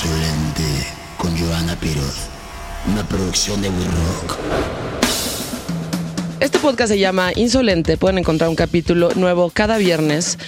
Insolente 0.00 0.62
con 1.16 1.36
Joana 1.36 1.74
Piroz, 1.74 2.28
una 2.86 3.02
producción 3.08 3.60
de 3.60 3.68
We 3.68 3.84
Rock. 3.84 4.38
Este 6.38 6.60
podcast 6.60 6.92
se 6.92 7.00
llama 7.00 7.32
Insolente. 7.34 7.96
Pueden 7.96 8.18
encontrar 8.18 8.48
un 8.48 8.54
capítulo 8.54 9.10
nuevo 9.16 9.50
cada 9.50 9.76
viernes. 9.76 10.38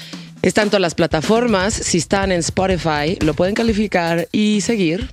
Están 0.43 0.69
todas 0.69 0.81
las 0.81 0.95
plataformas. 0.95 1.75
Si 1.75 1.99
están 1.99 2.31
en 2.31 2.39
Spotify, 2.39 3.19
lo 3.23 3.35
pueden 3.35 3.57
calificar 3.57 4.29
y 4.31 4.61
seguir. 4.61 5.11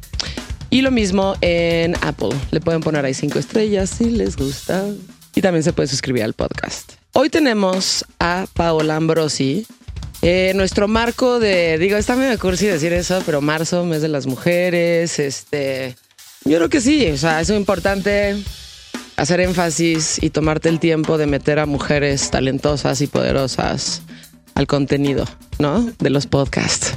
Y 0.69 0.83
lo 0.83 0.91
mismo 0.91 1.33
en 1.41 1.95
Apple. 2.01 2.29
Le 2.51 2.61
pueden 2.61 2.81
poner 2.81 3.05
ahí 3.05 3.15
cinco 3.15 3.39
estrellas 3.39 3.89
si 3.89 4.11
les 4.11 4.37
gusta. 4.37 4.85
Y 5.33 5.41
también 5.41 5.63
se 5.63 5.73
puede 5.73 5.87
suscribir 5.87 6.21
al 6.21 6.33
podcast. 6.33 6.91
Hoy 7.13 7.31
tenemos 7.31 8.05
a 8.19 8.45
Paola 8.53 8.97
Ambrosi. 8.97 9.65
Eh, 10.21 10.51
nuestro 10.55 10.87
marco 10.87 11.39
de, 11.39 11.77
digo, 11.77 11.97
está 11.97 12.15
medio 12.15 12.37
cursi 12.39 12.65
decir 12.65 12.93
eso, 12.93 13.21
pero 13.25 13.41
marzo, 13.41 13.85
mes 13.85 14.01
de 14.01 14.07
las 14.07 14.25
mujeres, 14.25 15.19
este, 15.19 15.95
yo 16.43 16.57
creo 16.57 16.69
que 16.69 16.81
sí, 16.81 17.07
o 17.11 17.17
sea, 17.17 17.41
es 17.41 17.49
importante 17.49 18.35
hacer 19.15 19.41
énfasis 19.41 20.21
y 20.21 20.29
tomarte 20.29 20.69
el 20.69 20.79
tiempo 20.79 21.17
de 21.17 21.27
meter 21.27 21.59
a 21.59 21.65
mujeres 21.65 22.31
talentosas 22.31 23.01
y 23.01 23.07
poderosas 23.07 24.01
al 24.55 24.65
contenido, 24.65 25.25
¿no? 25.59 25.91
De 25.99 26.09
los 26.09 26.25
podcasts. 26.25 26.93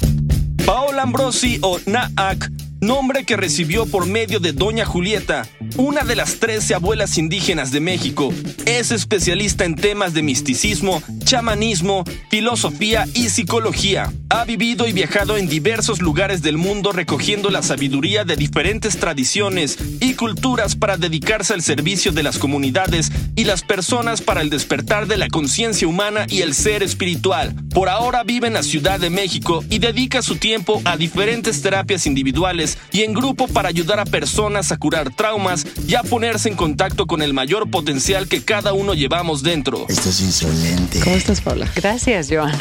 Ambrosi 1.00 1.58
o 1.62 1.80
Naak, 1.86 2.50
nombre 2.80 3.24
que 3.24 3.36
recibió 3.36 3.86
por 3.86 4.04
medio 4.04 4.38
de 4.38 4.52
Doña 4.52 4.84
Julieta, 4.84 5.46
una 5.78 6.02
de 6.02 6.14
las 6.14 6.40
13 6.40 6.74
abuelas 6.74 7.16
indígenas 7.16 7.72
de 7.72 7.80
México. 7.80 8.34
Es 8.66 8.90
especialista 8.90 9.64
en 9.64 9.76
temas 9.76 10.12
de 10.12 10.22
misticismo, 10.22 11.02
chamanismo, 11.24 12.04
filosofía 12.28 13.06
y 13.14 13.30
psicología. 13.30 14.12
Ha 14.28 14.44
vivido 14.44 14.86
y 14.86 14.92
viajado 14.92 15.36
en 15.36 15.48
diversos 15.48 16.00
lugares 16.00 16.42
del 16.42 16.56
mundo 16.56 16.92
recogiendo 16.92 17.50
la 17.50 17.62
sabiduría 17.62 18.24
de 18.24 18.36
diferentes 18.36 18.96
tradiciones 18.98 19.78
y 20.00 20.14
culturas 20.14 20.76
para 20.76 20.96
dedicarse 20.96 21.54
al 21.54 21.62
servicio 21.62 22.12
de 22.12 22.22
las 22.22 22.38
comunidades 22.38 23.10
y 23.36 23.44
las 23.44 23.62
personas 23.62 24.20
para 24.20 24.42
el 24.42 24.50
despertar 24.50 25.06
de 25.06 25.16
la 25.16 25.28
conciencia 25.28 25.88
humana 25.88 26.26
y 26.28 26.42
el 26.42 26.54
ser 26.54 26.82
espiritual. 26.82 27.54
Por 27.72 27.88
ahora 27.88 28.22
vive 28.22 28.46
en 28.46 28.54
la 28.54 28.62
Ciudad 28.62 29.00
de 29.00 29.10
México 29.10 29.64
y 29.70 29.78
dedica 29.78 30.22
su 30.22 30.36
tiempo 30.36 30.80
diferentes 30.96 31.62
terapias 31.62 32.06
individuales 32.06 32.78
y 32.92 33.02
en 33.02 33.12
grupo 33.12 33.48
para 33.48 33.68
ayudar 33.68 34.00
a 34.00 34.04
personas 34.04 34.72
a 34.72 34.76
curar 34.76 35.14
traumas 35.14 35.66
y 35.86 35.94
a 35.94 36.02
ponerse 36.02 36.48
en 36.48 36.56
contacto 36.56 37.06
con 37.06 37.22
el 37.22 37.34
mayor 37.34 37.70
potencial 37.70 38.28
que 38.28 38.44
cada 38.44 38.72
uno 38.72 38.94
llevamos 38.94 39.42
dentro. 39.42 39.86
Esto 39.88 40.10
es 40.10 40.20
insolente. 40.20 41.00
¿Cómo 41.00 41.16
estás, 41.16 41.40
Paola? 41.40 41.68
Gracias, 41.74 42.28
Joan. 42.30 42.52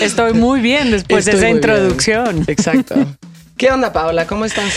Estoy 0.00 0.34
muy 0.34 0.60
bien 0.60 0.90
después 0.90 1.26
Estoy 1.26 1.32
de 1.32 1.38
esa 1.38 1.46
bien. 1.46 1.56
introducción. 1.56 2.44
Exacto. 2.46 2.94
¿Qué 3.56 3.70
onda, 3.70 3.92
Paola? 3.92 4.26
¿Cómo 4.26 4.44
estás? 4.44 4.72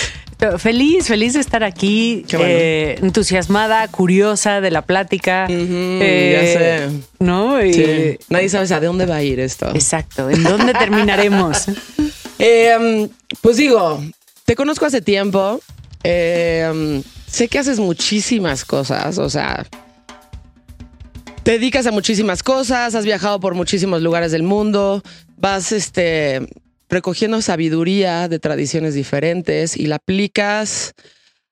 Feliz, 0.57 1.07
feliz 1.07 1.33
de 1.33 1.39
estar 1.39 1.63
aquí, 1.63 2.25
Qué 2.27 2.37
bueno. 2.37 2.51
eh, 2.51 2.95
entusiasmada, 3.01 3.87
curiosa 3.89 4.59
de 4.59 4.71
la 4.71 4.81
plática. 4.81 5.45
Eh, 5.49 6.31
ya 6.33 6.89
sé. 6.89 7.03
¿No? 7.19 7.63
Y- 7.63 7.73
Sí. 7.73 8.17
Nadie 8.29 8.49
sabe 8.49 8.73
a 8.73 8.79
dónde 8.79 9.05
va 9.05 9.17
a 9.17 9.23
ir 9.23 9.39
esto. 9.39 9.69
Exacto. 9.75 10.29
¿En 10.29 10.43
dónde 10.43 10.73
terminaremos? 10.73 11.65
Eh, 12.43 13.07
pues 13.41 13.57
digo, 13.57 14.03
te 14.45 14.55
conozco 14.55 14.87
hace 14.87 14.99
tiempo. 14.99 15.59
Eh, 16.03 17.03
sé 17.27 17.47
que 17.47 17.59
haces 17.59 17.77
muchísimas 17.77 18.65
cosas, 18.65 19.19
o 19.19 19.29
sea, 19.29 19.67
te 21.43 21.51
dedicas 21.51 21.85
a 21.85 21.91
muchísimas 21.91 22.41
cosas, 22.41 22.95
has 22.95 23.05
viajado 23.05 23.39
por 23.39 23.53
muchísimos 23.53 24.01
lugares 24.01 24.31
del 24.31 24.41
mundo, 24.41 25.03
vas 25.37 25.71
este, 25.71 26.47
recogiendo 26.91 27.41
sabiduría 27.41 28.27
de 28.27 28.37
tradiciones 28.37 28.93
diferentes 28.93 29.77
y 29.77 29.87
la 29.87 29.95
aplicas 29.95 30.93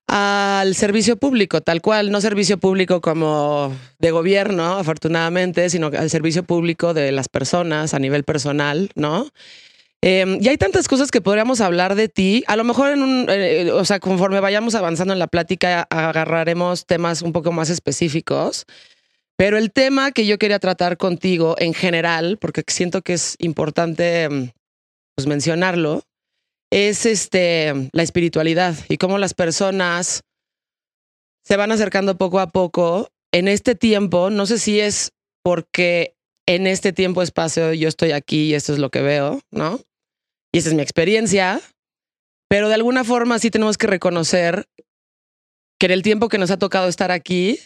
al 0.07 0.75
servicio 0.75 1.17
público, 1.17 1.61
tal 1.61 1.81
cual, 1.81 2.11
no 2.11 2.19
servicio 2.19 2.57
público 2.59 2.99
como 2.99 3.75
de 3.99 4.11
gobierno, 4.11 4.77
afortunadamente, 4.77 5.69
sino 5.69 5.87
al 5.87 6.09
servicio 6.09 6.43
público 6.43 6.93
de 6.93 7.11
las 7.11 7.29
personas 7.29 7.93
a 7.93 7.99
nivel 7.99 8.23
personal, 8.23 8.89
¿no? 8.95 9.27
Eh, 10.01 10.37
y 10.41 10.47
hay 10.47 10.57
tantas 10.57 10.87
cosas 10.87 11.11
que 11.11 11.21
podríamos 11.21 11.61
hablar 11.61 11.95
de 11.95 12.09
ti. 12.09 12.43
A 12.47 12.55
lo 12.55 12.63
mejor 12.63 12.91
en 12.91 13.03
un, 13.03 13.27
eh, 13.29 13.69
o 13.71 13.85
sea, 13.85 13.99
conforme 13.99 14.39
vayamos 14.39 14.75
avanzando 14.75 15.13
en 15.13 15.19
la 15.19 15.27
plática, 15.27 15.85
agarraremos 15.89 16.85
temas 16.85 17.21
un 17.21 17.31
poco 17.31 17.51
más 17.51 17.69
específicos. 17.69 18.65
Pero 19.35 19.57
el 19.57 19.71
tema 19.71 20.11
que 20.11 20.25
yo 20.25 20.37
quería 20.37 20.59
tratar 20.59 20.97
contigo 20.97 21.55
en 21.59 21.73
general, 21.73 22.37
porque 22.41 22.63
siento 22.67 23.01
que 23.01 23.13
es 23.13 23.35
importante 23.39 24.27
mm, 24.29 24.49
pues, 25.19 25.27
mencionarlo, 25.27 26.03
es 26.71 27.05
este, 27.05 27.89
la 27.91 28.03
espiritualidad 28.03 28.73
y 28.87 28.95
cómo 28.95 29.17
las 29.17 29.33
personas 29.33 30.21
se 31.43 31.57
van 31.57 31.73
acercando 31.73 32.17
poco 32.17 32.39
a 32.39 32.47
poco 32.47 33.09
en 33.33 33.49
este 33.49 33.75
tiempo. 33.75 34.29
No 34.29 34.45
sé 34.45 34.59
si 34.59 34.79
es 34.79 35.11
porque 35.43 36.15
en 36.47 36.67
este 36.67 36.93
tiempo 36.93 37.21
espacio 37.21 37.73
yo 37.73 37.89
estoy 37.89 38.13
aquí 38.13 38.45
y 38.45 38.53
esto 38.53 38.71
es 38.71 38.79
lo 38.79 38.91
que 38.91 39.01
veo, 39.01 39.41
¿no? 39.51 39.81
Y 40.53 40.59
esa 40.59 40.69
es 40.69 40.75
mi 40.75 40.83
experiencia, 40.83 41.59
pero 42.47 42.69
de 42.69 42.75
alguna 42.75 43.03
forma 43.03 43.39
sí 43.39 43.51
tenemos 43.51 43.77
que 43.77 43.87
reconocer 43.87 44.69
que 45.81 45.87
en 45.87 45.91
el 45.91 46.01
tiempo 46.01 46.29
que 46.29 46.37
nos 46.37 46.49
ha 46.49 46.57
tocado 46.57 46.87
estar 46.87 47.11
aquí, 47.11 47.59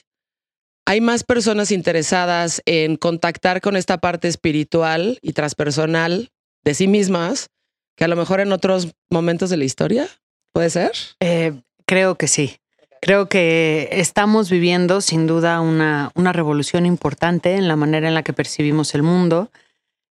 hay 0.87 1.01
más 1.01 1.23
personas 1.23 1.71
interesadas 1.71 2.63
en 2.65 2.95
contactar 2.95 3.61
con 3.61 3.75
esta 3.75 3.99
parte 3.99 4.27
espiritual 4.27 5.19
y 5.21 5.33
transpersonal 5.33 6.31
de 6.63 6.73
sí 6.73 6.87
mismas 6.87 7.47
que 7.95 8.05
a 8.05 8.07
lo 8.07 8.15
mejor 8.15 8.39
en 8.39 8.51
otros 8.51 8.89
momentos 9.09 9.49
de 9.49 9.57
la 9.57 9.65
historia. 9.65 10.07
¿Puede 10.53 10.69
ser? 10.69 10.91
Eh, 11.19 11.53
creo 11.85 12.15
que 12.15 12.27
sí. 12.27 12.57
Creo 13.01 13.27
que 13.27 13.89
estamos 13.91 14.49
viviendo 14.49 15.01
sin 15.01 15.27
duda 15.27 15.59
una, 15.61 16.11
una 16.15 16.31
revolución 16.31 16.85
importante 16.85 17.55
en 17.55 17.67
la 17.67 17.75
manera 17.75 18.07
en 18.07 18.13
la 18.13 18.23
que 18.23 18.33
percibimos 18.33 18.95
el 18.95 19.03
mundo. 19.03 19.51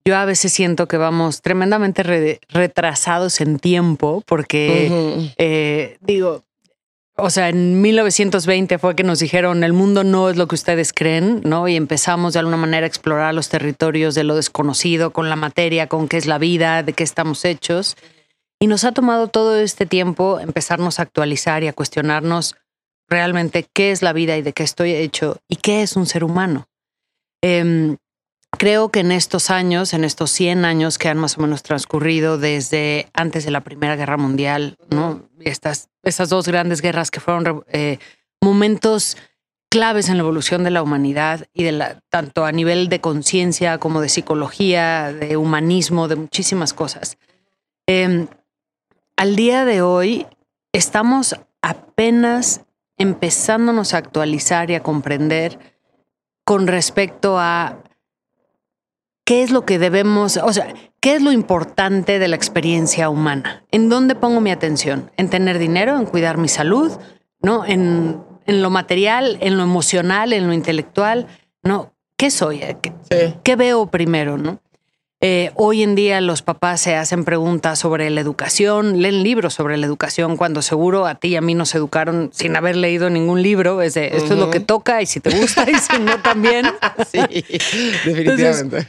Yo 0.06 0.16
a 0.16 0.24
veces 0.24 0.54
siento 0.54 0.88
que 0.88 0.96
vamos 0.96 1.42
tremendamente 1.42 2.02
re- 2.02 2.40
retrasados 2.48 3.42
en 3.42 3.60
tiempo 3.60 4.24
porque, 4.26 5.34
eh, 5.38 5.98
digo, 6.00 6.46
o 7.18 7.30
sea, 7.32 7.50
en 7.50 7.82
1920 7.82 8.78
fue 8.78 8.96
que 8.96 9.04
nos 9.04 9.20
dijeron 9.20 9.64
el 9.64 9.74
mundo 9.74 10.04
no 10.04 10.30
es 10.30 10.38
lo 10.38 10.48
que 10.48 10.56
ustedes 10.56 10.94
creen, 10.94 11.42
¿no? 11.44 11.68
Y 11.68 11.76
empezamos 11.76 12.34
de 12.34 12.40
alguna 12.40 12.58
manera 12.58 12.86
a 12.86 12.88
explorar 12.88 13.34
los 13.34 13.50
territorios 13.50 14.14
de 14.14 14.24
lo 14.24 14.36
desconocido, 14.36 15.12
con 15.12 15.28
la 15.28 15.36
materia, 15.36 15.88
con 15.88 16.08
qué 16.08 16.18
es 16.18 16.28
la 16.28 16.38
vida, 16.38 16.84
de 16.84 16.94
qué 16.94 17.04
estamos 17.04 17.44
hechos. 17.44 17.98
Y 18.60 18.68
nos 18.68 18.84
ha 18.84 18.92
tomado 18.92 19.28
todo 19.28 19.58
este 19.58 19.88
tiempo 19.88 20.40
empezarnos 20.40 21.00
a 21.00 21.04
actualizar 21.04 21.64
y 21.64 21.68
a 21.68 21.74
cuestionarnos 21.74 22.56
realmente 23.10 23.68
qué 23.74 23.92
es 23.92 24.04
la 24.04 24.14
vida 24.14 24.38
y 24.38 24.44
de 24.44 24.54
qué 24.54 24.64
estoy 24.64 24.94
hecho 24.94 25.38
y 25.48 25.56
qué 25.56 25.82
es 25.82 25.96
un 25.96 26.06
ser 26.06 26.24
humano. 26.24 26.68
Em, 27.42 27.98
creo 28.52 28.90
que 28.90 29.02
en 29.02 29.12
estos 29.12 29.50
años, 29.50 29.94
en 29.94 30.04
estos 30.04 30.32
100 30.32 30.66
años 30.66 30.98
que 30.98 31.10
han 31.10 31.18
más 31.18 31.38
o 31.38 31.42
menos 31.42 31.64
transcurrido 31.64 32.38
desde 32.38 33.10
antes 33.14 33.46
de 33.46 33.52
la 33.52 33.62
Primera 33.62 33.96
Guerra 33.96 34.18
Mundial, 34.18 34.78
¿no? 34.90 35.28
Estas, 35.40 35.90
estas 36.04 36.30
dos 36.30 36.48
grandes 36.48 36.82
guerras 36.82 37.12
que 37.12 37.20
fueron 37.20 37.64
eh, 37.68 38.00
momentos 38.42 39.18
claves 39.70 40.10
en 40.10 40.18
la 40.18 40.24
evolución 40.24 40.64
de 40.64 40.72
la 40.72 40.82
humanidad 40.82 41.48
y 41.54 41.64
de 41.64 41.74
la, 41.74 42.00
tanto 42.10 42.46
a 42.46 42.52
nivel 42.52 42.90
de 42.90 43.02
conciencia 43.02 43.78
como 43.80 44.02
de 44.02 44.10
psicología, 44.10 45.12
de 45.12 45.38
humanismo, 45.38 46.08
de 46.08 46.16
muchísimas 46.16 46.74
cosas. 46.74 47.18
Em, 47.86 48.28
al 49.18 49.36
día 49.36 49.66
de 49.66 49.82
hoy 49.82 50.26
estamos 50.72 51.36
apenas 51.62 52.62
empezándonos 52.98 53.94
a 53.94 53.98
actualizar 53.98 54.72
y 54.72 54.76
a 54.76 54.84
comprender 54.84 55.60
con 56.46 56.68
respecto 56.68 57.38
a 57.38 57.84
qué 59.28 59.44
es 59.44 59.52
lo 59.52 59.66
que 59.66 59.78
debemos, 59.78 60.38
o 60.38 60.54
sea, 60.54 60.74
qué 61.02 61.16
es 61.16 61.22
lo 61.22 61.34
importante 61.34 62.18
de 62.18 62.30
la 62.30 62.38
experiencia 62.38 63.10
humana. 63.10 63.66
¿En 63.72 63.90
dónde 63.90 64.16
pongo 64.16 64.40
mi 64.40 64.52
atención? 64.52 65.12
¿En 65.18 65.30
tener 65.30 65.60
dinero? 65.60 65.98
¿En 65.98 66.06
cuidar 66.06 66.38
mi 66.38 66.48
salud? 66.48 66.94
¿No? 67.42 67.66
¿En, 67.66 68.22
en 68.46 68.62
lo 68.62 68.70
material? 68.70 69.38
¿En 69.42 69.58
lo 69.58 69.64
emocional? 69.64 70.32
¿En 70.32 70.48
lo 70.48 70.54
intelectual? 70.54 71.28
¿No? 71.62 71.94
¿Qué 72.18 72.32
soy? 72.32 72.60
¿Qué, 72.82 72.94
Sí. 73.12 73.36
qué 73.44 73.58
veo 73.58 73.88
primero? 73.88 74.38
¿No? 74.38 74.62
Eh, 75.30 75.52
hoy 75.56 75.84
en 75.84 75.94
día 75.96 76.22
los 76.22 76.42
papás 76.42 76.80
se 76.80 76.96
hacen 76.96 77.26
preguntas 77.26 77.80
sobre 77.80 78.10
la 78.10 78.22
educación, 78.22 79.02
leen 79.02 79.24
libros 79.24 79.54
sobre 79.54 79.76
la 79.76 79.86
educación, 79.86 80.38
cuando 80.38 80.62
seguro 80.62 81.06
a 81.06 81.16
ti 81.16 81.28
y 81.28 81.36
a 81.36 81.42
mí 81.42 81.54
nos 81.54 81.76
educaron 81.76 82.30
sin 82.32 82.56
haber 82.56 82.78
leído 82.78 83.10
ningún 83.10 83.42
libro. 83.42 83.82
Es 83.82 83.94
de, 83.96 84.08
esto 84.16 84.36
es 84.36 84.40
lo 84.40 84.50
que 84.50 84.62
toca 84.62 85.02
y 85.02 85.06
si 85.06 85.20
te 85.20 85.38
gusta 85.38 85.70
y 85.70 85.76
si 85.76 86.00
no 86.00 86.22
también. 86.22 86.66
Sí, 87.12 87.20
definitivamente. 88.06 88.88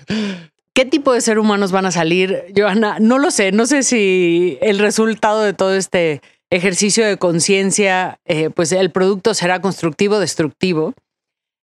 ¿Qué 0.72 0.84
tipo 0.84 1.12
de 1.12 1.20
ser 1.22 1.40
humanos 1.40 1.72
van 1.72 1.86
a 1.86 1.90
salir, 1.90 2.44
Johanna? 2.56 2.98
No 3.00 3.18
lo 3.18 3.32
sé. 3.32 3.50
No 3.50 3.66
sé 3.66 3.82
si 3.82 4.58
el 4.60 4.78
resultado 4.78 5.42
de 5.42 5.54
todo 5.54 5.74
este 5.74 6.22
ejercicio 6.50 7.04
de 7.04 7.16
conciencia, 7.16 8.20
eh, 8.26 8.50
pues 8.50 8.70
el 8.70 8.92
producto 8.92 9.34
será 9.34 9.60
constructivo 9.60 10.16
o 10.16 10.20
destructivo. 10.20 10.94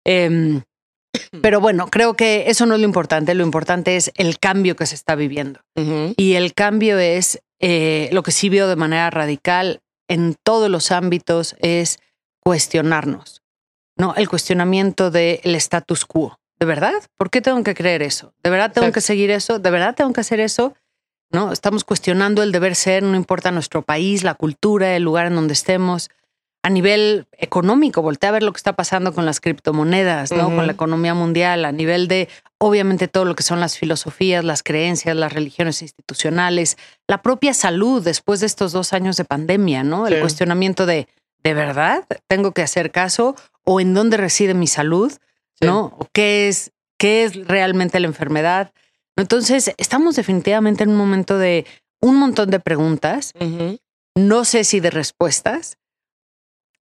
Em, 0.04 0.62
Pero 1.42 1.60
bueno, 1.60 1.88
creo 1.88 2.14
que 2.14 2.44
eso 2.48 2.66
no 2.66 2.74
es 2.74 2.80
lo 2.80 2.86
importante. 2.86 3.34
Lo 3.34 3.44
importante 3.44 3.96
es 3.96 4.12
el 4.16 4.38
cambio 4.38 4.76
que 4.76 4.86
se 4.86 4.94
está 4.94 5.14
viviendo. 5.14 5.60
Ujú. 5.74 6.14
Y 6.16 6.34
el 6.34 6.54
cambio 6.54 6.98
es 6.98 7.40
eh, 7.60 8.08
lo 8.12 8.22
que 8.22 8.32
sí 8.32 8.48
veo 8.48 8.68
de 8.68 8.76
manera 8.76 9.10
radical 9.10 9.80
en 10.08 10.34
todos 10.42 10.70
los 10.70 10.92
ámbitos 10.92 11.56
es 11.60 11.98
cuestionarnos, 12.40 13.42
¿no? 13.96 14.14
El 14.14 14.28
cuestionamiento 14.28 15.10
del 15.10 15.54
status 15.56 16.04
quo. 16.04 16.38
¿De 16.58 16.64
verdad? 16.64 16.94
¿Por 17.18 17.28
qué 17.28 17.42
tengo 17.42 17.62
que 17.62 17.74
creer 17.74 18.02
eso? 18.02 18.32
¿De 18.42 18.48
verdad 18.48 18.72
tengo 18.72 18.86
Exacto. 18.86 18.94
que 18.94 19.00
seguir 19.02 19.30
eso? 19.30 19.58
¿De 19.58 19.70
verdad 19.70 19.94
tengo 19.94 20.12
que 20.12 20.22
hacer 20.22 20.40
eso? 20.40 20.74
¿No? 21.30 21.52
Estamos 21.52 21.84
cuestionando 21.84 22.42
el 22.42 22.50
deber 22.52 22.74
ser, 22.76 23.02
no 23.02 23.14
importa 23.14 23.50
nuestro 23.50 23.82
país, 23.82 24.22
la 24.22 24.34
cultura, 24.34 24.96
el 24.96 25.02
lugar 25.02 25.26
en 25.26 25.34
donde 25.34 25.52
estemos. 25.52 26.08
A 26.66 26.68
nivel 26.68 27.28
económico, 27.30 28.02
voltea 28.02 28.30
a 28.30 28.32
ver 28.32 28.42
lo 28.42 28.52
que 28.52 28.56
está 28.56 28.72
pasando 28.72 29.14
con 29.14 29.24
las 29.24 29.40
criptomonedas, 29.40 30.32
¿no? 30.32 30.46
Con 30.46 30.66
la 30.66 30.72
economía 30.72 31.14
mundial, 31.14 31.64
a 31.64 31.70
nivel 31.70 32.08
de, 32.08 32.28
obviamente, 32.58 33.06
todo 33.06 33.24
lo 33.24 33.36
que 33.36 33.44
son 33.44 33.60
las 33.60 33.78
filosofías, 33.78 34.44
las 34.44 34.64
creencias, 34.64 35.14
las 35.14 35.32
religiones 35.32 35.80
institucionales, 35.80 36.76
la 37.06 37.22
propia 37.22 37.54
salud 37.54 38.02
después 38.02 38.40
de 38.40 38.46
estos 38.46 38.72
dos 38.72 38.92
años 38.92 39.16
de 39.16 39.24
pandemia, 39.24 39.84
¿no? 39.84 40.08
El 40.08 40.18
cuestionamiento 40.18 40.86
de, 40.86 41.06
¿de 41.44 41.54
verdad 41.54 42.04
tengo 42.26 42.50
que 42.50 42.62
hacer 42.62 42.90
caso? 42.90 43.36
¿O 43.62 43.78
en 43.80 43.94
dónde 43.94 44.16
reside 44.16 44.52
mi 44.52 44.66
salud? 44.66 45.12
Sí. 45.60 45.66
¿No? 45.68 45.94
¿O 45.96 46.08
qué 46.12 46.48
es, 46.48 46.72
qué 46.98 47.22
es 47.22 47.46
realmente 47.46 48.00
la 48.00 48.08
enfermedad? 48.08 48.72
Entonces, 49.14 49.72
estamos 49.76 50.16
definitivamente 50.16 50.82
en 50.82 50.90
un 50.90 50.96
momento 50.96 51.38
de 51.38 51.64
un 52.00 52.16
montón 52.16 52.50
de 52.50 52.58
preguntas, 52.58 53.34
no 54.16 54.44
sé 54.44 54.64
si 54.64 54.80
de 54.80 54.90
respuestas, 54.90 55.78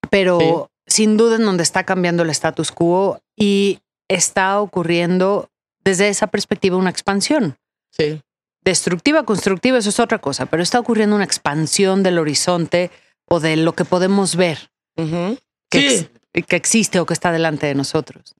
pero 0.09 0.69
sin 0.87 1.17
duda 1.17 1.35
en 1.37 1.45
donde 1.45 1.63
está 1.63 1.83
cambiando 1.83 2.23
el 2.23 2.29
status 2.29 2.71
quo 2.71 3.19
y 3.35 3.79
está 4.07 4.59
ocurriendo 4.61 5.49
desde 5.83 6.09
esa 6.09 6.27
perspectiva 6.27 6.77
una 6.77 6.89
expansión. 6.89 7.57
Sí. 7.91 8.21
Destructiva, 8.63 9.23
constructiva, 9.23 9.77
eso 9.77 9.89
es 9.89 9.99
otra 9.99 10.19
cosa, 10.19 10.47
pero 10.47 10.63
está 10.63 10.79
ocurriendo 10.79 11.15
una 11.15 11.25
expansión 11.25 12.01
del 12.03 12.17
horizonte 12.17 12.89
o 13.27 13.39
de 13.39 13.55
lo 13.57 13.73
que 13.73 13.85
podemos 13.85 14.35
ver 14.35 14.69
que, 14.95 15.89
Sí. 15.89 16.09
ex- 16.33 16.45
que 16.47 16.55
existe 16.55 16.99
o 16.99 17.05
que 17.05 17.13
está 17.13 17.31
delante 17.31 17.67
de 17.67 17.75
nosotros. 17.75 18.35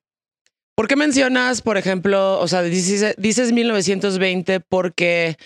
¿Por 0.74 0.88
qué 0.88 0.96
mencionas, 0.96 1.62
por 1.62 1.78
ejemplo, 1.78 2.38
o 2.40 2.48
sea, 2.48 2.62
dices, 2.62 3.14
dices 3.16 3.52
1920 3.52 4.60
porque 4.60 5.36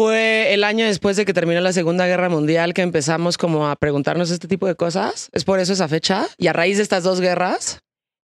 fue 0.00 0.54
el 0.54 0.64
año 0.64 0.86
después 0.86 1.18
de 1.18 1.26
que 1.26 1.34
terminó 1.34 1.60
la 1.60 1.74
Segunda 1.74 2.06
Guerra 2.06 2.30
Mundial 2.30 2.72
que 2.72 2.80
empezamos 2.80 3.36
como 3.36 3.68
a 3.68 3.76
preguntarnos 3.76 4.30
este 4.30 4.48
tipo 4.48 4.66
de 4.66 4.74
cosas? 4.74 5.28
¿Es 5.32 5.44
por 5.44 5.60
eso 5.60 5.74
esa 5.74 5.88
fecha? 5.88 6.26
¿Y 6.38 6.46
a 6.46 6.54
raíz 6.54 6.78
de 6.78 6.82
estas 6.82 7.04
dos 7.04 7.20
guerras? 7.20 7.80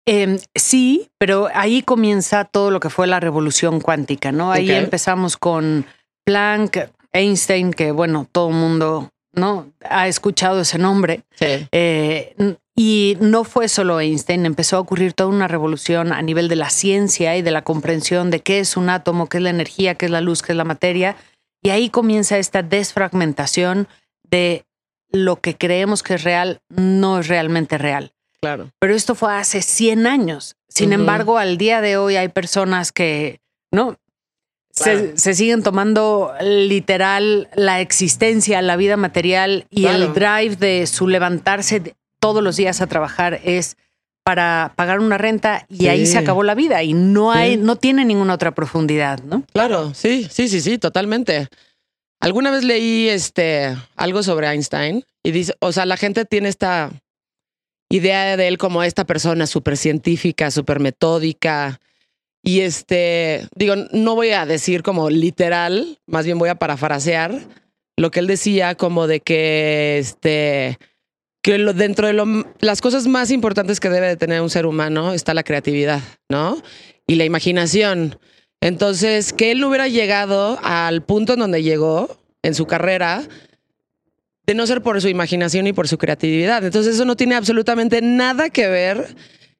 Eh, 0.05 0.37
sí, 0.53 1.09
pero 1.17 1.49
ahí 1.55 1.81
comienza 1.81 2.45
todo 2.45 2.69
lo 2.69 2.79
que 2.79 2.91
fue 2.91 3.07
la 3.07 3.19
revolución 3.19 3.81
cuántica, 3.81 4.31
¿no? 4.31 4.51
Ahí 4.51 4.69
empezamos 4.69 5.35
con 5.35 5.87
Planck, 6.23 6.91
Einstein, 7.11 7.71
que 7.71 7.91
bueno, 7.91 8.27
todo 8.31 8.49
el 8.49 8.55
mundo 8.55 9.09
no 9.31 9.65
ha 9.89 10.07
escuchado 10.07 10.61
ese 10.61 10.77
nombre. 10.77 11.23
Sí. 11.39 11.67
Eh, 11.71 12.35
y 12.75 13.17
no 13.19 13.45
fue 13.45 13.67
solo 13.67 13.99
Einstein, 13.99 14.45
empezó 14.45 14.77
a 14.77 14.79
ocurrir 14.79 15.13
toda 15.13 15.29
una 15.29 15.47
revolución 15.47 16.13
a 16.13 16.21
nivel 16.21 16.49
de 16.49 16.55
la 16.55 16.69
ciencia 16.69 17.35
y 17.35 17.41
de 17.41 17.49
la 17.49 17.63
comprensión 17.63 18.29
de 18.29 18.41
qué 18.41 18.59
es 18.59 18.77
un 18.77 18.89
átomo, 18.89 19.27
qué 19.27 19.37
es 19.37 19.43
la 19.43 19.49
energía, 19.49 19.95
qué 19.95 20.05
es 20.05 20.11
la 20.11 20.21
luz, 20.21 20.43
qué 20.43 20.51
es 20.51 20.57
la 20.57 20.65
materia. 20.65 21.15
Y 21.63 21.69
ahí 21.69 21.89
comienza 21.89 22.37
esta 22.37 22.61
desfragmentación 22.61 23.87
de 24.23 24.65
lo 25.11 25.37
que 25.39 25.55
creemos 25.57 26.03
que 26.03 26.15
es 26.15 26.23
real 26.23 26.61
no 26.69 27.19
es 27.19 27.27
realmente 27.27 27.77
real. 27.77 28.13
Claro. 28.41 28.71
Pero 28.79 28.93
esto 28.93 29.15
fue 29.15 29.33
hace 29.33 29.61
100 29.61 30.05
años. 30.05 30.55
Sin 30.67 30.91
embargo, 30.91 31.37
al 31.37 31.57
día 31.57 31.79
de 31.81 31.97
hoy 31.97 32.17
hay 32.17 32.27
personas 32.27 32.91
que, 32.91 33.39
¿no? 33.71 33.95
Claro. 34.75 34.99
Se, 34.99 35.17
se 35.17 35.33
siguen 35.35 35.61
tomando 35.63 36.33
literal 36.41 37.47
la 37.55 37.79
existencia, 37.79 38.61
la 38.61 38.75
vida 38.75 38.97
material 38.97 39.65
y 39.69 39.83
Claro. 39.83 40.03
el 40.03 40.13
drive 40.13 40.55
de 40.55 40.87
su 40.87 41.07
levantarse 41.07 41.95
todos 42.19 42.43
los 42.43 42.57
días 42.57 42.81
a 42.81 42.87
trabajar 42.87 43.39
es 43.43 43.77
para 44.23 44.73
pagar 44.75 44.99
una 44.99 45.17
renta 45.17 45.65
y 45.69 45.77
Sí. 45.79 45.87
ahí 45.89 46.05
se 46.05 46.17
acabó 46.17 46.43
la 46.43 46.55
vida 46.55 46.81
y 46.83 46.93
no 46.93 47.31
hay, 47.31 47.51
Sí. 47.55 47.57
no 47.57 47.75
tiene 47.75 48.05
ninguna 48.05 48.33
otra 48.33 48.51
profundidad, 48.55 49.21
¿no? 49.23 49.43
Claro, 49.53 49.93
sí, 49.93 50.27
sí, 50.31 50.47
sí, 50.47 50.61
sí, 50.61 50.77
totalmente. 50.77 51.47
Alguna 52.21 52.51
vez 52.51 52.63
leí 52.63 53.09
este 53.09 53.75
algo 53.95 54.23
sobre 54.23 54.47
Einstein 54.47 55.03
y 55.23 55.31
dice, 55.31 55.55
o 55.59 55.71
sea, 55.73 55.85
la 55.85 55.97
gente 55.97 56.23
tiene 56.25 56.47
esta 56.49 56.89
idea 57.89 58.37
de 58.37 58.47
él 58.47 58.57
como 58.57 58.81
esta 58.83 59.05
persona 59.05 59.45
súper 59.45 59.75
científica, 59.77 60.49
súper 60.51 60.79
metódica. 60.79 61.79
Y 62.41 62.61
este, 62.61 63.47
digo, 63.55 63.75
no 63.91 64.15
voy 64.15 64.31
a 64.31 64.45
decir 64.45 64.83
como 64.83 65.09
literal, 65.09 65.99
más 66.07 66.25
bien 66.25 66.39
voy 66.39 66.49
a 66.49 66.55
parafrasear 66.55 67.33
lo 67.97 68.09
que 68.09 68.19
él 68.21 68.27
decía 68.27 68.75
como 68.75 69.05
de 69.05 69.19
que 69.19 69.97
este 69.99 70.77
que 71.43 71.57
lo, 71.57 71.73
dentro 71.73 72.07
de 72.07 72.13
lo, 72.13 72.25
las 72.61 72.81
cosas 72.81 73.05
más 73.05 73.29
importantes 73.29 73.79
que 73.79 73.89
debe 73.89 74.07
de 74.07 74.17
tener 74.17 74.41
un 74.41 74.49
ser 74.49 74.65
humano 74.65 75.13
está 75.13 75.33
la 75.33 75.43
creatividad, 75.43 76.01
¿no? 76.29 76.63
Y 77.05 77.15
la 77.15 77.25
imaginación. 77.25 78.17
Entonces, 78.61 79.33
que 79.33 79.51
él 79.51 79.59
no 79.59 79.67
hubiera 79.67 79.89
llegado 79.89 80.57
al 80.63 81.03
punto 81.03 81.33
en 81.33 81.39
donde 81.39 81.61
llegó 81.61 82.17
en 82.43 82.55
su 82.55 82.65
carrera, 82.65 83.27
de 84.45 84.55
no 84.55 84.65
ser 84.65 84.81
por 84.81 85.01
su 85.01 85.09
imaginación 85.09 85.67
y 85.67 85.73
por 85.73 85.87
su 85.87 85.97
creatividad. 85.97 86.63
Entonces, 86.63 86.95
eso 86.95 87.05
no 87.05 87.17
tiene 87.17 87.35
absolutamente 87.35 88.01
nada 88.01 88.49
que 88.49 88.67
ver 88.67 89.15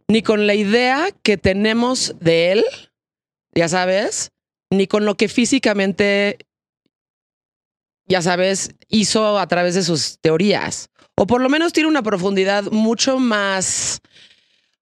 ni 0.08 0.22
con 0.22 0.48
la 0.48 0.56
idea 0.56 1.08
que 1.22 1.38
tenemos 1.38 2.16
de 2.22 2.54
él, 2.54 2.66
ya 3.54 3.68
sabes, 3.68 4.32
ni 4.70 4.88
con 4.88 5.06
lo 5.06 5.16
que 5.16 5.28
físicamente, 5.28 6.38
ya 8.08 8.22
sabes, 8.22 8.72
hizo 8.88 9.38
a 9.38 9.48
través 9.48 9.76
de 9.76 9.84
sus 9.84 10.20
teorías. 10.20 10.90
O 11.24 11.26
por 11.26 11.40
lo 11.40 11.48
menos 11.48 11.72
tiene 11.72 11.88
una 11.88 12.04
profundidad 12.04 12.66
mucho 12.66 13.18
más, 13.18 14.02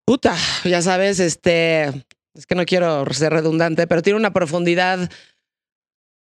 puta, 0.05 0.37
ya 0.63 0.81
sabes, 0.83 1.19
este, 1.19 1.89
es 2.33 2.47
que 2.47 2.55
no 2.55 2.65
quiero 2.65 3.05
ser 3.13 3.33
redundante, 3.33 3.89
pero 3.89 4.03
tiene 4.03 4.21
una 4.21 4.33
profundidad 4.33 5.11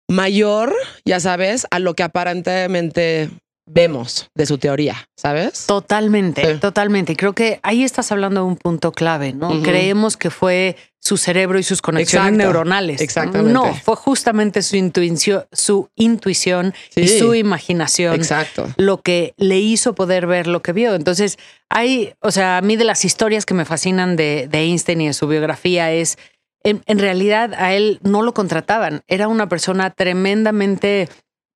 mayor, 0.07 0.75
ya 1.05 1.19
sabes, 1.19 1.65
a 1.71 1.79
lo 1.79 1.95
que 1.95 2.03
aparentemente 2.03 3.31
vemos 3.65 4.29
de 4.35 4.45
su 4.45 4.59
teoría, 4.59 5.09
¿sabes? 5.17 5.65
Totalmente, 5.65 6.53
Sí. 6.53 6.59
totalmente. 6.59 7.13
Y 7.13 7.15
creo 7.15 7.33
que 7.33 7.59
ahí 7.63 7.83
estás 7.83 8.11
hablando 8.11 8.41
de 8.41 8.45
un 8.45 8.57
punto 8.57 8.91
clave, 8.91 9.33
¿no? 9.33 9.59
Creemos 9.63 10.17
que 10.17 10.29
fue 10.29 10.77
su 11.05 11.17
cerebro 11.17 11.59
y 11.59 11.63
sus 11.63 11.83
conexiones 11.83 12.29
Exacto, 12.29 12.51
neuronales. 12.51 12.99
exactamente. 12.99 13.53
No, 13.53 13.75
fue 13.75 13.95
justamente 13.95 14.63
su 14.63 14.75
intuición, 14.75 15.45
su 15.51 15.87
intuición 15.93 16.73
y 16.95 17.07
su 17.07 17.35
imaginación 17.35 18.15
Exacto. 18.15 18.67
lo 18.77 19.01
que 19.01 19.35
le 19.37 19.59
hizo 19.59 19.93
poder 19.93 20.25
ver 20.25 20.47
lo 20.47 20.63
que 20.63 20.73
vio. 20.73 20.95
Entonces, 20.95 21.37
hay, 21.69 22.15
o 22.21 22.31
sea, 22.31 22.57
a 22.57 22.61
mí 22.61 22.75
de 22.75 22.85
las 22.85 23.05
historias 23.05 23.45
que 23.45 23.53
me 23.53 23.65
fascinan 23.65 24.15
de, 24.15 24.47
de 24.49 24.57
Einstein 24.61 24.99
y 25.01 25.07
de 25.07 25.13
su 25.13 25.27
biografía 25.27 25.91
es, 25.91 26.17
en, 26.63 26.81
en 26.87 26.97
realidad 26.97 27.53
a 27.53 27.75
él 27.75 27.99
no 28.01 28.23
lo 28.23 28.33
contrataban. 28.33 29.03
Era 29.07 29.27
una 29.27 29.47
persona 29.47 29.91
tremendamente, 29.91 31.07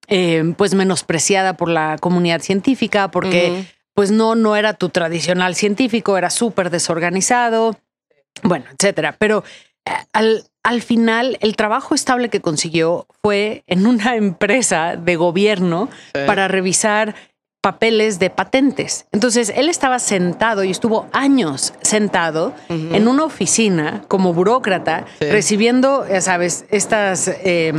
eh, 0.08 0.54
pues, 0.58 0.76
menospreciada 0.76 1.58
por 1.58 1.70
la 1.70 1.98
comunidad 2.00 2.42
científica 2.42 3.10
porque 3.10 3.66
pues 3.96 4.12
no, 4.12 4.36
no 4.36 4.56
era 4.56 4.76
tu 4.76 4.90
tradicional 4.90 5.56
científico, 5.56 6.18
era 6.18 6.30
súper 6.30 6.70
desorganizado, 6.70 7.78
bueno, 8.44 8.66
etcétera. 8.78 9.16
Pero 9.20 9.44
eh, 9.86 9.92
al, 10.14 10.44
al 10.64 10.82
final, 10.82 11.38
el 11.42 11.56
trabajo 11.56 11.96
estable 11.96 12.30
que 12.30 12.42
consiguió 12.42 13.08
fue 13.24 13.64
en 13.68 13.86
una 13.88 14.16
empresa 14.16 14.96
de 14.96 15.16
gobierno 15.16 15.90
Sí. 16.14 16.22
para 16.26 16.48
revisar 16.48 17.16
papeles 17.62 18.20
de 18.20 18.30
patentes. 18.30 19.06
Entonces, 19.12 19.52
él 19.54 19.68
estaba 19.68 20.00
sentado 20.00 20.64
y 20.64 20.72
estuvo 20.72 21.08
años 21.12 21.74
sentado 21.82 22.54
en 22.70 23.06
una 23.10 23.26
oficina 23.26 24.04
como 24.08 24.34
burócrata, 24.34 25.04
Sí. 25.20 25.26
recibiendo, 25.30 26.08
ya 26.08 26.22
sabes, 26.22 26.64
estas, 26.70 27.28
eh, 27.28 27.74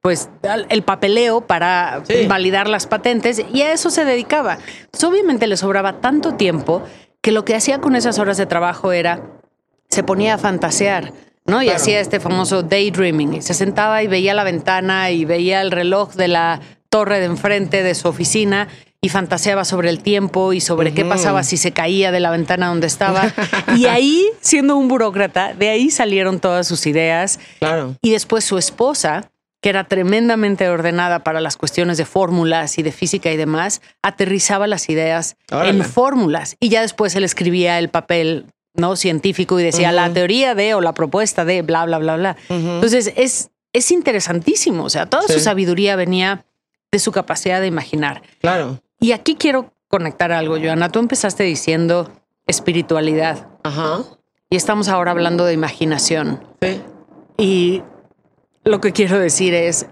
pues, 0.00 0.30
el 0.70 0.82
papeleo 0.82 1.42
para 1.42 2.00
Sí. 2.06 2.26
validar 2.26 2.68
las 2.70 2.86
patentes 2.86 3.42
y 3.52 3.60
a 3.60 3.72
eso 3.74 3.90
se 3.90 4.06
dedicaba. 4.06 4.56
Entonces, 4.86 5.04
obviamente 5.04 5.46
le 5.46 5.58
sobraba 5.58 6.00
tanto 6.00 6.32
tiempo 6.36 6.82
que 7.20 7.30
lo 7.30 7.44
que 7.44 7.54
hacía 7.54 7.82
con 7.82 7.96
esas 7.96 8.18
horas 8.18 8.38
de 8.38 8.46
trabajo 8.46 8.92
era, 8.92 9.20
se 9.88 10.02
ponía 10.02 10.34
a 10.34 10.38
fantasear. 10.38 11.12
¿no? 11.46 11.62
Y 11.62 11.66
Claro. 11.66 11.76
hacía 11.80 12.00
este 12.00 12.20
famoso 12.20 12.62
daydreaming 12.62 13.34
y 13.34 13.42
se 13.42 13.54
sentaba 13.54 14.02
y 14.02 14.06
veía 14.06 14.34
la 14.34 14.44
ventana 14.44 15.10
y 15.10 15.24
veía 15.24 15.62
el 15.62 15.70
reloj 15.70 16.12
de 16.14 16.28
la 16.28 16.60
torre 16.90 17.20
de 17.20 17.24
enfrente 17.26 17.82
de 17.82 17.94
su 17.94 18.06
oficina 18.08 18.68
y 19.00 19.08
fantaseaba 19.08 19.64
sobre 19.64 19.88
el 19.88 20.00
tiempo 20.02 20.52
y 20.52 20.60
sobre 20.60 20.92
qué 20.92 21.04
pasaba 21.06 21.42
si 21.44 21.56
se 21.56 21.70
caía 21.72 22.10
de 22.12 22.20
la 22.20 22.30
ventana 22.30 22.66
donde 22.68 22.86
estaba. 22.86 23.32
y 23.76 23.86
ahí, 23.86 24.26
siendo 24.40 24.76
un 24.76 24.88
burócrata, 24.88 25.54
de 25.54 25.70
ahí 25.70 25.90
salieron 25.90 26.38
todas 26.40 26.66
sus 26.66 26.86
ideas. 26.86 27.38
Claro. 27.60 27.94
Y 28.02 28.10
después 28.10 28.44
su 28.44 28.58
esposa, 28.58 29.30
que 29.62 29.70
era 29.70 29.84
tremendamente 29.84 30.68
ordenada 30.68 31.20
para 31.24 31.40
las 31.40 31.56
cuestiones 31.56 31.96
de 31.96 32.04
fórmulas 32.04 32.76
y 32.78 32.82
de 32.82 32.92
física 32.92 33.30
y 33.32 33.36
demás, 33.36 33.80
aterrizaba 34.02 34.66
las 34.66 34.88
ideas 34.90 35.36
Órale. 35.50 35.70
en 35.70 35.84
fórmulas. 35.84 36.56
Y 36.60 36.68
ya 36.68 36.82
después 36.82 37.14
él 37.14 37.24
escribía 37.24 37.78
el 37.78 37.88
papel 37.88 38.46
no 38.78 38.96
científico 38.96 39.58
y 39.60 39.64
decía 39.64 39.92
la 39.92 40.10
teoría 40.12 40.54
de 40.54 40.74
o 40.74 40.80
la 40.80 40.94
propuesta 40.94 41.44
de 41.44 41.62
bla, 41.62 41.84
bla, 41.84 41.98
bla, 41.98 42.16
bla. 42.16 42.36
Entonces 42.48 43.12
es, 43.16 43.50
es 43.72 43.90
interesantísimo. 43.90 44.84
O 44.84 44.90
sea, 44.90 45.06
toda 45.06 45.26
su 45.28 45.40
sabiduría 45.40 45.96
venía 45.96 46.44
de 46.90 46.98
su 46.98 47.12
capacidad 47.12 47.60
de 47.60 47.66
imaginar. 47.66 48.22
Claro. 48.40 48.80
Y 49.00 49.12
aquí 49.12 49.34
quiero 49.34 49.72
conectar 49.88 50.32
algo, 50.32 50.56
Joana. 50.58 50.88
Tú 50.90 50.98
empezaste 50.98 51.42
diciendo 51.44 52.10
espiritualidad. 52.46 53.48
Ajá. 53.62 54.00
Y 54.50 54.56
estamos 54.56 54.88
ahora 54.88 55.10
hablando 55.10 55.44
de 55.44 55.52
imaginación. 55.52 56.42
Sí. 56.62 56.80
Y 57.36 57.82
lo 58.64 58.80
que 58.80 58.92
quiero 58.92 59.18
decir 59.18 59.54
es, 59.54 59.86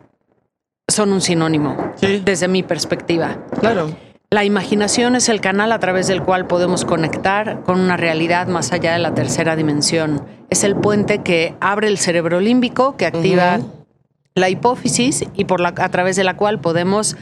son 0.88 1.12
un 1.12 1.20
sinónimo, 1.20 1.92
Sí. 1.96 2.22
desde 2.24 2.48
mi 2.48 2.62
perspectiva. 2.62 3.38
Claro. 3.60 3.94
La 4.30 4.44
imaginación 4.44 5.14
es 5.14 5.28
el 5.28 5.40
canal 5.40 5.70
a 5.70 5.78
través 5.78 6.08
del 6.08 6.22
cual 6.22 6.48
podemos 6.48 6.84
conectar 6.84 7.62
con 7.62 7.78
una 7.78 7.96
realidad 7.96 8.48
más 8.48 8.72
allá 8.72 8.92
de 8.92 8.98
la 8.98 9.14
tercera 9.14 9.54
dimensión. 9.54 10.26
Es 10.50 10.64
el 10.64 10.74
puente 10.74 11.22
que 11.22 11.54
abre 11.60 11.86
el 11.86 11.96
cerebro 11.96 12.40
límbico, 12.40 12.96
que 12.96 13.06
activa 13.06 13.60
la 14.34 14.50
hipófisis 14.50 15.24
y 15.34 15.44
por 15.44 15.60
la, 15.60 15.74
a 15.76 15.88
través 15.90 16.16
de 16.16 16.24
la 16.24 16.36
cual 16.36 16.60
podemos 16.60 17.16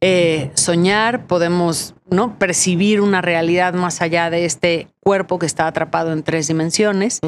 eh, 0.00 0.52
soñar, 0.54 1.26
podemos 1.26 1.94
¿no? 2.08 2.38
percibir 2.38 3.00
una 3.00 3.20
realidad 3.20 3.74
más 3.74 4.00
allá 4.00 4.30
de 4.30 4.44
este 4.44 4.86
cuerpo 5.00 5.40
que 5.40 5.46
está 5.46 5.66
atrapado 5.66 6.12
en 6.12 6.22
tres 6.22 6.46
dimensiones. 6.46 7.18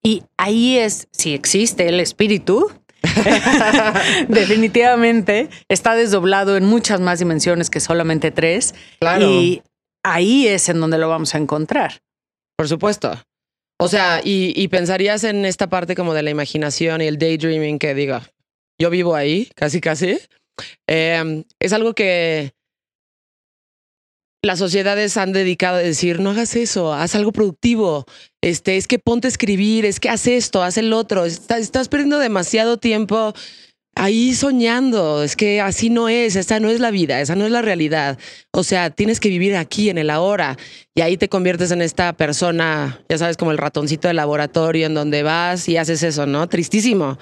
Y 0.00 0.22
ahí 0.36 0.78
es, 0.78 1.08
si 1.10 1.34
existe 1.34 1.88
el 1.88 1.98
espíritu, 1.98 2.70
definitivamente 4.28 5.48
está 5.68 5.94
desdoblado 5.94 6.56
en 6.56 6.64
muchas 6.64 7.00
más 7.00 7.18
dimensiones 7.18 7.70
que 7.70 7.80
solamente 7.80 8.30
tres. 8.30 8.74
Claro. 9.00 9.26
Y 9.30 9.62
ahí 10.02 10.46
es 10.46 10.68
en 10.68 10.80
donde 10.80 10.98
lo 10.98 11.08
vamos 11.08 11.34
a 11.34 11.38
encontrar. 11.38 12.00
Por 12.56 12.68
supuesto. 12.68 13.12
O 13.80 13.88
sea, 13.88 14.20
y, 14.22 14.52
y 14.56 14.68
pensarías 14.68 15.24
en 15.24 15.44
esta 15.44 15.68
parte 15.68 15.94
como 15.94 16.14
de 16.14 16.22
la 16.22 16.30
imaginación 16.30 17.00
y 17.00 17.06
el 17.06 17.18
daydreaming 17.18 17.78
que 17.78 17.94
digo, 17.94 18.20
yo 18.80 18.90
vivo 18.90 19.14
ahí, 19.14 19.50
casi, 19.54 19.80
casi. 19.80 20.18
Eh, 20.88 21.44
es 21.58 21.72
algo 21.72 21.94
que 21.94 22.52
las 24.44 24.58
sociedades 24.58 25.16
han 25.16 25.32
dedicado 25.32 25.76
a 25.76 25.80
decir, 25.80 26.20
no 26.20 26.30
hagas 26.30 26.56
eso, 26.56 26.92
haz 26.92 27.14
algo 27.14 27.32
productivo. 27.32 28.04
Este, 28.42 28.76
es 28.76 28.86
que 28.86 28.98
ponte 28.98 29.26
a 29.26 29.30
escribir, 29.30 29.84
es 29.84 30.00
que 30.00 30.08
haz 30.08 30.26
esto, 30.26 30.62
haz 30.62 30.76
el 30.76 30.92
otro. 30.92 31.24
Estás, 31.24 31.88
perdiendo 31.88 32.18
demasiado 32.18 32.76
tiempo 32.76 33.34
ahí 33.94 34.34
soñando. 34.34 35.22
Es 35.22 35.36
que 35.36 35.60
así 35.60 35.90
no 35.90 36.08
es, 36.08 36.36
esta 36.36 36.60
no 36.60 36.68
es 36.68 36.80
la 36.80 36.90
vida, 36.90 37.20
esa 37.20 37.36
no 37.36 37.46
es 37.46 37.52
la 37.52 37.62
realidad. 37.62 38.18
O 38.52 38.64
sea, 38.64 38.90
tienes 38.90 39.20
que 39.20 39.28
vivir 39.28 39.56
aquí, 39.56 39.88
en 39.88 39.98
el 39.98 40.10
ahora. 40.10 40.56
Y 40.94 41.00
ahí 41.00 41.16
te 41.16 41.28
conviertes 41.28 41.70
en 41.70 41.82
esta 41.82 42.12
persona, 42.12 43.00
ya 43.08 43.18
sabes, 43.18 43.36
como 43.36 43.50
el 43.50 43.58
ratoncito 43.58 44.08
de 44.08 44.14
laboratorio 44.14 44.86
en 44.86 44.94
donde 44.94 45.22
vas 45.22 45.68
y 45.68 45.76
haces 45.76 46.02
eso, 46.02 46.26
¿no? 46.26 46.48
Tristísimo. 46.48 47.18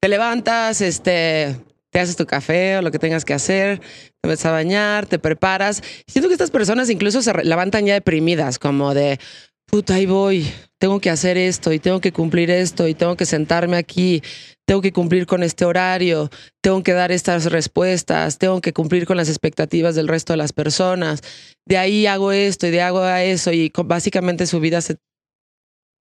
Te 0.00 0.08
levantas, 0.08 0.82
este, 0.82 1.56
te 1.96 2.00
haces 2.00 2.16
tu 2.16 2.26
café 2.26 2.76
o 2.76 2.82
lo 2.82 2.90
que 2.90 2.98
tengas 2.98 3.24
que 3.24 3.32
hacer, 3.32 3.80
te 4.20 4.28
metes 4.28 4.44
a 4.44 4.50
bañar, 4.50 5.06
te 5.06 5.18
preparas. 5.18 5.82
Siento 6.06 6.28
que 6.28 6.34
estas 6.34 6.50
personas 6.50 6.90
incluso 6.90 7.22
se 7.22 7.32
levantan 7.42 7.86
ya 7.86 7.94
deprimidas, 7.94 8.58
como 8.58 8.92
de, 8.92 9.18
puta, 9.64 9.94
ahí 9.94 10.04
voy, 10.04 10.46
tengo 10.78 11.00
que 11.00 11.08
hacer 11.08 11.38
esto 11.38 11.72
y 11.72 11.78
tengo 11.78 12.02
que 12.02 12.12
cumplir 12.12 12.50
esto 12.50 12.86
y 12.86 12.92
tengo 12.92 13.16
que 13.16 13.24
sentarme 13.24 13.78
aquí, 13.78 14.22
tengo 14.66 14.82
que 14.82 14.92
cumplir 14.92 15.24
con 15.24 15.42
este 15.42 15.64
horario, 15.64 16.28
tengo 16.62 16.82
que 16.82 16.92
dar 16.92 17.12
estas 17.12 17.46
respuestas, 17.46 18.36
tengo 18.36 18.60
que 18.60 18.74
cumplir 18.74 19.06
con 19.06 19.16
las 19.16 19.30
expectativas 19.30 19.94
del 19.94 20.08
resto 20.08 20.34
de 20.34 20.36
las 20.36 20.52
personas. 20.52 21.22
De 21.64 21.78
ahí 21.78 22.06
hago 22.06 22.30
esto 22.30 22.66
y 22.66 22.72
de 22.72 22.82
ahí 22.82 22.88
hago 22.88 23.06
eso 23.06 23.52
y 23.52 23.72
básicamente 23.86 24.46
su 24.46 24.60
vida 24.60 24.82
se 24.82 24.98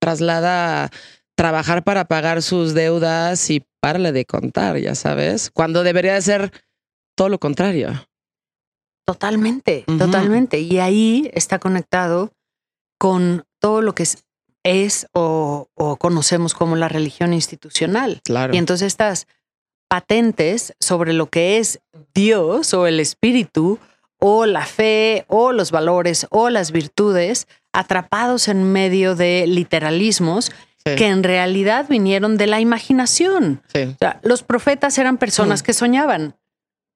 traslada 0.01 0.83
a 0.83 0.89
trabajar 1.37 1.85
para 1.85 2.03
pagar 2.03 2.41
sus 2.41 2.73
deudas 2.73 3.49
y 3.49 3.63
párale 3.85 4.11
de 4.11 4.25
contar, 4.25 4.79
ya 4.79 4.95
sabes, 4.95 5.51
cuando 5.51 5.83
debería 5.83 6.15
de 6.15 6.21
ser 6.23 6.51
todo 7.15 7.29
lo 7.29 7.37
contrario. 7.37 8.07
Totalmente, 9.05 9.83
totalmente. 9.99 10.59
Y 10.59 10.79
ahí 10.79 11.29
está 11.35 11.59
conectado 11.59 12.31
con 12.97 13.45
todo 13.59 13.83
lo 13.83 13.93
que 13.93 14.01
es, 14.01 14.25
es 14.63 15.05
o, 15.13 15.67
o 15.75 15.97
conocemos 15.97 16.55
como 16.55 16.75
la 16.75 16.87
religión 16.87 17.31
institucional. 17.31 18.21
Claro. 18.23 18.55
Y 18.55 18.57
entonces 18.57 18.87
estas 18.87 19.27
patentes 19.87 20.73
sobre 20.79 21.13
lo 21.13 21.29
que 21.29 21.59
es 21.59 21.79
Dios 22.15 22.73
o 22.73 22.87
el 22.87 22.99
espíritu 22.99 23.77
o 24.17 24.47
la 24.47 24.65
fe 24.65 25.25
o 25.27 25.51
los 25.51 25.69
valores 25.69 26.25
o 26.31 26.49
las 26.49 26.71
virtudes 26.71 27.47
atrapados 27.71 28.47
en 28.47 28.63
medio 28.63 29.13
de 29.13 29.45
literalismos 29.45 30.51
Sí. 30.87 30.95
que 30.97 31.07
en 31.07 31.23
realidad 31.23 31.87
vinieron 31.89 32.37
de 32.37 32.45
la 32.45 32.59
imaginación. 32.59 33.61
Sí. 33.73 33.83
O 33.83 33.97
sea, 33.99 34.19
los 34.21 34.43
profetas 34.43 34.97
eran 34.99 35.17
personas 35.17 35.63
que 35.63 35.73
soñaban 35.73 36.35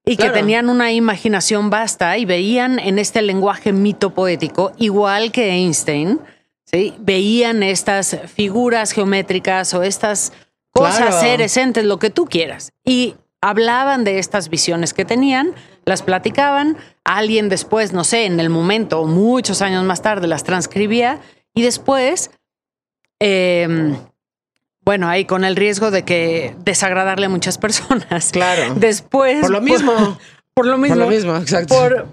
y 0.06 0.16
Claro. 0.16 0.32
que 0.34 0.40
tenían 0.40 0.70
una 0.70 0.92
imaginación 0.92 1.72
vasta 1.72 2.16
y 2.20 2.26
veían 2.26 2.78
en 2.78 3.00
este 3.00 3.24
lenguaje 3.24 3.74
mito 3.74 4.12
poético, 4.14 4.74
igual 4.78 5.32
que 5.32 5.50
Einstein, 5.54 6.20
¿sí? 6.66 6.94
veían 7.00 7.64
estas 7.64 8.16
figuras 8.28 8.92
geométricas 8.92 9.74
o 9.74 9.82
estas 9.82 10.34
cosas, 10.72 10.98
Claro. 10.98 11.20
seres, 11.20 11.58
entes, 11.58 11.84
lo 11.84 11.98
que 11.98 12.12
tú 12.12 12.26
quieras. 12.26 12.72
Y 12.86 13.16
hablaban 13.42 14.04
de 14.04 14.20
estas 14.20 14.50
visiones 14.50 14.94
que 14.94 15.04
tenían, 15.04 15.52
las 15.86 16.04
platicaban, 16.04 16.78
alguien 17.04 17.50
después, 17.50 17.92
no 17.92 18.04
sé, 18.04 18.26
en 18.26 18.40
el 18.40 18.50
momento 18.52 19.00
o 19.02 19.08
muchos 19.08 19.64
años 19.64 19.84
más 19.84 20.04
tarde 20.04 20.28
las 20.28 20.44
transcribía 20.44 21.20
y 21.56 21.64
después 21.64 22.30
eh, 23.20 23.96
bueno, 24.82 25.08
ahí 25.08 25.26
con 25.26 25.44
el 25.46 25.56
riesgo 25.56 25.92
de 25.92 26.04
que 26.04 26.56
desagradarle 26.64 27.28
a 27.28 27.30
muchas 27.30 27.58
personas. 27.58 28.30
Claro. 28.32 28.76
Después. 28.76 29.42
Por 29.42 29.52
lo 29.52 29.62
mismo. 29.62 30.18
Por, 30.54 30.66
lo 30.66 30.78
mismo. 30.78 30.96
Por 30.96 31.06
lo 31.06 31.10
mismo, 31.12 31.36
exacto. 31.38 31.76
Por 31.76 32.08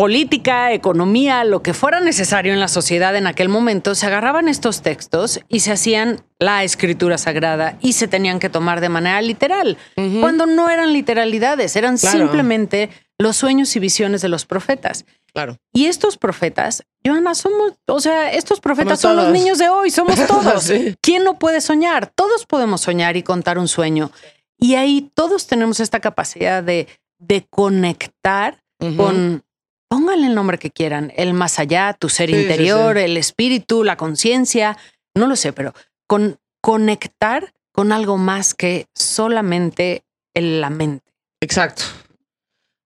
política, 0.00 0.72
economía, 0.72 1.44
lo 1.44 1.62
que 1.62 1.74
fuera 1.74 2.00
necesario 2.00 2.54
en 2.54 2.58
la 2.58 2.68
sociedad 2.68 3.14
en 3.16 3.26
aquel 3.26 3.50
momento, 3.50 3.94
se 3.94 4.06
agarraban 4.06 4.48
estos 4.48 4.80
textos 4.80 5.40
y 5.46 5.60
se 5.60 5.72
hacían 5.72 6.22
la 6.38 6.64
escritura 6.64 7.18
sagrada 7.18 7.76
y 7.82 7.92
se 7.92 8.08
tenían 8.08 8.38
que 8.38 8.48
tomar 8.48 8.80
de 8.80 8.88
manera 8.88 9.20
literal, 9.20 9.76
cuando 10.20 10.46
no 10.46 10.70
eran 10.70 10.94
literalidades, 10.94 11.76
eran 11.76 11.98
Claro. 11.98 12.16
simplemente 12.16 12.88
los 13.18 13.36
sueños 13.36 13.76
y 13.76 13.78
visiones 13.78 14.22
de 14.22 14.30
los 14.30 14.46
profetas. 14.46 15.04
Claro. 15.32 15.56
Y 15.72 15.86
estos 15.86 16.16
profetas, 16.16 16.84
Joana, 17.04 17.34
somos, 17.34 17.74
o 17.86 18.00
sea, 18.00 18.32
estos 18.32 18.60
profetas 18.60 19.00
Somos 19.00 19.16
son 19.16 19.24
los 19.24 19.32
niños 19.32 19.58
de 19.58 19.68
hoy, 19.68 19.90
somos 19.90 20.14
todos. 20.26 20.62
Sí. 20.64 20.94
¿Quién 21.00 21.24
no 21.24 21.38
puede 21.38 21.60
soñar? 21.60 22.12
Todos 22.14 22.46
podemos 22.46 22.80
soñar 22.80 23.16
y 23.16 23.22
contar 23.22 23.58
un 23.58 23.68
sueño. 23.68 24.10
Y 24.58 24.74
ahí 24.74 25.10
todos 25.14 25.46
tenemos 25.46 25.80
esta 25.80 26.00
capacidad 26.00 26.62
de, 26.62 26.86
de 27.18 27.46
conectar 27.48 28.62
con, 28.96 29.42
pónganle 29.88 30.26
el 30.26 30.34
nombre 30.34 30.58
que 30.58 30.70
quieran, 30.70 31.12
el 31.16 31.32
más 31.34 31.58
allá, 31.58 31.94
tu 31.98 32.08
ser 32.08 32.30
Sí, 32.30 32.36
interior, 32.36 32.96
sí. 32.96 33.04
el 33.04 33.16
espíritu, 33.16 33.84
la 33.84 33.96
conciencia, 33.96 34.76
no 35.14 35.26
lo 35.26 35.36
sé, 35.36 35.52
pero 35.52 35.72
con 36.06 36.38
conectar 36.62 37.52
con 37.72 37.92
algo 37.92 38.16
más 38.18 38.54
que 38.54 38.86
solamente 38.94 40.02
el- 40.34 40.60
la 40.60 40.70
mente. 40.70 41.04
Exacto. 41.40 41.82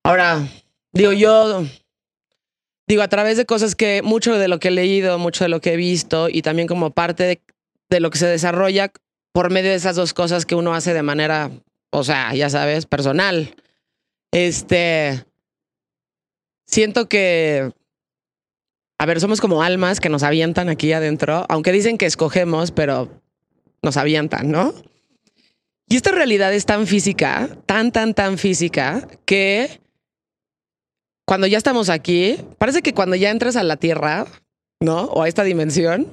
Ahora, 0.05 0.47
digo, 0.93 1.13
yo 1.13 1.65
digo, 2.87 3.03
a 3.03 3.09
través 3.09 3.37
de 3.37 3.47
cosas 3.47 3.75
que 3.75 4.03
mucho 4.03 4.39
de 4.39 4.49
lo 4.49 4.59
que 4.59 4.69
he 4.69 4.73
leído, 4.73 5.19
mucho 5.19 5.45
de 5.45 5.49
lo 5.49 5.61
que 5.61 5.75
he 5.75 5.77
visto 5.77 6.29
y 6.29 6.43
también 6.43 6.69
como 6.69 6.91
parte 6.91 7.41
de, 7.89 8.01
lo 8.01 8.11
que 8.11 8.19
se 8.19 8.27
desarrolla 8.27 8.93
por 9.33 9.51
medio 9.51 9.71
de 9.71 9.77
esas 9.77 9.97
dos 9.97 10.13
cosas 10.13 10.47
que 10.47 10.55
uno 10.55 10.75
hace 10.75 10.95
de 10.95 11.03
manera, 11.03 11.51
o 11.91 12.05
sea, 12.05 12.35
ya 12.35 12.51
sabes, 12.51 12.87
personal. 12.87 13.55
Este, 14.33 15.25
siento 16.67 17.09
que, 17.09 17.73
a 18.99 19.07
ver, 19.07 19.21
somos 19.21 19.41
como 19.41 19.63
almas 19.63 20.01
que 20.01 20.09
nos 20.09 20.23
avientan 20.23 20.69
aquí 20.69 20.93
adentro, 20.93 21.47
aunque 21.49 21.73
dicen 21.73 21.99
que 21.99 22.07
escogemos, 22.07 22.73
pero 22.73 23.23
nos 23.83 23.97
avientan, 23.97 24.51
¿no? 24.51 24.75
Y 25.89 25.97
esta 25.97 26.11
realidad 26.11 26.53
es 26.53 26.67
tan 26.67 26.87
física, 26.87 27.49
tan, 27.67 27.93
tan, 27.93 28.15
tan 28.15 28.39
física, 28.39 29.07
que 29.25 29.81
cuando 31.27 31.47
ya 31.47 31.59
estamos 31.59 31.89
aquí, 31.89 32.39
parece 32.59 32.83
que 32.83 32.95
cuando 32.95 33.17
ya 33.17 33.31
entras 33.31 33.57
a 33.57 33.63
la 33.63 33.77
Tierra, 33.77 34.27
¿no? 34.81 35.05
O 35.05 35.23
a 35.23 35.29
esta 35.29 35.43
dimensión, 35.43 36.07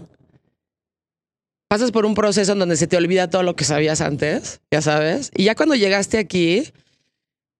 pasas 1.69 1.91
por 1.91 2.05
un 2.05 2.15
proceso 2.15 2.53
en 2.53 2.59
donde 2.59 2.77
se 2.77 2.87
te 2.87 2.97
olvida 2.97 3.29
todo 3.29 3.43
lo 3.43 3.55
que 3.55 3.63
sabías 3.63 4.01
antes, 4.01 4.61
ya 4.71 4.81
sabes. 4.81 5.31
Y 5.35 5.45
ya 5.45 5.55
cuando 5.55 5.75
llegaste 5.75 6.17
aquí, 6.17 6.71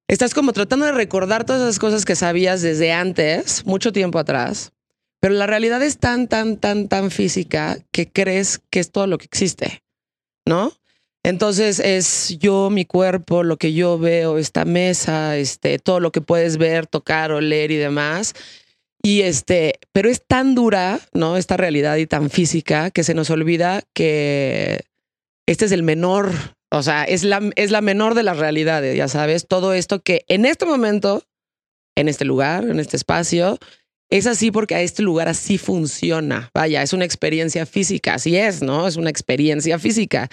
estás 0.08 0.34
como 0.34 0.54
tratando 0.54 0.86
de 0.86 0.92
recordar 0.92 1.46
todas 1.46 1.62
esas 1.62 1.80
cosas 1.80 2.06
que 2.06 2.16
sabías 2.16 2.62
desde 2.62 2.94
antes, 2.94 3.66
mucho 3.66 3.92
tiempo 3.92 4.20
atrás. 4.20 4.72
Pero 5.20 5.36
la 5.36 5.46
realidad 5.46 5.84
es 5.84 5.98
tan, 5.98 6.28
tan, 6.28 6.58
tan, 6.58 6.88
tan 6.88 7.12
física 7.12 7.78
que 7.92 8.12
crees 8.12 8.60
que 8.70 8.80
es 8.80 8.92
todo 8.92 9.08
lo 9.08 9.18
que 9.18 9.26
existe, 9.26 9.84
¿no? 10.48 10.74
Entonces 11.24 11.80
es 11.80 12.38
yo, 12.40 12.70
mi 12.70 12.86
cuerpo, 12.86 13.44
lo 13.44 13.58
que 13.58 13.74
yo 13.74 14.00
veo, 14.00 14.38
esta 14.38 14.66
mesa, 14.66 15.38
este, 15.38 15.78
todo 15.78 16.00
lo 16.00 16.12
que 16.12 16.22
puedes 16.22 16.58
ver, 16.58 16.88
tocar, 16.88 17.32
oler 17.32 17.72
y 17.72 17.78
demás. 17.78 18.34
Y 19.04 19.22
este, 19.22 19.80
pero 19.92 20.10
es 20.10 20.24
tan 20.26 20.56
dura, 20.56 21.00
¿no? 21.14 21.38
Esta 21.38 21.58
realidad 21.58 21.98
y 21.98 22.08
tan 22.08 22.30
física 22.30 22.92
que 22.92 23.04
se 23.04 23.14
nos 23.14 23.30
olvida 23.30 23.84
que 23.94 24.82
este 25.48 25.66
es 25.66 25.72
el 25.72 25.84
menor, 25.84 26.32
o 26.72 26.84
sea, 26.84 27.04
es 27.04 27.24
la, 27.24 27.42
es 27.56 27.72
la 27.72 27.82
menor 27.82 28.14
de 28.16 28.24
las 28.24 28.38
realidades, 28.38 28.96
ya 28.96 29.08
sabes, 29.08 29.48
todo 29.48 29.74
esto 29.74 30.02
que 30.02 30.24
en 30.28 30.46
este 30.46 30.66
momento, 30.66 31.24
en 31.96 32.08
este 32.08 32.26
lugar, 32.26 32.64
en 32.64 32.80
este 32.80 32.96
espacio, 32.96 33.58
es 34.10 34.28
así 34.28 34.52
porque 34.52 34.76
a 34.76 34.82
este 34.82 35.02
lugar 35.02 35.30
así 35.30 35.58
funciona. 35.58 36.50
Vaya, 36.54 36.82
es 36.84 36.94
una 36.94 37.06
experiencia 37.06 37.66
física, 37.66 38.16
así 38.16 38.36
es, 38.36 38.62
¿no? 38.62 38.88
Es 38.88 38.98
una 38.98 39.10
experiencia 39.10 39.80
física. 39.80 40.30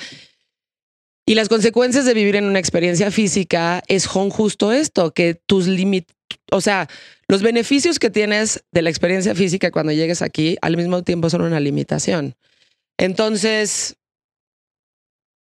Y 1.28 1.34
las 1.34 1.50
consecuencias 1.50 2.06
de 2.06 2.14
vivir 2.14 2.36
en 2.36 2.46
una 2.46 2.58
experiencia 2.58 3.10
física 3.10 3.82
es 3.86 4.06
justo 4.06 4.72
esto, 4.72 5.12
que 5.12 5.34
tus 5.34 5.66
límites, 5.66 6.16
o 6.50 6.62
sea, 6.62 6.88
los 7.28 7.42
beneficios 7.42 7.98
que 7.98 8.08
tienes 8.08 8.64
de 8.72 8.80
la 8.80 8.88
experiencia 8.88 9.34
física 9.34 9.70
cuando 9.70 9.92
llegues 9.92 10.22
aquí 10.22 10.56
al 10.62 10.78
mismo 10.78 11.02
tiempo 11.02 11.28
son 11.28 11.42
una 11.42 11.60
limitación. 11.60 12.34
Entonces, 12.96 13.96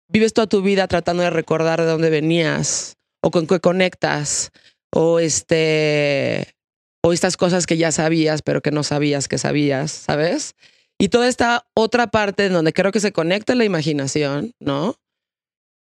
vives 0.08 0.32
toda 0.32 0.48
tu 0.48 0.60
vida 0.60 0.88
tratando 0.88 1.22
de 1.22 1.30
recordar 1.30 1.80
de 1.80 1.86
dónde 1.86 2.10
venías 2.10 2.96
o 3.22 3.30
con 3.30 3.46
qué 3.46 3.60
conectas 3.60 4.50
o 4.92 5.20
este 5.20 6.56
o 7.04 7.12
estas 7.12 7.36
cosas 7.36 7.64
que 7.64 7.76
ya 7.76 7.92
sabías 7.92 8.42
pero 8.42 8.60
que 8.60 8.72
no 8.72 8.82
sabías 8.82 9.28
que 9.28 9.38
sabías, 9.38 9.92
¿sabes? 9.92 10.56
Y 10.98 11.10
toda 11.10 11.28
esta 11.28 11.64
otra 11.74 12.08
parte 12.08 12.46
en 12.46 12.54
donde 12.54 12.72
creo 12.72 12.90
que 12.90 12.98
se 12.98 13.12
conecta 13.12 13.54
la 13.54 13.64
imaginación, 13.64 14.50
¿no? 14.58 14.96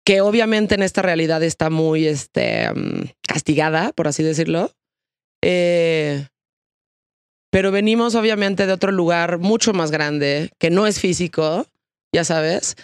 Que 0.05 0.21
obviamente 0.21 0.75
en 0.75 0.83
esta 0.83 1.01
realidad 1.01 1.41
está 1.43 1.69
muy 1.69 2.07
este, 2.07 2.71
mm, 2.71 3.09
castigada, 3.27 3.91
por 3.93 4.07
así 4.07 4.23
decirlo. 4.23 4.71
Eh, 5.43 6.27
pero 7.51 7.71
venimos 7.71 8.15
obviamente 8.15 8.67
de 8.67 8.73
otro 8.73 8.91
lugar 8.91 9.39
mucho 9.39 9.73
más 9.73 9.89
grande, 9.89 10.51
que 10.59 10.69
no 10.69 10.87
es 10.87 10.99
físico, 10.99 11.65
ya 12.13 12.23
sabes. 12.23 12.75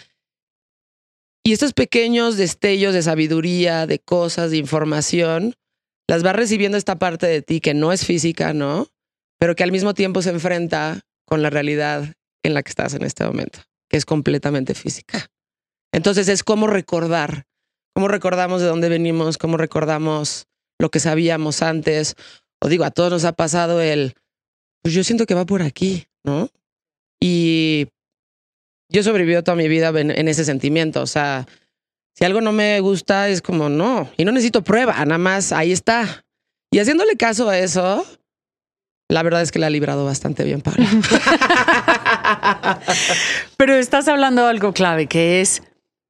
Y 1.44 1.52
estos 1.52 1.72
pequeños 1.72 2.36
destellos 2.36 2.94
de 2.94 3.02
sabiduría, 3.02 3.86
de 3.86 3.98
cosas, 3.98 4.50
de 4.50 4.56
información, 4.56 5.54
las 6.08 6.24
va 6.24 6.32
recibiendo 6.32 6.76
esta 6.78 6.98
parte 6.98 7.26
de 7.26 7.42
ti 7.42 7.60
que 7.60 7.74
no 7.74 7.92
es 7.92 8.04
física, 8.04 8.52
¿no? 8.52 8.88
Pero 9.38 9.54
que 9.54 9.62
al 9.62 9.72
mismo 9.72 9.94
tiempo 9.94 10.22
se 10.22 10.30
enfrenta 10.30 11.00
con 11.26 11.42
la 11.42 11.50
realidad 11.50 12.14
en 12.42 12.54
la 12.54 12.62
que 12.62 12.70
estás 12.70 12.94
en 12.94 13.02
este 13.02 13.24
momento, 13.24 13.60
que 13.88 13.96
es 13.96 14.04
completamente 14.04 14.74
física. 14.74 15.31
Entonces 15.92 16.28
es 16.28 16.42
como 16.42 16.66
recordar, 16.66 17.46
cómo 17.94 18.08
recordamos 18.08 18.60
de 18.60 18.68
dónde 18.68 18.88
venimos, 18.88 19.38
cómo 19.38 19.56
recordamos 19.56 20.46
lo 20.78 20.90
que 20.90 21.00
sabíamos 21.00 21.62
antes. 21.62 22.16
O 22.60 22.68
digo, 22.68 22.84
a 22.84 22.90
todos 22.90 23.10
nos 23.10 23.24
ha 23.24 23.32
pasado 23.32 23.80
el, 23.80 24.14
pues 24.82 24.94
yo 24.94 25.04
siento 25.04 25.26
que 25.26 25.34
va 25.34 25.46
por 25.46 25.62
aquí, 25.62 26.06
¿no? 26.24 26.48
Y 27.20 27.88
yo 28.88 29.02
sobrevivido 29.02 29.42
toda 29.42 29.56
mi 29.56 29.68
vida 29.68 29.88
en, 29.88 30.28
ese 30.28 30.44
sentimiento. 30.44 31.02
O 31.02 31.06
sea, 31.06 31.46
si 32.14 32.24
algo 32.24 32.40
no 32.40 32.52
me 32.52 32.80
gusta, 32.80 33.28
es 33.28 33.42
como 33.42 33.68
no. 33.68 34.10
Y 34.16 34.24
no 34.24 34.32
necesito 34.32 34.64
prueba, 34.64 34.92
nada 35.04 35.18
más 35.18 35.52
ahí 35.52 35.72
está. 35.72 36.24
Y 36.70 36.78
haciéndole 36.78 37.16
caso 37.16 37.48
a 37.48 37.58
eso, 37.58 38.04
la 39.08 39.22
verdad 39.22 39.42
es 39.42 39.52
que 39.52 39.58
la 39.58 39.66
ha 39.66 39.70
librado 39.70 40.04
bastante 40.04 40.42
bien, 40.42 40.62
Pablo. 40.62 40.84
Pero 43.56 43.74
estás 43.74 44.08
hablando 44.08 44.42
de 44.42 44.50
algo 44.50 44.72
clave, 44.72 45.06
que 45.06 45.40
es 45.40 45.62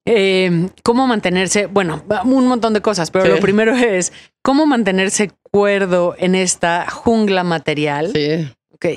eh, 0.05 0.71
cómo 0.83 1.07
mantenerse, 1.07 1.67
bueno, 1.67 2.05
un 2.25 2.47
montón 2.49 2.73
de 2.73 2.83
cosas, 2.83 3.11
pero 3.11 3.27
lo 3.27 3.41
primero 3.41 3.75
es 3.77 4.13
cómo 4.43 4.67
mantenerse 4.67 5.31
cuerdo 5.43 6.15
en 6.19 6.35
esta 6.35 6.91
jungla 6.91 7.45
material. 7.45 8.13
Sí. 8.13 8.53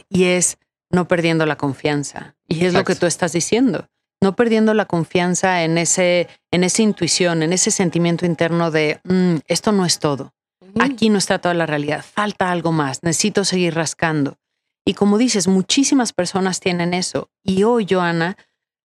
y 0.10 0.24
es 0.24 0.58
no 0.92 1.08
perdiendo 1.08 1.46
la 1.46 1.58
confianza. 1.58 2.36
Y 2.48 2.66
es 2.66 2.74
lo 2.74 2.84
que 2.84 2.96
tú 2.96 3.06
estás 3.06 3.34
diciendo. 3.34 3.88
No 4.22 4.36
perdiendo 4.36 4.74
la 4.74 4.86
confianza 4.86 5.64
en 5.64 5.78
ese, 5.78 6.28
en 6.52 6.64
esa 6.64 6.82
intuición, 6.82 7.44
en 7.44 7.54
ese 7.54 7.70
sentimiento 7.70 8.26
interno 8.26 8.72
de 8.72 9.00
mm, 9.04 9.38
esto 9.48 9.72
no 9.72 9.86
es 9.86 10.00
todo. 10.00 10.34
Aquí 10.80 11.10
no 11.10 11.18
está 11.18 11.40
toda 11.40 11.54
la 11.54 11.66
realidad. 11.66 12.04
Falta 12.04 12.52
algo 12.52 12.72
más. 12.72 13.04
Necesito 13.04 13.46
seguir 13.46 13.76
rascando. 13.76 14.38
Y 14.86 14.94
como 14.94 15.18
dices, 15.18 15.48
muchísimas 15.48 16.14
personas 16.14 16.60
tienen 16.60 16.94
eso. 16.94 17.30
Y 17.44 17.64
hoy, 17.64 17.88
Joana, 17.90 18.38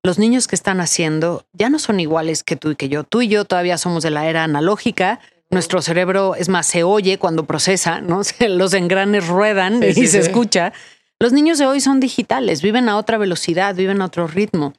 los 0.03 0.17
niños 0.17 0.47
que 0.47 0.55
están 0.55 0.79
haciendo 0.79 1.45
ya 1.53 1.69
no 1.69 1.79
son 1.79 1.99
iguales 1.99 2.43
que 2.43 2.55
tú 2.55 2.71
y 2.71 2.75
que 2.75 2.89
yo. 2.89 3.03
Tú 3.03 3.21
y 3.21 3.27
yo 3.27 3.45
todavía 3.45 3.77
somos 3.77 4.03
de 4.03 4.11
la 4.11 4.27
era 4.27 4.43
analógica. 4.43 5.19
Nuestro 5.49 5.81
cerebro, 5.81 6.35
es 6.35 6.47
más, 6.47 6.67
se 6.67 6.83
oye 6.83 7.17
cuando 7.17 7.45
procesa, 7.45 8.01
¿no? 8.01 8.21
Los 8.47 8.73
engranes 8.73 9.27
ruedan 9.27 9.83
y 9.83 10.07
se 10.07 10.19
escucha. 10.19 10.73
Los 11.21 11.33
niños 11.33 11.57
de 11.57 11.65
hoy 11.65 11.81
son 11.81 11.99
digitales, 11.99 12.61
viven 12.61 12.87
a 12.87 12.95
otra 12.95 13.17
velocidad, 13.17 13.75
viven 13.75 14.01
a 14.01 14.05
otro 14.05 14.25
ritmo. 14.25 14.73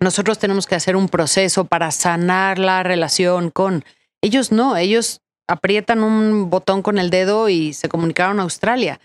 Nosotros 0.00 0.38
tenemos 0.38 0.66
que 0.66 0.74
hacer 0.74 0.96
un 0.96 1.08
proceso 1.08 1.66
para 1.66 1.90
sanar 1.90 2.58
la 2.58 2.82
relación 2.82 3.50
con 3.50 3.84
ellos. 4.22 4.52
No, 4.52 4.78
ellos 4.78 5.20
aprietan 5.46 6.02
un 6.02 6.48
botón 6.48 6.80
con 6.80 6.96
el 6.96 7.10
dedo 7.10 7.50
y 7.50 7.74
se 7.74 7.90
comunicaron 7.90 8.40
a 8.40 8.44
Australia. 8.44 9.00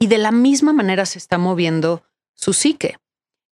Y 0.00 0.08
de 0.08 0.18
la 0.18 0.32
misma 0.32 0.72
manera 0.72 1.06
se 1.06 1.18
está 1.18 1.38
moviendo 1.38 2.02
su 2.34 2.54
psique. 2.54 2.96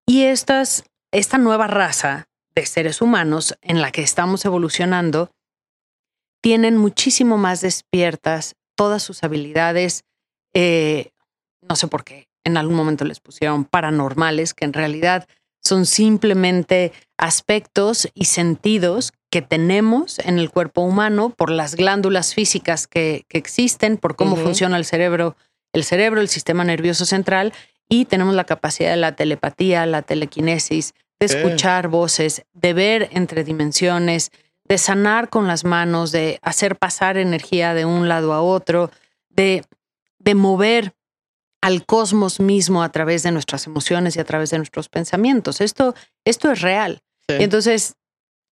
Y 0.05 0.23
estas 0.25 0.85
esta 1.13 1.39
nueva 1.39 1.67
raza 1.67 2.27
de 2.55 2.67
seres 2.67 3.01
humanos 3.01 3.57
en 3.63 3.81
la 3.81 3.93
que 3.93 4.03
estamos 4.03 4.45
evolucionando 4.45 5.31
tienen 6.43 6.77
muchísimo 6.77 7.39
más 7.39 7.61
despiertas 7.61 8.55
todas 8.77 9.03
sus 9.03 9.25
habilidades, 9.25 10.05
eh, 10.55 11.11
no 11.63 11.77
sé 11.77 11.89
por 11.89 12.05
qué, 12.05 12.29
en 12.45 12.57
algún 12.57 12.77
momento 12.77 13.05
les 13.05 13.21
pusieron 13.21 13.65
paranormales, 13.65 14.55
que 14.55 14.65
en 14.65 14.73
realidad 14.73 15.27
son 15.63 15.85
simplemente 15.85 16.93
aspectos 17.19 18.09
y 18.15 18.27
sentidos 18.27 19.13
que 19.31 19.43
tenemos 19.43 20.21
en 20.21 20.39
el 20.39 20.51
cuerpo 20.51 20.83
humano 20.83 21.31
por 21.31 21.51
las 21.51 21.75
glándulas 21.75 22.35
físicas 22.35 22.87
que, 22.87 23.27
existen, 23.31 23.97
por 23.97 24.15
cómo 24.15 24.37
funciona 24.37 24.77
el 24.77 24.85
cerebro, 24.85 25.37
el 25.73 25.83
cerebro, 25.83 26.21
el 26.21 26.29
sistema 26.29 26.63
nervioso 26.63 27.05
central 27.05 27.53
y 27.89 28.07
tenemos 28.07 28.35
la 28.35 28.45
capacidad 28.45 28.91
de 28.91 28.97
la 28.97 29.17
telepatía, 29.17 29.87
la 29.87 30.03
telequinesis, 30.03 30.95
de 31.19 31.27
escuchar 31.27 31.89
voces, 31.89 32.45
de 32.53 32.73
ver 32.75 33.09
entre 33.13 33.45
dimensiones, 33.45 34.33
de 34.65 34.79
sanar 34.79 35.31
con 35.31 35.47
las 35.47 35.65
manos, 35.65 36.13
de 36.13 36.39
hacer 36.43 36.77
pasar 36.77 37.17
energía 37.17 37.75
de 37.75 37.85
un 37.85 38.09
lado 38.09 38.33
a 38.33 38.43
otro, 38.43 38.91
de, 39.31 39.65
de 40.19 40.35
mover 40.35 40.95
al 41.63 41.85
cosmos 41.87 42.39
mismo 42.41 42.83
a 42.83 42.91
través 42.91 43.23
de 43.23 43.33
nuestras 43.33 43.67
emociones 43.67 44.17
y 44.17 44.21
a 44.21 44.25
través 44.25 44.51
de 44.51 44.59
nuestros 44.59 44.89
pensamientos. 44.89 45.61
Esto, 45.61 45.95
esto 46.25 46.51
es 46.51 46.61
real. 46.61 47.01
Y 47.29 47.43
entonces, 47.43 47.95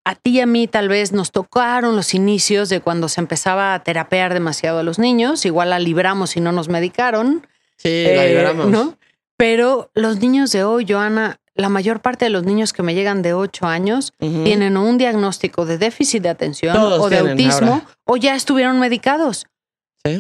a 0.04 0.14
ti 0.14 0.30
y 0.30 0.40
a 0.40 0.46
mí 0.46 0.66
tal 0.66 0.88
vez 0.88 1.12
nos 1.12 1.30
tocaron 1.30 1.96
los 1.96 2.14
inicios 2.14 2.68
de 2.68 2.80
cuando 2.80 3.08
se 3.08 3.20
empezaba 3.20 3.74
a 3.74 3.82
terapear 3.82 4.34
demasiado 4.34 4.78
a 4.78 4.82
los 4.82 4.98
niños, 4.98 5.44
igual 5.44 5.70
la 5.70 5.78
libramos 5.78 6.36
y 6.36 6.40
no 6.40 6.52
nos 6.52 6.68
medicaron. 6.68 7.46
Sí, 7.76 8.04
la 8.04 8.24
eh, 8.24 8.28
libramos. 8.28 8.68
¿no? 8.68 8.96
Pero 9.36 9.90
los 9.94 10.20
niños 10.20 10.52
de 10.52 10.64
hoy, 10.64 10.86
Joana, 10.88 11.40
la 11.54 11.68
mayor 11.68 12.00
parte 12.00 12.24
de 12.24 12.30
los 12.30 12.44
niños 12.44 12.72
que 12.72 12.82
me 12.82 12.94
llegan 12.94 13.22
de 13.22 13.34
8 13.34 13.66
años 13.66 14.12
tienen 14.18 14.76
un 14.76 14.98
diagnóstico 14.98 15.66
de 15.66 15.78
déficit 15.78 16.22
de 16.22 16.30
atención 16.30 16.76
o 16.76 17.08
de 17.08 17.18
autismo 17.18 17.82
o 18.04 18.16
ya 18.16 18.34
estuvieron 18.34 18.80
medicados. 18.80 19.46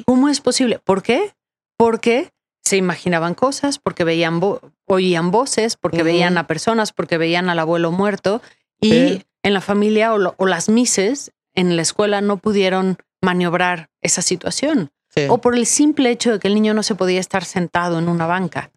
¿Cómo 0.04 0.28
es 0.28 0.40
posible? 0.40 0.78
¿Por 0.78 1.02
qué? 1.02 1.32
Porque 1.76 2.30
se 2.62 2.76
imaginaban 2.76 3.34
cosas, 3.34 3.78
porque 3.78 4.04
veían 4.04 4.40
oían 4.86 5.30
voces, 5.30 5.76
porque 5.76 6.02
veían 6.02 6.38
a 6.38 6.46
personas, 6.46 6.92
porque 6.92 7.18
veían 7.18 7.48
al 7.48 7.58
abuelo 7.58 7.90
muerto 7.92 8.42
y 8.80 9.22
en 9.42 9.54
la 9.54 9.60
familia 9.60 10.14
o, 10.14 10.46
las 10.46 10.68
mises 10.68 11.32
en 11.54 11.76
la 11.76 11.82
escuela 11.82 12.20
no 12.20 12.36
pudieron 12.36 12.98
maniobrar 13.20 13.90
esa 14.00 14.22
situación. 14.22 14.90
O 15.28 15.38
por 15.38 15.56
el 15.56 15.66
simple 15.66 16.10
hecho 16.10 16.32
de 16.32 16.38
que 16.38 16.48
el 16.48 16.54
niño 16.54 16.72
no 16.72 16.82
se 16.82 16.94
podía 16.94 17.20
estar 17.20 17.44
sentado 17.44 17.98
en 17.98 18.08
una 18.08 18.26
banca. 18.26 18.70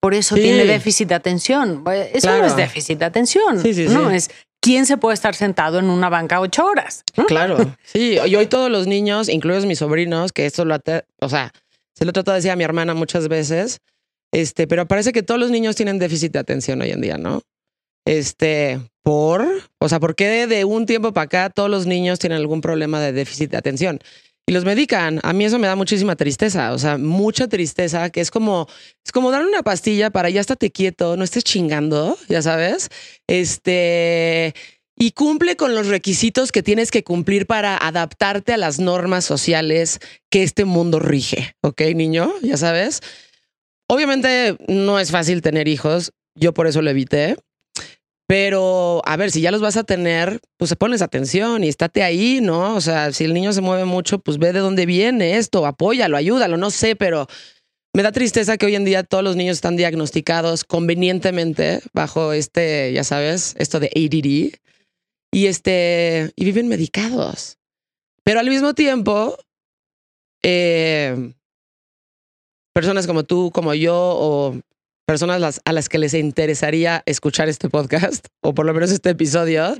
Por 0.00 0.14
eso 0.14 0.34
tiene 0.34 0.64
déficit 0.64 1.08
de 1.08 1.14
atención. 1.14 1.84
Eso 2.12 2.38
no 2.38 2.46
es 2.46 2.56
déficit 2.56 2.98
de 2.98 3.04
atención. 3.04 3.62
no, 3.92 4.10
es 4.10 4.30
quién 4.60 4.86
se 4.86 4.96
puede 4.96 5.14
estar 5.14 5.34
sentado 5.34 5.78
en 5.78 5.86
una 5.86 6.08
banca 6.08 6.40
ocho 6.40 6.64
horas. 6.64 7.04
Claro. 7.26 7.76
Sí, 7.84 8.18
y 8.24 8.36
hoy 8.36 8.46
todos 8.46 8.70
los 8.70 8.86
niños, 8.86 9.28
incluidos 9.28 9.66
mis 9.66 9.78
sobrinos, 9.78 10.32
que 10.32 10.46
esto 10.46 10.64
lo, 10.64 10.78
o 11.20 11.28
sea, 11.28 11.52
se 11.94 12.04
lo 12.04 12.12
trato 12.12 12.30
de 12.30 12.36
decir 12.36 12.50
a 12.50 12.56
mi 12.56 12.64
hermana 12.64 12.94
muchas 12.94 13.28
veces, 13.28 13.80
este, 14.32 14.66
pero 14.66 14.86
parece 14.86 15.12
que 15.12 15.22
todos 15.22 15.40
los 15.40 15.50
niños 15.50 15.76
tienen 15.76 15.98
déficit 15.98 16.32
de 16.32 16.38
atención 16.38 16.80
hoy 16.80 16.90
en 16.90 17.00
día, 17.00 17.18
¿no? 17.18 17.42
Este, 18.06 18.80
por, 19.02 19.44
o 19.78 19.88
sea, 19.88 19.98
¿por 19.98 20.14
qué 20.14 20.46
de 20.46 20.64
un 20.64 20.86
tiempo 20.86 21.12
para 21.12 21.24
acá 21.24 21.50
todos 21.50 21.68
los 21.68 21.86
niños 21.86 22.18
tienen 22.18 22.38
algún 22.38 22.60
problema 22.60 23.00
de 23.00 23.12
déficit 23.12 23.50
de 23.50 23.56
atención? 23.56 23.98
Y 24.46 24.52
los 24.52 24.64
medican. 24.64 25.20
A 25.22 25.32
mí 25.32 25.44
eso 25.44 25.58
me 25.58 25.66
da 25.66 25.76
muchísima 25.76 26.16
tristeza, 26.16 26.72
o 26.72 26.78
sea, 26.78 26.98
mucha 26.98 27.48
tristeza, 27.48 28.10
que 28.10 28.20
es 28.20 28.30
como, 28.30 28.66
es 29.04 29.12
como 29.12 29.30
darle 29.30 29.48
una 29.48 29.62
pastilla 29.62 30.10
para 30.10 30.30
ya 30.30 30.40
estate 30.40 30.70
quieto, 30.70 31.16
no 31.16 31.24
estés 31.24 31.44
chingando, 31.44 32.18
ya 32.28 32.42
sabes. 32.42 32.88
Este, 33.28 34.54
y 34.96 35.12
cumple 35.12 35.56
con 35.56 35.74
los 35.74 35.86
requisitos 35.86 36.52
que 36.52 36.62
tienes 36.62 36.90
que 36.90 37.04
cumplir 37.04 37.46
para 37.46 37.76
adaptarte 37.76 38.52
a 38.52 38.58
las 38.58 38.78
normas 38.78 39.24
sociales 39.24 39.98
que 40.30 40.42
este 40.42 40.64
mundo 40.64 40.98
rige, 40.98 41.54
¿ok, 41.62 41.80
niño? 41.94 42.32
Ya 42.42 42.56
sabes. 42.56 43.00
obviamente 43.88 44.56
no 44.68 44.98
es 44.98 45.10
fácil 45.10 45.42
tener 45.42 45.68
hijos, 45.68 46.12
yo 46.34 46.52
por 46.54 46.66
eso 46.66 46.82
lo 46.82 46.90
evité. 46.90 47.36
Pero, 48.30 49.02
a 49.06 49.16
ver, 49.16 49.32
si 49.32 49.40
ya 49.40 49.50
los 49.50 49.60
vas 49.60 49.76
a 49.76 49.82
tener, 49.82 50.40
pues 50.56 50.68
se 50.68 50.76
pones 50.76 51.02
atención 51.02 51.64
y 51.64 51.68
estate 51.68 52.04
ahí, 52.04 52.40
¿no? 52.40 52.76
O 52.76 52.80
sea, 52.80 53.12
si 53.12 53.24
el 53.24 53.34
niño 53.34 53.52
se 53.52 53.60
mueve 53.60 53.86
mucho, 53.86 54.20
pues 54.20 54.38
ve 54.38 54.52
de 54.52 54.60
dónde 54.60 54.86
viene 54.86 55.36
esto, 55.36 55.66
apóyalo, 55.66 56.16
ayúdalo, 56.16 56.56
no 56.56 56.70
sé, 56.70 56.94
pero 56.94 57.26
me 57.92 58.04
da 58.04 58.12
tristeza 58.12 58.56
que 58.56 58.66
hoy 58.66 58.76
en 58.76 58.84
día 58.84 59.02
todos 59.02 59.24
los 59.24 59.34
niños 59.34 59.56
están 59.56 59.74
diagnosticados 59.74 60.62
convenientemente 60.62 61.80
bajo 61.92 62.32
este, 62.32 62.92
ya 62.92 63.02
sabes, 63.02 63.56
esto 63.58 63.80
de 63.80 63.88
ADD 63.88 64.56
y 65.32 65.46
este, 65.46 66.30
y 66.36 66.44
viven 66.44 66.68
medicados. 66.68 67.58
Pero 68.22 68.38
al 68.38 68.48
mismo 68.48 68.74
tiempo, 68.74 69.36
eh, 70.44 71.32
personas 72.72 73.08
como 73.08 73.24
tú, 73.24 73.50
como 73.52 73.74
yo, 73.74 73.96
o 73.96 74.60
personas 75.10 75.60
a 75.64 75.72
las 75.72 75.88
que 75.88 75.98
les 75.98 76.14
interesaría 76.14 77.02
escuchar 77.04 77.48
este 77.48 77.68
podcast, 77.68 78.26
o 78.42 78.54
por 78.54 78.64
lo 78.64 78.72
menos 78.72 78.92
este 78.92 79.10
episodio, 79.10 79.76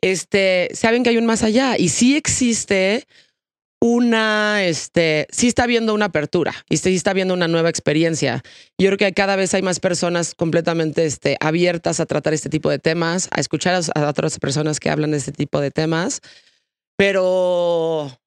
este, 0.00 0.70
saben 0.72 1.02
que 1.02 1.10
hay 1.10 1.18
un 1.18 1.26
más 1.26 1.42
allá 1.42 1.76
y 1.76 1.90
sí 1.90 2.16
existe 2.16 3.06
una, 3.78 4.64
este, 4.64 5.26
sí 5.30 5.48
está 5.48 5.64
habiendo 5.64 5.92
una 5.92 6.06
apertura 6.06 6.54
y 6.70 6.78
sí 6.78 6.94
está 6.94 7.10
habiendo 7.10 7.34
una 7.34 7.46
nueva 7.46 7.68
experiencia. 7.68 8.42
Yo 8.78 8.88
creo 8.88 8.96
que 8.96 9.12
cada 9.12 9.36
vez 9.36 9.52
hay 9.52 9.60
más 9.60 9.80
personas 9.80 10.34
completamente 10.34 11.04
este, 11.04 11.36
abiertas 11.40 12.00
a 12.00 12.06
tratar 12.06 12.32
este 12.32 12.48
tipo 12.48 12.70
de 12.70 12.78
temas, 12.78 13.28
a 13.32 13.40
escuchar 13.40 13.78
a, 13.94 14.08
otras 14.08 14.38
personas 14.38 14.80
que 14.80 14.88
hablan 14.88 15.10
de 15.10 15.18
este 15.18 15.32
tipo 15.32 15.60
de 15.60 15.72
temas, 15.72 16.22
pero 16.96 18.18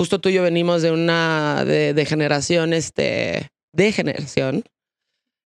justo 0.00 0.20
tú 0.20 0.30
y 0.30 0.32
yo 0.32 0.42
venimos 0.42 0.82
de 0.82 0.90
una 0.90 1.64
de, 1.64 1.94
de 1.94 2.06
generación, 2.06 2.72
este, 2.72 3.52
de 3.72 3.92
generación, 3.92 4.64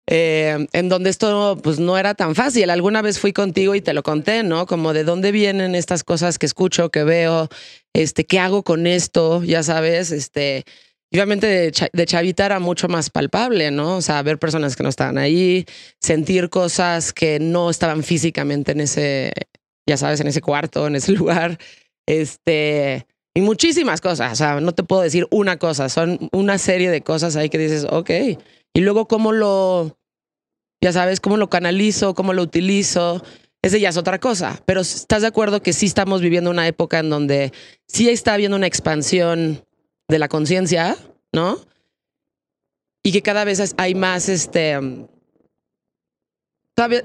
eh, 0.09 0.67
en 0.71 0.89
donde 0.89 1.09
esto 1.09 1.59
pues 1.61 1.79
no 1.79 1.97
era 1.97 2.15
tan 2.15 2.33
fácil. 2.33 2.69
Alguna 2.69 3.01
vez 3.01 3.19
fui 3.19 3.33
contigo 3.33 3.75
y 3.75 3.81
te 3.81 3.93
lo 3.93 4.03
conté, 4.03 4.43
¿no? 4.43 4.65
Como 4.65 4.93
de 4.93 5.03
dónde 5.03 5.31
vienen 5.31 5.75
estas 5.75 6.03
cosas 6.03 6.39
que 6.39 6.45
escucho, 6.45 6.89
que 6.89 7.03
veo, 7.03 7.49
este, 7.93 8.25
qué 8.25 8.39
hago 8.39 8.63
con 8.63 8.87
esto, 8.87 9.43
ya 9.43 9.63
sabes, 9.63 10.11
este, 10.11 10.63
obviamente 11.11 11.47
de, 11.47 12.05
chavita 12.05 12.45
era 12.45 12.59
mucho 12.59 12.87
más 12.87 13.09
palpable, 13.09 13.71
¿no? 13.71 13.97
O 13.97 14.01
sea, 14.01 14.21
ver 14.23 14.39
personas 14.39 14.75
que 14.75 14.83
no 14.83 14.89
estaban 14.89 15.17
ahí, 15.17 15.65
sentir 16.01 16.49
cosas 16.49 17.11
que 17.11 17.39
no 17.39 17.69
estaban 17.69 18.03
físicamente 18.03 18.71
en 18.71 18.81
ese, 18.81 19.33
ya 19.87 19.97
sabes, 19.97 20.21
en 20.21 20.27
ese 20.27 20.41
cuarto, 20.41 20.87
en 20.87 20.95
ese 20.95 21.11
lugar, 21.13 21.57
este, 22.05 23.05
y 23.35 23.41
muchísimas 23.41 23.99
cosas, 23.99 24.33
o 24.33 24.35
sea, 24.35 24.61
no 24.61 24.73
te 24.73 24.83
puedo 24.83 25.01
decir 25.01 25.27
una 25.31 25.57
cosa, 25.57 25.89
son 25.89 26.29
una 26.31 26.57
serie 26.57 26.89
de 26.89 27.01
cosas 27.01 27.35
ahí 27.35 27.49
que 27.49 27.57
dices, 27.57 27.85
ok, 27.89 28.09
y 28.73 28.81
luego 28.81 29.07
cómo 29.07 29.31
lo, 29.31 29.97
ya 30.81 30.91
sabes, 30.91 31.19
cómo 31.19 31.37
lo 31.37 31.49
canalizo, 31.49 32.13
cómo 32.13 32.33
lo 32.33 32.43
utilizo. 32.43 33.23
Ese 33.61 33.79
ya 33.79 33.89
es 33.89 33.97
otra 33.97 34.19
cosa. 34.19 34.61
Pero 34.65 34.81
estás 34.81 35.21
de 35.21 35.27
acuerdo 35.27 35.61
que 35.61 35.73
sí 35.73 35.87
estamos 35.87 36.21
viviendo 36.21 36.49
una 36.49 36.67
época 36.67 36.99
en 36.99 37.09
donde 37.09 37.51
sí 37.87 38.09
está 38.09 38.33
habiendo 38.33 38.55
una 38.55 38.67
expansión 38.67 39.65
de 40.07 40.19
la 40.19 40.27
conciencia, 40.27 40.95
¿no? 41.33 41.59
Y 43.03 43.11
que 43.11 43.21
cada 43.21 43.43
vez 43.43 43.73
hay 43.77 43.95
más, 43.95 44.29
este, 44.29 44.77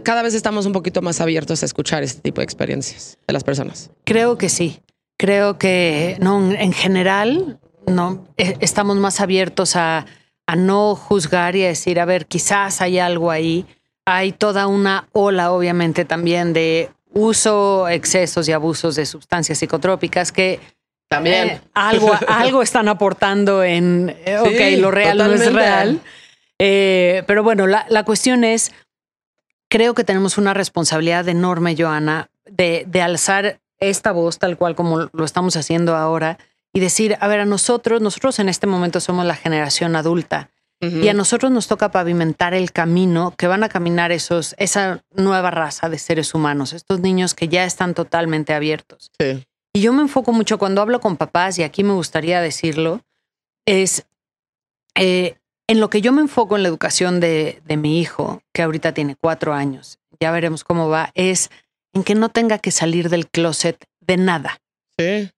cada 0.02 0.22
vez 0.22 0.34
estamos 0.34 0.66
un 0.66 0.72
poquito 0.72 1.00
más 1.00 1.20
abiertos 1.20 1.62
a 1.62 1.66
escuchar 1.66 2.02
este 2.02 2.20
tipo 2.20 2.40
de 2.40 2.44
experiencias 2.44 3.18
de 3.26 3.32
las 3.32 3.44
personas. 3.44 3.90
Creo 4.04 4.36
que 4.36 4.48
sí. 4.48 4.82
Creo 5.16 5.58
que 5.58 6.16
no, 6.20 6.52
en 6.52 6.72
general, 6.72 7.60
no, 7.86 8.26
e, 8.36 8.56
estamos 8.60 8.96
más 8.96 9.20
abiertos 9.20 9.76
a 9.76 10.06
a 10.46 10.56
no 10.56 10.94
juzgar 10.94 11.56
y 11.56 11.64
a 11.64 11.68
decir, 11.68 12.00
a 12.00 12.04
ver, 12.04 12.26
quizás 12.26 12.80
hay 12.80 12.98
algo 12.98 13.30
ahí. 13.30 13.66
Hay 14.04 14.32
toda 14.32 14.66
una 14.66 15.08
ola, 15.12 15.52
obviamente, 15.52 16.04
también 16.04 16.52
de 16.52 16.90
uso, 17.12 17.88
excesos 17.88 18.48
y 18.48 18.52
abusos 18.52 18.96
de 18.96 19.06
sustancias 19.06 19.58
psicotrópicas 19.58 20.32
que 20.32 20.60
también 21.08 21.48
eh, 21.48 21.60
algo, 21.74 22.12
algo 22.26 22.62
están 22.62 22.88
aportando 22.88 23.62
en, 23.62 24.16
eh, 24.24 24.38
ok, 24.38 24.80
lo 24.80 24.90
real 24.90 25.18
no 25.18 25.26
es 25.26 25.52
real. 25.52 26.00
Eh, 26.58 27.22
pero 27.26 27.42
bueno, 27.42 27.66
la, 27.66 27.84
la, 27.90 28.04
cuestión 28.04 28.44
es, 28.44 28.72
creo 29.68 29.94
que 29.94 30.04
tenemos 30.04 30.38
una 30.38 30.54
responsabilidad 30.54 31.28
enorme, 31.28 31.76
Joana, 31.78 32.30
de, 32.46 32.84
de 32.86 33.02
alzar 33.02 33.60
esta 33.78 34.12
voz 34.12 34.38
tal 34.38 34.56
cual 34.56 34.74
como 34.74 35.10
lo 35.12 35.24
estamos 35.24 35.56
haciendo 35.56 35.96
ahora 35.96 36.38
y 36.72 36.80
decir, 36.80 37.16
a 37.20 37.28
ver, 37.28 37.40
a 37.40 37.44
nosotros, 37.44 38.00
nosotros 38.00 38.38
en 38.38 38.48
este 38.48 38.66
momento 38.66 39.00
somos 39.00 39.26
la 39.26 39.36
generación 39.36 39.96
adulta 39.96 40.50
y 40.80 41.06
a 41.06 41.14
nosotros 41.14 41.52
nos 41.52 41.68
toca 41.68 41.92
pavimentar 41.92 42.54
el 42.54 42.72
camino 42.72 43.34
que 43.38 43.46
van 43.46 43.62
a 43.62 43.68
caminar 43.68 44.10
esos, 44.10 44.56
esa 44.58 45.04
nueva 45.14 45.52
raza 45.52 45.88
de 45.88 45.96
seres 45.96 46.34
humanos, 46.34 46.72
estos 46.72 46.98
niños 46.98 47.34
que 47.34 47.46
ya 47.46 47.64
están 47.64 47.94
totalmente 47.94 48.52
abiertos. 48.52 49.12
Y 49.72 49.80
yo 49.80 49.92
me 49.92 50.02
enfoco 50.02 50.32
mucho 50.32 50.58
cuando 50.58 50.82
hablo 50.82 50.98
con 50.98 51.16
papás, 51.16 51.56
y 51.60 51.62
aquí 51.62 51.84
me 51.84 51.92
gustaría 51.92 52.40
decirlo, 52.40 53.00
es 53.64 54.06
eh, 54.96 55.36
en 55.68 55.78
lo 55.78 55.88
que 55.88 56.00
yo 56.00 56.10
me 56.10 56.20
enfoco 56.20 56.56
en 56.56 56.64
la 56.64 56.68
educación 56.68 57.20
de, 57.20 57.62
de 57.64 57.76
mi 57.76 58.00
hijo, 58.00 58.42
que 58.52 58.62
ahorita 58.62 58.92
tiene 58.92 59.14
cuatro 59.14 59.54
años, 59.54 60.00
ya 60.18 60.32
veremos 60.32 60.64
cómo 60.64 60.88
va, 60.88 61.12
es 61.14 61.50
en 61.92 62.02
que 62.02 62.16
no 62.16 62.28
tenga 62.28 62.58
que 62.58 62.72
salir 62.72 63.08
del 63.08 63.28
closet 63.28 63.84
de 64.00 64.16
nada. 64.16 64.58
Sí 64.98 65.30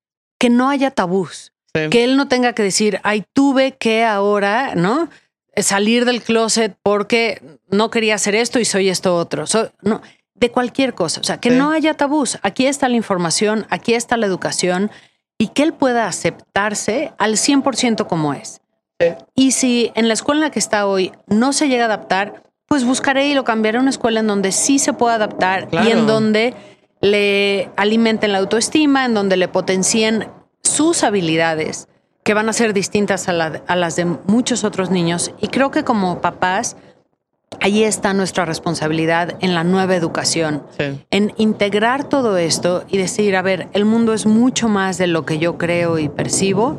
que 0.44 0.50
no 0.50 0.68
haya 0.68 0.90
tabús, 0.90 1.54
que 1.72 2.04
él 2.04 2.18
no 2.18 2.28
tenga 2.28 2.52
que 2.52 2.62
decir, 2.62 3.00
ay, 3.02 3.24
tuve 3.32 3.78
que 3.78 4.04
ahora, 4.04 4.74
¿no? 4.74 5.08
Salir 5.56 6.04
del 6.04 6.20
closet 6.20 6.76
porque 6.82 7.40
no 7.70 7.90
quería 7.90 8.16
hacer 8.16 8.34
esto 8.34 8.60
y 8.60 8.66
soy 8.66 8.90
esto 8.90 9.16
otro. 9.16 9.46
no, 9.80 10.02
de 10.34 10.50
cualquier 10.50 10.92
cosa. 10.92 11.22
O 11.22 11.24
sea, 11.24 11.38
que 11.40 11.48
no 11.48 11.70
haya 11.70 11.94
tabús. 11.94 12.38
Aquí 12.42 12.66
está 12.66 12.90
la 12.90 12.96
información, 12.96 13.66
aquí 13.70 13.94
está 13.94 14.18
la 14.18 14.26
educación 14.26 14.90
y 15.38 15.48
que 15.48 15.62
él 15.62 15.72
pueda 15.72 16.08
aceptarse 16.08 17.14
al 17.16 17.36
100% 17.36 18.06
como 18.06 18.34
es. 18.34 18.60
Y 19.34 19.52
si 19.52 19.92
en 19.94 20.08
la 20.08 20.12
escuela 20.12 20.40
en 20.40 20.48
la 20.48 20.50
que 20.50 20.58
está 20.58 20.86
hoy 20.86 21.10
no 21.26 21.54
se 21.54 21.70
llega 21.70 21.84
a 21.84 21.86
adaptar, 21.86 22.42
pues 22.66 22.84
buscaré 22.84 23.28
y 23.28 23.34
lo 23.34 23.44
cambiaré 23.44 23.78
a 23.78 23.80
una 23.80 23.88
escuela 23.88 24.20
en 24.20 24.26
donde 24.26 24.52
sí 24.52 24.78
se 24.78 24.92
pueda 24.92 25.14
adaptar 25.14 25.68
y 25.72 25.90
en 25.90 26.06
donde 26.06 26.54
le 27.04 27.68
alimenten 27.76 28.32
la 28.32 28.38
autoestima, 28.38 29.04
en 29.04 29.12
donde 29.12 29.36
le 29.36 29.46
potencien 29.46 30.28
sus 30.62 31.04
habilidades, 31.04 31.86
que 32.22 32.32
van 32.32 32.48
a 32.48 32.54
ser 32.54 32.72
distintas 32.72 33.28
a, 33.28 33.34
las 33.34 33.96
de 33.96 34.06
muchos 34.06 34.64
otros 34.64 34.90
niños. 34.90 35.30
Y 35.38 35.48
creo 35.48 35.70
que 35.70 35.84
como 35.84 36.22
papás, 36.22 36.78
ahí 37.60 37.84
está 37.84 38.14
nuestra 38.14 38.46
responsabilidad 38.46 39.36
en 39.40 39.54
la 39.54 39.64
nueva 39.64 39.96
educación, 39.96 40.62
en 41.10 41.34
integrar 41.36 42.08
todo 42.08 42.38
esto 42.38 42.86
y 42.88 42.96
decir, 42.96 43.36
a 43.36 43.42
ver, 43.42 43.68
el 43.74 43.84
mundo 43.84 44.14
es 44.14 44.24
mucho 44.24 44.70
más 44.70 44.96
de 44.96 45.06
lo 45.06 45.26
que 45.26 45.38
yo 45.38 45.58
creo 45.58 45.98
y 45.98 46.08
percibo. 46.08 46.78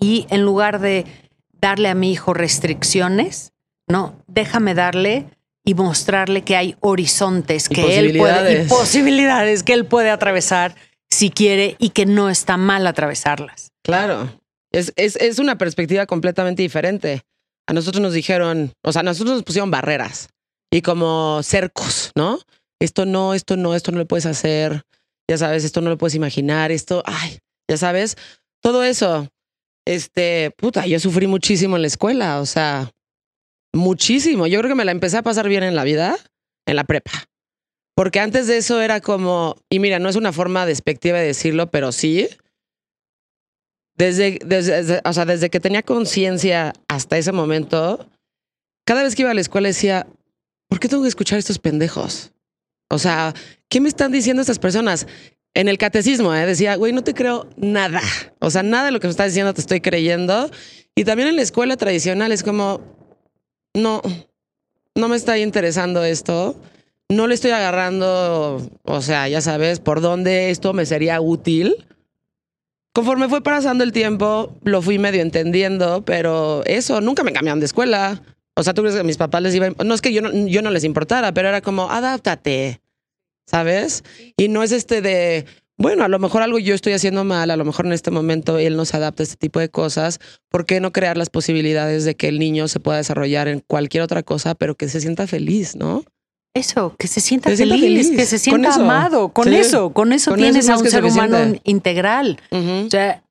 Y 0.00 0.26
en 0.30 0.42
lugar 0.42 0.80
de 0.80 1.06
darle 1.52 1.90
a 1.90 1.94
mi 1.94 2.10
hijo 2.10 2.34
restricciones, 2.34 3.52
no, 3.86 4.16
déjame 4.26 4.74
darle 4.74 5.30
y 5.68 5.74
mostrarle 5.74 6.44
que 6.44 6.56
hay 6.56 6.76
horizontes 6.80 7.68
que 7.68 7.98
él 7.98 8.16
puede 8.16 8.62
y 8.62 8.66
posibilidades 8.68 9.62
que 9.62 9.74
él 9.74 9.84
puede 9.84 10.08
atravesar 10.08 10.74
si 11.10 11.28
quiere 11.28 11.76
y 11.78 11.90
que 11.90 12.06
no 12.06 12.30
está 12.30 12.56
mal 12.56 12.86
atravesarlas. 12.86 13.68
Claro, 13.84 14.32
es, 14.72 14.94
es, 14.96 15.16
es 15.16 15.38
una 15.38 15.58
perspectiva 15.58 16.06
completamente 16.06 16.62
diferente. 16.62 17.20
A 17.66 17.74
nosotros 17.74 18.00
nos 18.00 18.14
dijeron, 18.14 18.72
o 18.82 18.94
sea, 18.94 19.00
a 19.00 19.02
nosotros 19.02 19.34
nos 19.34 19.44
pusieron 19.44 19.70
barreras 19.70 20.30
y 20.72 20.80
como 20.80 21.42
cercos, 21.42 22.12
¿no? 22.14 22.38
Esto 22.80 23.04
no, 23.04 23.34
esto 23.34 23.58
no, 23.58 23.74
esto 23.74 23.92
no 23.92 23.98
lo 23.98 24.08
puedes 24.08 24.24
hacer, 24.24 24.84
ya 25.28 25.36
sabes, 25.36 25.64
esto 25.64 25.82
no 25.82 25.90
lo 25.90 25.98
puedes 25.98 26.14
imaginar, 26.14 26.72
esto, 26.72 27.02
ay, 27.04 27.40
ya 27.68 27.76
sabes, 27.76 28.16
todo 28.62 28.84
eso. 28.84 29.28
Este, 29.86 30.50
puta, 30.56 30.86
yo 30.86 30.98
sufrí 30.98 31.26
muchísimo 31.26 31.76
en 31.76 31.82
la 31.82 31.88
escuela, 31.88 32.40
o 32.40 32.46
sea, 32.46 32.90
muchísimo. 33.78 34.46
Yo 34.46 34.58
creo 34.58 34.70
que 34.70 34.74
me 34.74 34.84
la 34.84 34.92
empecé 34.92 35.16
a 35.16 35.22
pasar 35.22 35.48
bien 35.48 35.62
en 35.62 35.74
la 35.74 35.84
vida, 35.84 36.16
en 36.66 36.76
la 36.76 36.84
prepa. 36.84 37.10
Porque 37.94 38.20
antes 38.20 38.46
de 38.46 38.58
eso 38.58 38.80
era 38.80 39.00
como, 39.00 39.56
y 39.68 39.80
mira, 39.80 39.98
no 39.98 40.08
es 40.08 40.16
una 40.16 40.32
forma 40.32 40.66
despectiva 40.66 41.18
de 41.18 41.26
decirlo, 41.26 41.70
pero 41.70 41.90
sí. 41.90 42.28
Desde, 43.96 44.38
desde, 44.44 45.00
o 45.04 45.12
sea, 45.12 45.24
desde 45.24 45.50
que 45.50 45.58
tenía 45.58 45.82
conciencia 45.82 46.74
hasta 46.86 47.18
ese 47.18 47.32
momento, 47.32 48.08
cada 48.86 49.02
vez 49.02 49.16
que 49.16 49.22
iba 49.22 49.32
a 49.32 49.34
la 49.34 49.40
escuela 49.40 49.66
decía, 49.66 50.06
¿por 50.68 50.78
qué 50.78 50.88
tengo 50.88 51.02
que 51.02 51.08
escuchar 51.08 51.36
a 51.36 51.40
estos 51.40 51.58
pendejos? 51.58 52.30
O 52.88 52.98
sea, 52.98 53.34
¿qué 53.68 53.80
me 53.80 53.88
están 53.88 54.12
diciendo 54.12 54.42
estas 54.42 54.58
personas? 54.58 55.06
En 55.54 55.66
el 55.66 55.76
catecismo, 55.76 56.32
¿eh? 56.34 56.46
decía, 56.46 56.76
güey, 56.76 56.92
no 56.92 57.02
te 57.02 57.14
creo 57.14 57.48
nada. 57.56 58.02
O 58.38 58.50
sea, 58.50 58.62
nada 58.62 58.84
de 58.84 58.90
lo 58.92 59.00
que 59.00 59.08
me 59.08 59.10
estás 59.10 59.32
diciendo 59.32 59.52
te 59.54 59.60
estoy 59.60 59.80
creyendo. 59.80 60.50
Y 60.94 61.04
también 61.04 61.28
en 61.28 61.36
la 61.36 61.42
escuela 61.42 61.76
tradicional 61.76 62.30
es 62.30 62.44
como, 62.44 62.97
no, 63.74 64.02
no 64.94 65.08
me 65.08 65.16
está 65.16 65.38
interesando 65.38 66.04
esto. 66.04 66.56
No 67.08 67.26
le 67.26 67.34
estoy 67.34 67.52
agarrando, 67.52 68.60
o 68.82 69.00
sea, 69.00 69.28
ya 69.28 69.40
sabes, 69.40 69.80
por 69.80 70.00
dónde 70.00 70.50
esto 70.50 70.74
me 70.74 70.84
sería 70.84 71.20
útil. 71.20 71.86
Conforme 72.92 73.28
fue 73.28 73.42
pasando 73.42 73.84
el 73.84 73.92
tiempo, 73.92 74.54
lo 74.64 74.82
fui 74.82 74.98
medio 74.98 75.22
entendiendo, 75.22 76.04
pero 76.04 76.62
eso, 76.66 77.00
nunca 77.00 77.22
me 77.22 77.32
cambiaron 77.32 77.60
de 77.60 77.66
escuela. 77.66 78.20
O 78.54 78.62
sea, 78.62 78.74
tú 78.74 78.82
crees 78.82 78.96
que 78.96 79.02
a 79.02 79.04
mis 79.04 79.16
papás 79.16 79.40
les 79.40 79.54
iba 79.54 79.68
a... 79.68 79.84
No 79.84 79.94
es 79.94 80.02
que 80.02 80.12
yo 80.12 80.20
no, 80.20 80.32
yo 80.48 80.62
no 80.62 80.70
les 80.70 80.84
importara, 80.84 81.32
pero 81.32 81.48
era 81.48 81.62
como, 81.62 81.90
adáptate, 81.90 82.80
¿sabes? 83.46 84.02
Y 84.36 84.48
no 84.48 84.62
es 84.62 84.72
este 84.72 85.00
de, 85.00 85.46
bueno, 85.78 86.04
a 86.04 86.08
lo 86.08 86.18
mejor 86.18 86.42
algo 86.42 86.58
yo 86.58 86.74
estoy 86.74 86.92
haciendo 86.92 87.24
mal, 87.24 87.50
a 87.50 87.56
lo 87.56 87.64
mejor 87.64 87.86
en 87.86 87.92
este 87.92 88.10
momento 88.10 88.58
él 88.58 88.76
no 88.76 88.84
se 88.84 88.96
adapta 88.96 89.22
a 89.22 89.24
este 89.24 89.36
tipo 89.36 89.60
de 89.60 89.68
cosas. 89.70 90.18
¿Por 90.50 90.66
qué 90.66 90.80
no 90.80 90.92
crear 90.92 91.16
las 91.16 91.30
posibilidades 91.30 92.04
de 92.04 92.16
que 92.16 92.28
el 92.28 92.38
niño 92.38 92.68
se 92.68 92.80
pueda 92.80 92.98
desarrollar 92.98 93.48
en 93.48 93.60
cualquier 93.60 94.02
otra 94.02 94.22
cosa, 94.22 94.54
pero 94.54 94.74
que 94.74 94.88
se 94.88 95.00
sienta 95.00 95.26
feliz, 95.26 95.76
¿no? 95.76 96.04
Eso, 96.54 96.96
que 96.98 97.06
se 97.06 97.20
sienta, 97.20 97.50
se 97.50 97.58
feliz, 97.58 97.80
feliz. 97.80 98.10
que 98.10 98.26
se 98.26 98.38
sienta 98.38 98.74
amado. 98.74 99.28
Con 99.28 99.44
Sí. 99.48 99.54
eso, 99.54 99.90
con 99.92 100.12
eso 100.12 100.32
Con 100.32 100.40
tienes 100.40 100.64
es 100.64 100.70
a 100.70 100.78
un 100.78 100.90
ser 100.90 101.04
humano 101.04 101.38
integral. 101.62 102.40
O 102.50 102.90
sea, 102.90 103.22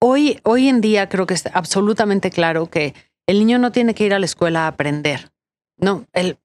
hoy, 0.00 0.40
hoy 0.44 0.68
en 0.68 0.80
día 0.80 1.08
creo 1.08 1.26
que 1.26 1.34
es 1.34 1.44
absolutamente 1.52 2.30
claro 2.30 2.66
que 2.70 2.94
el 3.26 3.38
niño 3.40 3.58
no 3.58 3.70
tiene 3.72 3.94
que 3.94 4.04
ir 4.06 4.14
a 4.14 4.18
la 4.18 4.24
escuela 4.24 4.64
a 4.64 4.68
aprender. 4.68 5.30
No, 5.76 6.06
el, 6.14 6.38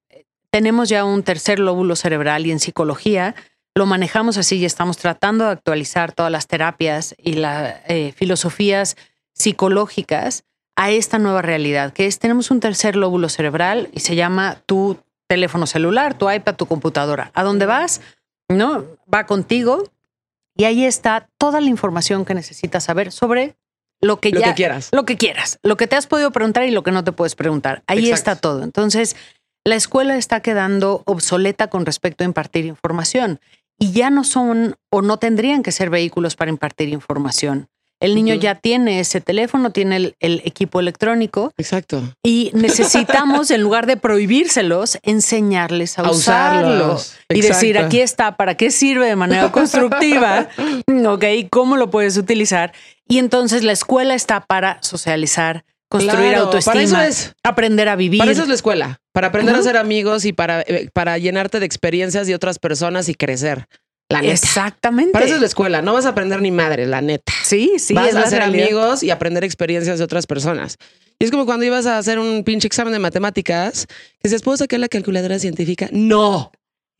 tenemos 0.50 0.90
ya 0.90 1.06
un 1.06 1.24
tercer 1.24 1.60
lóbulo 1.60 1.96
cerebral 1.96 2.46
y 2.46 2.52
en 2.52 2.60
psicología 2.60 3.36
lo 3.76 3.86
manejamos 3.86 4.38
así 4.38 4.58
y 4.58 4.66
estamos 4.66 4.98
tratando 4.98 5.46
de 5.46 5.52
actualizar 5.52 6.14
todas 6.14 6.32
las 6.32 6.48
terapias 6.48 7.14
y 7.22 7.34
las 7.34 7.76
filosofías 8.16 8.96
psicológicas 9.34 10.46
a 10.78 10.92
esta 10.92 11.20
nueva 11.20 11.42
realidad, 11.42 11.94
que 11.94 12.06
es 12.06 12.20
tenemos 12.20 12.52
un 12.52 12.60
tercer 12.60 12.96
lóbulo 12.96 13.30
cerebral 13.30 13.90
y 13.94 14.00
se 14.00 14.16
llama 14.16 14.62
tu 14.66 14.98
teléfono 15.28 15.68
celular, 15.68 16.18
tu 16.18 16.30
iPad, 16.30 16.56
tu 16.56 16.66
computadora. 16.68 17.32
¿A 17.34 17.44
dónde 17.44 17.66
vas? 17.66 18.02
¿No? 18.50 18.86
Va 19.14 19.26
contigo 19.26 19.84
y 20.56 20.64
ahí 20.66 20.86
está 20.86 21.28
toda 21.38 21.60
la 21.60 21.68
información 21.68 22.24
que 22.26 22.34
necesitas 22.34 22.86
saber 22.86 23.12
sobre 23.12 23.56
lo 24.02 24.20
que 24.20 24.32
Lo 24.32 24.40
ya 24.40 24.48
que 24.48 24.56
quieras. 24.56 24.90
lo 24.92 25.06
que 25.06 25.18
quieras, 25.18 25.60
lo 25.64 25.78
que 25.78 25.88
te 25.88 25.96
has 25.96 26.08
podido 26.08 26.32
preguntar 26.32 26.66
y 26.66 26.72
lo 26.72 26.84
que 26.84 26.92
no 26.92 27.04
te 27.04 27.12
puedes 27.12 27.36
preguntar. 27.36 27.84
Ahí 27.88 28.00
Exacto. 28.10 28.16
está 28.16 28.36
todo. 28.36 28.64
Entonces, 28.64 29.16
la 29.66 29.76
escuela 29.76 30.16
está 30.16 30.42
quedando 30.42 31.02
obsoleta 31.06 31.68
con 31.68 31.86
respecto 31.86 32.24
a 32.24 32.26
impartir 32.26 32.66
información 32.66 33.40
y 33.80 33.92
ya 33.92 34.10
no 34.10 34.24
son 34.24 34.76
o 34.92 35.02
no 35.02 35.18
tendrían 35.18 35.64
que 35.64 35.72
ser 35.72 35.90
vehículos 35.90 36.36
para 36.36 36.50
impartir 36.52 36.90
información. 36.90 37.68
El 38.02 38.14
niño 38.14 38.36
ya 38.36 38.56
tiene 38.56 39.00
ese 39.00 39.22
teléfono, 39.22 39.72
tiene 39.72 39.96
el, 39.96 40.16
el 40.20 40.42
equipo 40.44 40.82
electrónico 40.82 41.54
Exacto. 41.58 42.04
y 42.24 42.52
necesitamos, 42.54 43.50
en 43.52 43.62
lugar 43.62 43.86
de 43.88 43.96
prohibírselos, 43.96 45.00
enseñarles 45.02 45.98
a, 45.98 46.02
A 46.04 46.12
usarlo. 46.12 46.68
usarlos. 46.96 47.16
Y 47.30 47.40
decir, 47.42 47.78
aquí 47.78 48.02
está, 48.02 48.36
¿para 48.36 48.56
qué 48.56 48.70
sirve 48.70 49.08
de 49.08 49.16
manera 49.16 49.50
constructiva? 49.52 50.50
ok, 51.08 51.24
¿cómo 51.50 51.78
lo 51.78 51.90
puedes 51.90 52.18
utilizar? 52.18 52.74
Y 53.08 53.18
entonces 53.18 53.64
la 53.64 53.72
escuela 53.72 54.14
está 54.14 54.42
para 54.42 54.78
socializar, 54.82 55.64
construir 55.90 56.32
Claro, 56.32 56.44
autoestima, 56.46 56.74
para 56.74 56.84
eso 56.84 57.00
es. 57.00 57.34
aprender 57.44 57.88
a 57.88 57.96
vivir. 57.96 58.20
Para 58.20 58.32
eso 58.32 58.42
es 58.44 58.50
la 58.50 58.56
escuela, 58.56 59.00
para 59.16 59.28
aprender 59.28 59.56
a 59.56 59.62
ser 59.62 59.78
amigos 59.78 60.26
y 60.26 60.34
para, 60.34 60.62
eh, 60.62 60.90
para 60.94 61.18
llenarte 61.18 61.62
de 61.62 61.66
experiencias 61.66 62.28
de 62.28 62.36
otras 62.36 62.60
personas 62.60 63.08
y 63.08 63.16
crecer. 63.16 63.66
La 64.10 64.22
neta. 64.22 64.34
Exactamente. 64.34 65.14
Para 65.14 65.26
eso 65.26 65.36
es 65.36 65.40
la 65.42 65.48
escuela, 65.48 65.82
no 65.82 65.94
vas 65.94 66.06
a 66.06 66.10
aprender 66.10 66.42
ni 66.42 66.52
madre, 66.52 66.86
la 66.86 67.00
neta. 67.02 67.32
Sí, 67.44 67.80
sí, 67.80 67.94
vas 67.94 68.10
es 68.10 68.16
a 68.16 68.30
realidad. 68.30 68.66
amigos 68.66 69.04
y 69.04 69.10
aprender 69.12 69.46
experiencias 69.46 69.98
de 70.00 70.04
otras 70.04 70.28
personas. 70.28 70.76
Y 71.18 71.24
es 71.24 71.32
como 71.32 71.46
cuando 71.46 71.66
ibas 71.66 71.86
a 71.86 71.98
hacer 71.98 72.20
un 72.20 72.44
pinche 72.44 72.68
examen 72.68 72.92
de 72.92 73.00
matemáticas, 73.00 73.88
que 73.88 73.96
dices, 74.26 74.42
¿puedo 74.42 74.58
sacar 74.58 74.82
la 74.82 74.90
calculadora 74.90 75.40
científica? 75.40 75.88
No, 75.94 76.52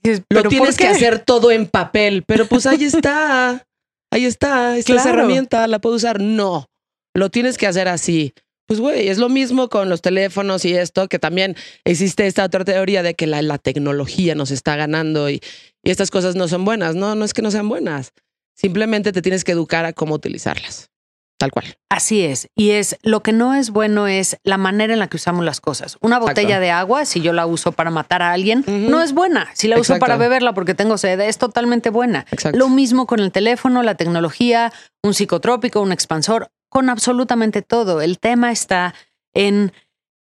Dices, 0.02 0.20
lo 0.30 0.38
¿pero 0.40 0.50
tienes 0.50 0.78
que 0.78 0.88
hacer 0.88 1.20
todo 1.20 1.52
en 1.52 1.68
papel, 1.68 2.24
pero 2.26 2.46
pues 2.48 2.66
ahí 2.66 2.84
está, 2.86 3.66
ahí 4.12 4.24
está, 4.26 4.78
esta 4.78 4.94
es 4.96 5.02
Claro. 5.02 5.20
herramienta, 5.20 5.68
la 5.68 5.80
puedo 5.80 5.98
usar. 5.98 6.22
No, 6.22 6.66
lo 7.14 7.30
tienes 7.30 7.58
que 7.58 7.68
hacer 7.68 7.88
así. 7.90 8.34
Pues 8.68 8.80
güey, 8.80 9.10
es 9.10 9.18
lo 9.20 9.30
mismo 9.30 9.70
con 9.70 9.90
los 9.90 10.02
teléfonos 10.02 10.66
y 10.66 10.74
esto, 10.74 11.08
que 11.08 11.20
también 11.20 11.56
existe 11.84 12.26
esta 12.26 12.44
otra 12.46 12.66
teoría 12.66 13.04
de 13.04 13.14
que 13.14 13.28
la, 13.28 13.42
la 13.42 13.58
tecnología 13.58 14.34
nos 14.34 14.50
está 14.50 14.76
ganando 14.76 15.30
y, 15.30 15.42
y 15.84 15.92
estas 15.92 16.10
cosas 16.10 16.36
no 16.36 16.48
son 16.48 16.66
buenas. 16.66 16.96
No, 16.96 17.16
no 17.16 17.26
es 17.26 17.34
que 17.34 17.42
no 17.44 17.52
sean 17.52 17.70
buenas. 17.70 18.14
Simplemente 18.56 19.12
te 19.12 19.22
tienes 19.22 19.44
que 19.44 19.52
educar 19.52 19.86
a 19.86 19.94
cómo 19.94 20.16
utilizarlas. 20.16 20.90
Tal 21.38 21.52
cual. 21.52 21.76
Así 21.90 22.22
es. 22.22 22.48
Y 22.56 22.72
es 22.72 22.98
lo 23.04 23.22
que 23.22 23.34
no 23.34 23.54
es 23.54 23.72
bueno 23.72 24.08
es 24.08 24.38
la 24.44 24.58
manera 24.58 24.94
en 24.94 25.00
la 25.00 25.08
que 25.08 25.18
usamos 25.18 25.44
las 25.44 25.60
cosas. 25.60 25.98
Una 26.00 26.16
Exacto. 26.16 26.32
botella 26.32 26.60
de 26.62 26.72
agua, 26.72 27.04
si 27.04 27.20
yo 27.20 27.34
la 27.34 27.46
uso 27.46 27.74
para 27.74 27.92
matar 27.92 28.22
a 28.22 28.32
alguien, 28.32 28.64
no 28.66 29.02
es 29.02 29.12
buena. 29.14 29.50
Si 29.54 29.68
la 29.68 29.78
uso 29.78 30.00
para 30.00 30.16
beberla 30.16 30.54
porque 30.54 30.74
tengo 30.76 30.98
sed, 30.98 31.20
es 31.20 31.38
totalmente 31.38 31.90
buena. 31.90 32.26
Exacto. 32.32 32.58
Lo 32.58 32.70
mismo 32.70 33.06
con 33.06 33.20
el 33.20 33.34
teléfono, 33.34 33.84
la 33.84 33.96
tecnología, 33.96 34.72
un 35.04 35.14
psicotrópico, 35.14 35.82
un 35.82 35.92
expansor, 35.92 36.52
con 36.76 36.90
absolutamente 36.90 37.62
todo. 37.62 38.02
El 38.02 38.20
tema 38.20 38.52
está 38.52 38.94
en 39.34 39.72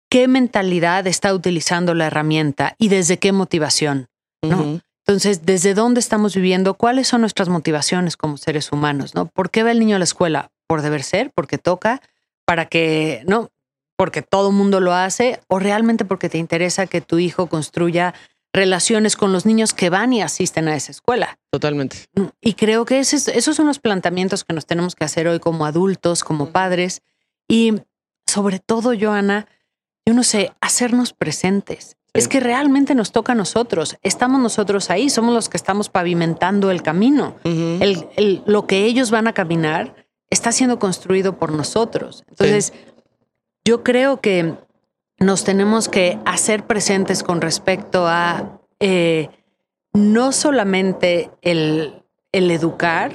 qué 0.08 0.26
mentalidad 0.26 1.06
está 1.06 1.34
utilizando 1.34 1.92
la 1.92 2.06
herramienta 2.06 2.76
y 2.78 2.88
desde 2.88 3.18
qué 3.18 3.32
motivación. 3.32 4.08
¿no? 4.40 4.80
Entonces, 5.06 5.44
¿desde 5.44 5.74
dónde 5.74 6.00
estamos 6.00 6.34
viviendo? 6.34 6.72
¿Cuáles 6.72 7.08
son 7.08 7.20
nuestras 7.20 7.50
motivaciones 7.50 8.16
como 8.16 8.38
seres 8.38 8.72
humanos? 8.72 9.14
¿no? 9.14 9.26
¿Por 9.26 9.50
qué 9.50 9.64
va 9.64 9.70
el 9.70 9.80
niño 9.80 9.96
a 9.96 9.98
la 9.98 10.04
escuela? 10.04 10.50
¿Por 10.66 10.80
deber 10.80 11.02
ser? 11.02 11.30
¿Porque 11.34 11.58
toca? 11.58 12.00
¿Para 12.46 12.64
que, 12.64 13.22
no? 13.26 13.50
¿Porque 13.98 14.22
todo 14.22 14.50
mundo 14.50 14.80
lo 14.80 14.94
hace? 14.94 15.42
¿O 15.46 15.58
realmente 15.58 16.06
porque 16.06 16.30
te 16.30 16.38
interesa 16.38 16.86
que 16.86 17.02
tu 17.02 17.18
hijo 17.18 17.48
construya 17.48 18.14
relaciones 18.52 19.16
con 19.16 19.32
los 19.32 19.46
niños 19.46 19.72
que 19.74 19.90
van 19.90 20.12
y 20.12 20.22
asisten 20.22 20.68
a 20.68 20.76
esa 20.76 20.90
escuela? 20.92 21.38
Totalmente. 21.50 22.06
Y 22.40 22.54
creo 22.54 22.84
que 22.84 22.98
ese 23.00 23.16
esos 23.36 23.56
son 23.56 23.66
los 23.66 23.78
planteamientos 23.78 24.44
que 24.44 24.54
nos 24.54 24.66
tenemos 24.66 24.94
que 24.94 25.04
hacer 25.04 25.28
hoy 25.28 25.38
como 25.40 25.66
adultos, 25.66 26.24
como 26.24 26.50
padres. 26.50 27.02
Y 27.48 27.74
sobre 28.26 28.58
todo, 28.58 28.92
Joana, 28.98 29.46
yo 30.06 30.14
no 30.14 30.22
sé, 30.22 30.52
hacernos 30.60 31.12
presentes. 31.12 31.96
Es 32.12 32.26
que 32.26 32.40
realmente 32.40 32.96
nos 32.96 33.12
toca 33.12 33.32
a 33.32 33.36
nosotros. 33.36 33.96
Estamos 34.02 34.40
nosotros 34.40 34.90
ahí, 34.90 35.10
somos 35.10 35.32
los 35.32 35.48
que 35.48 35.56
estamos 35.56 35.88
pavimentando 35.88 36.72
el 36.72 36.82
camino. 36.82 37.36
El- 37.44 38.42
lo 38.46 38.66
que 38.66 38.84
ellos 38.84 39.12
van 39.12 39.28
a 39.28 39.32
caminar 39.32 39.94
está 40.28 40.50
siendo 40.50 40.80
construido 40.80 41.38
por 41.38 41.52
nosotros. 41.52 42.24
Entonces, 42.28 42.72
yo 43.64 43.84
creo 43.84 44.20
que 44.20 44.56
nos 45.20 45.44
tenemos 45.44 45.88
que 45.88 46.18
hacer 46.24 46.66
presentes 46.66 47.22
con 47.22 47.40
respecto 47.40 48.06
a 48.08 48.60
eh, 48.80 49.28
no 49.92 50.32
solamente 50.32 51.30
el, 51.42 52.02
el 52.32 52.50
educar 52.50 53.12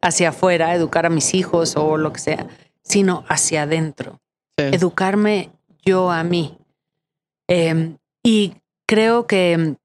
hacia 0.00 0.30
afuera, 0.30 0.74
educar 0.74 1.06
a 1.06 1.10
mis 1.10 1.34
hijos 1.34 1.76
o 1.76 1.96
lo 1.96 2.12
que 2.12 2.20
sea, 2.20 2.46
sino 2.82 3.24
hacia 3.28 3.62
adentro 3.62 4.18
Sí. 4.58 4.64
educarme 4.66 5.50
yo 5.82 6.10
a 6.10 6.22
mí. 6.24 6.58
Eh, 7.48 7.96
y 8.22 8.54
creo 8.86 9.26
que 9.26 9.76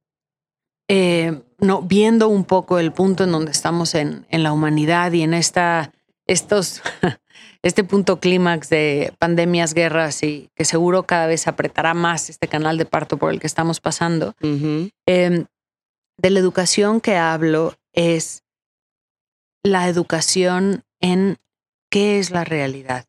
eh, 0.89 1.41
no, 1.60 1.82
viendo 1.84 2.28
un 2.28 2.43
poco 2.43 2.78
el 2.78 2.91
punto 2.91 3.24
en 3.24 3.32
donde 3.32 3.52
estamos 3.52 3.96
en, 3.96 4.26
en 4.30 4.43
la 4.43 4.52
humanidad 4.52 5.13
y 5.13 5.22
en 5.22 5.34
esta, 5.34 5.93
estos, 6.26 6.82
este 7.67 7.84
punto 7.84 8.19
clímax 8.19 8.69
de 8.69 9.13
pandemias, 9.19 9.73
guerras 9.73 10.23
y 10.23 10.49
que 10.56 10.65
seguro 10.65 11.03
cada 11.03 11.27
vez 11.27 11.47
apretará 11.47 11.93
más 11.93 12.30
este 12.30 12.47
canal 12.47 12.77
de 12.77 12.86
parto 12.86 13.17
por 13.17 13.32
el 13.32 13.39
que 13.39 13.47
estamos 13.47 13.80
pasando, 13.80 14.36
Ujú. 14.41 14.89
eh, 15.06 15.45
de 16.17 16.30
la 16.30 16.39
educación 16.39 17.01
que 17.01 17.15
hablo 17.17 17.75
es 17.93 18.43
la 19.63 19.88
educación 19.88 20.84
en 21.01 21.38
qué 21.91 22.19
es 22.19 22.32
la 22.32 22.43
realidad, 22.43 23.06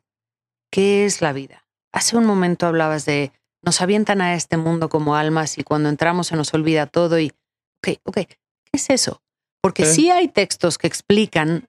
qué 0.71 1.05
es 1.05 1.21
la 1.21 1.33
vida. 1.33 1.65
Hace 1.93 2.17
un 2.17 2.25
momento 2.25 2.67
hablabas 2.67 3.05
de 3.05 3.31
nos 3.61 3.81
avientan 3.81 4.21
a 4.21 4.35
este 4.35 4.57
mundo 4.57 4.89
como 4.89 5.15
almas 5.15 5.57
y 5.57 5.63
cuando 5.63 5.89
entramos 5.89 6.27
se 6.27 6.35
nos 6.35 6.53
olvida 6.53 6.85
todo 6.85 7.19
y, 7.19 7.33
ok, 7.81 7.99
ok, 8.03 8.15
¿qué 8.15 8.37
es 8.73 8.89
eso? 8.89 9.21
Porque 9.61 9.85
sí 9.85 10.09
hay 10.09 10.29
textos 10.29 10.77
que 10.77 10.87
explican 10.87 11.67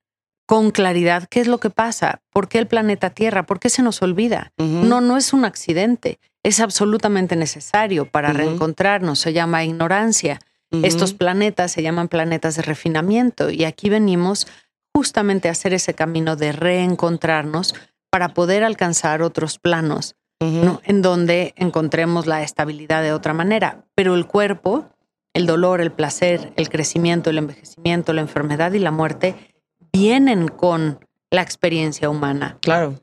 con 0.50 0.72
claridad 0.72 1.28
qué 1.30 1.38
es 1.38 1.46
lo 1.46 1.58
que 1.58 1.70
pasa, 1.70 2.22
por 2.30 2.48
qué 2.48 2.58
el 2.58 2.66
planeta 2.66 3.10
Tierra, 3.10 3.46
por 3.46 3.60
qué 3.60 3.68
se 3.68 3.84
nos 3.84 4.02
olvida. 4.02 4.50
No, 4.58 5.00
no 5.00 5.16
es 5.16 5.32
un 5.32 5.44
accidente, 5.44 6.18
es 6.42 6.58
absolutamente 6.58 7.36
necesario 7.36 8.04
para 8.06 8.32
reencontrarnos, 8.32 9.20
se 9.20 9.32
llama 9.32 9.62
ignorancia. 9.62 10.40
Estos 10.72 11.14
planetas 11.14 11.70
se 11.70 11.84
llaman 11.84 12.08
planetas 12.08 12.56
de 12.56 12.62
refinamiento 12.62 13.50
y 13.50 13.62
aquí 13.62 13.90
venimos 13.90 14.48
justamente 14.92 15.46
a 15.46 15.52
hacer 15.52 15.72
ese 15.72 15.94
camino 15.94 16.34
de 16.34 16.50
reencontrarnos 16.50 17.76
para 18.10 18.30
poder 18.30 18.64
alcanzar 18.64 19.22
otros 19.22 19.60
planos, 19.60 20.16
en 20.40 21.00
donde 21.00 21.54
encontremos 21.54 22.26
la 22.26 22.42
estabilidad 22.42 23.04
de 23.04 23.12
otra 23.12 23.34
manera. 23.34 23.84
Pero 23.94 24.16
el 24.16 24.26
cuerpo, 24.26 24.88
el 25.32 25.46
dolor, 25.46 25.80
el 25.80 25.92
placer, 25.92 26.52
el 26.56 26.68
crecimiento, 26.70 27.30
el 27.30 27.38
envejecimiento, 27.38 28.12
la 28.12 28.22
enfermedad 28.22 28.72
y 28.72 28.80
la 28.80 28.90
muerte 28.90 29.49
vienen 29.92 30.48
con 30.48 31.04
la 31.30 31.42
experiencia 31.42 32.10
humana 32.10 32.58
Claro. 32.60 32.94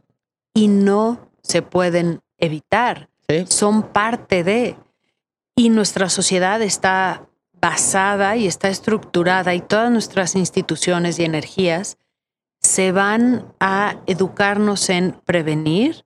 y 0.54 0.68
no 0.68 1.30
se 1.42 1.62
pueden 1.62 2.20
evitar 2.38 3.10
Sí. 3.30 3.46
son 3.50 3.84
parte 3.84 4.44
de. 4.44 4.78
Y 5.56 5.70
nuestra 5.70 6.08
sociedad 6.10 6.62
está 6.62 7.28
basada 7.60 8.38
y 8.38 8.48
está 8.48 8.70
estructurada 8.70 9.54
y 9.56 9.62
todas 9.62 9.92
nuestras 9.92 10.36
instituciones 10.36 11.20
y 11.20 11.26
energías 11.26 11.98
se 12.62 12.92
van 12.92 13.54
a 13.60 13.98
educarnos 14.06 14.90
en 14.90 15.20
prevenir, 15.26 16.06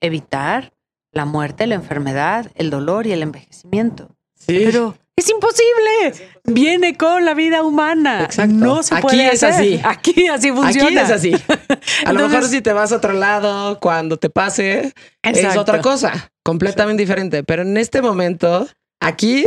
evitar, 0.00 0.72
la 1.12 1.24
muerte, 1.24 1.66
la 1.66 1.74
enfermedad, 1.74 2.50
el 2.54 2.70
dolor 2.70 3.06
y 3.06 3.12
el 3.12 3.22
envejecimiento. 3.22 4.08
Sí. 4.34 4.62
Pero 4.64 4.94
es 5.20 5.30
imposible. 5.30 6.26
Viene 6.44 6.96
con 6.96 7.24
la 7.24 7.34
vida 7.34 7.62
humana. 7.62 8.24
Exacto. 8.24 8.54
No 8.54 8.82
se 8.82 8.94
Aquí 8.94 9.02
puede 9.02 9.28
es 9.28 9.42
hacer. 9.42 9.78
así. 9.78 9.80
Aquí 9.84 10.28
así 10.28 10.50
funciona. 10.50 10.88
Aquí 10.88 10.96
es 10.98 11.10
así. 11.10 11.32
A 12.04 12.12
lo 12.12 12.28
mejor 12.28 12.44
si 12.46 12.60
te 12.60 12.72
vas 12.72 12.92
a 12.92 12.96
otro 12.96 13.12
lado, 13.12 13.78
cuando 13.80 14.16
te 14.16 14.30
pase, 14.30 14.92
es 15.22 15.56
otra 15.56 15.80
cosa, 15.80 16.32
completamente 16.42 17.02
diferente. 17.02 17.44
Pero 17.44 17.62
en 17.62 17.76
este 17.76 18.02
momento, 18.02 18.66
aquí, 19.00 19.46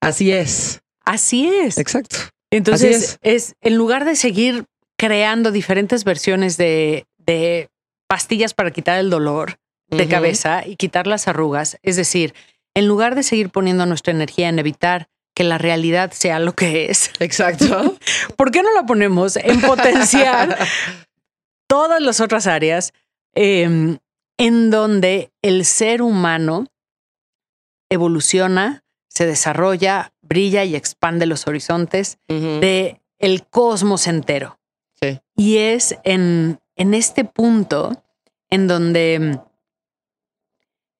así 0.00 0.32
es. 0.32 0.82
Así 1.04 1.48
es. 1.48 1.78
Exacto. 1.78 2.16
Entonces, 2.50 3.18
es. 3.22 3.54
en 3.60 3.76
lugar 3.76 4.04
de 4.04 4.14
seguir 4.14 4.66
creando 4.98 5.50
diferentes 5.50 6.04
versiones 6.04 6.56
de, 6.56 7.06
de 7.18 7.70
pastillas 8.08 8.54
para 8.54 8.70
quitar 8.70 8.98
el 8.98 9.10
dolor 9.10 9.56
de 9.88 10.08
cabeza 10.08 10.66
y 10.66 10.76
quitar 10.76 11.06
las 11.06 11.28
arrugas, 11.28 11.78
es 11.82 11.96
decir, 11.96 12.34
en 12.74 12.88
lugar 12.88 13.14
de 13.14 13.22
seguir 13.22 13.50
poniendo 13.50 13.84
nuestra 13.86 14.12
energía 14.12 14.48
en 14.48 14.58
evitar 14.58 15.08
que 15.34 15.44
la 15.44 15.58
realidad 15.58 16.12
sea 16.12 16.38
lo 16.38 16.54
que 16.54 16.90
es, 16.90 17.10
Exacto. 17.18 17.96
¿por 18.36 18.50
qué 18.50 18.62
no 18.62 18.72
la 18.72 18.84
ponemos 18.84 19.36
en 19.36 19.60
potenciar 19.60 20.58
todas 21.66 22.00
las 22.02 22.20
otras 22.20 22.46
áreas 22.46 22.92
eh, 23.34 23.96
en 24.38 24.70
donde 24.70 25.30
el 25.42 25.64
ser 25.64 26.02
humano 26.02 26.66
evoluciona, 27.90 28.84
se 29.08 29.26
desarrolla, 29.26 30.12
brilla 30.22 30.64
y 30.64 30.74
expande 30.76 31.26
los 31.26 31.46
horizontes 31.46 32.18
Ujú. 32.28 32.60
de 32.60 33.00
el 33.18 33.46
cosmos 33.46 34.06
entero. 34.06 34.58
Sí. 35.00 35.20
Y 35.36 35.58
es 35.58 35.96
en, 36.04 36.60
en 36.76 36.94
este 36.94 37.24
punto 37.24 38.02
en 38.50 38.66
donde 38.68 39.38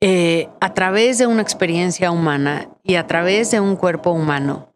eh, 0.04 0.48
a 0.60 0.74
través 0.74 1.18
de 1.18 1.28
una 1.28 1.42
experiencia 1.42 2.10
humana 2.10 2.68
y 2.82 2.96
a 2.96 3.06
través 3.06 3.52
de 3.52 3.60
un 3.60 3.76
cuerpo 3.76 4.10
humano, 4.10 4.74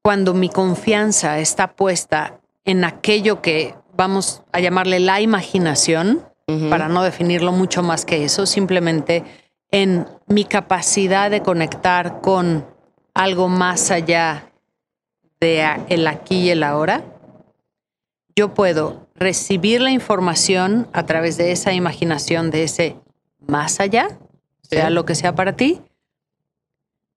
cuando 0.00 0.32
mi 0.32 0.48
confianza 0.48 1.40
está 1.40 1.72
puesta 1.72 2.40
en 2.64 2.84
aquello 2.84 3.42
que 3.42 3.74
vamos 3.96 4.44
a 4.52 4.60
llamarle 4.60 5.00
la 5.00 5.20
imaginación, 5.20 6.24
para 6.68 6.88
no 6.88 7.02
definirlo 7.02 7.50
mucho 7.50 7.82
más 7.82 8.04
que 8.04 8.24
eso, 8.24 8.46
simplemente 8.46 9.24
en 9.72 10.06
mi 10.28 10.44
capacidad 10.44 11.32
de 11.32 11.42
conectar 11.42 12.20
con 12.20 12.64
algo 13.12 13.48
más 13.48 13.90
allá 13.90 14.52
de 15.40 15.64
el 15.88 16.06
aquí 16.06 16.42
y 16.42 16.50
el 16.50 16.62
ahora, 16.62 17.02
yo 18.36 18.54
puedo 18.54 19.08
recibir 19.16 19.80
la 19.80 19.90
información 19.90 20.86
a 20.92 21.06
través 21.06 21.36
de 21.38 21.50
esa 21.50 21.72
imaginación, 21.72 22.52
de 22.52 22.62
ese 22.62 22.96
más 23.46 23.80
allá, 23.80 24.08
sea 24.70 24.88
Sí. 24.88 24.94
lo 24.94 25.04
que 25.04 25.14
sea 25.14 25.34
para 25.34 25.56
ti, 25.56 25.80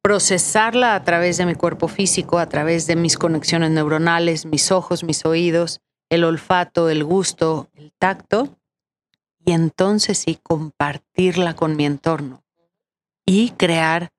procesarla 0.02 0.96
a 0.96 1.04
través 1.04 1.38
de 1.38 1.46
mi 1.46 1.56
cuerpo 1.56 1.88
físico, 1.88 2.38
a 2.40 2.48
través 2.50 2.88
de 2.88 2.96
mis 2.96 3.18
conexiones 3.18 3.72
neuronales, 3.72 4.46
mis 4.46 4.72
ojos, 4.72 5.04
mis 5.04 5.26
oídos, 5.26 5.80
el 6.10 6.24
olfato, 6.26 6.90
el 6.90 7.04
gusto, 7.04 7.70
el 7.76 7.94
tacto, 7.98 8.58
y 9.46 9.52
entonces 9.54 10.18
sí 10.20 10.38
compartirla 10.42 11.56
con 11.56 11.76
mi 11.76 11.86
entorno 11.86 12.44
y 13.26 13.52
crear 13.52 14.10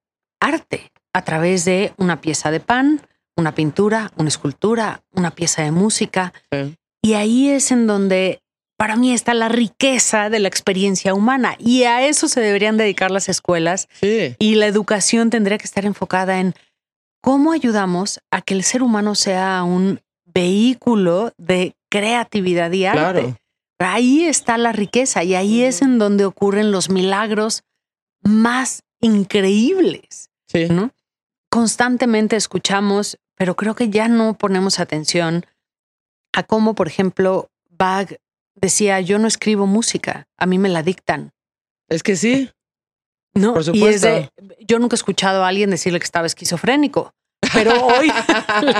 arte 0.40 0.90
a 1.12 1.22
través 1.22 1.64
de 1.64 1.92
una 1.98 2.20
pieza 2.20 2.50
de 2.50 2.60
pan, 2.60 3.02
una 3.36 3.54
pintura, 3.54 4.10
una 4.16 4.28
escultura, 4.28 5.02
una 5.12 5.30
pieza 5.32 5.62
de 5.62 5.70
música. 5.70 6.32
Sí. 6.50 6.76
Y 7.02 7.14
ahí 7.14 7.50
es 7.50 7.70
en 7.70 7.86
donde 7.86 8.42
para 8.84 8.96
mí 8.96 9.14
está 9.14 9.32
la 9.32 9.48
riqueza 9.48 10.28
de 10.28 10.40
la 10.40 10.48
experiencia 10.48 11.14
humana 11.14 11.56
y 11.58 11.84
a 11.84 12.06
eso 12.06 12.28
se 12.28 12.42
deberían 12.42 12.76
dedicar 12.76 13.10
las 13.10 13.30
escuelas 13.30 13.88
Sí. 13.98 14.36
y 14.38 14.56
la 14.56 14.66
educación 14.66 15.30
tendría 15.30 15.56
que 15.56 15.64
estar 15.64 15.86
enfocada 15.86 16.38
en 16.38 16.52
cómo 17.22 17.52
ayudamos 17.52 18.20
a 18.30 18.42
que 18.42 18.52
el 18.52 18.62
ser 18.62 18.82
humano 18.82 19.14
sea 19.14 19.62
un 19.62 20.02
vehículo 20.26 21.32
de 21.38 21.74
creatividad 21.88 22.70
y 22.72 22.84
arte. 22.84 22.98
Claro. 23.22 23.36
Ahí 23.78 24.26
está 24.26 24.58
la 24.58 24.72
riqueza 24.72 25.24
y 25.24 25.34
ahí 25.34 25.62
es 25.62 25.80
en 25.80 25.98
donde 25.98 26.26
ocurren 26.26 26.70
los 26.70 26.90
milagros 26.90 27.62
más 28.22 28.82
increíbles. 29.00 30.28
Sí. 30.46 30.66
¿no? 30.68 30.90
Constantemente 31.48 32.36
escuchamos, 32.36 33.16
pero 33.34 33.56
creo 33.56 33.74
que 33.74 33.88
ya 33.88 34.08
no 34.08 34.34
ponemos 34.34 34.78
atención 34.78 35.46
a 36.34 36.42
cómo, 36.42 36.74
por 36.74 36.86
ejemplo, 36.86 37.48
Bach 37.70 38.12
decía, 38.54 39.00
yo 39.00 39.18
no 39.18 39.26
escribo 39.28 39.66
música, 39.66 40.26
a 40.38 40.46
mí 40.46 40.58
me 40.58 40.68
la 40.68 40.82
dictan. 40.82 41.32
Es 41.88 42.02
que 42.02 42.16
sí. 42.16 42.50
No, 43.34 43.52
Por 43.54 43.62
Y 43.62 43.80
de- 43.80 43.98
supuesto. 43.98 44.32
yo 44.60 44.78
nunca 44.78 44.94
he 44.94 44.98
escuchado 44.98 45.44
a 45.44 45.48
alguien 45.48 45.70
decirle 45.70 45.98
que 45.98 46.04
estaba 46.04 46.26
esquizofrénico, 46.26 47.12
pero 47.52 47.72
hoy 47.86 48.12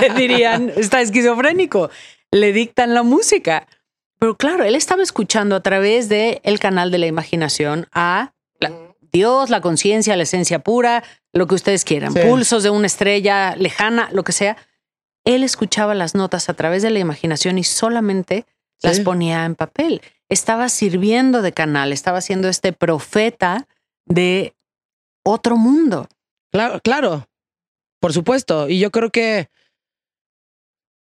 le 0.01 0.09
dirían, 0.11 0.71
está 0.75 1.01
esquizofrénico, 1.01 1.89
le 2.31 2.53
dictan 2.53 2.93
la 2.93 3.03
música. 3.03 3.67
Pero 4.17 4.37
claro, 4.37 4.63
él 4.63 4.75
estaba 4.75 5.03
escuchando 5.03 5.55
a 5.57 5.59
través 5.61 6.07
del 6.07 6.39
el 6.43 6.59
canal 6.59 6.89
de 6.89 6.97
la 6.99 7.05
imaginación 7.07 7.87
a 7.91 8.33
la- 8.59 8.71
Dios, 9.11 9.49
la 9.49 9.59
conciencia, 9.61 10.15
la 10.15 10.23
esencia 10.23 10.59
pura, 10.59 11.03
lo 11.33 11.47
que 11.47 11.55
ustedes 11.55 11.83
quieran, 11.83 12.13
Sí. 12.13 12.19
pulsos 12.25 12.63
de 12.63 12.69
una 12.69 12.87
estrella 12.87 13.55
lejana, 13.57 14.09
lo 14.13 14.23
que 14.23 14.31
sea. 14.31 14.55
Él 15.25 15.43
escuchaba 15.43 15.95
las 15.95 16.15
notas 16.15 16.47
a 16.49 16.53
través 16.53 16.81
de 16.81 16.91
la 16.91 16.99
imaginación 16.99 17.57
y 17.57 17.63
solamente 17.65 18.45
las 18.81 18.99
ponía 18.99 19.45
en 19.45 19.55
papel. 19.55 20.01
Estaba 20.29 20.69
sirviendo 20.69 21.41
de 21.41 21.53
canal, 21.53 21.91
estaba 21.91 22.21
siendo 22.21 22.47
este 22.47 22.73
profeta 22.73 23.67
de 24.05 24.55
otro 25.23 25.57
mundo. 25.57 26.07
Claro, 26.51 26.79
claro. 26.81 27.27
Por 27.99 28.13
supuesto. 28.13 28.69
Y 28.69 28.79
yo 28.79 28.91
creo 28.91 29.09
que 29.09 29.49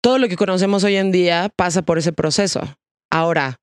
todo 0.01 0.19
lo 0.19 0.27
que 0.27 0.35
conocemos 0.37 0.83
hoy 0.83 0.97
en 0.97 1.11
día 1.11 1.49
pasa 1.55 1.81
por 1.81 1.97
ese 1.97 2.13
proceso. 2.13 2.61
Ahora, 3.09 3.59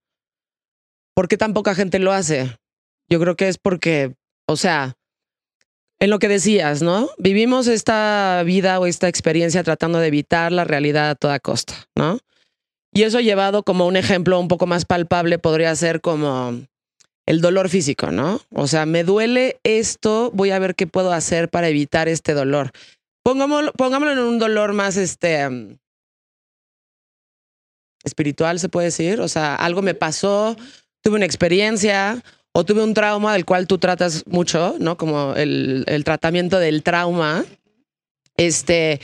¿por 1.15 1.29
qué 1.29 1.37
tan 1.37 1.55
poca 1.55 1.75
gente 1.75 1.99
lo 1.99 2.13
hace? 2.13 2.57
Yo 3.09 3.21
creo 3.21 3.37
que 3.37 3.49
es 3.49 3.59
porque, 3.59 4.15
o 4.49 4.57
sea, 4.57 4.97
en 6.01 6.11
lo 6.11 6.19
que 6.19 6.27
decías, 6.27 6.83
¿no? 6.83 7.11
Vivimos 7.19 7.69
esta 7.69 8.43
vida 8.45 8.81
o 8.81 8.87
esta 8.87 9.07
experiencia 9.07 9.63
tratando 9.63 10.01
de 10.01 10.09
evitar 10.09 10.51
la 10.51 10.65
realidad 10.65 11.11
a 11.11 11.15
toda 11.15 11.39
costa, 11.39 11.75
¿no? 11.95 12.19
Y 12.93 13.05
eso 13.05 13.21
llevado 13.21 13.63
como 13.63 13.87
un 13.87 13.97
ejemplo 13.97 14.39
un 14.39 14.49
poco 14.49 14.67
más 14.67 14.85
palpable 14.85 15.39
podría 15.39 15.75
ser 15.75 16.01
como 16.01 16.61
el 17.27 17.41
dolor 17.41 17.69
físico, 17.69 18.11
¿no? 18.11 18.41
O 18.51 18.67
sea, 18.67 18.85
me 18.85 19.05
duele 19.05 19.59
esto, 19.63 20.31
voy 20.35 20.51
a 20.51 20.59
ver 20.59 20.75
qué 20.75 20.87
puedo 20.87 21.13
hacer 21.13 21.49
para 21.49 21.69
evitar 21.69 22.09
este 22.09 22.35
dolor. 22.35 22.73
Pongámoslo, 23.23 23.73
pongámoslo 23.73 24.13
en 24.13 24.19
un 24.19 24.39
dolor 24.39 24.73
más 24.73 24.97
este 24.97 25.47
um, 25.47 25.79
espiritual, 28.05 28.59
se 28.59 28.69
puede 28.69 28.87
decir. 28.89 29.21
O 29.21 29.29
sea, 29.29 29.55
algo 29.55 29.81
me 29.81 29.95
pasó, 29.95 30.57
tuve 31.03 31.17
una 31.17 31.27
experiencia 31.27 32.23
o 32.53 32.65
tuve 32.65 32.83
un 32.83 32.93
trauma 32.93 33.33
del 33.33 33.47
cual 33.47 33.67
tú 33.67 33.79
tratas 33.79 34.27
mucho, 34.27 34.77
¿no? 34.81 34.99
Como 34.99 35.35
el 35.35 36.03
tratamiento 36.05 36.59
del 36.59 36.83
trauma. 36.83 37.45
Este. 38.37 39.01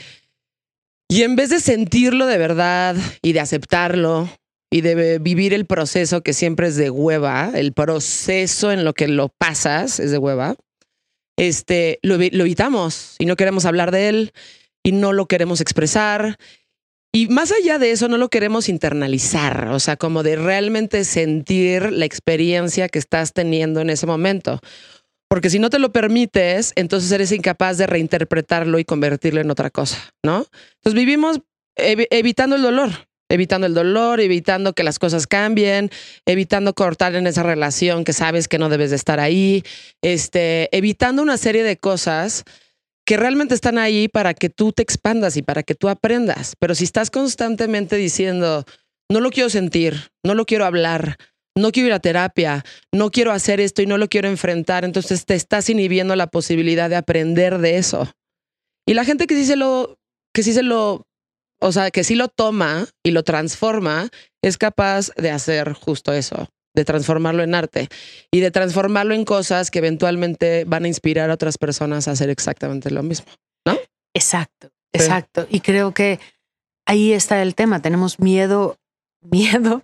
Y 1.11 1.23
en 1.23 1.35
vez 1.35 1.49
de 1.49 1.59
sentirlo 1.59 2.27
de 2.27 2.37
verdad 2.37 2.95
y 3.23 3.33
de 3.33 3.39
aceptarlo 3.39 4.29
y 4.71 4.81
de 4.81 5.17
vivir 5.17 5.55
el 5.55 5.65
proceso 5.65 6.21
que 6.21 6.33
siempre 6.33 6.67
es 6.67 6.75
de 6.75 6.91
hueva, 6.91 7.51
el 7.55 7.73
proceso 7.73 8.71
en 8.71 8.85
lo 8.85 8.93
que 8.93 9.07
lo 9.07 9.29
pasas 9.29 9.99
es 9.99 10.11
de 10.11 10.19
hueva, 10.19 10.55
este, 11.35 11.97
lo, 12.03 12.17
lo 12.17 12.43
evitamos 12.43 13.15
y 13.17 13.25
no 13.25 13.35
queremos 13.35 13.65
hablar 13.65 13.89
de 13.89 14.09
él 14.09 14.33
y 14.83 14.91
no 14.91 15.11
lo 15.11 15.25
queremos 15.25 15.61
expresar. 15.61 16.37
Y 17.11 17.27
más 17.27 17.51
allá 17.51 17.79
de 17.79 17.89
eso, 17.89 18.07
no 18.07 18.19
lo 18.19 18.29
queremos 18.29 18.69
internalizar, 18.69 19.69
o 19.69 19.79
sea, 19.79 19.97
como 19.97 20.21
de 20.21 20.35
realmente 20.35 21.03
sentir 21.05 21.91
la 21.91 22.05
experiencia 22.05 22.87
que 22.87 22.99
estás 22.99 23.33
teniendo 23.33 23.81
en 23.81 23.89
ese 23.89 24.05
momento. 24.05 24.59
Porque 25.29 25.49
si 25.49 25.59
no 25.59 25.69
te 25.69 25.79
lo 25.79 25.91
permites, 25.91 26.73
entonces 26.75 27.11
eres 27.11 27.31
incapaz 27.31 27.77
de 27.77 27.87
reinterpretarlo 27.87 28.79
y 28.79 28.85
convertirlo 28.85 29.39
en 29.39 29.51
otra 29.51 29.69
cosa, 29.69 30.13
¿no? 30.25 30.47
Entonces 30.77 30.95
vivimos 30.95 31.39
evi- 31.77 32.07
evitando 32.09 32.55
el 32.55 32.63
dolor, 32.63 32.89
evitando 33.29 33.67
el 33.67 33.75
dolor, 33.75 34.19
evitando 34.21 34.73
que 34.73 34.83
las 34.83 34.97
cosas 34.97 35.27
cambien, 35.27 35.91
evitando 36.25 36.73
cortar 36.73 37.13
en 37.13 37.27
esa 37.27 37.43
relación 37.43 38.05
que 38.05 38.13
sabes 38.13 38.47
que 38.47 38.57
no 38.57 38.69
debes 38.69 38.89
de 38.89 38.95
estar 38.95 39.19
ahí, 39.19 39.63
este, 40.01 40.75
evitando 40.75 41.21
una 41.21 41.37
serie 41.37 41.63
de 41.63 41.77
cosas 41.77 42.43
que 43.05 43.15
realmente 43.17 43.53
están 43.53 43.77
ahí 43.77 44.07
para 44.07 44.33
que 44.33 44.49
tú 44.49 44.71
te 44.71 44.81
expandas 44.81 45.37
y 45.37 45.43
para 45.43 45.61
que 45.61 45.75
tú 45.75 45.89
aprendas. 45.89 46.55
Pero 46.59 46.73
si 46.73 46.83
estás 46.85 47.11
constantemente 47.11 47.97
diciendo, 47.97 48.65
no 49.11 49.19
lo 49.19 49.29
quiero 49.29 49.49
sentir, 49.49 50.11
no 50.23 50.33
lo 50.33 50.45
quiero 50.45 50.65
hablar, 50.65 51.17
no 51.59 51.71
quiero 51.71 51.87
ir 51.87 51.93
a 51.93 51.99
terapia, 51.99 52.63
no 52.91 53.11
quiero 53.11 53.31
hacer 53.31 53.59
esto 53.59 53.81
y 53.81 53.85
no 53.85 53.97
lo 53.97 54.07
quiero 54.07 54.27
enfrentar, 54.27 54.85
entonces 54.85 55.25
te 55.25 55.35
estás 55.35 55.69
inhibiendo 55.69 56.15
la 56.15 56.27
posibilidad 56.27 56.89
de 56.89 56.95
aprender 56.95 57.59
de 57.59 57.77
eso. 57.77 58.11
Y 58.87 58.93
la 58.93 59.05
gente 59.05 59.27
que 59.27 59.35
sí 59.35 59.45
se 59.45 59.55
lo, 59.55 59.99
que 60.33 60.43
sí 60.43 60.53
se 60.53 60.63
lo, 60.63 61.05
o 61.59 61.71
sea, 61.71 61.91
que 61.91 62.03
sí 62.03 62.15
lo 62.15 62.27
toma 62.27 62.87
y 63.03 63.11
lo 63.11 63.23
transforma, 63.23 64.09
es 64.41 64.57
capaz 64.57 65.11
de 65.15 65.31
hacer 65.31 65.73
justo 65.73 66.13
eso, 66.13 66.47
de 66.73 66.85
transformarlo 66.85 67.43
en 67.43 67.55
arte 67.55 67.89
y 68.31 68.39
de 68.39 68.51
transformarlo 68.51 69.13
en 69.13 69.25
cosas 69.25 69.69
que 69.69 69.79
eventualmente 69.79 70.63
van 70.65 70.85
a 70.85 70.87
inspirar 70.87 71.29
a 71.29 71.33
otras 71.33 71.57
personas 71.57 72.07
a 72.07 72.11
hacer 72.11 72.29
exactamente 72.29 72.89
lo 72.89 73.03
mismo, 73.03 73.27
¿no? 73.65 73.77
Exacto, 74.13 74.71
exacto. 74.93 75.47
Y 75.49 75.59
creo 75.59 75.93
que 75.93 76.19
ahí 76.85 77.13
está 77.13 77.41
el 77.41 77.55
tema. 77.55 77.81
Tenemos 77.81 78.19
miedo, 78.19 78.77
miedo, 79.21 79.83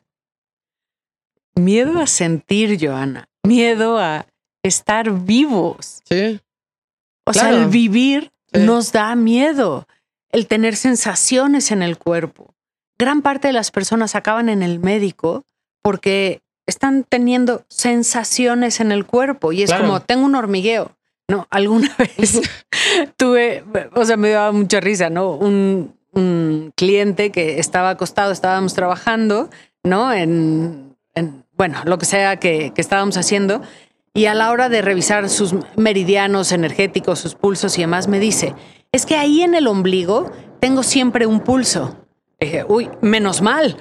miedo 1.56 2.00
a 2.00 2.08
sentir, 2.08 2.78
Joana, 2.80 3.30
miedo 3.44 4.00
a 4.00 4.26
estar 4.64 5.12
vivos. 5.12 6.02
Sí. 6.10 6.40
O 7.26 7.34
sea, 7.34 7.50
el 7.50 7.68
vivir 7.68 8.32
nos 8.54 8.92
da 8.92 9.16
miedo, 9.16 9.88
el 10.32 10.48
tener 10.48 10.76
sensaciones 10.76 11.72
en 11.72 11.82
el 11.82 11.98
cuerpo. 11.98 12.54
Gran 12.98 13.22
parte 13.22 13.48
de 13.48 13.54
las 13.54 13.72
personas 13.72 14.16
acaban 14.16 14.48
en 14.48 14.64
el 14.64 14.80
médico 14.80 15.44
porque 15.82 16.42
están 16.66 17.04
teniendo 17.04 17.64
sensaciones 17.68 18.80
en 18.80 18.92
el 18.92 19.06
cuerpo 19.06 19.52
y 19.52 19.64
es 19.64 19.74
como, 19.74 20.02
tengo 20.02 20.26
un 20.26 20.36
hormigueo. 20.36 20.92
No, 21.28 21.48
alguna 21.50 21.96
vez 22.18 22.42
tuve, 23.18 23.64
o 23.94 24.06
sea, 24.06 24.18
me 24.18 24.30
daba 24.30 24.52
mucha 24.52 24.80
risa, 24.80 25.10
¿no? 25.10 25.32
Un, 25.32 25.94
cliente 26.78 27.30
que 27.30 27.60
estaba 27.60 27.90
acostado, 27.90 28.32
estábamos 28.32 28.74
trabajando, 28.74 29.50
¿no? 29.84 30.14
En, 30.14 30.96
bueno, 31.58 31.80
lo 31.86 31.98
que 31.98 32.06
sea 32.06 32.38
que, 32.38 32.72
que 32.74 32.82
estábamos 32.82 33.18
haciendo. 33.18 33.62
Y 34.14 34.28
a 34.28 34.34
la 34.34 34.52
hora 34.52 34.70
de 34.70 34.82
revisar 34.82 35.30
sus 35.30 35.56
meridianos 35.76 36.52
energéticos, 36.52 37.20
sus 37.20 37.36
pulsos 37.36 37.78
y 37.78 37.82
demás, 37.82 38.08
me 38.08 38.20
dice, 38.20 38.56
es 38.92 39.06
que 39.06 39.16
ahí 39.16 39.42
en 39.42 39.56
el 39.56 39.68
ombligo 39.68 40.32
tengo 40.62 40.84
siempre 40.84 41.26
un 41.26 41.42
pulso. 41.42 41.98
dije, 42.40 42.66
uy, 42.68 42.90
menos 43.02 43.42
mal 43.42 43.78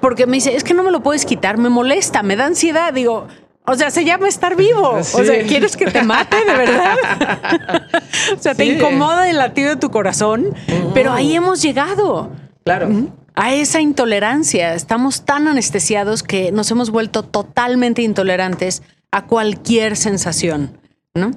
porque 0.00 0.26
me 0.26 0.36
dice, 0.36 0.56
es 0.56 0.64
que 0.64 0.74
no 0.74 0.82
me 0.82 0.90
lo 0.90 1.02
puedes 1.02 1.24
quitar, 1.24 1.58
me 1.58 1.68
molesta, 1.68 2.22
me 2.22 2.36
da 2.36 2.46
ansiedad. 2.46 2.92
Digo, 2.92 3.26
o 3.66 3.74
sea, 3.74 3.90
se 3.90 4.04
llama 4.04 4.28
estar 4.28 4.56
vivo. 4.56 4.98
O 5.14 5.24
sea, 5.24 5.42
¿quieres 5.46 5.76
que 5.76 5.86
te 5.86 6.02
mate 6.02 6.36
de 6.44 6.56
verdad? 6.56 6.96
o 8.36 8.40
sea, 8.40 8.54
te 8.54 8.64
incomoda 8.64 9.28
el 9.28 9.36
latido 9.36 9.70
de 9.70 9.76
tu 9.76 9.90
corazón, 9.90 10.54
pero 10.94 11.12
ahí 11.12 11.34
hemos 11.34 11.62
llegado. 11.62 12.30
Claro. 12.64 12.88
A 13.34 13.54
esa 13.54 13.80
intolerancia. 13.80 14.74
Estamos 14.74 15.24
tan 15.24 15.48
anestesiados 15.48 16.22
que 16.22 16.52
nos 16.52 16.70
hemos 16.70 16.90
vuelto 16.90 17.22
totalmente 17.22 18.02
intolerantes 18.02 18.82
a 19.10 19.26
cualquier 19.26 19.96
sensación, 19.96 20.78
¿no? 21.14 21.30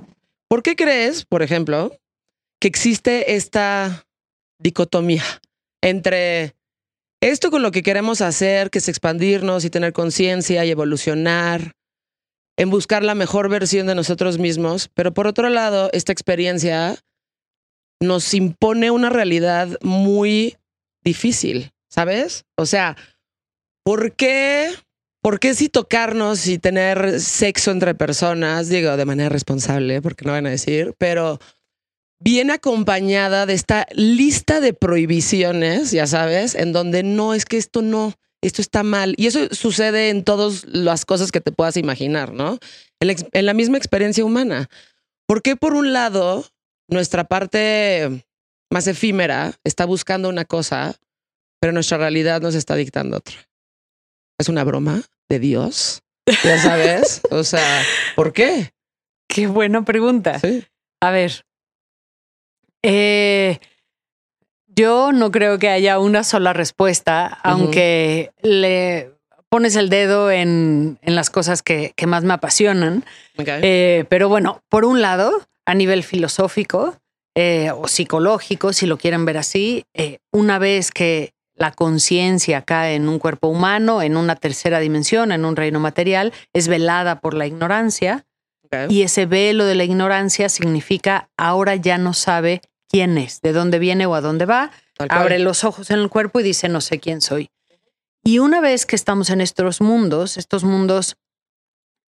¿Por 0.47 0.61
qué 0.61 0.75
crees, 0.75 1.25
por 1.25 1.41
ejemplo, 1.41 1.97
que 2.59 2.67
existe 2.67 3.35
esta 3.35 4.05
dicotomía 4.59 5.23
entre 5.81 6.55
esto 7.21 7.51
con 7.51 7.61
lo 7.61 7.71
que 7.71 7.83
queremos 7.83 8.21
hacer, 8.21 8.69
que 8.69 8.79
es 8.79 8.87
expandirnos 8.87 9.65
y 9.65 9.69
tener 9.69 9.93
conciencia 9.93 10.65
y 10.65 10.71
evolucionar, 10.71 11.73
en 12.57 12.69
buscar 12.69 13.03
la 13.03 13.15
mejor 13.15 13.49
versión 13.49 13.87
de 13.87 13.95
nosotros 13.95 14.37
mismos, 14.37 14.89
pero 14.93 15.13
por 15.13 15.27
otro 15.27 15.49
lado, 15.49 15.89
esta 15.93 16.11
experiencia 16.11 16.97
nos 18.01 18.33
impone 18.33 18.91
una 18.91 19.09
realidad 19.09 19.77
muy 19.81 20.57
difícil, 21.03 21.71
¿sabes? 21.95 22.43
O 22.57 22.65
sea, 22.65 22.97
¿por 23.85 24.15
qué, 24.17 24.69
por 25.21 25.39
qué 25.39 25.53
si 25.53 25.69
tocarnos 25.69 26.45
y 26.47 26.59
tener 26.59 27.21
sexo 27.21 27.71
entre 27.71 27.95
personas, 27.95 28.67
digo 28.67 28.97
de 28.97 29.05
manera 29.05 29.29
responsable, 29.29 30.01
porque 30.01 30.25
no 30.25 30.33
van 30.33 30.45
a 30.45 30.49
decir, 30.49 30.93
pero 30.97 31.39
viene 32.19 32.51
acompañada 32.51 33.45
de 33.45 33.53
esta 33.53 33.87
lista 33.93 34.59
de 34.59 34.73
prohibiciones, 34.73 35.91
ya 35.91 36.05
sabes, 36.05 36.53
en 36.55 36.73
donde 36.73 37.01
no 37.03 37.33
es 37.33 37.45
que 37.45 37.55
esto 37.55 37.81
no, 37.81 38.13
esto 38.41 38.61
está 38.61 38.83
mal. 38.83 39.15
Y 39.15 39.27
eso 39.27 39.47
sucede 39.51 40.09
en 40.09 40.25
todas 40.25 40.65
las 40.65 41.05
cosas 41.05 41.31
que 41.31 41.39
te 41.39 41.53
puedas 41.53 41.77
imaginar, 41.77 42.33
¿no? 42.33 42.59
En 42.99 43.45
la, 43.45 43.53
misma 43.53 43.77
experiencia 43.77 44.25
humana. 44.25 44.69
¿Por 45.27 45.41
qué 45.41 45.55
por 45.55 45.75
un 45.75 45.93
lado 45.93 46.45
nuestra 46.89 47.23
parte 47.23 48.25
más 48.69 48.87
efímera 48.87 49.53
está 49.63 49.85
buscando 49.85 50.27
una 50.27 50.43
cosa, 50.43 50.97
pero 51.65 51.73
nuestra 51.73 51.97
realidad 51.97 52.41
nos 52.41 52.53
está 52.53 52.75
dictando 52.75 53.17
otra? 53.17 53.33
¿Es 54.37 54.49
una 54.49 54.63
broma 54.63 55.01
de 55.27 55.39
Dios? 55.39 56.03
Ya 56.43 56.59
sabes. 56.59 57.21
o 57.31 57.43
sea, 57.43 57.81
¿por 58.15 58.33
qué? 58.33 58.71
Qué 59.27 59.47
buena 59.47 59.83
pregunta. 59.83 60.37
Sí. 60.37 60.63
A 61.01 61.09
ver, 61.09 61.43
eh, 62.83 63.57
yo 64.67 65.11
no 65.11 65.31
creo 65.31 65.57
que 65.57 65.69
haya 65.69 65.97
una 65.97 66.23
sola 66.23 66.53
respuesta, 66.53 67.25
aunque 67.41 68.29
le 68.43 69.09
pones 69.49 69.75
el 69.75 69.89
dedo 69.89 70.29
en, 70.29 70.99
las 71.01 71.31
cosas 71.31 71.63
que, 71.63 71.95
más 72.05 72.23
me 72.23 72.35
apasionan. 72.35 73.03
Eh, 73.39 74.05
pero 74.07 74.29
bueno, 74.29 74.61
por 74.69 74.85
un 74.85 75.01
lado, 75.01 75.41
a 75.65 75.73
nivel 75.73 76.03
filosófico 76.03 76.95
eh, 77.33 77.71
o 77.71 77.87
psicológico, 77.87 78.71
si 78.71 78.85
lo 78.85 78.99
quieren 78.99 79.25
ver 79.25 79.39
así, 79.39 79.83
una 80.31 80.59
vez 80.59 80.91
que 80.91 81.33
la 81.55 81.71
conciencia 81.71 82.61
cae 82.61 82.95
en 82.95 83.07
un 83.07 83.17
cuerpo 83.17 83.47
humano, 83.47 84.01
en 84.01 84.17
una 84.17 84.35
tercera 84.35 84.79
dimensión, 84.79 85.31
en 85.31 85.45
un 85.45 85.55
reino 85.55 85.79
material, 85.79 86.33
es 86.53 86.67
velada 86.67 87.21
por 87.21 87.33
la 87.33 87.47
ignorancia. 87.47 88.25
Y 88.89 89.03
ese 89.03 89.25
velo 89.25 89.65
de 89.65 89.75
la 89.75 89.85
ignorancia 89.85 90.49
significa 90.49 91.29
ahora 91.37 91.75
ya 91.75 91.97
no 91.97 92.13
sabe 92.13 92.61
quién 92.89 93.17
es, 93.17 93.41
de 93.41 93.53
dónde 93.53 93.79
viene 93.79 94.05
o 94.05 94.15
a 94.15 94.21
dónde 94.21 94.45
va, 94.45 94.71
abre 95.07 95.39
los 95.39 95.63
ojos 95.63 95.91
en 95.91 95.99
el 95.99 96.09
cuerpo 96.09 96.41
y 96.41 96.43
dice, 96.43 96.67
no 96.67 96.81
sé 96.81 96.99
quién 96.99 97.21
soy. 97.21 97.49
Y 98.21 98.39
una 98.39 98.59
vez 98.59 98.85
que 98.85 98.97
estamos 98.97 99.29
en 99.29 99.39
estos 99.39 99.79
mundos, 99.79 100.35
estos 100.35 100.65
mundos 100.65 101.15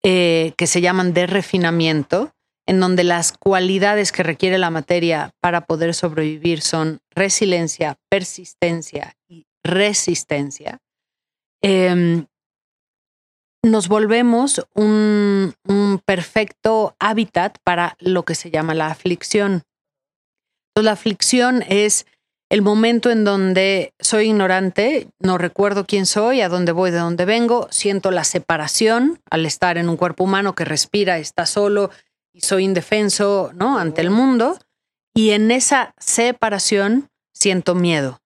eh, 0.04 0.54
que 0.56 0.68
se 0.68 0.82
llaman 0.82 1.14
de 1.14 1.26
refinamiento, 1.26 2.32
en 2.68 2.80
donde 2.80 3.04
las 3.04 3.32
cualidades 3.32 4.12
que 4.12 4.22
requiere 4.22 4.60
la 4.60 4.70
materia 4.70 5.32
para 5.40 5.62
poder 5.62 5.96
sobrevivir 5.96 6.62
son 6.62 7.00
resiliencia, 7.16 7.98
persistencia 8.08 9.16
resistencia, 9.64 10.80
em, 11.62 12.26
nos 13.64 13.88
volvemos 13.88 14.66
un, 14.74 15.54
perfecto 16.06 16.96
hábitat 17.00 17.58
para 17.64 17.96
lo 18.00 18.24
que 18.24 18.36
se 18.36 18.50
llama 18.50 18.74
la 18.74 18.88
aflicción. 18.88 19.64
La 20.76 20.94
aflicción 20.94 21.64
es 21.68 22.06
el 22.50 22.62
momento 22.62 23.12
en 23.12 23.24
donde 23.24 23.94
soy 24.00 24.28
ignorante, 24.28 25.08
no 25.20 25.38
recuerdo 25.38 25.86
quién 25.86 26.06
soy, 26.06 26.42
a 26.42 26.50
dónde 26.50 26.72
voy, 26.72 26.92
de 26.92 26.98
dónde 26.98 27.26
vengo, 27.26 27.68
siento 27.72 28.12
la 28.12 28.24
separación 28.24 29.22
al 29.30 29.46
estar 29.46 29.78
en 29.78 29.90
un 29.90 29.96
cuerpo 29.96 30.24
humano 30.24 30.54
que 30.54 30.66
respira, 30.66 31.18
está 31.18 31.46
solo 31.46 31.92
y 32.34 32.42
soy 32.42 32.66
indefenso, 32.66 33.52
¿no? 33.54 33.78
ante 33.78 34.02
el 34.02 34.10
mundo 34.10 34.58
y 35.14 35.32
en 35.32 35.52
esa 35.52 35.94
separación 35.98 37.10
siento 37.34 37.76
miedo. 37.76 38.21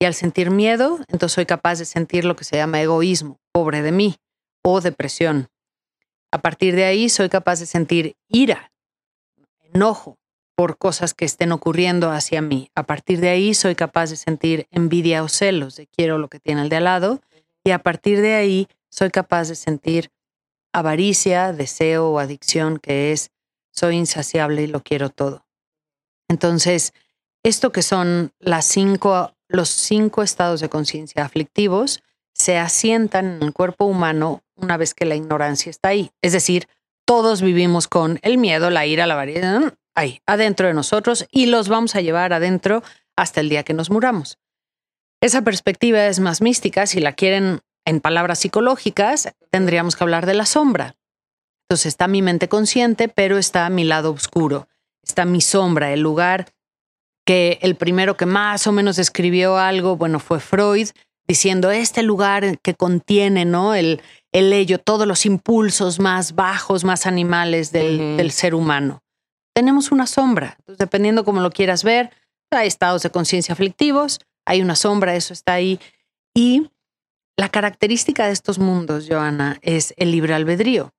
Y 0.00 0.06
al 0.06 0.14
sentir 0.14 0.50
miedo, 0.50 0.98
entonces 1.08 1.32
soy 1.32 1.46
capaz 1.46 1.78
de 1.78 1.84
sentir 1.84 2.24
lo 2.24 2.34
que 2.34 2.44
se 2.44 2.56
llama 2.56 2.80
egoísmo, 2.80 3.38
pobre 3.52 3.82
de 3.82 3.92
mí, 3.92 4.16
o 4.62 4.80
depresión. 4.80 5.48
A 6.32 6.38
partir 6.38 6.74
de 6.74 6.84
ahí 6.84 7.08
soy 7.08 7.28
capaz 7.28 7.60
de 7.60 7.66
sentir 7.66 8.16
ira, 8.28 8.72
enojo, 9.72 10.16
por 10.60 10.76
cosas 10.76 11.14
que 11.14 11.24
estén 11.24 11.52
ocurriendo 11.52 12.10
hacia 12.10 12.42
mí. 12.42 12.70
A 12.74 12.82
partir 12.82 13.20
de 13.20 13.30
ahí 13.30 13.54
soy 13.54 13.74
capaz 13.74 14.10
de 14.10 14.16
sentir 14.16 14.66
envidia 14.70 15.22
o 15.22 15.28
celos 15.28 15.76
de 15.76 15.86
quiero 15.86 16.18
lo 16.18 16.28
que 16.28 16.38
tiene 16.38 16.60
el 16.60 16.68
de 16.68 16.76
al 16.76 16.84
lado 16.84 17.20
y 17.64 17.70
a 17.70 17.78
partir 17.78 18.20
de 18.20 18.34
ahí 18.34 18.68
soy 18.90 19.10
capaz 19.10 19.48
de 19.48 19.54
sentir 19.54 20.10
avaricia, 20.74 21.54
deseo 21.54 22.10
o 22.10 22.18
adicción 22.18 22.78
que 22.78 23.12
es 23.12 23.30
soy 23.70 23.96
insaciable 23.96 24.62
y 24.62 24.66
lo 24.66 24.82
quiero 24.82 25.08
todo. 25.08 25.46
Entonces, 26.28 26.92
esto 27.42 27.72
que 27.72 27.80
son 27.80 28.32
las 28.38 28.66
cinco, 28.66 29.32
los 29.50 29.68
cinco 29.68 30.22
estados 30.22 30.60
de 30.60 30.68
conciencia 30.68 31.24
aflictivos 31.24 32.02
se 32.32 32.56
asientan 32.56 33.26
en 33.26 33.42
el 33.42 33.52
cuerpo 33.52 33.84
humano 33.84 34.42
una 34.54 34.76
vez 34.76 34.94
que 34.94 35.04
la 35.04 35.16
ignorancia 35.16 35.70
está 35.70 35.90
ahí. 35.90 36.10
Es 36.22 36.32
decir, 36.32 36.68
todos 37.04 37.42
vivimos 37.42 37.88
con 37.88 38.18
el 38.22 38.38
miedo, 38.38 38.70
la 38.70 38.86
ira, 38.86 39.06
la 39.06 39.14
avaricia, 39.14 39.74
ahí, 39.94 40.20
adentro 40.26 40.68
de 40.68 40.74
nosotros 40.74 41.26
y 41.30 41.46
los 41.46 41.68
vamos 41.68 41.96
a 41.96 42.00
llevar 42.00 42.32
adentro 42.32 42.82
hasta 43.16 43.40
el 43.40 43.48
día 43.48 43.64
que 43.64 43.74
nos 43.74 43.90
muramos. 43.90 44.38
Esa 45.20 45.42
perspectiva 45.42 46.06
es 46.06 46.20
más 46.20 46.40
mística, 46.40 46.86
si 46.86 47.00
la 47.00 47.12
quieren 47.12 47.60
en 47.84 48.00
palabras 48.00 48.38
psicológicas, 48.38 49.34
tendríamos 49.50 49.96
que 49.96 50.04
hablar 50.04 50.24
de 50.24 50.34
la 50.34 50.46
sombra. 50.46 50.96
Entonces 51.64 51.86
está 51.86 52.08
mi 52.08 52.22
mente 52.22 52.48
consciente, 52.48 53.08
pero 53.08 53.36
está 53.36 53.68
mi 53.68 53.84
lado 53.84 54.12
oscuro, 54.12 54.68
está 55.02 55.24
mi 55.24 55.40
sombra, 55.40 55.92
el 55.92 56.00
lugar 56.00 56.46
que 57.30 57.58
el 57.62 57.76
primero 57.76 58.16
que 58.16 58.26
más 58.26 58.66
o 58.66 58.72
menos 58.72 58.98
escribió 58.98 59.56
algo, 59.56 59.96
bueno, 59.96 60.18
fue 60.18 60.40
Freud, 60.40 60.88
diciendo 61.28 61.70
este 61.70 62.02
lugar 62.02 62.58
que 62.58 62.74
contiene, 62.74 63.44
¿no? 63.44 63.74
El, 63.74 64.02
el 64.32 64.52
ello, 64.52 64.78
todos 64.78 65.06
los 65.06 65.26
impulsos 65.26 66.00
más 66.00 66.34
bajos, 66.34 66.82
más 66.82 67.06
animales 67.06 67.70
del, 67.70 68.16
del 68.16 68.30
ser 68.32 68.54
humano 68.54 69.02
tenemos 69.54 69.92
una 69.92 70.06
sombra. 70.06 70.56
Entonces, 70.60 70.78
dependiendo 70.78 71.24
cómo 71.24 71.40
lo 71.40 71.50
quieras 71.50 71.84
ver, 71.84 72.10
hay 72.50 72.66
estados 72.66 73.02
de 73.02 73.10
conciencia 73.10 73.52
aflictivos, 73.52 74.20
hay 74.46 74.62
una 74.62 74.74
sombra, 74.74 75.14
eso 75.14 75.32
está 75.32 75.54
ahí. 75.54 75.78
Y 76.34 76.70
la 77.36 77.48
característica 77.48 78.26
de 78.26 78.32
estos 78.32 78.58
mundos, 78.58 79.06
Joana, 79.08 79.58
es 79.62 79.94
el 79.98 80.12
libre 80.12 80.34
albedrío. 80.34 80.94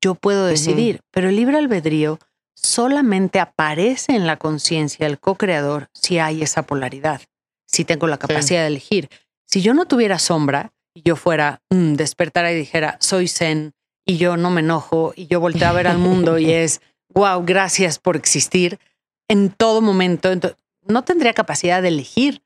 Yo 0.00 0.14
puedo 0.14 0.46
decidir, 0.46 1.00
pero 1.10 1.28
el 1.28 1.36
libre 1.36 1.58
albedrío 1.58 2.18
solamente 2.54 3.40
aparece 3.40 4.14
en 4.14 4.26
la 4.26 4.36
conciencia 4.36 5.06
del 5.06 5.18
co-creador 5.18 5.88
si 5.92 6.18
hay 6.18 6.42
esa 6.42 6.62
polaridad, 6.62 7.22
si 7.66 7.84
tengo 7.84 8.06
la 8.06 8.18
capacidad 8.18 8.60
de 8.60 8.68
elegir. 8.68 9.08
Si 9.46 9.62
yo 9.62 9.74
no 9.74 9.86
tuviera 9.86 10.18
sombra 10.18 10.72
y 10.94 11.02
yo 11.02 11.16
fuera, 11.16 11.62
mm, 11.70 11.94
despertara 11.94 12.52
y 12.52 12.56
dijera, 12.56 12.96
soy 13.00 13.28
zen 13.28 13.72
y 14.04 14.16
yo 14.16 14.36
no 14.36 14.50
me 14.50 14.60
enojo 14.60 15.12
y 15.16 15.26
yo 15.26 15.40
volteo 15.40 15.68
a 15.68 15.72
ver 15.72 15.86
al 15.86 15.98
mundo 15.98 16.38
y 16.38 16.50
es, 16.50 16.80
wow, 17.14 17.44
gracias 17.44 17.98
por 17.98 18.16
existir 18.16 18.78
en 19.28 19.50
todo 19.50 19.80
momento, 19.80 20.30
no 20.82 21.04
tendría 21.04 21.34
capacidad 21.34 21.82
de 21.82 21.88
elegir. 21.88 22.42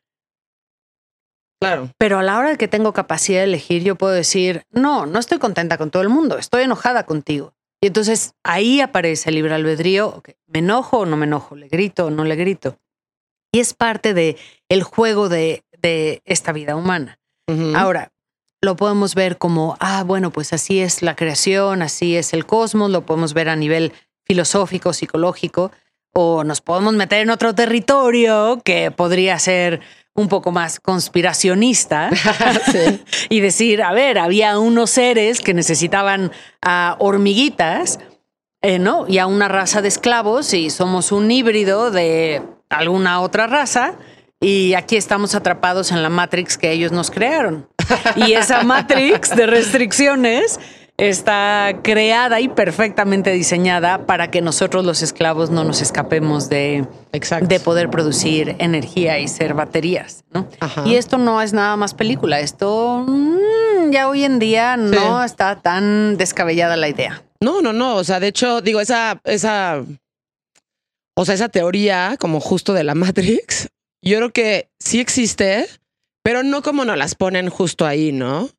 Claro. 1.61 1.91
Pero 1.97 2.19
a 2.19 2.23
la 2.23 2.39
hora 2.39 2.57
que 2.57 2.69
tengo 2.69 2.93
capacidad 2.93 3.39
de 3.39 3.45
elegir, 3.45 3.83
yo 3.83 3.97
puedo 3.97 4.13
decir, 4.13 4.65
no, 4.71 5.07
no 5.07 5.19
estoy 5.19 5.39
contenta 5.39 5.79
con 5.79 5.91
todo 5.91 6.03
el 6.03 6.11
mundo, 6.11 6.37
estoy 6.37 6.65
enojada 6.65 7.07
contigo. 7.07 7.55
Y 7.85 7.89
entonces 7.89 8.35
ahí 8.45 8.81
aparece 8.81 9.29
el 9.29 9.35
libre 9.35 9.53
albedrío, 9.53 10.23
me 10.47 10.61
enojo 10.61 11.01
o 11.01 11.05
no 11.05 11.19
me 11.19 11.27
enojo, 11.27 11.55
le 11.55 11.69
grito 11.69 12.07
o 12.07 12.11
no 12.11 12.25
le 12.25 12.35
grito. 12.35 12.79
Y 13.53 13.61
es 13.61 13.75
parte 13.75 14.15
de 14.15 14.39
el 14.71 14.83
juego 14.83 15.29
de, 15.29 15.65
de 15.83 16.23
esta 16.25 16.53
vida 16.53 16.77
humana. 16.77 17.19
Ahora, 17.77 18.11
lo 18.63 18.75
podemos 18.75 19.15
ver 19.15 19.37
como, 19.37 19.77
ah, 19.81 20.03
bueno, 20.03 20.31
pues 20.31 20.55
así 20.55 20.81
es 20.81 21.03
la 21.03 21.15
creación, 21.15 21.83
así 21.83 22.17
es 22.17 22.33
el 22.33 22.47
cosmos, 22.47 22.91
lo 22.91 23.05
podemos 23.05 23.35
ver 23.35 23.51
a 23.51 23.57
nivel 23.57 23.93
filosófico, 24.25 24.95
psicológico, 24.95 25.71
o 26.15 26.43
nos 26.43 26.63
podemos 26.63 26.95
meter 26.95 27.21
en 27.21 27.29
otro 27.29 27.55
territorio 27.55 28.63
que 28.65 28.93
podría 28.93 29.39
ser 29.39 29.83
un 30.15 30.29
poco 30.29 30.53
más 30.53 30.79
conspiracionista 30.79 32.11
y 33.29 33.41
decir, 33.41 33.83
a 33.83 33.93
ver, 33.93 34.19
había 34.19 34.59
unos 34.59 34.91
seres 34.91 35.41
que 35.41 35.55
necesitaban 35.55 36.31
a 36.63 36.97
hormiguitas, 37.01 37.99
eh, 38.63 38.79
¿no? 38.79 39.07
Y 39.09 39.19
a 39.19 39.27
una 39.27 39.49
raza 39.49 39.83
de 39.83 39.89
esclavos 39.89 40.55
y 40.55 40.71
somos 40.71 41.11
un 41.13 41.31
híbrido 41.31 41.91
de 41.91 42.43
alguna 42.71 43.21
otra 43.21 43.47
raza 43.47 43.95
y 44.41 44.75
aquí 44.75 44.97
estamos 44.97 45.35
atrapados 45.35 45.91
en 45.91 46.03
la 46.03 46.11
Matrix 46.11 46.59
que 46.59 46.71
ellos 46.71 46.93
nos 46.93 47.11
crearon. 47.11 47.69
Y 48.17 48.33
esa 48.33 48.63
Matrix 48.63 49.35
de 49.35 49.47
restricciones 49.47 50.61
está 50.97 51.81
creada 51.83 52.41
y 52.41 52.49
perfectamente 52.49 53.33
diseñada 53.33 54.07
para 54.07 54.31
que 54.31 54.41
nosotros 54.41 54.85
los 54.85 55.03
esclavos 55.03 55.51
no 55.51 55.65
nos 55.65 55.83
escapemos 55.83 56.49
de, 56.49 56.87
de 57.43 57.61
poder 57.61 57.91
producir 57.91 58.55
energía 58.59 59.19
y 59.19 59.27
ser 59.27 59.55
baterías. 59.55 60.25
¿no? 60.33 60.49
Y 60.85 60.95
esto 60.95 61.19
no 61.19 61.43
es 61.43 61.53
nada 61.53 61.77
más 61.77 61.95
película, 61.95 62.41
esto 62.41 63.05
mm, 63.07 63.91
ya 63.91 64.09
hoy 64.09 64.25
en 64.25 64.39
día 64.39 64.77
no 64.77 65.25
está 65.25 65.61
tan 65.61 66.17
descabellada 66.17 66.77
la 66.77 66.89
idea. 66.89 67.25
No, 67.41 67.61
no, 67.61 67.73
no, 67.73 67.97
o 67.97 68.05
sea, 68.05 68.21
de 68.21 68.29
hecho, 68.29 68.61
digo, 68.61 68.81
esa, 68.81 69.21
esa, 69.25 69.85
o 71.17 71.25
sea, 71.25 71.35
esa 71.35 71.49
teoría 71.49 72.17
como 72.19 72.41
justo 72.41 72.73
de 72.73 72.85
la 72.85 72.95
Matrix, 72.95 73.69
yo 74.01 74.19
creo 74.19 74.33
que 74.33 74.71
sí 74.79 75.01
existe, 75.01 75.67
pero 76.23 76.43
no 76.45 76.63
como 76.63 76.85
nos 76.85 76.97
las 76.97 77.17
ponen 77.17 77.51
justo 77.51 77.85
ahí, 77.85 78.13
¿no? 78.13 78.45
O 78.45 78.51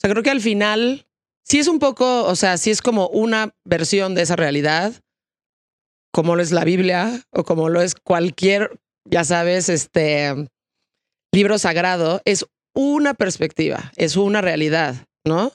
sea, 0.00 0.10
creo 0.10 0.22
que 0.22 0.30
al 0.30 0.40
final 0.40 1.06
sí 1.50 1.58
es 1.58 1.66
un 1.66 1.80
poco, 1.80 2.26
o 2.26 2.36
sea, 2.36 2.56
sí 2.58 2.70
es 2.70 2.80
como 2.80 3.08
una 3.08 3.52
versión 3.64 4.14
de 4.14 4.22
esa 4.22 4.36
realidad, 4.36 4.92
como 6.12 6.36
lo 6.36 6.42
es 6.42 6.52
la 6.52 6.62
Biblia 6.62 7.24
o 7.32 7.42
como 7.42 7.68
lo 7.68 7.82
es 7.82 7.96
cualquier, 7.96 8.78
ya 9.04 9.24
sabes, 9.24 9.68
este 9.68 10.32
libro 11.32 11.58
sagrado, 11.58 12.22
es 12.24 12.46
una 12.72 13.14
perspectiva, 13.14 13.90
es 13.96 14.16
una 14.16 14.40
realidad, 14.40 14.94
¿no? 15.26 15.50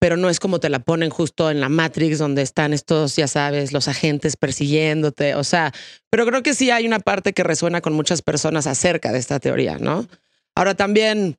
Pero 0.00 0.16
no 0.16 0.30
es 0.30 0.38
como 0.38 0.60
te 0.60 0.68
la 0.68 0.78
ponen 0.78 1.10
justo 1.10 1.50
en 1.50 1.60
la 1.60 1.68
Matrix, 1.68 2.18
donde 2.18 2.42
están 2.42 2.72
estos, 2.72 3.16
ya 3.16 3.26
sabes, 3.26 3.72
los 3.72 3.88
agentes 3.88 4.36
persiguiéndote. 4.36 5.34
O 5.34 5.42
sea, 5.42 5.72
pero 6.08 6.24
creo 6.24 6.44
que 6.44 6.54
sí 6.54 6.70
hay 6.70 6.86
una 6.86 7.00
parte 7.00 7.32
que 7.32 7.42
resuena 7.42 7.80
con 7.80 7.94
muchas 7.94 8.22
personas 8.22 8.68
acerca 8.68 9.10
de 9.10 9.18
esta 9.18 9.40
teoría, 9.40 9.78
¿no? 9.78 10.06
Ahora 10.54 10.76
también, 10.76 11.36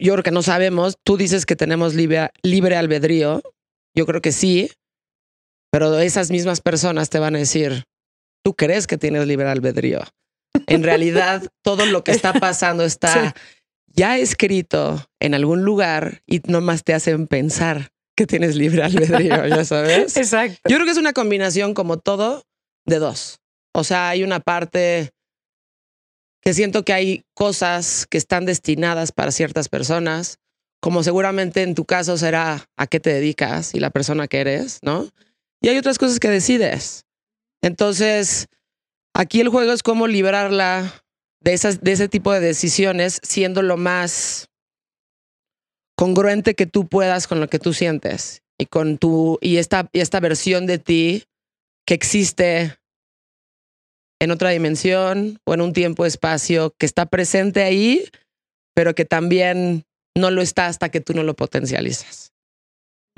yo 0.00 0.12
creo 0.12 0.22
que 0.22 0.30
no 0.30 0.42
sabemos, 0.42 0.96
tú 1.04 1.16
dices 1.16 1.46
que 1.46 1.56
tenemos 1.56 1.94
libre, 1.94 2.30
libre 2.42 2.76
albedrío, 2.76 3.42
yo 3.94 4.06
creo 4.06 4.20
que 4.20 4.32
sí, 4.32 4.70
pero 5.70 5.98
esas 5.98 6.30
mismas 6.30 6.60
personas 6.60 7.10
te 7.10 7.18
van 7.18 7.36
a 7.36 7.38
decir, 7.38 7.84
tú 8.42 8.54
crees 8.54 8.86
que 8.86 8.98
tienes 8.98 9.26
libre 9.26 9.48
albedrío. 9.48 10.00
En 10.66 10.82
realidad, 10.82 11.42
todo 11.62 11.86
lo 11.86 12.02
que 12.04 12.12
está 12.12 12.32
pasando 12.32 12.84
está 12.84 13.34
ya 13.86 14.18
escrito 14.18 15.04
en 15.20 15.34
algún 15.34 15.62
lugar 15.62 16.22
y 16.26 16.40
nomás 16.46 16.84
te 16.84 16.94
hacen 16.94 17.26
pensar 17.26 17.90
que 18.16 18.26
tienes 18.26 18.56
libre 18.56 18.82
albedrío, 18.82 19.46
ya 19.46 19.64
sabes. 19.64 20.16
Exacto. 20.16 20.58
Yo 20.68 20.76
creo 20.76 20.84
que 20.86 20.92
es 20.92 20.98
una 20.98 21.12
combinación 21.12 21.74
como 21.74 21.98
todo 21.98 22.44
de 22.86 22.98
dos. 22.98 23.38
O 23.74 23.84
sea, 23.84 24.08
hay 24.08 24.22
una 24.22 24.40
parte 24.40 25.10
que 26.42 26.54
siento 26.54 26.84
que 26.84 26.92
hay 26.92 27.24
cosas 27.34 28.06
que 28.08 28.18
están 28.18 28.44
destinadas 28.44 29.12
para 29.12 29.32
ciertas 29.32 29.68
personas, 29.68 30.38
como 30.80 31.02
seguramente 31.02 31.62
en 31.62 31.74
tu 31.74 31.84
caso 31.84 32.16
será 32.16 32.68
a 32.76 32.86
qué 32.86 33.00
te 33.00 33.12
dedicas 33.12 33.74
y 33.74 33.80
la 33.80 33.90
persona 33.90 34.28
que 34.28 34.40
eres, 34.40 34.78
¿no? 34.82 35.08
Y 35.60 35.68
hay 35.68 35.78
otras 35.78 35.98
cosas 35.98 36.20
que 36.20 36.28
decides. 36.28 37.04
Entonces, 37.62 38.46
aquí 39.14 39.40
el 39.40 39.48
juego 39.48 39.72
es 39.72 39.82
cómo 39.82 40.06
librarla 40.06 41.02
de, 41.40 41.54
esas, 41.54 41.80
de 41.80 41.92
ese 41.92 42.08
tipo 42.08 42.32
de 42.32 42.40
decisiones 42.40 43.20
siendo 43.22 43.62
lo 43.62 43.76
más 43.76 44.48
congruente 45.96 46.54
que 46.54 46.66
tú 46.66 46.86
puedas 46.86 47.26
con 47.26 47.40
lo 47.40 47.48
que 47.48 47.58
tú 47.58 47.72
sientes 47.72 48.42
y 48.58 48.66
con 48.66 48.98
tu 48.98 49.38
y 49.40 49.56
esta, 49.56 49.88
y 49.92 50.00
esta 50.00 50.20
versión 50.20 50.66
de 50.66 50.78
ti 50.78 51.24
que 51.86 51.94
existe 51.94 52.76
en 54.20 54.30
otra 54.30 54.50
dimensión 54.50 55.38
o 55.44 55.54
en 55.54 55.60
un 55.60 55.72
tiempo-espacio 55.72 56.74
que 56.78 56.86
está 56.86 57.06
presente 57.06 57.62
ahí, 57.62 58.08
pero 58.74 58.94
que 58.94 59.04
también 59.04 59.84
no 60.16 60.30
lo 60.30 60.42
está 60.42 60.66
hasta 60.66 60.88
que 60.88 61.00
tú 61.00 61.12
no 61.12 61.22
lo 61.22 61.34
potencializas. 61.34 62.32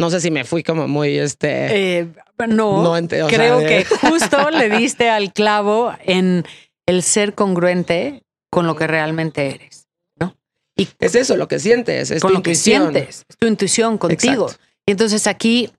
No 0.00 0.10
sé 0.10 0.20
si 0.20 0.30
me 0.30 0.44
fui 0.44 0.62
como 0.62 0.86
muy 0.86 1.18
este. 1.18 1.98
Eh, 1.98 2.08
no, 2.48 2.94
creo 3.28 3.58
que 3.58 3.84
justo 3.84 4.50
le 4.50 4.70
diste 4.70 5.10
al 5.10 5.32
clavo 5.32 5.92
en 6.04 6.44
el 6.86 7.02
ser 7.02 7.34
congruente 7.34 8.22
con 8.50 8.66
lo 8.66 8.76
que 8.76 8.86
realmente 8.86 9.54
eres, 9.54 9.88
¿no? 10.18 10.36
Y 10.76 10.88
es 11.00 11.14
eso, 11.16 11.36
lo 11.36 11.48
que 11.48 11.58
sientes, 11.58 12.12
es 12.12 12.22
con 12.22 12.30
tu 12.30 12.36
lo 12.38 12.42
que 12.42 12.54
sientes, 12.54 13.24
tu 13.38 13.46
intuición 13.46 13.98
contigo. 13.98 14.50
Y 14.86 14.92
entonces 14.92 15.26
aquí 15.26 15.70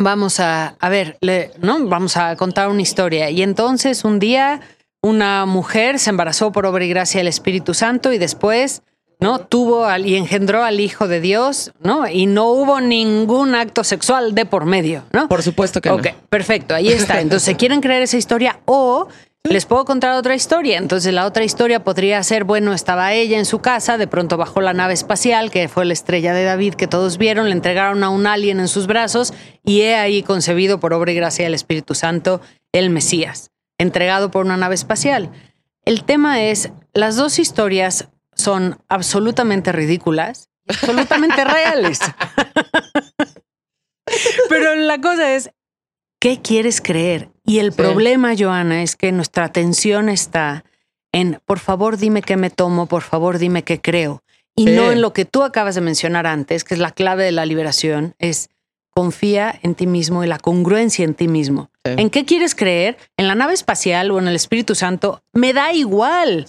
vamos 0.00 0.40
a, 0.40 0.74
a 0.80 0.88
ver, 0.88 1.18
¿no? 1.60 1.86
Vamos 1.86 2.16
a 2.16 2.34
contar 2.36 2.68
una 2.68 2.82
historia. 2.82 3.30
Y 3.30 3.42
entonces 3.42 4.04
un 4.04 4.18
día 4.18 4.60
una 5.02 5.46
mujer 5.46 5.98
se 5.98 6.10
embarazó 6.10 6.52
por 6.52 6.66
obra 6.66 6.84
y 6.84 6.88
gracia 6.88 7.20
del 7.20 7.28
Espíritu 7.28 7.72
Santo 7.72 8.12
y 8.12 8.18
después, 8.18 8.82
¿no? 9.18 9.38
Tuvo 9.38 9.86
al, 9.86 10.06
y 10.06 10.16
engendró 10.16 10.62
al 10.62 10.80
Hijo 10.80 11.08
de 11.08 11.20
Dios, 11.20 11.72
¿no? 11.80 12.06
Y 12.06 12.26
no 12.26 12.50
hubo 12.50 12.80
ningún 12.80 13.54
acto 13.54 13.82
sexual 13.82 14.34
de 14.34 14.44
por 14.44 14.66
medio, 14.66 15.04
¿no? 15.12 15.28
Por 15.28 15.42
supuesto 15.42 15.80
que 15.80 15.90
Ok, 15.90 16.08
perfecto, 16.28 16.74
ahí 16.74 16.88
está. 16.88 17.20
Entonces, 17.20 17.56
¿quieren 17.56 17.80
creer 17.80 18.02
esa 18.02 18.18
historia? 18.18 18.60
O 18.66 19.08
les 19.44 19.66
puedo 19.66 19.84
contar 19.84 20.12
otra 20.12 20.34
historia. 20.34 20.78
Entonces 20.78 21.12
la 21.12 21.26
otra 21.26 21.44
historia 21.44 21.82
podría 21.82 22.22
ser, 22.22 22.44
bueno, 22.44 22.72
estaba 22.72 23.12
ella 23.12 23.38
en 23.38 23.46
su 23.46 23.60
casa, 23.60 23.98
de 23.98 24.06
pronto 24.06 24.36
bajó 24.36 24.60
la 24.60 24.72
nave 24.72 24.94
espacial, 24.94 25.50
que 25.50 25.68
fue 25.68 25.84
la 25.84 25.92
estrella 25.92 26.34
de 26.34 26.44
David 26.44 26.74
que 26.74 26.86
todos 26.86 27.18
vieron, 27.18 27.46
le 27.46 27.52
entregaron 27.52 28.04
a 28.04 28.10
un 28.10 28.26
alien 28.26 28.60
en 28.60 28.68
sus 28.68 28.86
brazos 28.86 29.32
y 29.64 29.82
he 29.82 29.96
ahí 29.96 30.22
concebido 30.22 30.80
por 30.80 30.92
obra 30.92 31.12
y 31.12 31.16
gracia 31.16 31.44
del 31.44 31.54
Espíritu 31.54 31.94
Santo 31.94 32.40
el 32.72 32.90
Mesías, 32.90 33.50
entregado 33.78 34.30
por 34.30 34.44
una 34.44 34.56
nave 34.56 34.74
espacial. 34.74 35.30
El 35.84 36.04
tema 36.04 36.42
es, 36.42 36.70
las 36.92 37.16
dos 37.16 37.38
historias 37.38 38.08
son 38.34 38.78
absolutamente 38.88 39.72
ridículas, 39.72 40.50
absolutamente 40.68 41.44
reales. 41.44 42.00
Pero 44.48 44.74
la 44.76 45.00
cosa 45.00 45.34
es, 45.34 45.50
¿qué 46.20 46.40
quieres 46.42 46.80
creer? 46.80 47.30
Y 47.50 47.58
el 47.58 47.72
problema, 47.72 48.34
Joana, 48.38 48.84
es 48.84 48.94
que 48.94 49.10
nuestra 49.10 49.44
atención 49.44 50.08
está 50.08 50.62
en, 51.10 51.40
por 51.46 51.58
favor, 51.58 51.96
dime 51.96 52.22
qué 52.22 52.36
me 52.36 52.48
tomo, 52.48 52.86
por 52.86 53.02
favor, 53.02 53.38
dime 53.38 53.64
qué 53.64 53.80
creo. 53.80 54.22
Y 54.54 54.66
no 54.66 54.92
en 54.92 55.00
lo 55.00 55.12
que 55.12 55.24
tú 55.24 55.42
acabas 55.42 55.74
de 55.74 55.80
mencionar 55.80 56.28
antes, 56.28 56.62
que 56.62 56.74
es 56.74 56.80
la 56.80 56.92
clave 56.92 57.24
de 57.24 57.32
la 57.32 57.46
liberación, 57.46 58.14
es 58.20 58.50
confía 58.90 59.58
en 59.64 59.74
ti 59.74 59.88
mismo 59.88 60.22
y 60.22 60.28
la 60.28 60.38
congruencia 60.38 61.04
en 61.04 61.14
ti 61.14 61.26
mismo. 61.26 61.70
¿En 61.82 62.08
qué 62.10 62.24
quieres 62.24 62.54
creer? 62.54 62.96
¿En 63.16 63.26
la 63.26 63.34
nave 63.34 63.54
espacial 63.54 64.12
o 64.12 64.20
en 64.20 64.28
el 64.28 64.36
Espíritu 64.36 64.76
Santo? 64.76 65.20
Me 65.32 65.52
da 65.52 65.72
igual. 65.72 66.46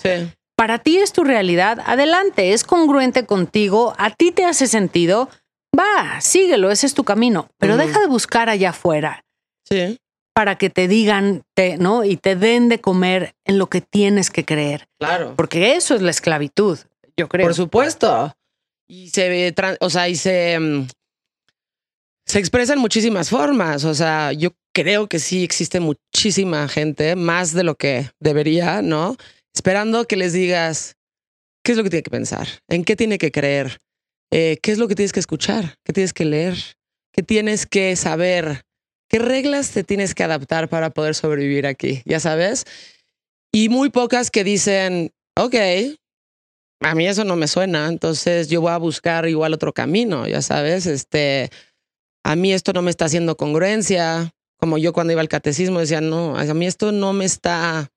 Para 0.55 0.77
ti 0.77 0.99
es 0.99 1.13
tu 1.13 1.23
realidad, 1.23 1.79
adelante, 1.83 2.53
es 2.53 2.63
congruente 2.63 3.25
contigo, 3.25 3.95
a 3.97 4.11
ti 4.11 4.31
te 4.31 4.45
hace 4.45 4.67
sentido, 4.67 5.29
va, 5.75 6.21
síguelo, 6.21 6.69
ese 6.69 6.85
es 6.85 6.93
tu 6.93 7.03
camino, 7.05 7.49
pero 7.57 7.75
deja 7.75 8.01
de 8.01 8.05
buscar 8.05 8.49
allá 8.49 8.69
afuera. 8.69 9.25
Sí 9.67 9.97
para 10.34 10.57
que 10.57 10.69
te 10.69 10.88
digan, 10.88 11.43
¿no? 11.79 12.03
Y 12.03 12.17
te 12.17 12.36
den 12.36 12.69
de 12.69 12.79
comer 12.79 13.36
en 13.45 13.57
lo 13.57 13.67
que 13.67 13.82
tienes 13.82 14.29
que 14.29 14.45
creer. 14.45 14.88
Claro. 14.99 15.34
Porque 15.36 15.75
eso 15.75 15.95
es 15.95 16.01
la 16.01 16.11
esclavitud. 16.11 16.79
yo 17.17 17.27
creo. 17.27 17.45
Por 17.45 17.55
supuesto. 17.55 18.34
Y 18.88 19.09
se 19.09 19.53
o 19.79 19.89
sea, 19.89 20.09
y 20.09 20.15
se, 20.15 20.59
mm, 20.59 20.88
se 22.25 22.39
expresa 22.39 22.73
en 22.73 22.79
muchísimas 22.79 23.29
formas. 23.29 23.84
O 23.86 23.93
sea, 23.93 24.32
yo 24.32 24.51
creo 24.73 25.07
que 25.07 25.19
sí 25.19 25.43
existe 25.43 25.79
muchísima 25.79 26.67
gente, 26.67 27.15
más 27.15 27.53
de 27.53 27.63
lo 27.63 27.75
que 27.75 28.09
debería, 28.19 28.82
¿no? 28.82 29.17
Esperando 29.53 30.05
que 30.05 30.15
les 30.15 30.34
digas 30.34 30.95
qué 31.63 31.73
es 31.73 31.77
lo 31.77 31.84
que 31.84 31.89
tiene 31.89 32.03
que 32.03 32.11
pensar, 32.11 32.47
en 32.69 32.84
qué 32.84 32.95
tiene 32.95 33.17
que 33.17 33.32
creer, 33.32 33.79
eh, 34.32 34.57
qué 34.61 34.71
es 34.71 34.77
lo 34.77 34.88
que 34.88 34.95
tienes 34.95 35.13
que 35.13 35.19
escuchar, 35.19 35.75
qué 35.84 35.93
tienes 35.93 36.13
que 36.13 36.25
leer, 36.25 36.55
qué 37.11 37.21
tienes 37.21 37.65
que 37.65 37.95
saber, 37.95 38.61
qué 39.12 39.20
reglas 39.20 39.72
te 39.72 39.84
tienes 39.84 40.16
que 40.16 40.24
adaptar 40.24 40.70
para 40.70 40.89
poder 40.89 41.16
sobrevivir 41.16 41.68
aquí, 41.68 42.01
ya 42.05 42.22
sabes. 42.22 42.66
Y 43.51 43.68
muy 43.68 43.89
pocas 43.89 44.32
que 44.32 44.45
dicen, 44.45 45.12
ok, 45.38 45.55
a 46.80 46.95
mí 46.95 47.05
eso 47.05 47.26
no 47.26 47.36
me 47.36 47.49
suena, 47.49 47.88
entonces 47.88 48.47
yo 48.47 48.62
voy 48.62 48.72
a 48.72 48.78
buscar 48.78 49.28
igual 49.28 49.53
otro 49.53 49.74
camino, 49.74 50.28
ya 50.28 50.41
sabes, 50.41 50.86
este, 50.86 51.49
a 52.24 52.38
mí 52.38 52.53
esto 52.53 52.72
no 52.72 52.82
me 52.82 52.89
está 52.89 53.05
haciendo 53.05 53.36
congruencia, 53.36 54.32
como 54.57 54.78
yo 54.78 54.93
cuando 54.93 55.12
iba 55.12 55.22
al 55.22 55.28
catecismo 55.28 55.80
decía, 55.80 55.99
no, 55.99 56.38
a 56.38 56.45
mí 56.53 56.66
esto 56.66 56.93
no 56.93 57.12
me 57.12 57.26
está 57.26 57.91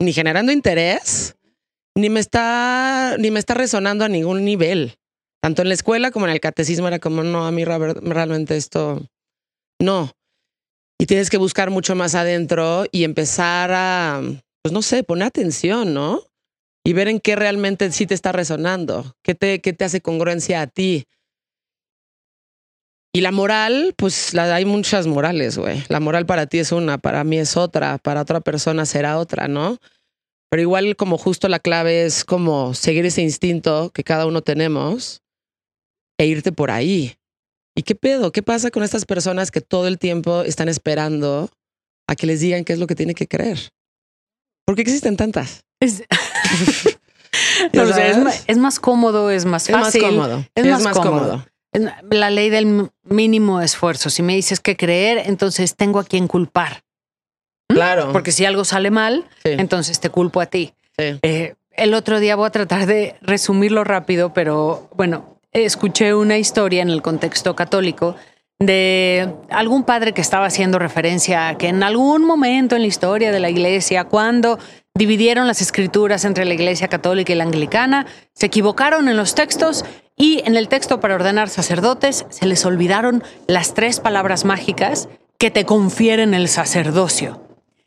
ni 0.00 0.12
generando 0.12 0.50
interés, 0.50 1.36
ni 1.94 2.10
me 2.10 2.18
está, 2.18 3.14
ni 3.18 3.30
me 3.30 3.38
está 3.38 3.54
resonando 3.54 4.04
a 4.04 4.08
ningún 4.08 4.44
nivel, 4.44 4.98
tanto 5.40 5.62
en 5.62 5.68
la 5.68 5.74
escuela 5.74 6.10
como 6.10 6.26
en 6.26 6.32
el 6.32 6.40
catecismo 6.40 6.88
era 6.88 6.98
como, 6.98 7.22
no, 7.22 7.46
a 7.46 7.52
mí 7.52 7.64
realmente 7.64 8.56
esto, 8.56 9.06
no. 9.80 10.15
Y 10.98 11.06
tienes 11.06 11.30
que 11.30 11.36
buscar 11.36 11.70
mucho 11.70 11.94
más 11.94 12.14
adentro 12.14 12.84
y 12.90 13.04
empezar 13.04 13.70
a, 13.72 14.22
pues 14.62 14.72
no 14.72 14.82
sé, 14.82 15.02
poner 15.02 15.28
atención, 15.28 15.92
¿no? 15.92 16.22
y 16.86 16.92
ver 16.92 17.08
en 17.08 17.18
qué 17.18 17.34
realmente 17.34 17.90
sí 17.90 18.06
te 18.06 18.14
está 18.14 18.30
resonando, 18.30 19.16
qué 19.24 19.34
te, 19.34 19.60
qué 19.60 19.72
te 19.72 19.84
hace 19.84 20.00
congruencia 20.00 20.60
a 20.60 20.68
ti. 20.68 21.08
Y 23.12 23.22
la 23.22 23.32
moral, 23.32 23.92
pues 23.96 24.32
hay 24.36 24.64
muchas 24.64 25.08
morales, 25.08 25.58
güey. 25.58 25.82
La 25.88 25.98
moral 25.98 26.26
para 26.26 26.46
ti 26.46 26.60
es 26.60 26.70
una, 26.70 26.98
para 26.98 27.24
mí 27.24 27.38
es 27.38 27.56
otra, 27.56 27.98
para 27.98 28.20
otra 28.20 28.38
persona 28.38 28.86
será 28.86 29.18
otra, 29.18 29.48
¿no? 29.48 29.78
Pero 30.48 30.62
igual 30.62 30.94
como 30.94 31.18
justo 31.18 31.48
la 31.48 31.58
clave 31.58 32.04
es 32.04 32.24
como 32.24 32.72
seguir 32.72 33.04
ese 33.04 33.22
instinto 33.22 33.90
que 33.92 34.04
cada 34.04 34.24
uno 34.24 34.42
tenemos 34.42 35.22
e 36.20 36.26
irte 36.26 36.52
por 36.52 36.70
ahí. 36.70 37.16
¿Y 37.76 37.82
qué 37.82 37.94
pedo? 37.94 38.32
¿Qué 38.32 38.42
pasa 38.42 38.70
con 38.70 38.82
estas 38.82 39.04
personas 39.04 39.50
que 39.50 39.60
todo 39.60 39.86
el 39.86 39.98
tiempo 39.98 40.42
están 40.42 40.68
esperando 40.68 41.50
a 42.08 42.16
que 42.16 42.26
les 42.26 42.40
digan 42.40 42.64
qué 42.64 42.72
es 42.72 42.78
lo 42.78 42.86
que 42.86 42.94
tiene 42.94 43.14
que 43.14 43.28
creer? 43.28 43.58
¿Por 44.64 44.74
qué 44.74 44.82
existen 44.82 45.16
tantas? 45.16 45.60
Es, 45.80 46.02
¿Ya 47.72 47.84
no 48.18 48.30
es, 48.46 48.58
más 48.58 48.80
cómodo, 48.80 49.30
es 49.30 49.44
más 49.44 49.68
Es 49.68 49.74
más 49.76 49.84
fácil. 49.86 50.02
cómodo. 50.02 50.44
Es 50.54 50.66
más 50.82 50.96
cómodo. 50.98 51.46
La 52.10 52.30
ley 52.30 52.48
del 52.48 52.90
mínimo 53.04 53.60
esfuerzo. 53.60 54.08
Si 54.08 54.22
me 54.22 54.34
dices 54.34 54.60
que 54.60 54.76
creer, 54.76 55.22
entonces 55.26 55.76
tengo 55.76 55.98
a 56.00 56.04
quien 56.04 56.26
culpar. 56.26 56.82
Claro. 57.68 58.12
Porque 58.12 58.32
si 58.32 58.46
algo 58.46 58.64
sale 58.64 58.90
mal, 58.90 59.28
Sí, 59.44 59.50
entonces 59.52 60.00
te 60.00 60.08
culpo 60.08 60.40
a 60.40 60.46
ti. 60.46 60.72
sí. 60.98 61.18
Eh, 61.22 61.54
el 61.72 61.92
otro 61.92 62.20
día 62.20 62.36
voy 62.36 62.46
a 62.46 62.50
tratar 62.50 62.86
de 62.86 63.16
resumirlo 63.20 63.84
rápido, 63.84 64.32
pero 64.32 64.88
bueno, 64.94 65.35
escuché 65.52 66.14
una 66.14 66.38
historia 66.38 66.82
en 66.82 66.90
el 66.90 67.02
contexto 67.02 67.56
católico 67.56 68.16
de 68.58 69.34
algún 69.50 69.84
padre 69.84 70.12
que 70.12 70.20
estaba 70.20 70.46
haciendo 70.46 70.78
referencia 70.78 71.48
a 71.48 71.58
que 71.58 71.68
en 71.68 71.82
algún 71.82 72.24
momento 72.24 72.74
en 72.74 72.82
la 72.82 72.88
historia 72.88 73.30
de 73.30 73.40
la 73.40 73.50
iglesia, 73.50 74.04
cuando 74.04 74.58
dividieron 74.94 75.46
las 75.46 75.60
escrituras 75.60 76.24
entre 76.24 76.46
la 76.46 76.54
iglesia 76.54 76.88
católica 76.88 77.32
y 77.32 77.36
la 77.36 77.44
anglicana, 77.44 78.06
se 78.32 78.46
equivocaron 78.46 79.08
en 79.08 79.16
los 79.16 79.34
textos 79.34 79.84
y 80.16 80.42
en 80.46 80.56
el 80.56 80.68
texto 80.68 81.00
para 81.00 81.14
ordenar 81.14 81.50
sacerdotes 81.50 82.24
se 82.30 82.46
les 82.46 82.64
olvidaron 82.64 83.22
las 83.46 83.74
tres 83.74 84.00
palabras 84.00 84.46
mágicas 84.46 85.08
que 85.38 85.50
te 85.50 85.66
confieren 85.66 86.32
el 86.32 86.48
sacerdocio. 86.48 87.42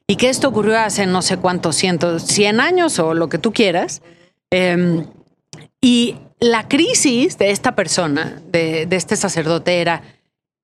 Y 0.05 0.16
que 0.18 0.30
esto 0.30 0.47
ocurrió 0.47 0.78
hace 0.78 1.07
no 1.07 1.24
sé 1.24 1.38
cuántos 1.38 1.76
cientos, 1.76 2.24
100 2.24 2.60
años 2.60 2.99
o 2.99 3.16
lo 3.16 3.30
que 3.30 3.38
tú 3.39 3.53
quieras. 3.53 4.01
Eh, 4.51 5.03
y 5.82 6.16
la 6.40 6.68
crisis 6.68 7.38
de 7.38 7.52
esta 7.52 7.76
persona, 7.76 8.42
de, 8.52 8.86
de 8.86 8.96
este 8.96 9.16
sacerdote, 9.16 9.82
era, 9.82 10.02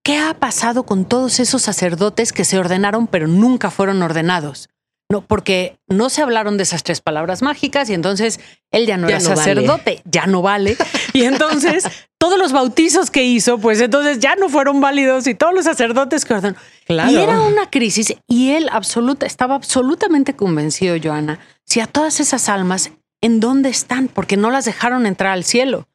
¿qué 0.04 0.18
ha 0.18 0.34
pasado 0.36 0.84
con 0.84 1.06
todos 1.06 1.40
esos 1.40 1.62
sacerdotes 1.62 2.32
que 2.32 2.46
se 2.46 2.58
ordenaron 2.60 3.08
pero 3.08 3.28
nunca 3.28 3.70
fueron 3.72 4.02
ordenados? 4.02 4.70
No, 5.12 5.22
porque 5.22 5.78
no 5.88 6.10
se 6.10 6.24
hablaron 6.24 6.58
de 6.58 6.64
esas 6.64 6.82
tres 6.82 7.00
palabras 7.00 7.44
mágicas 7.44 7.92
y 7.92 7.94
entonces 7.94 8.40
él 8.72 8.88
ya 8.88 8.98
no 8.98 9.08
Ya 9.08 9.18
era 9.18 9.24
no 9.24 9.30
vale. 9.30 9.38
sacerdote, 9.38 10.02
ya 10.06 10.26
no 10.26 10.42
vale. 10.42 10.78
Y 11.14 11.26
entonces 11.26 11.84
todos 12.18 12.40
los 12.40 12.52
bautizos 12.52 13.12
que 13.12 13.24
hizo, 13.24 13.60
pues 13.60 13.80
entonces 13.82 14.18
ya 14.20 14.36
no 14.36 14.50
fueron 14.50 14.82
válidos 14.82 15.28
y 15.28 15.36
todos 15.36 15.54
los 15.54 15.66
sacerdotes 15.66 16.26
que 16.26 16.34
ordenó. 16.34 16.56
Claro. 16.88 17.12
Y 17.12 17.18
era 17.18 17.40
una 17.42 17.70
crisis 17.70 18.16
y 18.28 18.52
él 18.54 18.68
absoluta, 18.72 19.28
estaba 19.28 19.54
absolutamente 19.54 20.36
convencido, 20.36 20.96
Joana, 21.02 21.38
si 21.66 21.82
a 21.82 21.86
todas 21.86 22.20
esas 22.20 22.50
almas, 22.50 22.90
¿en 23.26 23.40
dónde 23.40 23.70
están? 23.70 24.08
Porque 24.08 24.38
no 24.38 24.52
las 24.52 24.66
dejaron 24.66 25.06
entrar 25.06 25.34
al 25.34 25.44
cielo. 25.44 25.88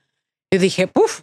Yo 0.52 0.58
dije, 0.58 0.86
puf, 0.88 1.20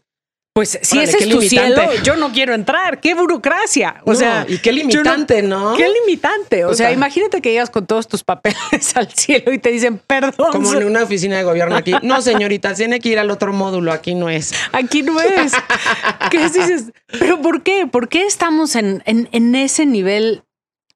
pues 0.53 0.79
si 0.81 0.97
Órale, 0.97 1.11
ese 1.11 1.23
es 1.23 1.29
tu 1.29 1.39
limitante. 1.41 1.87
cielo, 1.87 2.03
yo 2.03 2.15
no 2.15 2.31
quiero 2.31 2.55
entrar. 2.55 2.99
Qué 2.99 3.13
burocracia. 3.13 4.01
O 4.05 4.13
No, 4.13 4.17
sea, 4.17 4.45
y 4.47 4.57
qué 4.57 4.71
limitante, 4.71 5.43
¿no? 5.43 5.75
Qué 5.75 5.87
limitante. 5.87 6.65
O 6.65 6.73
sea, 6.73 6.91
imagínate 6.91 7.41
que 7.41 7.51
llegas 7.51 7.69
con 7.69 7.85
todos 7.85 8.07
tus 8.07 8.23
papeles 8.23 8.57
al 8.95 9.11
cielo 9.11 9.51
y 9.53 9.59
te 9.59 9.69
dicen, 9.69 9.99
perdón, 9.99 10.51
Como 10.51 10.73
en 10.73 10.85
una 10.85 11.03
oficina 11.03 11.37
de 11.37 11.43
gobierno 11.43 11.75
aquí. 11.75 11.93
No, 12.01 12.21
señorita, 12.23 12.73
tiene 12.73 12.99
que 12.99 13.09
ir 13.09 13.19
al 13.19 13.29
otro 13.29 13.53
módulo. 13.53 13.91
Aquí 13.91 14.15
no 14.15 14.29
es. 14.29 14.53
aquí 14.71 15.03
no 15.03 15.19
es. 15.19 15.51
¿Qué 16.31 16.39
dices? 16.49 16.85
¿Pero 17.19 17.39
por 17.41 17.61
qué? 17.61 17.85
¿Por 17.85 18.09
qué 18.09 18.25
estamos 18.25 18.75
en, 18.75 19.03
en, 19.05 19.29
en 19.33 19.53
ese 19.53 19.85
nivel? 19.85 20.43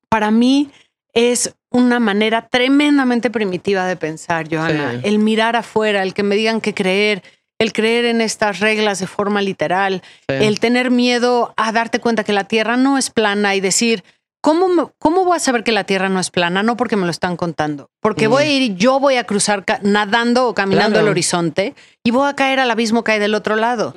Para 0.09 0.32
mí 0.32 0.72
es 1.14 1.53
una 1.72 1.99
manera 1.99 2.47
tremendamente 2.47 3.30
primitiva 3.32 3.86
de 3.88 3.95
pensar, 3.95 4.47
Joana. 4.53 4.91
Sí. 4.93 4.99
El 5.03 5.19
mirar 5.19 5.55
afuera, 5.55 6.03
el 6.03 6.13
que 6.13 6.24
me 6.24 6.36
digan 6.36 6.61
qué 6.61 6.74
creer, 6.74 7.24
el 7.59 7.74
creer 7.74 8.05
en 8.05 8.22
estas 8.22 8.59
reglas 8.59 8.99
de 8.99 9.07
forma 9.07 9.41
literal, 9.41 10.01
Sí. 10.28 10.36
el 10.36 10.59
tener 10.59 10.91
miedo 10.91 11.53
a 11.57 11.72
darte 11.72 11.99
cuenta 11.99 12.24
que 12.24 12.34
la 12.34 12.43
Tierra 12.43 12.76
no 12.78 12.97
es 12.97 13.09
plana 13.09 13.55
y 13.55 13.61
decir, 13.61 14.03
¿cómo, 14.41 14.67
me- 14.67 14.88
¿cómo 14.99 15.24
voy 15.24 15.38
a 15.38 15.39
saber 15.39 15.63
que 15.63 15.72
la 15.72 15.84
Tierra 15.86 16.09
no 16.09 16.19
es 16.19 16.30
plana? 16.32 16.61
No 16.63 16.76
porque 16.76 16.95
me 16.97 17.05
lo 17.05 17.11
están 17.11 17.38
contando, 17.38 17.89
porque 18.01 18.28
voy 18.28 18.43
a 18.43 18.49
ir, 18.51 18.76
yo 18.76 18.99
voy 18.99 19.15
a 19.15 19.24
cruzar 19.26 19.63
nadando 19.84 20.47
o 20.47 20.53
caminando 20.55 20.93
Claro. 20.95 21.05
el 21.05 21.11
horizonte 21.11 21.76
y 22.03 22.11
voy 22.11 22.28
a 22.28 22.36
caer 22.36 22.59
al 22.59 22.72
abismo 22.72 23.03
que 23.03 23.11
hay 23.13 23.19
del 23.19 23.36
otro 23.36 23.55
lado. 23.55 23.95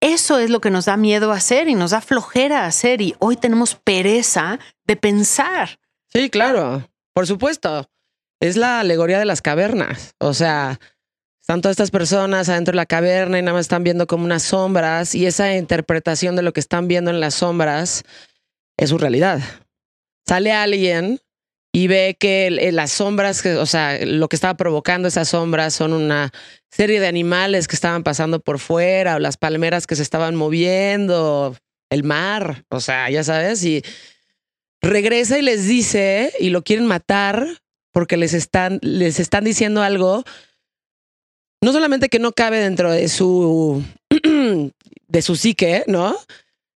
Eso 0.00 0.38
es 0.38 0.50
lo 0.50 0.60
que 0.60 0.70
nos 0.70 0.84
da 0.84 0.96
miedo 0.96 1.32
hacer 1.32 1.68
y 1.68 1.74
nos 1.74 1.90
da 1.92 2.00
flojera 2.00 2.66
hacer 2.66 3.00
y 3.00 3.14
hoy 3.20 3.36
tenemos 3.36 3.74
pereza 3.74 4.58
de 4.86 4.96
pensar. 4.96 5.78
Sí, 6.14 6.30
claro. 6.30 6.88
Por 7.14 7.26
supuesto. 7.26 7.88
Es 8.40 8.56
la 8.56 8.80
alegoría 8.80 9.18
de 9.18 9.24
las 9.24 9.42
cavernas. 9.42 10.14
O 10.20 10.34
sea, 10.34 10.78
están 11.40 11.60
todas 11.62 11.74
estas 11.74 11.90
personas 11.90 12.48
adentro 12.48 12.72
de 12.72 12.76
la 12.76 12.86
caverna 12.86 13.38
y 13.38 13.42
nada 13.42 13.54
más 13.54 13.62
están 13.62 13.84
viendo 13.84 14.06
como 14.06 14.24
unas 14.24 14.42
sombras 14.42 15.14
y 15.14 15.26
esa 15.26 15.54
interpretación 15.56 16.36
de 16.36 16.42
lo 16.42 16.52
que 16.52 16.60
están 16.60 16.88
viendo 16.88 17.10
en 17.10 17.20
las 17.20 17.34
sombras 17.34 18.02
es 18.76 18.90
su 18.90 18.98
realidad. 18.98 19.40
Sale 20.28 20.52
alguien 20.52 21.20
y 21.72 21.86
ve 21.88 22.16
que 22.18 22.48
el- 22.48 22.76
las 22.76 22.92
sombras, 22.92 23.44
o 23.46 23.66
sea, 23.66 24.04
lo 24.04 24.28
que 24.28 24.36
estaba 24.36 24.56
provocando 24.56 25.08
esas 25.08 25.28
sombras 25.28 25.74
son 25.74 25.92
una 25.92 26.30
serie 26.70 27.00
de 27.00 27.06
animales 27.08 27.68
que 27.68 27.76
estaban 27.76 28.02
pasando 28.02 28.40
por 28.40 28.58
fuera 28.58 29.16
o 29.16 29.18
las 29.18 29.36
palmeras 29.36 29.86
que 29.86 29.96
se 29.96 30.02
estaban 30.02 30.34
moviendo, 30.36 31.56
el 31.90 32.04
mar, 32.04 32.64
o 32.70 32.80
sea, 32.80 33.10
ya 33.10 33.24
sabes, 33.24 33.64
y 33.64 33.82
regresa 34.84 35.38
y 35.38 35.42
les 35.42 35.66
dice 35.66 36.32
y 36.38 36.50
lo 36.50 36.62
quieren 36.62 36.86
matar 36.86 37.46
porque 37.92 38.16
les 38.16 38.34
están, 38.34 38.78
les 38.82 39.20
están 39.20 39.44
diciendo 39.44 39.82
algo, 39.82 40.24
no 41.60 41.72
solamente 41.72 42.08
que 42.08 42.18
no 42.18 42.32
cabe 42.32 42.58
dentro 42.58 42.90
de 42.90 43.08
su, 43.08 43.82
de 45.08 45.22
su 45.22 45.36
psique, 45.36 45.84
¿no? 45.86 46.16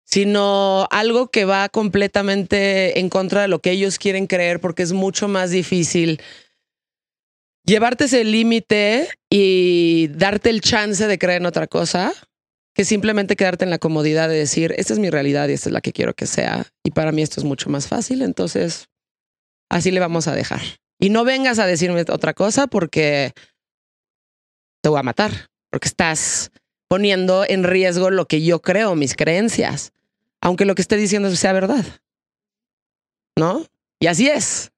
Sino 0.05 0.87
algo 0.91 1.29
que 1.29 1.45
va 1.45 1.69
completamente 1.69 3.01
en 3.01 3.09
contra 3.09 3.43
de 3.43 3.49
lo 3.49 3.61
que 3.61 3.71
ellos 3.71 3.99
quieren 3.99 4.27
creer 4.27 4.61
porque 4.61 4.83
es 4.83 4.93
mucho 4.93 5.27
más 5.27 5.51
difícil 5.51 6.21
llevarte 7.65 8.05
ese 8.05 8.23
límite 8.25 9.09
y 9.29 10.09
darte 10.09 10.51
el 10.51 10.61
chance 10.61 11.07
de 11.07 11.19
creer 11.19 11.41
en 11.41 11.47
otra 11.47 11.67
cosa 11.67 12.13
que 12.77 12.85
simplemente 12.85 13.37
quedarte 13.37 13.65
en 13.65 13.71
la 13.71 13.79
comodidad 13.79 14.29
de 14.29 14.37
decir, 14.37 14.75
esta 14.77 14.93
es 14.93 14.99
mi 14.99 15.09
realidad 15.09 15.49
y 15.49 15.55
esta 15.55 15.71
es 15.71 15.73
la 15.73 15.81
que 15.81 15.95
quiero 15.95 16.13
que 16.13 16.27
sea. 16.27 16.67
Y 16.85 16.91
para 16.91 17.11
mí 17.11 17.23
esto 17.23 17.41
es 17.41 17.45
mucho 17.45 17.71
más 17.71 17.89
fácil, 17.89 18.21
entonces 18.21 18.91
así 19.71 19.91
le 19.91 19.99
vamos 19.99 20.29
a 20.29 20.35
dejar. 20.35 20.61
Y 21.01 21.09
no 21.09 21.25
vengas 21.25 21.59
a 21.59 21.65
decirme 21.67 22.05
otra 22.11 22.35
cosa 22.35 22.67
porque 22.67 23.33
te 24.83 24.91
voy 24.91 25.01
a 25.01 25.03
matar, 25.03 25.49
porque 25.71 25.89
estás 25.89 26.51
poniendo 26.87 27.47
en 27.49 27.65
riesgo 27.65 28.11
lo 28.11 28.27
que 28.27 28.43
yo 28.43 28.61
creo, 28.61 28.95
mis 28.95 29.17
creencias, 29.17 29.93
aunque 30.43 30.67
lo 30.67 30.75
que 30.75 30.83
esté 30.83 30.99
diciendo 30.99 31.35
sea 31.35 31.55
verdad. 31.55 31.85
¿No? 33.39 33.65
Y 34.01 34.09
así 34.09 34.29
es. 34.29 34.71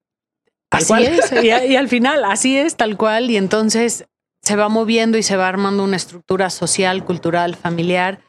Tal 0.69 0.79
Así 0.83 0.87
cual. 0.87 1.03
es. 1.03 1.31
Y, 1.43 1.47
y 1.47 1.75
al 1.75 1.89
final, 1.89 2.23
así 2.23 2.57
es, 2.57 2.77
tal 2.77 2.95
cual. 2.95 3.29
Y 3.29 3.35
entonces 3.35 4.05
se 4.49 4.55
va 4.55 4.67
moviendo 4.67 5.19
y 5.19 5.21
se 5.23 5.37
va 5.37 5.47
armando 5.47 5.83
una 5.83 5.95
estructura 5.95 6.49
social, 6.49 7.05
cultural, 7.05 7.55
familiar 7.55 8.19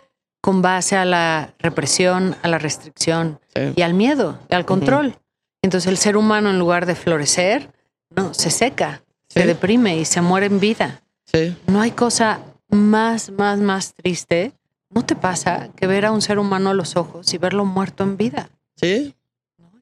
con 0.42 0.60
base 0.60 0.94
a 0.94 1.06
la 1.06 1.54
represión, 1.58 2.36
a 2.42 2.48
la 2.48 2.58
restricción 2.58 3.40
Sí. 3.54 3.72
y 3.74 3.80
al 3.80 3.94
miedo, 3.94 4.38
y 4.50 4.54
al 4.54 4.66
control. 4.66 5.16
Entonces 5.62 5.88
el 5.90 5.96
ser 5.96 6.18
humano 6.18 6.50
en 6.50 6.58
lugar 6.58 6.84
de 6.84 6.94
florecer, 6.94 7.72
no, 8.14 8.34
se 8.34 8.50
seca, 8.50 9.02
se 9.30 9.46
deprime 9.46 9.96
y 9.98 10.04
se 10.04 10.20
muere 10.20 10.44
en 10.46 10.60
vida. 10.60 11.00
Sí. 11.24 11.56
No 11.66 11.80
hay 11.80 11.92
cosa 11.92 12.40
más, 12.68 13.30
más, 13.30 13.58
más 13.58 13.94
triste. 13.94 14.52
¿No 14.90 15.02
te 15.06 15.16
pasa 15.16 15.70
que 15.74 15.86
ver 15.86 16.04
a 16.04 16.12
un 16.12 16.20
ser 16.20 16.38
humano 16.38 16.68
a 16.68 16.74
los 16.74 16.96
ojos 16.96 17.32
y 17.32 17.38
verlo 17.38 17.64
muerto 17.64 18.04
en 18.04 18.18
vida? 18.18 18.50
Sí. 18.76 19.14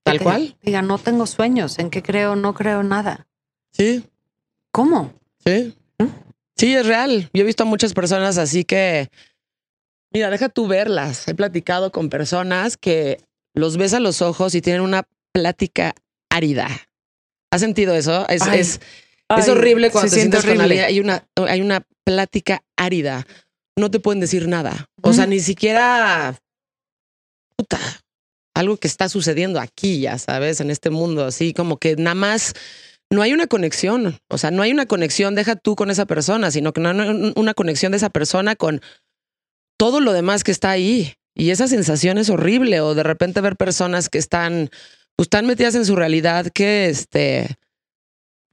Tal 0.04 0.20
cual. 0.20 0.56
Diga, 0.62 0.82
no 0.82 0.98
tengo 0.98 1.26
sueños, 1.26 1.80
¿en 1.80 1.90
qué 1.90 2.00
creo? 2.00 2.36
No 2.36 2.54
creo 2.54 2.84
nada. 2.84 3.26
Sí. 3.72 4.04
¿Cómo? 4.70 5.12
Sí. 5.44 5.74
Sí, 6.58 6.74
es 6.74 6.86
real. 6.86 7.30
Yo 7.32 7.42
he 7.42 7.46
visto 7.46 7.62
a 7.62 7.66
muchas 7.66 7.94
personas 7.94 8.36
así 8.36 8.64
que, 8.64 9.08
mira, 10.12 10.30
deja 10.30 10.48
tú 10.48 10.66
verlas. 10.66 11.28
He 11.28 11.34
platicado 11.34 11.92
con 11.92 12.10
personas 12.10 12.76
que 12.76 13.20
los 13.54 13.76
ves 13.76 13.94
a 13.94 14.00
los 14.00 14.22
ojos 14.22 14.54
y 14.54 14.60
tienen 14.60 14.82
una 14.82 15.04
plática 15.32 15.94
árida. 16.30 16.68
¿Has 17.50 17.60
sentido 17.60 17.94
eso? 17.94 18.28
Es, 18.28 18.42
Ay. 18.42 18.60
es, 18.60 18.80
horrible 19.48 19.90
cuando 19.90 20.10
se 20.10 20.16
te 20.16 20.20
siente 20.20 20.40
sientes 20.40 20.56
con 20.56 20.60
alguien. 20.62 20.84
Hay 20.84 21.00
una, 21.00 21.26
hay 21.36 21.60
una 21.60 21.86
plática 22.04 22.62
árida. 22.76 23.26
No 23.76 23.90
te 23.90 24.00
pueden 24.00 24.20
decir 24.20 24.48
nada. 24.48 24.86
O 25.02 25.12
sea, 25.12 25.26
ni 25.26 25.40
siquiera 25.40 26.36
puta, 27.58 27.78
algo 28.54 28.76
que 28.76 28.88
está 28.88 29.08
sucediendo 29.08 29.60
aquí, 29.60 30.00
ya 30.00 30.18
sabes, 30.18 30.60
en 30.60 30.70
este 30.70 30.90
mundo, 30.90 31.24
así 31.26 31.52
como 31.52 31.76
que 31.76 31.96
nada 31.96 32.14
más 32.14 32.54
no 33.10 33.22
hay 33.22 33.32
una 33.32 33.46
conexión. 33.46 34.18
O 34.28 34.38
sea, 34.38 34.50
no 34.50 34.62
hay 34.62 34.72
una 34.72 34.86
conexión, 34.86 35.34
deja 35.34 35.56
tú 35.56 35.76
con 35.76 35.90
esa 35.90 36.06
persona, 36.06 36.50
sino 36.50 36.72
que 36.72 36.80
no 36.80 36.90
hay 36.90 37.32
una 37.36 37.54
conexión 37.54 37.92
de 37.92 37.96
esa 37.96 38.10
persona 38.10 38.56
con 38.56 38.80
todo 39.78 40.00
lo 40.00 40.12
demás 40.12 40.44
que 40.44 40.50
está 40.50 40.70
ahí. 40.70 41.14
Y 41.34 41.50
esa 41.50 41.68
sensación 41.68 42.18
es 42.18 42.30
horrible. 42.30 42.80
O 42.80 42.94
de 42.94 43.02
repente 43.02 43.40
ver 43.40 43.56
personas 43.56 44.08
que 44.08 44.18
están, 44.18 44.70
pues, 45.16 45.28
tan 45.28 45.46
metidas 45.46 45.74
en 45.74 45.86
su 45.86 45.96
realidad 45.96 46.48
que 46.52 46.88
este, 46.88 47.58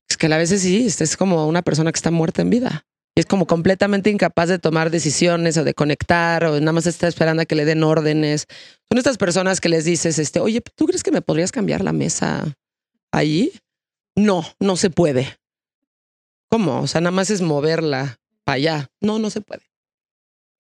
es 0.10 0.18
que 0.18 0.28
a 0.28 0.38
veces 0.38 0.62
sí, 0.62 0.86
es 0.88 1.18
como 1.18 1.48
una 1.48 1.62
persona 1.62 1.92
que 1.92 1.98
está 1.98 2.12
muerta 2.12 2.42
en 2.42 2.50
vida. 2.50 2.86
Y 3.18 3.22
es 3.22 3.26
como 3.26 3.48
completamente 3.48 4.10
incapaz 4.10 4.50
de 4.50 4.60
tomar 4.60 4.92
decisiones 4.92 5.58
o 5.58 5.64
de 5.64 5.74
conectar 5.74 6.44
o 6.44 6.60
nada 6.60 6.74
más 6.74 6.86
está 6.86 7.08
esperando 7.08 7.42
a 7.42 7.46
que 7.46 7.56
le 7.56 7.64
den 7.64 7.84
órdenes. 7.84 8.46
Son 8.90 8.98
estas 8.98 9.18
personas 9.18 9.62
que 9.62 9.70
les 9.70 9.86
dices, 9.86 10.20
este, 10.20 10.42
oye, 10.42 10.62
¿tú 10.76 10.86
crees 10.86 11.02
que 11.02 11.12
me 11.12 11.22
podrías 11.22 11.54
cambiar 11.54 11.82
la 11.82 11.94
mesa 11.94 12.44
ahí? 13.12 13.54
No, 14.16 14.44
no 14.60 14.76
se 14.78 14.90
puede. 14.90 15.38
¿Cómo? 16.50 16.82
O 16.82 16.88
sea, 16.88 17.02
nada 17.02 17.12
más 17.12 17.30
es 17.30 17.42
moverla 17.42 18.20
para 18.44 18.56
allá. 18.56 18.90
No, 19.02 19.20
no 19.20 19.30
se 19.30 19.42
puede. 19.42 19.64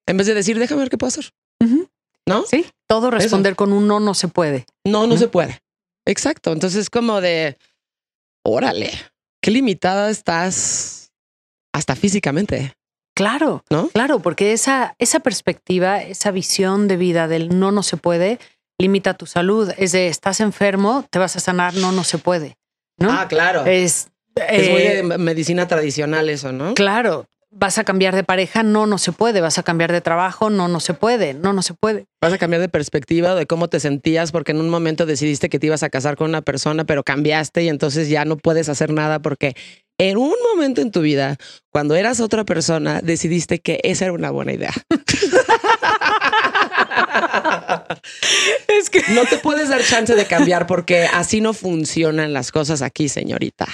En 0.07 0.17
vez 0.17 0.27
de 0.27 0.33
decir, 0.33 0.59
déjame 0.59 0.81
ver 0.81 0.89
qué 0.89 0.97
puedo 0.97 1.09
hacer. 1.09 1.33
¿No? 2.27 2.43
Sí, 2.45 2.65
todo 2.87 3.11
responder 3.11 3.55
con 3.55 3.71
un 3.71 3.87
no 3.87 3.99
no 3.99 4.13
se 4.15 4.27
puede. 4.27 4.65
No, 4.83 5.05
no 5.05 5.15
se 5.15 5.27
puede. 5.27 5.61
Exacto. 6.05 6.51
Entonces 6.51 6.81
es 6.81 6.89
como 6.89 7.21
de, 7.21 7.57
órale, 8.43 8.91
qué 9.41 9.51
limitada 9.51 10.09
estás 10.09 11.11
hasta 11.71 11.95
físicamente, 11.95 12.73
Claro, 13.15 13.63
¿no? 13.69 13.87
claro, 13.89 14.19
porque 14.19 14.51
esa, 14.51 14.93
esa 14.99 15.21
perspectiva, 15.21 16.01
esa 16.01 16.31
visión 16.31 16.89
de 16.89 16.97
vida 16.97 17.29
del 17.29 17.57
no 17.57 17.71
no 17.71 17.81
se 17.81 17.95
puede, 17.95 18.39
limita 18.77 19.13
tu 19.13 19.25
salud. 19.25 19.71
Es 19.77 19.93
de 19.93 20.07
estás 20.07 20.41
enfermo, 20.41 21.05
te 21.09 21.19
vas 21.19 21.37
a 21.37 21.39
sanar, 21.39 21.75
no 21.75 21.93
no 21.93 22.03
se 22.03 22.17
puede. 22.17 22.57
¿No? 22.97 23.11
Ah, 23.11 23.27
claro. 23.27 23.65
es, 23.65 24.09
es 24.35 24.69
muy 24.69 24.81
eh, 24.81 25.03
de 25.03 25.17
medicina 25.17 25.67
tradicional 25.67 26.29
eso, 26.29 26.51
¿no? 26.51 26.73
Claro, 26.73 27.27
vas 27.55 27.77
a 27.77 27.85
cambiar 27.85 28.15
de 28.15 28.23
pareja, 28.23 28.63
no, 28.63 28.85
no 28.85 28.97
se 28.97 29.13
puede. 29.13 29.41
Vas 29.41 29.57
a 29.57 29.63
cambiar 29.63 29.91
de 29.91 30.01
trabajo, 30.01 30.49
no, 30.49 30.67
no 30.67 30.79
se 30.79 30.93
puede. 30.93 31.33
No, 31.33 31.53
no 31.53 31.61
se 31.61 31.73
puede. 31.73 32.05
Vas 32.21 32.33
a 32.33 32.37
cambiar 32.37 32.61
de 32.61 32.69
perspectiva 32.69 33.33
de 33.33 33.47
cómo 33.47 33.69
te 33.69 33.79
sentías 33.79 34.31
porque 34.31 34.51
en 34.51 34.59
un 34.59 34.69
momento 34.69 35.05
decidiste 35.05 35.49
que 35.49 35.57
te 35.57 35.67
ibas 35.67 35.83
a 35.83 35.89
casar 35.89 36.17
con 36.17 36.29
una 36.29 36.41
persona, 36.41 36.83
pero 36.83 37.03
cambiaste 37.03 37.63
y 37.63 37.69
entonces 37.69 38.09
ya 38.09 38.25
no 38.25 38.37
puedes 38.37 38.69
hacer 38.69 38.91
nada 38.91 39.19
porque 39.19 39.55
en 39.97 40.17
un 40.17 40.33
momento 40.51 40.81
en 40.81 40.91
tu 40.91 41.01
vida, 41.01 41.37
cuando 41.71 41.95
eras 41.95 42.19
otra 42.19 42.43
persona, 42.43 42.99
decidiste 43.01 43.59
que 43.59 43.79
esa 43.83 44.05
era 44.05 44.13
una 44.13 44.31
buena 44.31 44.53
idea. 44.53 44.73
Es 48.67 48.89
que 48.89 49.03
No 49.09 49.25
te 49.25 49.37
puedes 49.37 49.69
dar 49.69 49.81
chance 49.83 50.15
de 50.15 50.25
cambiar 50.25 50.67
porque 50.67 51.05
así 51.05 51.41
no 51.41 51.53
funcionan 51.53 52.33
las 52.33 52.51
cosas 52.51 52.81
aquí, 52.81 53.09
señorita. 53.09 53.67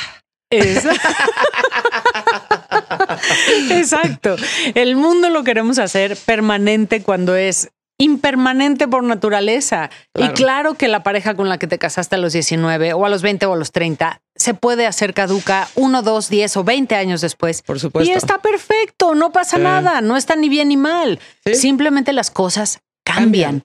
Exacto. 3.69 4.36
El 4.75 4.95
mundo 4.95 5.29
lo 5.29 5.43
queremos 5.43 5.79
hacer 5.79 6.17
permanente 6.17 7.01
cuando 7.01 7.36
es 7.36 7.69
impermanente 7.97 8.88
por 8.88 9.03
naturaleza. 9.03 9.89
Claro. 10.13 10.32
Y 10.32 10.36
claro 10.36 10.73
que 10.73 10.88
la 10.88 11.03
pareja 11.03 11.36
con 11.36 11.49
la 11.49 11.59
que 11.59 11.67
te 11.67 11.77
casaste 11.77 12.15
a 12.15 12.17
los 12.17 12.34
19 12.34 12.93
o 12.93 13.05
a 13.05 13.09
los 13.09 13.21
20 13.21 13.45
o 13.45 13.53
a 13.53 13.57
los 13.57 13.71
30 13.71 14.21
se 14.36 14.55
puede 14.55 14.88
hacer 14.88 15.13
caduca 15.13 15.67
uno, 15.75 16.01
dos, 16.01 16.27
10 16.29 16.57
o 16.57 16.63
20 16.63 16.95
años 16.95 17.21
después. 17.21 17.61
Por 17.61 17.79
supuesto. 17.79 18.11
Y 18.11 18.15
está 18.15 18.39
perfecto, 18.39 19.13
no 19.13 19.32
pasa 19.32 19.57
Sí. 19.57 19.63
nada, 19.63 20.01
no 20.01 20.17
está 20.17 20.36
ni 20.36 20.49
bien 20.49 20.69
ni 20.69 20.77
mal. 20.77 21.19
Sí. 21.45 21.53
Simplemente 21.53 22.11
las 22.11 22.32
cosas 22.32 22.79
cambian. 23.03 23.63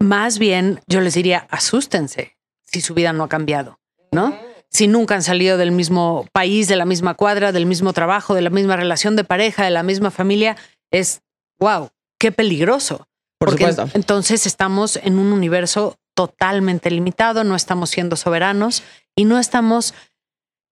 Más 0.00 0.38
bien, 0.38 0.80
yo 0.86 1.00
les 1.00 1.14
diría, 1.14 1.46
asústense 1.50 2.36
si 2.64 2.80
su 2.80 2.94
vida 2.94 3.12
no 3.12 3.24
ha 3.24 3.28
cambiado, 3.28 3.80
¿no? 4.12 4.36
Si 4.70 4.86
nunca 4.86 5.14
han 5.14 5.22
salido 5.22 5.56
del 5.56 5.72
mismo 5.72 6.26
país, 6.32 6.68
de 6.68 6.76
la 6.76 6.84
misma 6.84 7.14
cuadra, 7.14 7.52
del 7.52 7.66
mismo 7.66 7.92
trabajo, 7.92 8.34
de 8.34 8.42
la 8.42 8.50
misma 8.50 8.76
relación 8.76 9.16
de 9.16 9.24
pareja, 9.24 9.64
de 9.64 9.70
la 9.70 9.82
misma 9.82 10.10
familia, 10.10 10.56
es, 10.90 11.22
wow, 11.58 11.88
qué 12.18 12.32
peligroso. 12.32 13.08
Por 13.38 13.50
Porque 13.50 13.70
supuesto. 13.70 13.96
entonces 13.96 14.46
estamos 14.46 14.96
en 14.96 15.18
un 15.18 15.32
universo 15.32 15.96
totalmente 16.14 16.90
limitado, 16.90 17.44
no 17.44 17.54
estamos 17.54 17.90
siendo 17.90 18.16
soberanos 18.16 18.82
y 19.16 19.24
no 19.24 19.38
estamos, 19.38 19.94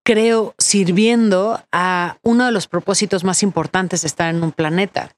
creo, 0.04 0.54
sirviendo 0.58 1.62
a 1.72 2.18
uno 2.22 2.46
de 2.46 2.52
los 2.52 2.66
propósitos 2.66 3.24
más 3.24 3.42
importantes 3.42 4.02
de 4.02 4.08
estar 4.08 4.34
en 4.34 4.42
un 4.42 4.52
planeta, 4.52 5.16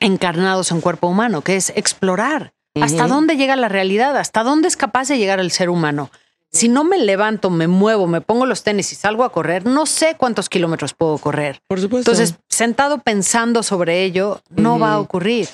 encarnados 0.00 0.70
en 0.70 0.80
cuerpo 0.80 1.08
humano, 1.08 1.40
que 1.40 1.56
es 1.56 1.70
explorar 1.70 2.52
hasta 2.80 3.06
dónde 3.06 3.36
llega 3.36 3.56
la 3.56 3.68
realidad, 3.68 4.16
hasta 4.16 4.42
dónde 4.42 4.68
es 4.68 4.76
capaz 4.76 5.08
de 5.08 5.18
llegar 5.18 5.40
el 5.40 5.50
ser 5.50 5.68
humano. 5.68 6.10
Si 6.50 6.68
no 6.68 6.84
me 6.84 6.98
levanto, 6.98 7.48
me 7.48 7.66
muevo, 7.66 8.06
me 8.06 8.20
pongo 8.20 8.44
los 8.44 8.62
tenis 8.62 8.92
y 8.92 8.94
salgo 8.94 9.24
a 9.24 9.32
correr, 9.32 9.64
no 9.64 9.86
sé 9.86 10.16
cuántos 10.18 10.50
kilómetros 10.50 10.92
puedo 10.92 11.16
correr. 11.16 11.62
Por 11.66 11.80
supuesto. 11.80 12.10
Entonces, 12.10 12.38
sentado 12.48 12.98
pensando 12.98 13.62
sobre 13.62 14.04
ello, 14.04 14.42
no 14.50 14.78
va 14.78 14.92
a 14.92 15.00
ocurrir. 15.00 15.48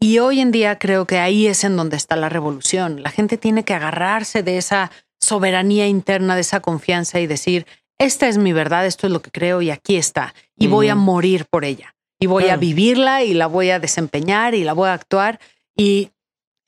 Y 0.00 0.20
hoy 0.20 0.40
en 0.40 0.52
día 0.52 0.78
creo 0.78 1.06
que 1.06 1.18
ahí 1.18 1.48
es 1.48 1.64
en 1.64 1.76
donde 1.76 1.96
está 1.96 2.14
la 2.14 2.28
revolución. 2.28 3.02
La 3.02 3.10
gente 3.10 3.36
tiene 3.36 3.64
que 3.64 3.74
agarrarse 3.74 4.44
de 4.44 4.58
esa 4.58 4.92
soberanía 5.20 5.88
interna, 5.88 6.36
de 6.36 6.42
esa 6.42 6.60
confianza 6.60 7.18
y 7.18 7.26
decir, 7.26 7.66
esta 7.98 8.28
es 8.28 8.38
mi 8.38 8.52
verdad, 8.52 8.86
esto 8.86 9.08
es 9.08 9.12
lo 9.12 9.22
que 9.22 9.32
creo 9.32 9.60
y 9.60 9.70
aquí 9.70 9.96
está. 9.96 10.34
Y 10.56 10.68
voy 10.68 10.88
a 10.88 10.94
morir 10.94 11.46
por 11.50 11.64
ella. 11.64 11.96
Y 12.20 12.26
voy 12.26 12.48
a 12.48 12.56
vivirla 12.56 13.24
y 13.24 13.34
la 13.34 13.48
voy 13.48 13.70
a 13.70 13.80
desempeñar 13.80 14.54
y 14.54 14.62
la 14.62 14.72
voy 14.72 14.88
a 14.88 14.94
actuar. 14.94 15.40
Y 15.76 16.10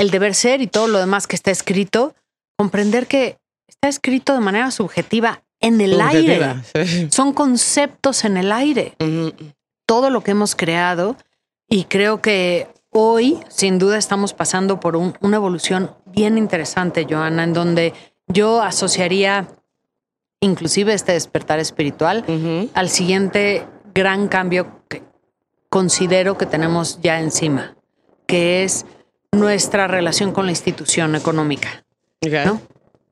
el 0.00 0.10
deber 0.10 0.34
ser 0.34 0.60
y 0.62 0.66
todo 0.66 0.88
lo 0.88 0.98
demás 0.98 1.26
que 1.26 1.36
está 1.36 1.50
escrito, 1.50 2.14
comprender 2.56 3.06
que 3.06 3.38
está 3.68 3.88
escrito 3.88 4.32
de 4.34 4.40
manera 4.40 4.70
subjetiva 4.70 5.42
en 5.60 5.80
el 5.80 6.00
aire. 6.00 6.54
Sí. 6.86 7.08
Son 7.10 7.32
conceptos 7.32 8.24
en 8.24 8.36
el 8.36 8.50
aire 8.50 8.94
todo 9.86 10.10
lo 10.10 10.22
que 10.22 10.30
hemos 10.30 10.54
creado 10.56 11.16
y 11.68 11.84
creo 11.84 12.20
que 12.22 12.68
hoy 12.90 13.38
sin 13.48 13.78
duda 13.78 13.98
estamos 13.98 14.32
pasando 14.32 14.80
por 14.80 14.96
un- 14.96 15.16
una 15.20 15.36
evolución 15.36 15.94
bien 16.06 16.38
interesante, 16.38 17.06
Joana, 17.08 17.44
en 17.44 17.52
donde 17.52 17.92
yo 18.26 18.62
asociaría 18.62 19.48
inclusive 20.40 20.94
este 20.94 21.12
despertar 21.12 21.58
espiritual 21.60 22.24
al 22.74 22.88
siguiente 22.88 23.66
gran 23.94 24.28
cambio 24.28 24.82
que 24.88 25.02
considero 25.68 26.38
que 26.38 26.46
tenemos 26.46 27.00
ya 27.02 27.20
encima, 27.20 27.76
que 28.26 28.64
es 28.64 28.86
nuestra 29.40 29.86
relación 29.86 30.32
con 30.32 30.46
la 30.46 30.52
institución 30.52 31.14
económica. 31.14 31.84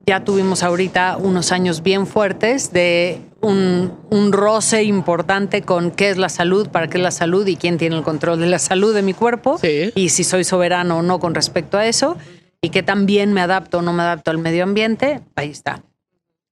Ya 0.07 0.25
tuvimos 0.25 0.63
ahorita 0.63 1.19
unos 1.19 1.53
años 1.53 1.83
bien 1.83 2.07
fuertes 2.07 2.73
de 2.73 3.21
un, 3.43 3.93
un 4.11 4.33
roce 4.33 4.83
importante 4.85 5.63
con 5.63 5.91
qué 5.91 6.09
es 6.11 6.17
la 6.17 6.31
salud, 6.31 6.69
para 6.71 6.89
qué 6.89 6.97
es 6.97 7.03
la 7.03 7.11
salud 7.11 7.47
y 7.47 7.57
quién 7.57 7.77
tiene 7.77 7.97
el 7.97 8.03
control 8.03 8.41
de 8.41 8.47
la 8.47 8.59
salud 8.59 8.95
de 8.95 9.03
mi 9.03 9.13
cuerpo 9.13 9.59
Sí. 9.59 9.93
y 9.95 10.09
si 10.09 10.25
soy 10.25 10.45
soberano 10.45 10.99
o 10.99 11.03
no 11.03 11.21
con 11.21 11.35
respecto 11.35 11.77
a 11.77 11.87
eso 11.87 12.17
y 12.63 12.71
que 12.71 12.83
también 12.83 13.33
me 13.35 13.43
adapto 13.43 13.79
o 13.79 13.83
no 13.83 13.93
me 13.93 14.03
adapto 14.03 14.31
al 14.31 14.39
medio 14.39 14.65
ambiente, 14.65 15.21
ahí 15.37 15.51
está. 15.51 15.83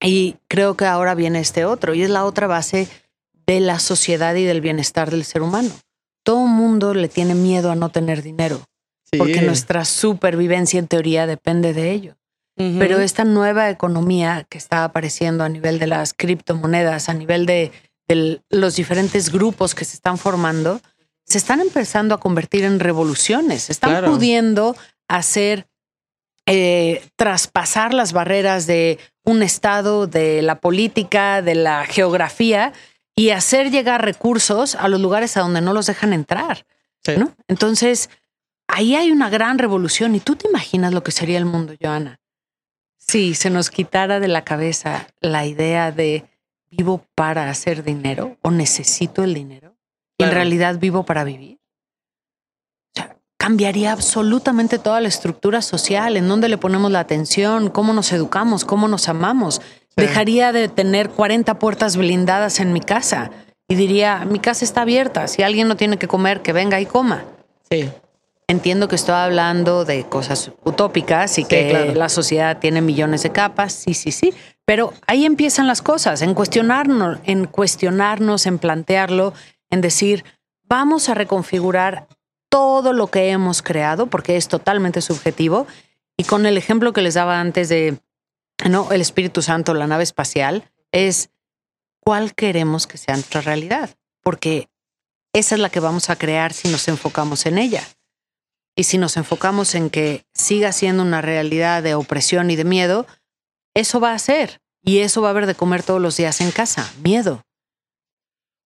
Y 0.03 0.37
creo 0.49 0.77
que 0.77 0.85
ahora 0.85 1.14
viene 1.14 1.41
este 1.41 1.64
otro 1.64 1.95
y 1.95 2.03
es 2.03 2.11
la 2.11 2.25
otra 2.27 2.47
base 2.47 2.89
de 3.47 3.61
la 3.61 3.79
sociedad 3.79 4.35
y 4.35 4.45
del 4.45 4.61
bienestar 4.61 5.11
del 5.11 5.25
ser 5.25 5.41
humano. 5.41 5.71
Todo 6.23 6.47
mundo 6.47 6.93
le 6.93 7.09
tiene 7.09 7.35
miedo 7.35 7.71
a 7.71 7.75
no 7.75 7.89
tener 7.89 8.23
dinero 8.23 8.61
Sí. 9.17 9.19
porque 9.19 9.43
nuestra 9.43 9.85
supervivencia 9.85 10.79
en 10.79 10.87
teoría 10.89 11.27
depende 11.27 11.73
de 11.75 11.91
ello. 11.93 12.17
Ujú. 12.59 12.79
Pero 12.79 13.01
esta 13.01 13.25
nueva 13.25 13.69
economía 13.71 14.47
que 14.49 14.57
está 14.59 14.85
apareciendo 14.85 15.45
a 15.45 15.49
nivel 15.49 15.79
de 15.79 15.87
las 15.89 16.14
criptomonedas, 16.14 17.09
a 17.09 17.14
nivel 17.14 17.47
de 17.47 17.73
de 18.09 18.41
los 18.51 18.77
diferentes 18.77 19.33
grupos 19.33 19.75
que 19.75 19.85
se 19.85 19.97
están 19.97 20.17
formando, 20.17 20.81
se 21.25 21.39
están 21.39 21.61
empezando 21.61 22.14
a 22.14 22.21
convertir 22.21 22.62
en 22.62 22.79
revoluciones, 22.79 23.69
están 23.69 23.91
Claro. 23.91 24.12
pudiendo 24.12 24.77
hacer, 25.09 25.67
eh, 26.47 27.05
traspasar 27.17 27.93
las 27.95 28.12
barreras 28.12 28.69
de 28.69 29.01
un 29.25 29.43
estado, 29.43 30.07
de 30.07 30.41
la 30.43 30.61
política, 30.61 31.43
de 31.43 31.57
la 31.57 31.85
geografía 31.85 32.73
y 33.17 33.31
hacer 33.31 33.73
llegar 33.73 34.05
recursos 34.05 34.77
a 34.77 34.87
los 34.87 35.01
lugares 35.01 35.37
a 35.37 35.41
donde 35.41 35.61
no 35.61 35.73
los 35.73 35.87
dejan 35.87 36.12
entrar. 36.12 36.64
Sí. 37.05 37.14
¿no? 37.19 37.33
Entonces, 37.49 38.09
ahí 38.77 38.95
hay 38.95 39.11
una 39.11 39.31
gran 39.31 39.59
revolución. 39.59 40.14
¿Y 40.14 40.20
tú 40.20 40.37
te 40.37 40.49
imaginas 40.49 40.93
lo 40.93 41.03
que 41.03 41.11
sería 41.11 41.39
el 41.39 41.47
mundo, 41.47 41.74
Joana? 41.81 42.20
Si 42.99 43.35
se 43.35 43.49
nos 43.49 43.70
quitara 43.70 44.20
de 44.20 44.29
la 44.29 44.45
cabeza 44.45 45.07
la 45.20 45.47
idea 45.47 45.93
de 45.93 46.24
vivo 46.70 47.05
para 47.14 47.49
hacer 47.49 47.83
dinero 47.83 48.37
o 48.43 48.51
necesito 48.51 49.24
el 49.24 49.33
dinero 49.33 49.77
y 50.18 50.24
en 50.24 50.31
realidad 50.31 50.79
vivo 50.79 51.05
para 51.05 51.24
vivir. 51.24 51.59
O 52.91 53.01
sea, 53.01 53.16
cambiaría 53.39 53.93
absolutamente 53.93 54.79
toda 54.79 55.01
la 55.01 55.09
estructura 55.09 55.62
social, 55.62 56.16
en 56.16 56.29
dónde 56.29 56.49
le 56.49 56.59
ponemos 56.59 56.91
la 56.91 57.01
atención, 57.01 57.70
cómo 57.70 57.95
nos 57.95 58.12
educamos, 58.12 58.64
cómo 58.64 58.89
nos 58.89 59.09
amamos. 59.09 59.62
Dejaría 59.97 60.53
de 60.53 60.68
tener 60.68 61.09
40 61.09 61.59
puertas 61.59 61.97
blindadas 61.97 62.61
en 62.61 62.74
mi 62.74 62.81
casa 62.81 63.31
y 63.68 63.77
diría, 63.77 64.27
mi 64.27 64.39
casa 64.39 64.64
está 64.64 64.83
abierta, 64.83 65.29
si 65.29 65.43
alguien 65.43 65.68
no 65.68 65.77
tiene 65.77 65.97
que 65.97 66.09
comer, 66.09 66.43
que 66.43 66.53
venga 66.53 66.79
y 66.81 66.87
coma. 66.87 67.24
Sí. 67.70 67.91
Entiendo 68.49 68.86
que 68.86 68.94
estoy 68.94 69.16
hablando 69.16 69.84
de 69.84 70.05
cosas 70.05 70.53
utópicas 70.62 71.32
y 71.32 71.42
Sí, 71.42 71.49
que 71.49 71.70
claro. 71.70 71.94
la 71.94 72.09
sociedad 72.09 72.59
tiene 72.59 72.80
millones 72.80 73.24
de 73.24 73.32
capas, 73.32 73.72
sí, 73.72 73.92
sí, 73.92 74.12
sí, 74.12 74.32
pero 74.64 74.92
ahí 75.09 75.24
empiezan 75.24 75.66
las 75.66 75.82
cosas, 75.82 76.22
en 76.22 76.32
cuestionarnos, 76.32 77.18
en 77.24 77.47
cuestionarnos, 77.47 78.47
en 78.47 78.59
plantearlo, 78.59 79.32
en 79.68 79.80
decir, 79.80 80.24
vamos 80.62 81.09
a 81.09 81.14
reconfigurar 81.14 82.07
todo 82.49 82.92
lo 82.92 83.09
que 83.09 83.30
hemos 83.30 83.62
creado, 83.62 84.07
porque 84.07 84.36
es 84.36 84.47
totalmente 84.47 85.01
subjetivo, 85.01 85.66
y 86.16 86.22
con 86.22 86.47
el 86.47 86.57
ejemplo 86.57 86.92
que 86.92 87.03
les 87.03 87.14
daba 87.14 87.40
antes 87.40 87.68
de, 87.68 87.99
no, 88.68 88.92
el 88.92 89.01
Espíritu 89.01 89.42
Santo, 89.42 89.74
la 89.74 89.88
nave 89.88 90.05
espacial, 90.05 90.70
es 90.92 91.30
cuál 91.99 92.32
queremos 92.34 92.86
que 92.86 92.97
sea 92.97 93.14
nuestra 93.16 93.40
realidad, 93.40 93.90
porque 94.22 94.68
esa 95.32 95.57
es 95.57 95.61
la 95.61 95.68
que 95.68 95.80
vamos 95.80 96.11
a 96.11 96.16
crear 96.16 96.53
si 96.53 96.68
nos 96.68 96.86
enfocamos 96.86 97.44
en 97.47 97.59
ella. 97.59 97.82
Y 98.77 98.85
si 98.85 98.99
nos 98.99 99.16
enfocamos 99.16 99.74
en 99.74 99.89
que 99.89 100.24
siga 100.35 100.70
siendo 100.70 101.03
una 101.03 101.22
realidad 101.22 101.83
de 101.83 101.95
opresión 101.95 102.51
y 102.51 102.57
de 102.57 102.64
miedo, 102.64 103.07
eso 103.74 104.01
va 104.01 104.12
a 104.12 104.18
ser. 104.18 104.61
Y 104.83 104.99
eso 104.99 105.22
va 105.22 105.29
a 105.29 105.31
haber 105.31 105.47
de 105.47 105.55
comer 105.55 105.83
todos 105.83 106.01
los 106.01 106.16
días 106.16 106.41
en 106.41 106.53
casa. 106.53 106.93
Miedo. 107.03 107.43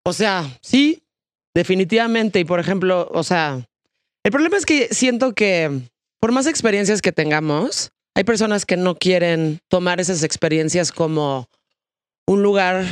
O 0.04 0.12
sea, 0.12 0.58
sí, 0.60 1.02
definitivamente. 1.54 2.40
Y 2.40 2.44
por 2.44 2.58
ejemplo, 2.58 3.08
o 3.12 3.22
sea, 3.22 3.66
el 4.24 4.32
problema 4.32 4.56
es 4.56 4.66
que 4.66 4.88
siento 4.92 5.32
que 5.32 5.88
por 6.20 6.32
más 6.32 6.46
experiencias 6.46 7.00
que 7.00 7.12
tengamos, 7.12 7.92
hay 8.14 8.24
personas 8.24 8.66
que 8.66 8.76
no 8.76 8.96
quieren 8.96 9.60
tomar 9.68 10.00
esas 10.00 10.22
experiencias 10.24 10.92
como 10.92 11.48
un 12.26 12.42
lugar 12.42 12.84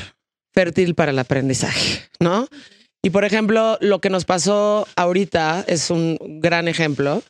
fértil 0.54 0.94
para 0.94 1.10
el 1.10 1.18
aprendizaje, 1.18 2.08
¿no? 2.20 2.48
Y 3.02 3.10
por 3.10 3.24
ejemplo, 3.24 3.78
lo 3.80 4.00
que 4.00 4.10
nos 4.10 4.24
pasó 4.24 4.86
ahorita 4.96 5.64
es 5.66 5.90
un 5.90 6.18
gran 6.40 6.68
ejemplo. 6.68 7.22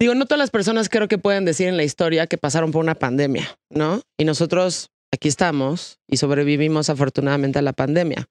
Digo, 0.00 0.14
no 0.14 0.26
todas 0.26 0.38
las 0.38 0.50
personas 0.50 0.88
creo 0.88 1.08
que 1.08 1.18
pueden 1.18 1.44
decir 1.44 1.68
en 1.68 1.76
la 1.76 1.84
historia 1.84 2.26
que 2.26 2.38
pasaron 2.38 2.72
por 2.72 2.82
una 2.82 2.94
pandemia, 2.94 3.56
¿no? 3.70 4.02
Y 4.18 4.24
nosotros 4.24 4.90
aquí 5.12 5.28
estamos 5.28 5.98
y 6.08 6.16
sobrevivimos 6.16 6.90
afortunadamente 6.90 7.58
a 7.58 7.62
la 7.62 7.72
pandemia. 7.72 8.28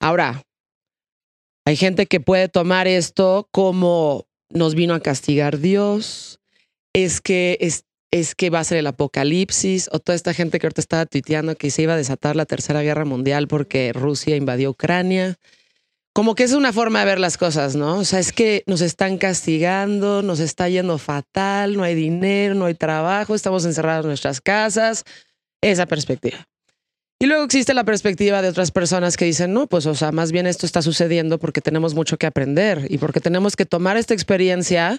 Ahora, 0.00 0.44
hay 1.64 1.76
gente 1.76 2.06
que 2.06 2.20
puede 2.20 2.48
tomar 2.48 2.86
esto 2.86 3.48
como 3.50 4.26
nos 4.50 4.74
vino 4.74 4.94
a 4.94 5.00
castigar 5.00 5.58
Dios, 5.58 6.40
es 6.92 7.20
que 7.20 7.56
es, 7.60 7.84
es 8.10 8.34
que 8.34 8.50
va 8.50 8.60
a 8.60 8.64
ser 8.64 8.78
el 8.78 8.86
apocalipsis, 8.86 9.88
o 9.92 9.98
toda 9.98 10.16
esta 10.16 10.34
gente 10.34 10.58
que 10.58 10.66
ahorita 10.66 10.80
estaba 10.80 11.06
tuiteando 11.06 11.54
que 11.54 11.70
se 11.70 11.82
iba 11.82 11.94
a 11.94 11.96
desatar 11.96 12.36
la 12.36 12.46
tercera 12.46 12.82
guerra 12.82 13.04
mundial 13.04 13.48
porque 13.48 13.92
Rusia 13.92 14.36
invadió 14.36 14.70
Ucrania. 14.70 15.38
Como 16.20 16.34
que 16.34 16.44
es 16.44 16.52
una 16.52 16.74
forma 16.74 16.98
de 16.98 17.06
ver 17.06 17.18
las 17.18 17.38
cosas, 17.38 17.76
¿no? 17.76 17.96
O 17.96 18.04
sea, 18.04 18.18
es 18.18 18.30
que 18.30 18.62
nos 18.66 18.82
están 18.82 19.16
castigando, 19.16 20.20
nos 20.20 20.38
está 20.38 20.68
yendo 20.68 20.98
fatal, 20.98 21.78
no 21.78 21.82
hay 21.82 21.94
dinero, 21.94 22.54
no 22.54 22.66
hay 22.66 22.74
trabajo, 22.74 23.34
estamos 23.34 23.64
encerrados 23.64 24.04
en 24.04 24.08
nuestras 24.08 24.42
casas. 24.42 25.04
Esa 25.62 25.86
perspectiva. 25.86 26.46
Y 27.18 27.24
luego 27.24 27.42
existe 27.44 27.72
la 27.72 27.84
perspectiva 27.84 28.42
de 28.42 28.50
otras 28.50 28.70
personas 28.70 29.16
que 29.16 29.24
dicen, 29.24 29.54
no, 29.54 29.66
pues, 29.66 29.86
o 29.86 29.94
sea, 29.94 30.12
más 30.12 30.30
bien 30.30 30.46
esto 30.46 30.66
está 30.66 30.82
sucediendo 30.82 31.38
porque 31.38 31.62
tenemos 31.62 31.94
mucho 31.94 32.18
que 32.18 32.26
aprender 32.26 32.86
y 32.90 32.98
porque 32.98 33.20
tenemos 33.20 33.56
que 33.56 33.64
tomar 33.64 33.96
esta 33.96 34.12
experiencia 34.12 34.98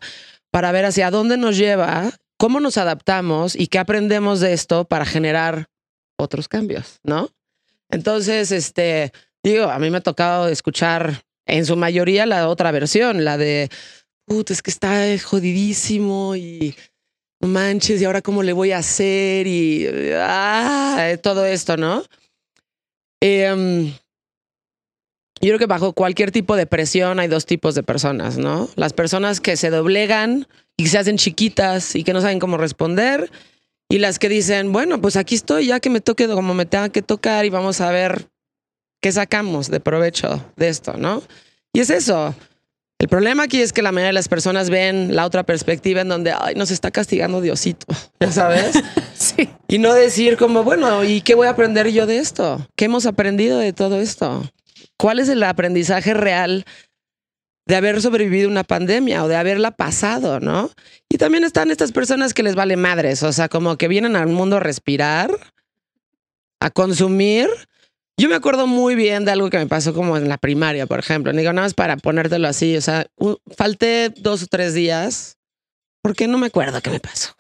para 0.50 0.72
ver 0.72 0.86
hacia 0.86 1.12
dónde 1.12 1.38
nos 1.38 1.56
lleva, 1.56 2.18
cómo 2.40 2.60
nos 2.60 2.80
adaptamos 2.80 3.56
y 3.56 3.68
qué 3.68 3.78
aprendemos 3.78 4.40
de 4.40 4.54
esto 4.54 4.86
para 4.86 5.06
generar 5.06 5.68
otros 6.18 6.48
cambios, 6.48 6.98
¿no? 7.04 7.30
Entonces, 7.92 8.52
este, 8.52 9.12
digo, 9.44 9.66
a 9.66 9.80
mí 9.80 9.90
me 9.90 9.98
ha 9.98 10.02
tocado 10.02 10.48
escuchar 10.48 11.24
en 11.46 11.66
su 11.66 11.76
mayoría 11.76 12.26
la 12.26 12.48
otra 12.48 12.72
versión, 12.72 13.24
la 13.26 13.38
de, 13.38 13.70
es 14.28 14.62
que 14.62 14.72
está 14.72 15.06
jodidísimo 15.20 16.36
y 16.36 16.76
manches, 17.42 18.02
y 18.02 18.06
ahora 18.06 18.22
cómo 18.22 18.44
le 18.44 18.54
voy 18.54 18.72
a 18.72 18.78
hacer 18.78 19.48
y 19.48 19.88
ah, 20.16 21.16
todo 21.22 21.46
esto, 21.46 21.76
¿no? 21.78 22.04
Em, 23.20 23.94
yo 25.42 25.48
creo 25.48 25.60
que 25.60 25.66
bajo 25.66 25.94
cualquier 25.94 26.32
tipo 26.32 26.56
de 26.56 26.68
presión 26.68 27.20
hay 27.20 27.28
dos 27.28 27.46
tipos 27.46 27.74
de 27.76 27.84
personas, 27.84 28.38
¿no? 28.38 28.70
Las 28.76 28.94
personas 28.94 29.42
que 29.42 29.58
se 29.58 29.72
doblegan 29.72 30.48
y 30.78 30.88
se 30.88 31.00
hacen 31.00 31.18
chiquitas 31.18 31.96
y 31.96 32.04
que 32.04 32.14
no 32.14 32.22
saben 32.22 32.40
cómo 32.40 32.58
responder, 32.58 33.32
y 33.90 33.98
las 33.98 34.20
que 34.20 34.30
dicen, 34.30 34.72
bueno, 34.72 35.02
pues 35.02 35.18
aquí 35.18 35.36
estoy, 35.36 35.68
ya 35.68 35.80
que 35.82 35.90
me 35.90 36.00
toque 36.00 36.28
como 36.28 36.54
me 36.54 36.66
tenga 36.66 36.90
que 36.90 37.02
tocar 37.02 37.46
y 37.46 37.50
vamos 37.50 37.82
a 37.82 37.92
ver 37.92 38.30
qué 39.02 39.12
sacamos 39.12 39.70
de 39.70 39.80
provecho 39.80 40.46
de 40.56 40.70
esto, 40.70 40.94
¿no? 40.98 41.22
Y 41.74 41.80
es 41.80 41.90
eso. 41.90 42.36
El 43.00 43.08
problema 43.08 43.44
aquí 43.44 43.60
es 43.62 43.74
que 43.74 43.82
la 43.82 43.92
mayoría 43.92 44.10
de 44.10 44.14
las 44.14 44.28
personas 44.28 44.70
ven 44.70 45.16
la 45.16 45.26
otra 45.26 45.44
perspectiva 45.44 46.02
en 46.02 46.10
donde, 46.10 46.34
ay, 46.40 46.54
nos 46.54 46.70
está 46.70 46.92
castigando 46.92 47.42
Diosito, 47.42 47.88
ya 48.20 48.32
sabes. 48.32 48.76
Sí. 49.22 49.48
y 49.68 49.78
no 49.78 49.94
decir 49.94 50.36
como, 50.36 50.64
bueno, 50.64 51.04
¿y 51.04 51.22
qué 51.22 51.36
voy 51.36 51.46
a 51.46 51.52
aprender 51.52 51.88
yo 51.92 52.08
de 52.08 52.18
esto? 52.18 52.68
¿Qué 52.76 52.86
hemos 52.86 53.06
aprendido 53.06 53.60
de 53.60 53.72
todo 53.72 54.02
esto? 54.02 54.50
¿Cuál 54.98 55.20
es 55.20 55.30
el 55.30 55.44
aprendizaje 55.44 56.16
real 56.16 56.66
de 57.68 57.76
haber 57.76 58.02
sobrevivido 58.02 58.50
una 58.50 58.64
pandemia 58.64 59.24
o 59.24 59.28
de 59.28 59.36
haberla 59.36 59.70
pasado, 59.70 60.40
no? 60.40 60.72
Y 61.08 61.18
también 61.18 61.44
están 61.44 61.70
estas 61.70 61.92
personas 61.92 62.34
que 62.34 62.42
les 62.42 62.56
vale 62.56 62.78
madres, 62.78 63.22
o 63.22 63.32
sea, 63.32 63.48
como 63.48 63.78
que 63.78 63.88
vienen 63.88 64.16
al 64.16 64.28
mundo 64.28 64.58
a 64.58 64.60
respirar, 64.60 65.32
a 66.60 66.72
consumir. 66.72 67.48
Yo 68.22 68.30
me 68.30 68.36
acuerdo 68.36 68.68
muy 68.68 68.94
bien 68.94 69.26
de 69.26 69.32
algo 69.32 69.50
que 69.50 69.58
me 69.58 69.66
pasó 69.66 69.96
como 69.96 70.16
en 70.16 70.30
la 70.30 70.38
primaria, 70.38 70.86
por 70.86 71.00
ejemplo. 71.00 71.34
Digo, 71.34 71.54
nada 71.54 71.66
más 71.66 71.74
para 71.74 71.98
ponértelo 71.98 72.48
así, 72.48 72.78
o 72.78 72.82
sea, 72.82 73.08
un- 73.16 73.40
falté 73.58 74.10
dos 74.16 74.44
o 74.44 74.46
tres 74.46 74.76
días 74.76 75.40
porque 76.04 76.28
no 76.28 76.38
me 76.38 76.46
acuerdo 76.46 76.80
qué 76.82 76.92
me 76.92 77.00
pasó. 77.00 77.36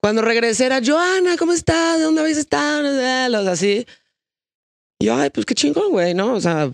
Cuando 0.00 0.22
regresé 0.22 0.66
era, 0.66 0.80
Joana, 0.80 1.36
¿cómo 1.36 1.52
estás? 1.52 1.98
¿De 1.98 2.04
dónde 2.04 2.20
habéis 2.20 2.36
estado? 2.36 3.28
Los 3.28 3.48
así. 3.48 3.84
Yo, 5.02 5.16
ay, 5.16 5.30
pues 5.30 5.44
qué 5.44 5.56
chingón, 5.56 5.90
güey, 5.90 6.14
¿no? 6.14 6.34
O 6.34 6.40
sea, 6.40 6.70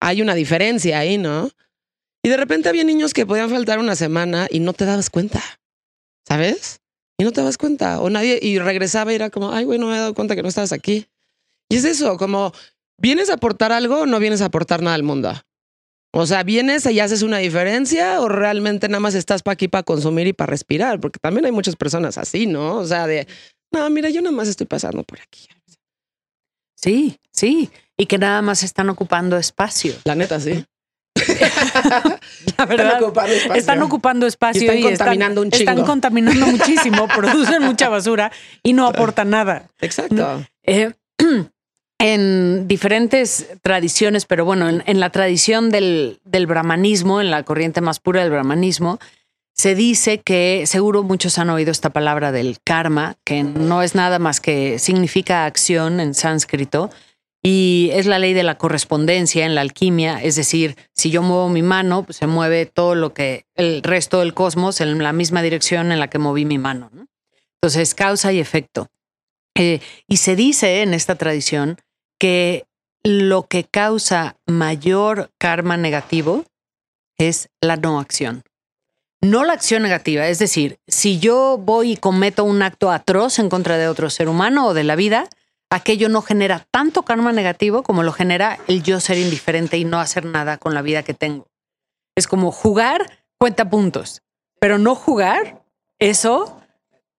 hay 0.00 0.22
una 0.22 0.36
diferencia 0.36 1.00
ahí, 1.00 1.18
¿no? 1.18 1.50
Y 2.22 2.28
de 2.28 2.36
repente 2.36 2.68
había 2.68 2.84
niños 2.84 3.12
que 3.12 3.26
podían 3.26 3.50
faltar 3.50 3.80
una 3.80 3.96
semana 3.96 4.46
y 4.48 4.60
no 4.60 4.74
te 4.74 4.84
dabas 4.84 5.10
cuenta, 5.10 5.42
¿sabes? 6.24 6.82
Y 7.18 7.24
no 7.24 7.32
te 7.32 7.40
dabas 7.40 7.58
cuenta. 7.58 8.00
O 8.00 8.10
nadie, 8.10 8.38
y 8.40 8.60
regresaba 8.60 9.10
y 9.10 9.16
era 9.16 9.30
como, 9.30 9.50
ay, 9.52 9.64
güey, 9.64 9.80
no 9.80 9.88
me 9.88 9.96
he 9.96 9.98
dado 9.98 10.14
cuenta 10.14 10.36
que 10.36 10.42
no 10.42 10.48
estabas 10.48 10.70
aquí. 10.70 11.08
Y 11.68 11.76
es 11.76 11.84
eso, 11.84 12.16
como, 12.16 12.52
¿vienes 12.98 13.30
a 13.30 13.34
aportar 13.34 13.72
algo 13.72 14.00
o 14.00 14.06
no 14.06 14.18
vienes 14.18 14.40
a 14.42 14.46
aportar 14.46 14.82
nada 14.82 14.94
al 14.94 15.02
mundo? 15.02 15.32
O 16.12 16.26
sea, 16.26 16.42
¿vienes 16.42 16.86
y 16.86 17.00
haces 17.00 17.22
una 17.22 17.38
diferencia 17.38 18.20
o 18.20 18.28
realmente 18.28 18.88
nada 18.88 19.00
más 19.00 19.14
estás 19.14 19.42
para 19.42 19.52
aquí 19.54 19.68
para 19.68 19.82
consumir 19.82 20.26
y 20.26 20.32
para 20.32 20.50
respirar? 20.50 21.00
Porque 21.00 21.18
también 21.18 21.44
hay 21.44 21.52
muchas 21.52 21.76
personas 21.76 22.16
así, 22.16 22.46
¿no? 22.46 22.76
O 22.76 22.86
sea, 22.86 23.06
de, 23.06 23.26
no, 23.70 23.88
mira, 23.90 24.08
yo 24.08 24.22
nada 24.22 24.34
más 24.34 24.48
estoy 24.48 24.66
pasando 24.66 25.02
por 25.02 25.20
aquí. 25.20 25.46
Sí, 26.76 27.18
sí. 27.32 27.70
Y 27.96 28.06
que 28.06 28.16
nada 28.16 28.40
más 28.40 28.62
están 28.62 28.88
ocupando 28.88 29.36
espacio. 29.36 29.94
La 30.04 30.14
neta, 30.14 30.40
sí. 30.40 30.64
La 32.56 32.66
verdad. 32.66 32.94
Están 32.94 33.02
ocupando 33.02 33.34
espacio. 33.34 33.54
Están 33.54 33.82
ocupando 33.82 34.26
espacio 34.26 34.62
Y 34.62 34.66
están 34.66 34.82
contaminando 34.82 35.42
un 35.42 35.48
Están 35.52 35.76
chingo. 35.76 35.86
contaminando 35.86 36.46
muchísimo, 36.52 37.08
producen 37.08 37.62
mucha 37.64 37.88
basura 37.88 38.32
y 38.62 38.72
no 38.72 38.86
aportan 38.86 39.30
nada. 39.30 39.68
Exacto. 39.80 40.46
Eh, 40.62 40.92
en 41.98 42.68
diferentes 42.68 43.48
tradiciones, 43.62 44.24
pero 44.24 44.44
bueno, 44.44 44.68
en, 44.68 44.82
en 44.86 45.00
la 45.00 45.10
tradición 45.10 45.70
del, 45.70 46.20
del 46.24 46.46
brahmanismo, 46.46 47.20
en 47.20 47.30
la 47.30 47.42
corriente 47.42 47.80
más 47.80 47.98
pura 47.98 48.22
del 48.22 48.30
brahmanismo, 48.30 48.98
se 49.52 49.74
dice 49.74 50.18
que 50.18 50.64
seguro 50.66 51.02
muchos 51.02 51.36
han 51.38 51.50
oído 51.50 51.72
esta 51.72 51.90
palabra 51.90 52.30
del 52.30 52.58
karma, 52.62 53.16
que 53.24 53.42
no 53.42 53.82
es 53.82 53.96
nada 53.96 54.20
más 54.20 54.40
que 54.40 54.78
significa 54.78 55.46
acción 55.46 55.98
en 55.98 56.14
sánscrito, 56.14 56.90
Y 57.42 57.90
es 57.92 58.06
la 58.06 58.18
ley 58.18 58.34
de 58.34 58.42
la 58.42 58.58
correspondencia 58.58 59.46
en 59.46 59.54
la 59.54 59.60
alquimia, 59.60 60.20
es 60.22 60.36
decir, 60.36 60.76
si 60.92 61.10
yo 61.10 61.22
muevo 61.22 61.48
mi 61.48 61.62
mano, 61.62 62.02
pues 62.04 62.18
se 62.18 62.26
mueve 62.26 62.66
todo 62.66 62.94
lo 62.94 63.14
que 63.14 63.46
el 63.54 63.82
resto 63.82 64.20
del 64.20 64.34
cosmos 64.34 64.80
en 64.80 64.98
la 65.02 65.12
misma 65.12 65.40
dirección 65.42 65.92
en 65.92 66.00
la 66.00 66.08
que 66.10 66.18
moví 66.18 66.44
mi 66.44 66.58
mano. 66.58 66.90
¿no? 66.92 67.06
Entonces, 67.60 67.94
causa 67.94 68.32
y 68.32 68.40
efecto. 68.40 68.88
Eh, 69.56 69.80
y 70.06 70.18
se 70.18 70.36
dice 70.36 70.82
en 70.82 70.94
esta 70.94 71.14
tradición 71.14 71.78
que 72.18 72.66
lo 73.02 73.46
que 73.46 73.64
causa 73.64 74.36
mayor 74.46 75.30
karma 75.38 75.76
negativo 75.76 76.44
es 77.16 77.48
la 77.60 77.76
no 77.76 78.00
acción. 78.00 78.44
No 79.20 79.44
la 79.44 79.54
acción 79.54 79.82
negativa, 79.82 80.28
es 80.28 80.38
decir, 80.38 80.78
si 80.86 81.18
yo 81.18 81.58
voy 81.58 81.92
y 81.92 81.96
cometo 81.96 82.44
un 82.44 82.62
acto 82.62 82.90
atroz 82.90 83.38
en 83.40 83.48
contra 83.48 83.76
de 83.76 83.88
otro 83.88 84.10
ser 84.10 84.28
humano 84.28 84.68
o 84.68 84.74
de 84.74 84.84
la 84.84 84.94
vida, 84.94 85.28
aquello 85.70 86.08
no 86.08 86.22
genera 86.22 86.66
tanto 86.70 87.02
karma 87.02 87.32
negativo 87.32 87.82
como 87.82 88.04
lo 88.04 88.12
genera 88.12 88.58
el 88.68 88.82
yo 88.82 89.00
ser 89.00 89.18
indiferente 89.18 89.76
y 89.76 89.84
no 89.84 89.98
hacer 89.98 90.24
nada 90.24 90.56
con 90.58 90.72
la 90.72 90.82
vida 90.82 91.02
que 91.02 91.14
tengo. 91.14 91.48
Es 92.14 92.28
como 92.28 92.52
jugar 92.52 93.24
cuenta 93.38 93.68
puntos, 93.68 94.22
pero 94.60 94.78
no 94.78 94.94
jugar, 94.94 95.62
eso 95.98 96.60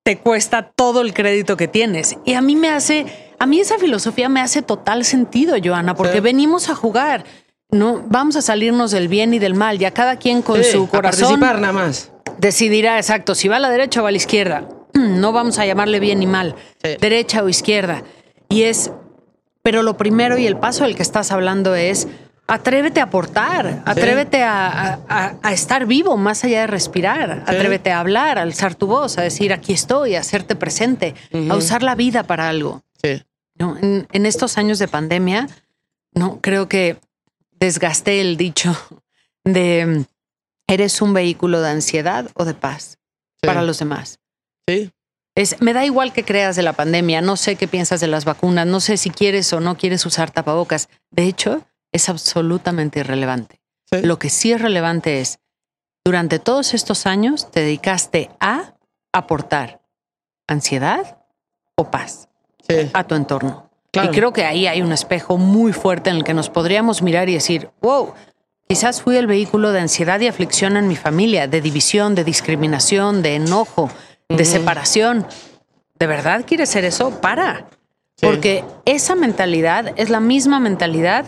te 0.03 0.19
cuesta 0.19 0.71
todo 0.71 1.01
el 1.01 1.13
crédito 1.13 1.57
que 1.57 1.67
tienes. 1.67 2.17
Y 2.25 2.33
a 2.33 2.41
mí 2.41 2.55
me 2.55 2.69
hace, 2.69 3.28
a 3.39 3.45
mí 3.45 3.59
esa 3.59 3.77
filosofía 3.77 4.29
me 4.29 4.41
hace 4.41 4.61
total 4.61 5.05
sentido, 5.05 5.55
Joana, 5.63 5.95
porque 5.95 6.15
Sí. 6.15 6.19
venimos 6.19 6.69
a 6.69 6.75
jugar. 6.75 7.23
No, 7.71 8.03
vamos 8.07 8.35
a 8.35 8.41
salirnos 8.41 8.91
del 8.91 9.07
bien 9.07 9.33
y 9.33 9.39
del 9.39 9.53
mal, 9.53 9.77
ya 9.77 9.91
cada 9.91 10.15
quien 10.17 10.41
con 10.41 10.63
Sí, 10.63 10.71
su 10.71 10.83
a 10.85 10.87
corazón 10.89 11.39
participar 11.39 11.59
nada 11.61 11.73
más. 11.73 12.11
decidirá 12.39 12.97
exacto 12.97 13.35
si 13.35 13.47
va 13.47 13.57
a 13.57 13.59
la 13.59 13.69
derecha 13.69 14.01
o 14.01 14.07
a 14.07 14.11
la 14.11 14.17
izquierda. 14.17 14.67
No 14.93 15.31
vamos 15.33 15.59
a 15.59 15.65
llamarle 15.65 15.99
bien 15.99 16.19
ni 16.19 16.25
mal, 16.27 16.55
Sí. 16.83 16.91
derecha 16.99 17.43
o 17.43 17.49
izquierda. 17.49 18.03
Y 18.49 18.63
es, 18.63 18.91
pero 19.61 19.83
lo 19.83 19.97
primero 19.97 20.37
y 20.39 20.47
el 20.47 20.57
paso 20.57 20.83
del 20.83 20.95
que 20.95 21.03
estás 21.03 21.31
hablando 21.31 21.75
es 21.75 22.07
atrévete 22.47 22.99
a 22.99 23.03
aportar, 23.03 23.83
atrévete 23.85 24.41
a, 24.41 24.97
a- 25.07 25.33
a 25.43 25.53
estar 25.53 25.85
vivo 25.85 26.17
más 26.17 26.43
allá 26.43 26.61
de 26.61 26.67
respirar, 26.67 27.43
atrévete 27.45 27.91
a 27.91 27.99
hablar, 27.99 28.39
a 28.39 28.41
alzar 28.41 28.73
tu 28.73 28.87
voz, 28.87 29.19
a 29.19 29.21
decir 29.21 29.53
aquí 29.53 29.71
estoy, 29.73 30.15
a 30.15 30.21
hacerte 30.21 30.55
presente, 30.55 31.13
a 31.51 31.55
usar 31.55 31.83
la 31.83 31.93
vida 31.93 32.23
para 32.23 32.49
algo. 32.49 32.81
¿No? 33.59 33.77
En, 33.77 34.07
en 34.11 34.25
estos 34.25 34.57
años 34.57 34.79
de 34.79 34.87
pandemia, 34.87 35.47
no 36.13 36.39
creo 36.41 36.67
que 36.67 36.99
desgasté 37.51 38.21
el 38.21 38.37
dicho 38.37 38.75
de 39.43 40.05
eres 40.67 41.01
un 41.01 41.13
vehículo 41.13 41.61
de 41.61 41.69
ansiedad 41.69 42.29
o 42.35 42.45
de 42.45 42.53
paz 42.53 42.99
Sí. 43.41 43.47
para 43.47 43.61
los 43.61 43.79
demás. 43.79 44.19
Sí. 44.67 44.91
Es, 45.33 45.61
me 45.61 45.71
da 45.71 45.85
igual 45.85 46.11
que 46.11 46.25
creas 46.25 46.57
de 46.57 46.61
la 46.63 46.73
pandemia, 46.73 47.21
no 47.21 47.37
sé 47.37 47.55
qué 47.55 47.69
piensas 47.69 48.01
de 48.01 48.07
las 48.07 48.25
vacunas, 48.25 48.67
no 48.67 48.81
sé 48.81 48.97
si 48.97 49.09
quieres 49.11 49.53
o 49.53 49.61
no 49.61 49.77
quieres 49.77 50.05
usar 50.05 50.31
tapabocas. 50.31 50.89
De 51.09 51.23
hecho, 51.23 51.65
es 51.93 52.09
absolutamente 52.09 52.99
irrelevante. 52.99 53.61
Sí. 53.89 54.01
Lo 54.01 54.19
que 54.19 54.29
sí 54.29 54.51
es 54.51 54.61
relevante 54.61 55.21
es, 55.21 55.39
durante 56.03 56.39
todos 56.39 56.73
estos 56.73 57.05
años 57.05 57.49
te 57.51 57.61
dedicaste 57.61 58.29
a 58.41 58.75
aportar 59.13 59.81
ansiedad 60.47 61.23
o 61.75 61.89
paz 61.91 62.28
Sí. 62.69 62.89
a 62.93 63.03
tu 63.03 63.15
entorno. 63.15 63.69
Claro. 63.91 64.11
Y 64.11 64.15
creo 64.15 64.31
que 64.31 64.45
ahí 64.45 64.67
hay 64.67 64.81
un 64.81 64.91
espejo 64.91 65.37
muy 65.37 65.73
fuerte 65.73 66.09
en 66.11 66.17
el 66.17 66.23
que 66.23 66.35
nos 66.35 66.49
podríamos 66.49 67.01
mirar 67.01 67.27
y 67.27 67.33
decir, 67.33 67.69
wow, 67.81 68.13
quizás 68.67 69.01
fui 69.01 69.17
el 69.17 69.25
vehículo 69.25 69.71
de 69.71 69.79
ansiedad 69.79 70.19
y 70.19 70.27
aflicción 70.27 70.77
en 70.77 70.87
mi 70.87 70.95
familia, 70.95 71.47
de 71.47 71.59
división, 71.59 72.13
de 72.13 72.23
discriminación, 72.23 73.23
de 73.23 73.35
enojo, 73.35 73.89
de 74.29 74.45
separación. 74.45 75.25
¿De 75.97 76.05
verdad 76.05 76.45
quieres 76.45 76.69
ser 76.69 76.85
eso? 76.85 77.19
Para. 77.19 77.67
Sí. 78.15 78.27
Porque 78.27 78.63
esa 78.85 79.15
mentalidad 79.15 79.93
es 79.95 80.09
la 80.09 80.19
misma 80.19 80.59
mentalidad 80.59 81.25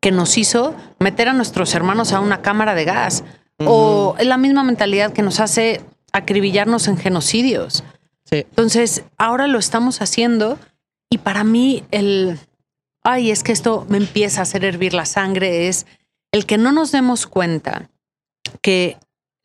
que 0.00 0.12
nos 0.12 0.38
hizo 0.38 0.74
meter 0.98 1.28
a 1.28 1.32
nuestros 1.34 1.74
hermanos 1.74 2.12
a 2.12 2.20
una 2.20 2.40
cámara 2.40 2.74
de 2.74 2.84
gas. 2.84 3.24
O 3.64 4.14
es 4.18 4.26
la 4.26 4.36
misma 4.36 4.64
mentalidad 4.64 5.12
que 5.12 5.22
nos 5.22 5.40
hace 5.40 5.82
acribillarnos 6.12 6.88
en 6.88 6.96
genocidios. 6.96 7.84
Sí. 8.28 8.38
Entonces, 8.50 9.04
ahora 9.16 9.46
lo 9.46 9.58
estamos 9.58 10.02
haciendo 10.02 10.58
y 11.10 11.18
para 11.18 11.44
mí 11.44 11.84
el, 11.92 12.38
ay, 13.02 13.30
es 13.30 13.42
que 13.42 13.52
esto 13.52 13.86
me 13.88 13.96
empieza 13.98 14.40
a 14.40 14.42
hacer 14.42 14.64
hervir 14.64 14.92
la 14.94 15.06
sangre, 15.06 15.68
es 15.68 15.86
el 16.32 16.44
que 16.44 16.58
no 16.58 16.72
nos 16.72 16.90
demos 16.92 17.26
cuenta 17.26 17.88
que 18.62 18.98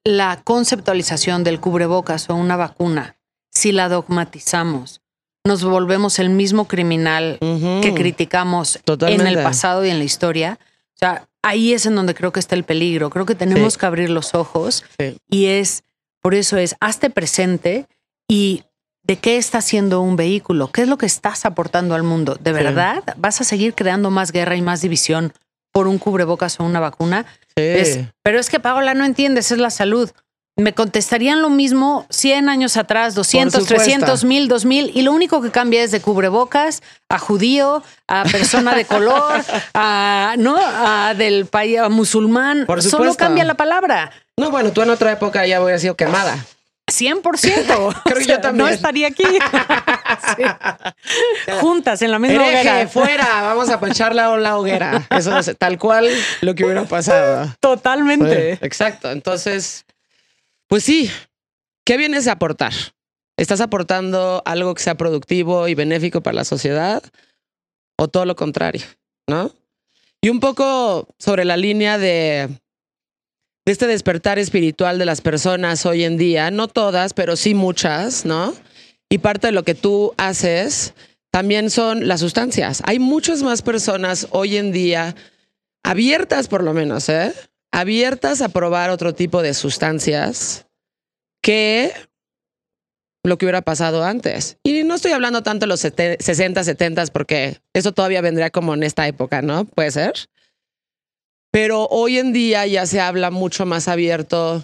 la 0.03 0.41
conceptualización 0.43 1.43
del 1.43 1.59
cubrebocas 1.59 2.29
o 2.29 2.35
una 2.35 2.55
vacuna, 2.57 3.17
si 3.51 3.71
la 3.71 3.87
dogmatizamos, 3.87 5.01
nos 5.45 5.63
volvemos 5.63 6.17
el 6.19 6.29
mismo 6.31 6.67
criminal 6.67 7.37
que 7.39 7.93
criticamos 7.95 8.79
en 8.87 9.21
el 9.27 9.35
pasado 9.43 9.85
y 9.85 9.89
en 9.89 9.97
la 9.99 10.03
historia. 10.05 10.59
O 10.95 10.97
sea, 10.97 11.27
ahí 11.41 11.73
es 11.73 11.85
en 11.87 11.95
donde 11.95 12.13
creo 12.13 12.31
que 12.31 12.39
está 12.39 12.55
el 12.55 12.63
peligro. 12.63 13.09
Creo 13.09 13.25
que 13.25 13.33
tenemos 13.35 13.73
Sí. 13.73 13.79
que 13.79 13.85
abrir 13.87 14.09
los 14.11 14.35
ojos 14.35 14.83
Sí. 14.99 15.17
y 15.29 15.45
es, 15.45 15.83
por 16.21 16.35
eso 16.35 16.57
es, 16.57 16.75
hazte 16.79 17.09
presente 17.09 17.87
y 18.27 18.63
de 19.03 19.17
qué 19.17 19.37
está 19.37 19.61
siendo 19.61 20.01
un 20.01 20.15
vehículo, 20.15 20.71
qué 20.71 20.83
es 20.83 20.87
lo 20.87 20.97
que 20.97 21.05
estás 21.05 21.45
aportando 21.45 21.95
al 21.95 22.03
mundo. 22.03 22.37
¿De 22.39 22.51
Sí. 22.51 22.63
verdad 22.63 23.03
vas 23.17 23.41
a 23.41 23.43
seguir 23.43 23.73
creando 23.73 24.11
más 24.11 24.31
guerra 24.31 24.55
y 24.55 24.61
más 24.61 24.81
división 24.81 25.33
por 25.71 25.87
un 25.87 25.97
cubrebocas 25.97 26.59
o 26.59 26.63
una 26.63 26.79
vacuna? 26.79 27.25
Sí. 27.55 27.63
Es, 27.63 27.99
pero 28.23 28.39
es 28.39 28.49
que 28.49 28.59
Paola 28.59 28.93
no 28.93 29.03
entiendes, 29.05 29.51
es 29.51 29.57
la 29.57 29.69
salud. 29.69 30.11
Me 30.57 30.73
contestarían 30.73 31.41
lo 31.41 31.49
mismo 31.49 32.05
100 32.09 32.49
años 32.49 32.75
atrás, 32.75 33.15
200, 33.15 33.53
supuesto. 33.63 33.75
300, 33.75 34.25
1000, 34.25 34.47
2000, 34.49 34.91
y 34.93 35.01
lo 35.01 35.13
único 35.13 35.41
que 35.41 35.49
cambia 35.49 35.81
es 35.81 35.91
de 35.91 36.01
cubrebocas 36.01 36.83
a 37.09 37.17
judío, 37.17 37.81
a 38.07 38.23
persona 38.25 38.75
de 38.75 38.83
color, 38.85 39.41
a, 39.73 40.35
¿no? 40.37 40.57
a 40.59 41.13
del 41.17 41.45
país, 41.45 41.79
a 41.79 41.87
musulmán. 41.89 42.65
Por 42.67 42.83
Solo 42.83 43.15
cambia 43.15 43.45
la 43.45 43.55
palabra. 43.55 44.11
No, 44.37 44.51
bueno, 44.51 44.71
tú 44.71 44.81
en 44.81 44.89
otra 44.89 45.13
época 45.13 45.47
ya 45.47 45.63
hubiera 45.63 45.79
sido 45.79 45.95
quemada. 45.95 46.45
100%. 46.91 48.01
Creo 48.03 48.17
que 48.17 48.25
yo 48.25 48.39
también. 48.41 48.65
No 48.65 48.67
estaría 48.67 49.07
aquí. 49.07 49.23
Sí. 50.35 50.43
Juntas 51.61 52.01
en 52.01 52.11
la 52.11 52.19
misma 52.19 52.45
Hereje, 52.45 52.69
hoguera. 52.69 52.87
fuera, 52.87 53.25
vamos 53.41 53.69
a 53.69 53.79
poncharla 53.79 54.33
en 54.33 54.43
la 54.43 54.57
hoguera. 54.57 55.07
Eso 55.09 55.37
es 55.37 55.55
tal 55.57 55.79
cual 55.79 56.09
lo 56.41 56.53
que 56.53 56.65
hubiera 56.65 56.83
pasado. 56.83 57.49
Totalmente. 57.59 58.55
Sí, 58.55 58.59
exacto. 58.61 59.09
Entonces, 59.09 59.85
pues 60.67 60.83
sí, 60.83 61.09
¿qué 61.85 61.97
vienes 61.97 62.27
a 62.27 62.33
aportar? 62.33 62.73
¿Estás 63.37 63.61
aportando 63.61 64.43
algo 64.45 64.75
que 64.75 64.83
sea 64.83 64.95
productivo 64.95 65.67
y 65.67 65.75
benéfico 65.75 66.21
para 66.21 66.35
la 66.35 66.45
sociedad? 66.45 67.01
¿O 67.97 68.09
todo 68.09 68.25
lo 68.25 68.35
contrario? 68.35 68.83
¿No? 69.27 69.51
Y 70.21 70.29
un 70.29 70.39
poco 70.39 71.07
sobre 71.17 71.45
la 71.45 71.57
línea 71.57 71.97
de, 71.97 72.49
de 73.65 73.71
este 73.71 73.87
despertar 73.87 74.39
espiritual 74.39 74.97
de 74.97 75.05
las 75.05 75.21
personas 75.21 75.85
hoy 75.85 76.03
en 76.03 76.17
día, 76.17 76.49
no 76.51 76.67
todas, 76.67 77.13
pero 77.13 77.35
sí 77.35 77.53
muchas, 77.53 78.25
¿no? 78.25 78.55
Y 79.09 79.19
parte 79.19 79.47
de 79.47 79.53
lo 79.53 79.63
que 79.63 79.75
tú 79.75 80.13
haces 80.17 80.93
también 81.31 81.69
son 81.69 82.07
las 82.07 82.19
sustancias. 82.21 82.81
Hay 82.85 82.99
muchas 82.99 83.43
más 83.43 83.61
personas 83.61 84.27
hoy 84.31 84.57
en 84.57 84.71
día 84.71 85.15
abiertas, 85.83 86.47
por 86.47 86.63
lo 86.63 86.73
menos, 86.73 87.07
¿eh? 87.09 87.33
abiertas 87.71 88.41
a 88.41 88.49
probar 88.49 88.89
otro 88.89 89.13
tipo 89.13 89.41
de 89.41 89.53
sustancias 89.53 90.65
que 91.41 91.91
lo 93.23 93.37
que 93.37 93.45
hubiera 93.45 93.61
pasado 93.61 94.03
antes. 94.03 94.57
Y 94.63 94.83
no 94.83 94.95
estoy 94.95 95.11
hablando 95.11 95.43
tanto 95.43 95.65
de 95.65 95.67
los 95.67 95.79
sete- 95.79 96.17
60, 96.19 96.63
70, 96.63 97.05
porque 97.13 97.61
eso 97.73 97.91
todavía 97.91 98.21
vendría 98.21 98.49
como 98.49 98.73
en 98.73 98.83
esta 98.83 99.07
época, 99.07 99.41
¿no? 99.41 99.65
Puede 99.65 99.91
ser. 99.91 100.13
Pero 101.51 101.87
hoy 101.87 102.17
en 102.17 102.31
día 102.31 102.65
ya 102.65 102.85
se 102.85 103.01
habla 103.01 103.29
mucho 103.29 103.65
más 103.65 103.87
abierto 103.87 104.63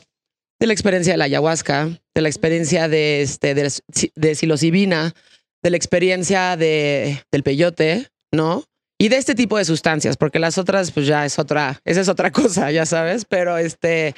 de 0.59 0.67
la 0.67 0.73
experiencia 0.73 1.13
de 1.13 1.17
la 1.17 1.25
ayahuasca, 1.25 1.99
de 2.15 2.21
la 2.21 2.29
experiencia 2.29 2.87
de, 2.87 3.21
este, 3.21 3.53
de, 3.53 3.71
de 4.15 4.35
psilocibina, 4.35 5.13
de 5.61 5.69
la 5.69 5.77
experiencia 5.77 6.55
de, 6.55 7.23
del 7.31 7.43
peyote, 7.43 8.07
¿no? 8.31 8.63
Y 8.99 9.09
de 9.09 9.17
este 9.17 9.35
tipo 9.35 9.57
de 9.57 9.65
sustancias, 9.65 10.17
porque 10.17 10.39
las 10.39 10.57
otras, 10.57 10.91
pues 10.91 11.05
ya 11.05 11.25
es 11.25 11.37
otra, 11.37 11.79
esa 11.85 12.01
es 12.01 12.09
otra 12.09 12.31
cosa, 12.31 12.71
ya 12.71 12.85
sabes, 12.85 13.25
pero 13.25 13.57
este, 13.57 14.15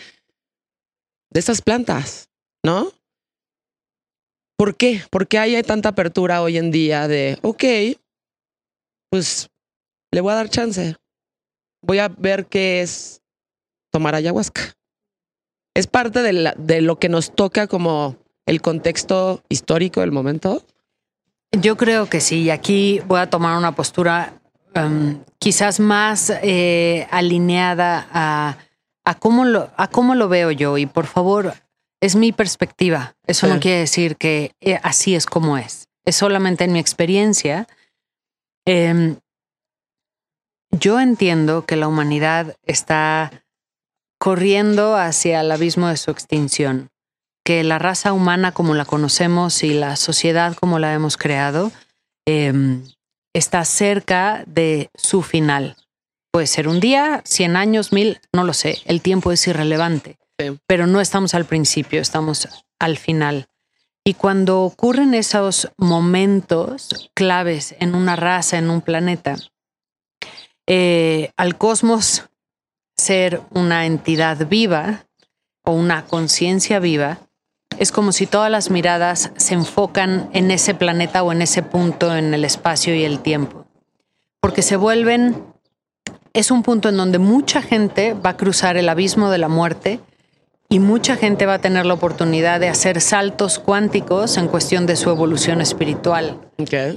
de 1.31 1.39
estas 1.39 1.61
plantas, 1.61 2.29
¿no? 2.63 2.93
¿Por 4.57 4.75
qué? 4.75 5.01
¿Por 5.09 5.27
qué 5.27 5.39
hay 5.39 5.61
tanta 5.63 5.89
apertura 5.89 6.41
hoy 6.41 6.57
en 6.57 6.71
día 6.71 7.07
de, 7.07 7.39
ok, 7.41 7.63
pues 9.09 9.49
le 10.11 10.21
voy 10.21 10.33
a 10.33 10.35
dar 10.35 10.49
chance? 10.49 10.95
Voy 11.81 11.99
a 11.99 12.07
ver 12.09 12.47
qué 12.47 12.81
es 12.81 13.21
tomar 13.91 14.15
ayahuasca. 14.15 14.61
Es 15.73 15.87
parte 15.87 16.21
de, 16.21 16.33
la- 16.33 16.55
de 16.57 16.81
lo 16.81 16.97
que 16.99 17.09
nos 17.09 17.33
toca 17.35 17.67
como 17.67 18.17
el 18.45 18.61
contexto 18.61 19.43
histórico 19.49 20.01
del 20.01 20.11
momento. 20.11 20.65
Yo 21.51 21.77
creo 21.77 22.09
que 22.09 22.19
sí. 22.21 22.43
Y 22.43 22.49
aquí 22.49 23.01
voy 23.07 23.19
a 23.19 23.29
tomar 23.29 23.57
una 23.57 23.73
postura 23.75 24.33
um, 24.75 25.23
quizás 25.39 25.79
más 25.79 26.31
eh, 26.43 27.07
alineada 27.11 28.07
a, 28.11 28.57
a, 29.05 29.15
cómo 29.19 29.45
lo, 29.45 29.71
a 29.77 29.87
cómo 29.87 30.15
lo 30.15 30.27
veo 30.29 30.51
yo. 30.51 30.77
Y 30.77 30.85
por 30.85 31.05
favor, 31.07 31.53
es 32.01 32.15
mi 32.15 32.31
perspectiva. 32.31 33.15
Eso 33.25 33.47
Sí. 33.47 33.53
no 33.53 33.59
quiere 33.59 33.79
decir 33.79 34.15
que 34.17 34.51
eh, 34.61 34.79
así 34.83 35.15
es 35.15 35.25
como 35.25 35.57
es. 35.57 35.87
Es 36.05 36.15
solamente 36.17 36.63
en 36.65 36.73
mi 36.73 36.79
experiencia. 36.79 37.67
Em, 38.65 39.17
yo 40.71 40.99
entiendo 40.99 41.65
que 41.65 41.75
la 41.75 41.87
humanidad 41.87 42.55
está 42.63 43.43
corriendo 44.19 44.95
hacia 44.95 45.41
el 45.41 45.51
abismo 45.51 45.87
de 45.87 45.97
su 45.97 46.11
extinción, 46.11 46.89
que 47.43 47.63
la 47.63 47.79
raza 47.79 48.13
humana 48.13 48.51
como 48.51 48.75
la 48.75 48.85
conocemos 48.85 49.63
y 49.63 49.73
la 49.73 49.95
sociedad 49.95 50.55
como 50.55 50.77
la 50.77 50.93
hemos 50.93 51.17
creado 51.17 51.71
em, 52.25 52.83
está 53.33 53.65
cerca 53.65 54.43
de 54.45 54.89
su 54.95 55.21
final. 55.21 55.75
Puede 56.31 56.47
ser 56.47 56.67
un 56.67 56.79
día, 56.79 57.21
100 57.25 57.55
años, 57.55 57.91
mil, 57.91 58.19
no 58.33 58.43
lo 58.43 58.53
sé, 58.53 58.79
el 58.85 59.01
tiempo 59.01 59.31
es 59.31 59.47
irrelevante, 59.47 60.17
pero 60.67 60.85
no 60.85 61.01
estamos 61.01 61.33
al 61.33 61.45
principio, 61.45 62.01
estamos 62.01 62.47
al 62.79 62.97
final. 62.97 63.47
Y 64.05 64.13
cuando 64.13 64.61
ocurren 64.61 65.13
esos 65.13 65.71
momentos 65.77 67.09
claves 67.15 67.75
en 67.79 67.95
una 67.95 68.15
raza, 68.15 68.57
en 68.57 68.69
un 68.69 68.81
planeta, 68.81 69.35
eh, 70.69 71.31
al 71.35 71.57
cosmos 71.57 72.29
ser 72.95 73.41
una 73.49 73.87
entidad 73.87 74.47
viva 74.47 75.05
o 75.65 75.71
una 75.71 76.05
conciencia 76.05 76.77
viva, 76.77 77.17
es 77.79 77.91
como 77.91 78.11
si 78.11 78.27
todas 78.27 78.51
las 78.51 78.69
miradas 78.69 79.31
se 79.35 79.55
enfocan 79.55 80.29
en 80.31 80.51
ese 80.51 80.75
planeta 80.75 81.23
o 81.23 81.31
en 81.31 81.41
ese 81.41 81.63
punto 81.63 82.15
en 82.15 82.35
el 82.35 82.45
espacio 82.45 82.93
y 82.93 83.03
el 83.03 83.19
tiempo. 83.19 83.65
Porque 84.41 84.61
se 84.61 84.75
vuelven, 84.75 85.43
es 86.33 86.51
un 86.51 86.61
punto 86.61 86.89
en 86.89 86.97
donde 86.97 87.17
mucha 87.17 87.63
gente 87.63 88.13
va 88.13 88.31
a 88.31 88.37
cruzar 88.37 88.77
el 88.77 88.89
abismo 88.89 89.31
de 89.31 89.39
la 89.39 89.47
muerte 89.47 89.99
y 90.69 90.77
mucha 90.77 91.15
gente 91.15 91.47
va 91.47 91.55
a 91.55 91.59
tener 91.59 91.87
la 91.87 91.95
oportunidad 91.95 92.59
de 92.59 92.69
hacer 92.69 93.01
saltos 93.01 93.57
cuánticos 93.57 94.37
en 94.37 94.47
cuestión 94.47 94.85
de 94.85 94.95
su 94.97 95.09
evolución 95.09 95.61
espiritual. 95.61 96.37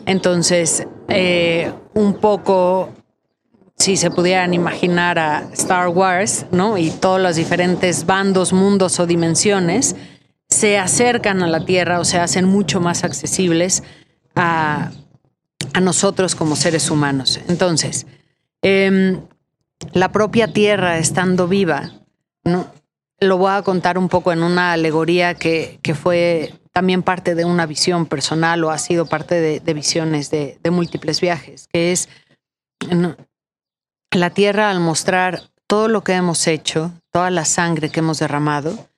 Entonces, 0.05 0.87
eh, 1.09 1.73
un 1.95 2.15
poco 2.15 2.91
si 3.83 3.97
se 3.97 4.13
pudieran 4.13 4.55
imaginar 4.55 5.19
a 5.19 5.49
Star 5.55 5.89
Wars, 5.89 6.47
¿no? 6.53 6.79
Y 6.79 6.91
todos 6.91 7.21
los 7.21 7.35
diferentes 7.35 8.07
bandos, 8.07 8.53
mundos 8.53 9.01
o 9.01 9.07
dimensiones 9.09 9.97
se 10.49 10.79
acercan 10.79 11.43
a 11.43 11.49
la 11.49 11.65
Tierra 11.65 11.99
o 11.99 12.05
se 12.05 12.21
hacen 12.21 12.45
mucho 12.45 12.81
más 12.81 13.03
accesibles 13.03 13.83
a, 14.37 14.93
nosotros 15.81 16.37
como 16.37 16.55
seres 16.55 16.91
humanos. 16.91 17.41
Entonces, 17.49 18.07
em, 18.63 19.21
la 19.95 20.13
propia 20.13 20.53
Tierra 20.53 20.99
estando 20.99 21.49
viva, 21.49 21.91
¿no? 22.45 22.71
lo 23.19 23.37
voy 23.37 23.51
a 23.51 23.63
contar 23.63 23.99
un 23.99 24.09
poco 24.09 24.33
en 24.33 24.45
una 24.45 24.75
alegoría 24.75 25.35
que, 25.35 25.81
fue 26.01 26.55
también 26.73 27.03
parte 27.03 27.35
de 27.35 27.45
una 27.45 27.67
visión 27.67 28.07
personal 28.07 28.63
o 28.63 28.71
ha 28.71 28.79
sido 28.79 29.07
parte 29.07 29.41
de, 29.41 29.75
visiones 29.75 30.31
de, 30.31 30.59
múltiples 30.71 31.21
viajes, 31.21 31.67
que 31.73 31.91
es 31.91 32.09
la 34.13 34.31
tierra 34.31 34.71
al 34.71 34.81
mostrar 34.81 35.43
todo 35.67 35.89
lo 35.89 36.05
que 36.05 36.13
hemos 36.13 36.47
hecho, 36.47 36.93
toda 37.11 37.31
la 37.31 37.45
sangre 37.45 37.91
que 37.91 38.01
hemos 38.01 38.19
derramado, 38.19 38.89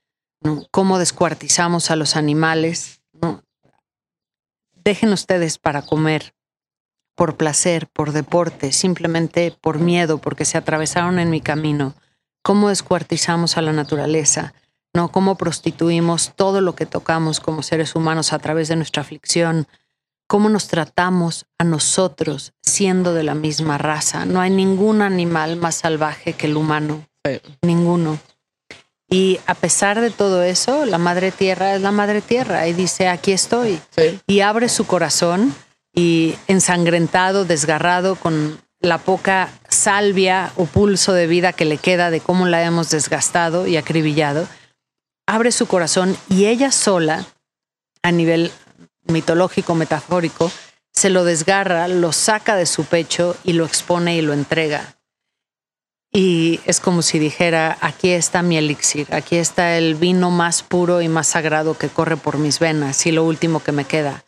cómo 0.70 0.98
descuartizamos 0.98 1.90
a 1.90 1.96
los 1.96 2.16
animales. 2.16 3.00
Dejen 4.74 5.12
ustedes 5.12 5.58
para 5.58 5.82
comer 5.82 6.34
por 7.14 7.36
placer, 7.36 7.86
por 7.86 8.12
deporte, 8.12 8.72
simplemente 8.72 9.56
por 9.60 9.78
miedo, 9.78 10.18
porque 10.18 10.44
se 10.44 10.58
atravesaron 10.58 11.18
en 11.18 11.30
mi 11.30 11.40
camino. 11.40 11.94
Cómo 12.42 12.68
descuartizamos 12.68 13.56
a 13.56 13.62
la 13.62 13.72
naturaleza, 13.72 14.52
¿no? 14.92 15.10
Cómo 15.10 15.36
prostituimos 15.36 16.32
todo 16.34 16.60
lo 16.60 16.74
que 16.74 16.86
tocamos 16.86 17.40
como 17.40 17.62
seres 17.62 17.94
humanos 17.94 18.32
a 18.32 18.38
través 18.40 18.68
de 18.68 18.76
nuestra 18.76 19.02
aflicción, 19.02 19.68
cómo 20.26 20.48
nos 20.48 20.68
tratamos 20.68 21.46
a 21.58 21.64
nosotros 21.64 22.52
siendo 22.62 23.14
de 23.14 23.22
la 23.22 23.34
misma 23.34 23.78
raza. 23.78 24.26
No 24.26 24.40
hay 24.40 24.50
ningún 24.50 25.02
animal 25.02 25.56
más 25.56 25.76
salvaje 25.76 26.32
que 26.32 26.46
el 26.46 26.56
humano. 26.56 27.06
Ninguno. 27.62 28.18
Y 29.08 29.38
a 29.46 29.54
pesar 29.54 30.00
de 30.00 30.10
todo 30.10 30.42
eso, 30.42 30.86
la 30.86 30.98
madre 30.98 31.30
tierra 31.30 31.74
es 31.74 31.82
la 31.82 31.92
madre 31.92 32.20
tierra 32.20 32.66
y 32.66 32.72
dice, 32.72 33.08
aquí 33.08 33.32
estoy. 33.32 33.80
Y 34.26 34.40
abre 34.40 34.68
su 34.68 34.86
corazón 34.86 35.54
y 35.94 36.34
ensangrentado, 36.48 37.44
desgarrado, 37.44 38.16
con 38.16 38.58
la 38.80 38.98
poca 38.98 39.48
salvia 39.68 40.52
o 40.56 40.66
pulso 40.66 41.12
de 41.12 41.26
vida 41.26 41.52
que 41.52 41.64
le 41.64 41.78
queda 41.78 42.10
de 42.10 42.20
cómo 42.20 42.46
la 42.46 42.62
hemos 42.64 42.90
desgastado 42.90 43.66
y 43.66 43.76
acribillado, 43.76 44.46
abre 45.26 45.52
su 45.52 45.66
corazón 45.66 46.16
y 46.28 46.46
ella 46.46 46.70
sola, 46.70 47.24
a 48.02 48.12
nivel 48.12 48.52
mitológico, 49.06 49.74
metafórico, 49.74 50.50
se 50.92 51.10
lo 51.10 51.24
desgarra, 51.24 51.88
lo 51.88 52.12
saca 52.12 52.56
de 52.56 52.66
su 52.66 52.84
pecho 52.84 53.36
y 53.44 53.54
lo 53.54 53.64
expone 53.64 54.16
y 54.16 54.22
lo 54.22 54.32
entrega. 54.32 54.96
Y 56.12 56.60
es 56.64 56.78
como 56.78 57.02
si 57.02 57.18
dijera, 57.18 57.76
aquí 57.80 58.10
está 58.10 58.42
mi 58.42 58.56
elixir, 58.56 59.12
aquí 59.12 59.36
está 59.36 59.76
el 59.76 59.96
vino 59.96 60.30
más 60.30 60.62
puro 60.62 61.02
y 61.02 61.08
más 61.08 61.26
sagrado 61.26 61.76
que 61.76 61.88
corre 61.88 62.16
por 62.16 62.38
mis 62.38 62.60
venas 62.60 63.04
y 63.06 63.10
lo 63.10 63.24
último 63.24 63.60
que 63.60 63.72
me 63.72 63.84
queda. 63.84 64.24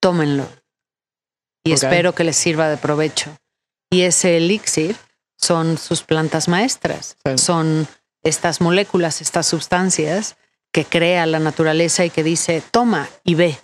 Tómenlo. 0.00 0.48
Y 1.62 1.72
espero 1.72 2.14
que 2.14 2.24
les 2.24 2.36
sirva 2.36 2.68
de 2.68 2.76
provecho. 2.76 3.30
Y 3.90 4.02
ese 4.02 4.36
elixir 4.36 4.96
son 5.36 5.78
sus 5.78 6.02
plantas 6.02 6.48
maestras, 6.48 7.16
son 7.36 7.86
estas 8.24 8.60
moléculas, 8.60 9.20
estas 9.20 9.46
sustancias 9.46 10.36
que 10.72 10.84
crea 10.84 11.26
la 11.26 11.38
naturaleza 11.38 12.04
y 12.04 12.10
que 12.10 12.24
dice, 12.24 12.62
toma 12.72 13.08
y 13.24 13.36
ve 13.36 13.58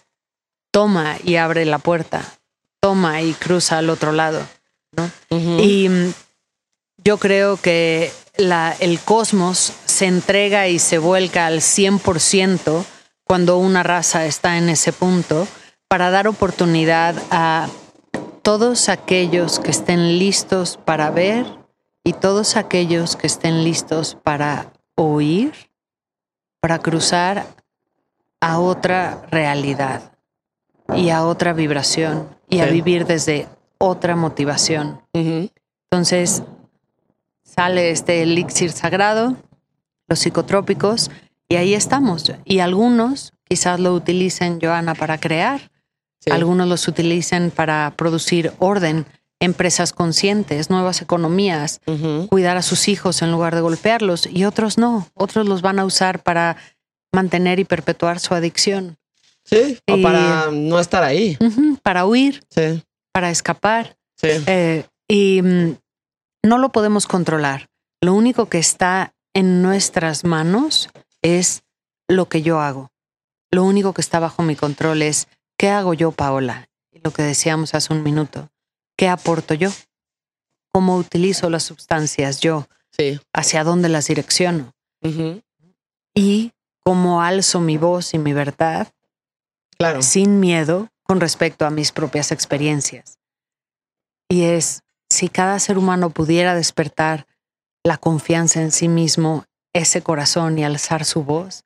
toma 0.77 1.17
y 1.25 1.37
abre 1.37 1.65
la 1.65 1.79
puerta, 1.79 2.23
toma 2.81 3.23
y 3.23 3.33
cruza 3.33 3.79
al 3.79 3.89
otro 3.89 4.13
lado. 4.13 4.47
Y 5.31 5.89
mm, 5.89 6.13
yo 6.99 7.17
creo 7.17 7.57
que 7.57 8.13
el 8.37 9.01
cosmos 9.01 9.73
se 9.87 10.05
entrega 10.05 10.69
y 10.69 10.79
se 10.79 10.99
vuelca 10.99 11.47
al 11.47 11.61
100% 11.61 12.85
cuando 13.25 13.57
una 13.57 13.85
raza 13.85 14.27
está 14.27 14.59
en 14.59 14.69
ese 14.69 14.93
punto 14.93 15.49
para 15.89 16.11
dar 16.11 16.29
oportunidad 16.29 17.15
a 17.31 17.69
todos 18.43 18.91
aquellos 18.91 19.59
que 19.61 19.71
estén 19.71 20.19
listos 20.19 20.79
para 20.85 21.09
ver 21.09 21.47
y 22.05 22.13
todos 22.13 22.55
aquellos 22.55 23.17
que 23.17 23.29
estén 23.29 23.65
listos 23.65 24.19
para 24.23 24.75
oír, 24.95 25.55
para 26.61 26.81
cruzar 26.81 27.47
a 28.43 28.59
otra 28.59 29.23
realidad 29.31 30.16
y 30.95 31.11
a 31.11 31.25
otra 31.25 31.53
vibración 31.53 32.29
y 32.49 32.61
a 32.61 32.67
vivir 32.67 33.07
desde 33.07 33.49
otra 33.79 34.17
motivación. 34.17 35.01
Entonces 35.13 36.43
sale 37.45 37.91
este 37.91 38.23
elixir 38.23 38.71
sagrado, 38.73 39.37
los 40.09 40.19
psicotrópicos, 40.19 41.11
y 41.49 41.57
ahí 41.57 41.75
estamos. 41.75 42.33
Y 42.45 42.59
algunos 42.59 43.33
quizás 43.45 43.81
lo 43.81 43.95
utilicen, 43.95 44.59
Joana, 44.61 44.95
para 44.95 45.19
crear. 45.19 45.71
Algunos 46.31 46.67
los 46.67 46.89
utilicen 46.89 47.53
para 47.53 47.93
producir 47.97 48.53
orden, 48.59 49.07
empresas 49.39 49.93
conscientes, 49.93 50.71
nuevas 50.71 51.03
economías, 51.03 51.81
cuidar 52.29 52.57
a 52.57 52.63
sus 52.63 52.89
hijos 52.89 53.23
en 53.23 53.31
lugar 53.31 53.55
de 53.55 53.61
golpearlos. 53.61 54.27
Y 54.27 54.45
otros 54.45 54.77
no. 54.77 55.07
Otros 55.15 55.47
los 55.47 55.63
van 55.63 55.79
a 55.79 55.85
usar 55.85 56.23
para 56.23 56.57
mantener 57.13 57.61
y 57.61 57.65
perpetuar 57.65 58.19
su 58.19 58.35
adicción. 58.35 58.97
Sí, 59.47 59.79
o 59.89 60.03
para 60.03 60.51
no 60.51 60.81
estar 60.81 61.05
ahí. 61.05 61.39
para 61.83 62.05
huir. 62.05 62.45
Sí. 62.51 62.83
Para 63.13 63.31
escapar. 63.31 63.97
Sí. 64.17 64.29
Eh, 64.47 64.85
y 65.09 65.41
mm, 65.43 65.77
no 66.43 66.59
lo 66.59 66.71
podemos 66.71 67.07
controlar. 67.07 67.69
Lo 68.03 68.13
único 68.15 68.47
que 68.47 68.59
está 68.59 69.15
en 69.35 69.63
nuestras 69.63 70.25
manos 70.25 70.91
es 71.23 71.63
lo 72.09 72.29
que 72.29 72.43
yo 72.43 72.61
hago. 72.61 72.91
Lo 73.53 73.65
único 73.65 73.95
que 73.95 74.01
está 74.01 74.19
bajo 74.19 74.43
mi 74.43 74.57
control 74.57 75.03
es 75.03 75.29
qué 75.57 75.69
hago 75.69 75.95
yo, 75.95 76.11
Paola. 76.11 76.69
Lo 77.05 77.13
que 77.13 77.23
decíamos 77.23 77.75
hace 77.75 77.93
un 77.93 78.03
minuto. 78.03 78.51
¿Qué 78.97 79.09
aporto 79.09 79.55
yo? 79.55 79.71
¿Cómo 80.73 80.97
utilizo 80.97 81.51
las 81.51 81.63
sustancias 81.63 82.41
yo? 82.41 82.67
Sí. 82.91 83.21
¿Hacia 83.33 83.63
dónde 83.63 83.89
las 83.89 84.09
direcciono? 84.09 84.73
Y 86.15 86.53
cómo 86.83 87.23
alzo 87.23 87.61
mi 87.61 87.77
voz 87.77 88.15
y 88.15 88.19
mi 88.19 88.33
verdad 88.33 88.89
claro. 89.79 90.03
sin 90.03 90.41
miedo 90.41 90.89
con 91.03 91.21
respecto 91.21 91.67
a 91.67 91.71
mis 91.71 91.93
propias 91.93 92.33
experiencias. 92.33 93.19
Y 94.29 94.45
es, 94.45 94.83
si 95.09 95.29
cada 95.29 95.59
ser 95.59 95.79
humano 95.79 96.11
pudiera 96.11 96.55
despertar 96.55 97.27
la 97.85 97.97
confianza 97.97 98.61
en 98.61 98.73
sí 98.73 98.89
mismo, 98.89 99.45
ese 99.73 100.03
corazón 100.03 100.59
y 100.59 100.65
alzar 100.65 101.05
su 101.05 101.23
voz, 101.23 101.65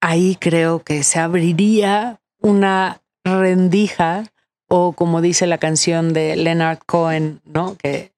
ahí 0.00 0.36
creo 0.36 0.82
que 0.82 1.02
se 1.04 1.20
abriría 1.20 2.20
una 2.40 3.00
rendija 3.24 4.24
o 4.68 4.92
como 4.92 5.20
dice 5.20 5.46
la 5.46 5.58
canción 5.58 6.12
de 6.12 6.34
Leonard 6.34 6.80
Cohen, 6.86 7.40
¿no? 7.44 7.76
Que 7.76 8.12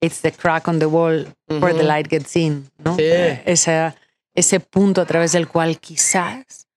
it's 0.00 0.20
the 0.22 0.32
crack 0.32 0.66
on 0.66 0.78
the 0.78 0.86
wall 0.86 1.34
where 1.48 1.74
the 1.74 1.84
light 1.84 2.08
gets 2.08 2.34
in, 2.34 2.70
¿no? 2.78 2.96
Ese, 2.98 3.94
ese 4.34 4.60
punto 4.60 5.02
a 5.02 5.06
través 5.06 5.32
del 5.32 5.46
cual 5.48 5.78
quizás 5.78 6.67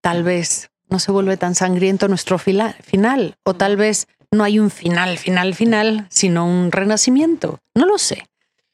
tal 0.00 0.22
vez 0.22 0.70
no 0.88 0.98
se 0.98 1.12
vuelve 1.12 1.36
tan 1.36 1.54
sangriento 1.54 2.08
nuestro 2.08 2.38
final 2.38 3.36
o 3.44 3.54
tal 3.54 3.76
vez 3.76 4.06
no 4.30 4.44
hay 4.44 4.58
un 4.58 4.70
final, 4.70 5.18
final, 5.18 5.54
final, 5.54 6.06
sino 6.10 6.46
un 6.46 6.70
renacimiento. 6.72 7.58
No 7.74 7.86
lo 7.86 7.98
sé. 7.98 8.26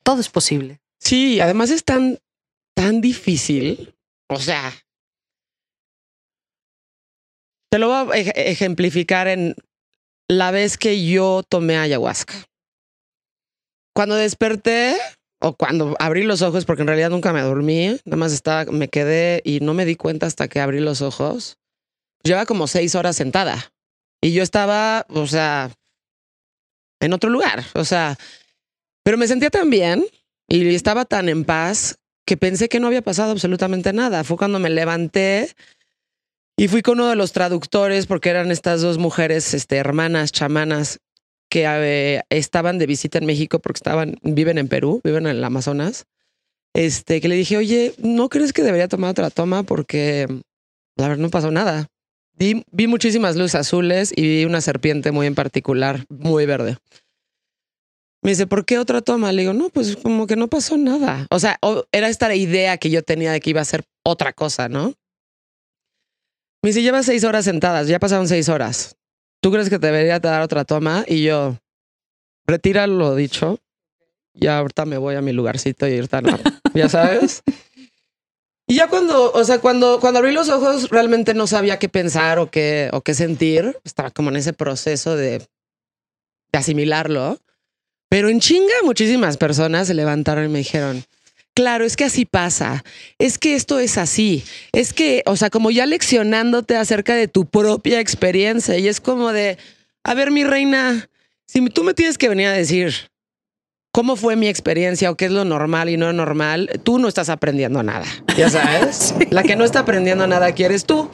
Todo 0.02 0.20
es 0.20 0.28
posible. 0.28 0.80
Sí, 1.00 1.40
además 1.40 1.70
es 1.70 1.84
tan, 1.84 2.18
tan 2.74 3.00
difícil. 3.00 3.94
O 4.28 4.38
sea, 4.38 4.72
te 7.70 7.78
lo 7.78 7.88
voy 7.88 7.96
a 7.96 8.20
ej- 8.20 8.32
ejemplificar 8.36 9.28
en 9.28 9.54
la 10.28 10.50
vez 10.50 10.78
que 10.78 11.04
yo 11.06 11.42
tomé 11.48 11.76
ayahuasca. 11.76 12.34
Cuando 13.94 14.14
desperté 14.16 14.96
o 15.44 15.54
cuando 15.54 15.94
abrí 15.98 16.22
los 16.22 16.40
ojos, 16.40 16.64
porque 16.64 16.80
en 16.80 16.88
realidad 16.88 17.10
nunca 17.10 17.34
me 17.34 17.42
dormí, 17.42 18.00
nada 18.06 18.16
más 18.16 18.32
estaba, 18.32 18.64
me 18.72 18.88
quedé 18.88 19.42
y 19.44 19.60
no 19.60 19.74
me 19.74 19.84
di 19.84 19.94
cuenta 19.94 20.24
hasta 20.24 20.48
que 20.48 20.58
abrí 20.58 20.80
los 20.80 21.02
ojos. 21.02 21.58
Lleva 22.22 22.46
como 22.46 22.66
seis 22.66 22.94
horas 22.94 23.16
sentada 23.16 23.70
y 24.22 24.32
yo 24.32 24.42
estaba, 24.42 25.04
o 25.10 25.26
sea, 25.26 25.70
en 26.98 27.12
otro 27.12 27.28
lugar, 27.28 27.62
o 27.74 27.84
sea, 27.84 28.16
pero 29.02 29.18
me 29.18 29.28
sentía 29.28 29.50
tan 29.50 29.68
bien 29.68 30.06
y 30.48 30.74
estaba 30.74 31.04
tan 31.04 31.28
en 31.28 31.44
paz 31.44 31.98
que 32.24 32.38
pensé 32.38 32.70
que 32.70 32.80
no 32.80 32.86
había 32.86 33.02
pasado 33.02 33.32
absolutamente 33.32 33.92
nada. 33.92 34.24
Fue 34.24 34.38
cuando 34.38 34.58
me 34.58 34.70
levanté 34.70 35.54
y 36.56 36.68
fui 36.68 36.80
con 36.80 36.94
uno 37.00 37.10
de 37.10 37.16
los 37.16 37.32
traductores 37.32 38.06
porque 38.06 38.30
eran 38.30 38.50
estas 38.50 38.80
dos 38.80 38.96
mujeres, 38.96 39.52
este, 39.52 39.76
hermanas, 39.76 40.32
chamanas, 40.32 41.00
que 41.54 41.66
eh, 41.68 42.22
estaban 42.30 42.78
de 42.78 42.86
visita 42.86 43.18
en 43.18 43.26
México 43.26 43.60
porque 43.60 43.78
estaban, 43.78 44.16
viven 44.22 44.58
en 44.58 44.66
Perú, 44.66 45.00
viven 45.04 45.28
en 45.28 45.36
el 45.36 45.44
Amazonas. 45.44 46.04
Este, 46.74 47.20
que 47.20 47.28
le 47.28 47.36
dije, 47.36 47.56
oye, 47.56 47.94
¿no 47.98 48.28
crees 48.28 48.52
que 48.52 48.64
debería 48.64 48.88
tomar 48.88 49.12
otra 49.12 49.30
toma? 49.30 49.62
Porque 49.62 50.26
la 50.96 51.06
verdad 51.06 51.22
no 51.22 51.30
pasó 51.30 51.52
nada. 51.52 51.86
Vi, 52.36 52.64
muchísimas 52.88 53.36
luces 53.36 53.54
azules 53.54 54.12
y 54.16 54.22
vi 54.22 54.44
una 54.44 54.60
serpiente 54.60 55.12
muy 55.12 55.28
en 55.28 55.36
particular, 55.36 56.04
muy 56.08 56.44
verde. 56.44 56.76
Me 58.20 58.30
dice, 58.30 58.48
¿por 58.48 58.64
qué 58.64 58.80
otra 58.80 59.00
toma? 59.00 59.30
Le 59.30 59.42
digo, 59.42 59.52
no, 59.52 59.68
pues 59.68 59.94
como 59.94 60.26
que 60.26 60.34
no 60.34 60.48
pasó 60.48 60.76
nada. 60.76 61.28
O 61.30 61.38
sea, 61.38 61.60
era 61.92 62.08
esta 62.08 62.34
idea 62.34 62.78
que 62.78 62.90
yo 62.90 63.04
tenía 63.04 63.30
de 63.30 63.38
que 63.38 63.50
iba 63.50 63.60
a 63.60 63.64
ser 63.64 63.84
otra 64.02 64.32
cosa, 64.32 64.68
¿no? 64.68 64.92
Me 66.62 66.70
dice, 66.70 66.82
llevas 66.82 67.06
seis 67.06 67.22
horas 67.22 67.44
sentadas, 67.44 67.86
ya 67.86 68.00
pasaron 68.00 68.26
seis 68.26 68.48
horas. 68.48 68.96
¿Tú 69.44 69.52
crees 69.52 69.68
que 69.68 69.78
te 69.78 69.88
debería 69.88 70.18
dar 70.20 70.40
otra 70.40 70.64
toma? 70.64 71.04
Y 71.06 71.22
yo, 71.22 71.58
retira 72.46 72.86
lo 72.86 73.14
dicho. 73.14 73.60
Ya 74.32 74.56
ahorita 74.56 74.86
me 74.86 74.96
voy 74.96 75.16
a 75.16 75.20
mi 75.20 75.34
lugarcito 75.34 75.86
y 75.86 75.96
ahorita 75.96 76.22
no. 76.22 76.38
Ya 76.74 76.88
sabes. 76.88 77.42
Y 78.66 78.76
ya 78.76 78.88
cuando, 78.88 79.32
o 79.32 79.44
sea, 79.44 79.60
cuando, 79.60 80.00
cuando 80.00 80.20
abrí 80.20 80.32
los 80.32 80.48
ojos, 80.48 80.88
realmente 80.88 81.34
no 81.34 81.46
sabía 81.46 81.78
qué 81.78 81.90
pensar 81.90 82.38
o 82.38 82.50
qué, 82.50 82.88
o 82.94 83.02
qué 83.02 83.12
sentir. 83.12 83.78
Estaba 83.84 84.10
como 84.10 84.30
en 84.30 84.36
ese 84.36 84.54
proceso 84.54 85.14
de, 85.14 85.40
de 85.40 86.58
asimilarlo. 86.58 87.38
Pero 88.08 88.30
en 88.30 88.40
chinga, 88.40 88.72
muchísimas 88.82 89.36
personas 89.36 89.88
se 89.88 89.92
levantaron 89.92 90.46
y 90.46 90.48
me 90.48 90.60
dijeron, 90.60 91.04
claro, 91.54 91.84
es 91.84 91.96
que 91.96 92.04
así 92.04 92.24
pasa, 92.24 92.84
es 93.18 93.38
que 93.38 93.54
esto 93.54 93.78
es 93.78 93.96
así, 93.96 94.44
es 94.72 94.92
que, 94.92 95.22
o 95.26 95.36
sea, 95.36 95.50
como 95.50 95.70
ya 95.70 95.86
leccionándote 95.86 96.76
acerca 96.76 97.14
de 97.14 97.28
tu 97.28 97.46
propia 97.46 98.00
experiencia 98.00 98.76
y 98.78 98.88
es 98.88 99.00
como 99.00 99.32
de, 99.32 99.56
a 100.02 100.14
ver, 100.14 100.30
mi 100.30 100.44
reina, 100.44 101.08
si 101.46 101.64
tú 101.70 101.84
me 101.84 101.94
tienes 101.94 102.18
que 102.18 102.28
venir 102.28 102.48
a 102.48 102.52
decir 102.52 102.92
cómo 103.92 104.16
fue 104.16 104.34
mi 104.34 104.48
experiencia 104.48 105.10
o 105.10 105.16
qué 105.16 105.26
es 105.26 105.30
lo 105.30 105.44
normal 105.44 105.88
y 105.88 105.96
no 105.96 106.12
normal, 106.12 106.68
tú 106.82 106.98
no 106.98 107.06
estás 107.06 107.28
aprendiendo 107.28 107.82
nada, 107.82 108.06
ya 108.36 108.50
sabes. 108.50 109.14
La 109.30 109.44
que 109.44 109.54
no 109.54 109.64
está 109.64 109.80
aprendiendo 109.80 110.26
nada 110.26 110.46
aquí 110.46 110.64
eres 110.64 110.84
tú. 110.84 111.08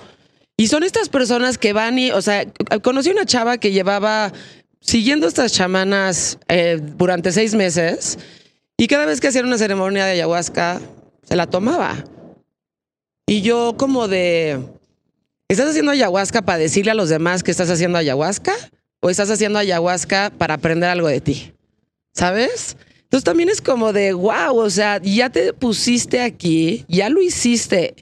Y 0.56 0.68
son 0.68 0.82
estas 0.82 1.08
personas 1.08 1.58
que 1.58 1.72
van 1.72 1.98
y, 1.98 2.10
o 2.10 2.22
sea, 2.22 2.46
conocí 2.82 3.10
una 3.10 3.26
chava 3.26 3.58
que 3.58 3.72
llevaba 3.72 4.32
siguiendo 4.80 5.26
estas 5.26 5.52
chamanas 5.52 6.38
eh, 6.48 6.78
durante 6.80 7.32
seis 7.32 7.54
meses 7.54 8.18
y 8.80 8.86
cada 8.86 9.04
vez 9.04 9.20
que 9.20 9.28
hacían 9.28 9.44
una 9.44 9.58
ceremonia 9.58 10.06
de 10.06 10.12
ayahuasca, 10.12 10.80
se 11.22 11.36
la 11.36 11.46
tomaba. 11.46 12.02
Y 13.26 13.42
yo 13.42 13.74
como 13.76 14.08
de, 14.08 14.58
¿estás 15.50 15.68
haciendo 15.68 15.92
ayahuasca 15.92 16.40
para 16.40 16.56
decirle 16.56 16.90
a 16.90 16.94
los 16.94 17.10
demás 17.10 17.42
que 17.42 17.50
estás 17.50 17.68
haciendo 17.68 17.98
ayahuasca? 17.98 18.54
¿O 19.02 19.10
estás 19.10 19.30
haciendo 19.30 19.58
ayahuasca 19.58 20.32
para 20.38 20.54
aprender 20.54 20.88
algo 20.88 21.08
de 21.08 21.20
ti? 21.20 21.52
¿Sabes? 22.14 22.78
Entonces 23.02 23.22
también 23.22 23.50
es 23.50 23.60
como 23.60 23.92
de, 23.92 24.14
wow, 24.14 24.56
o 24.56 24.70
sea, 24.70 24.98
ya 25.02 25.28
te 25.28 25.52
pusiste 25.52 26.22
aquí, 26.22 26.86
ya 26.88 27.10
lo 27.10 27.20
hiciste. 27.20 27.96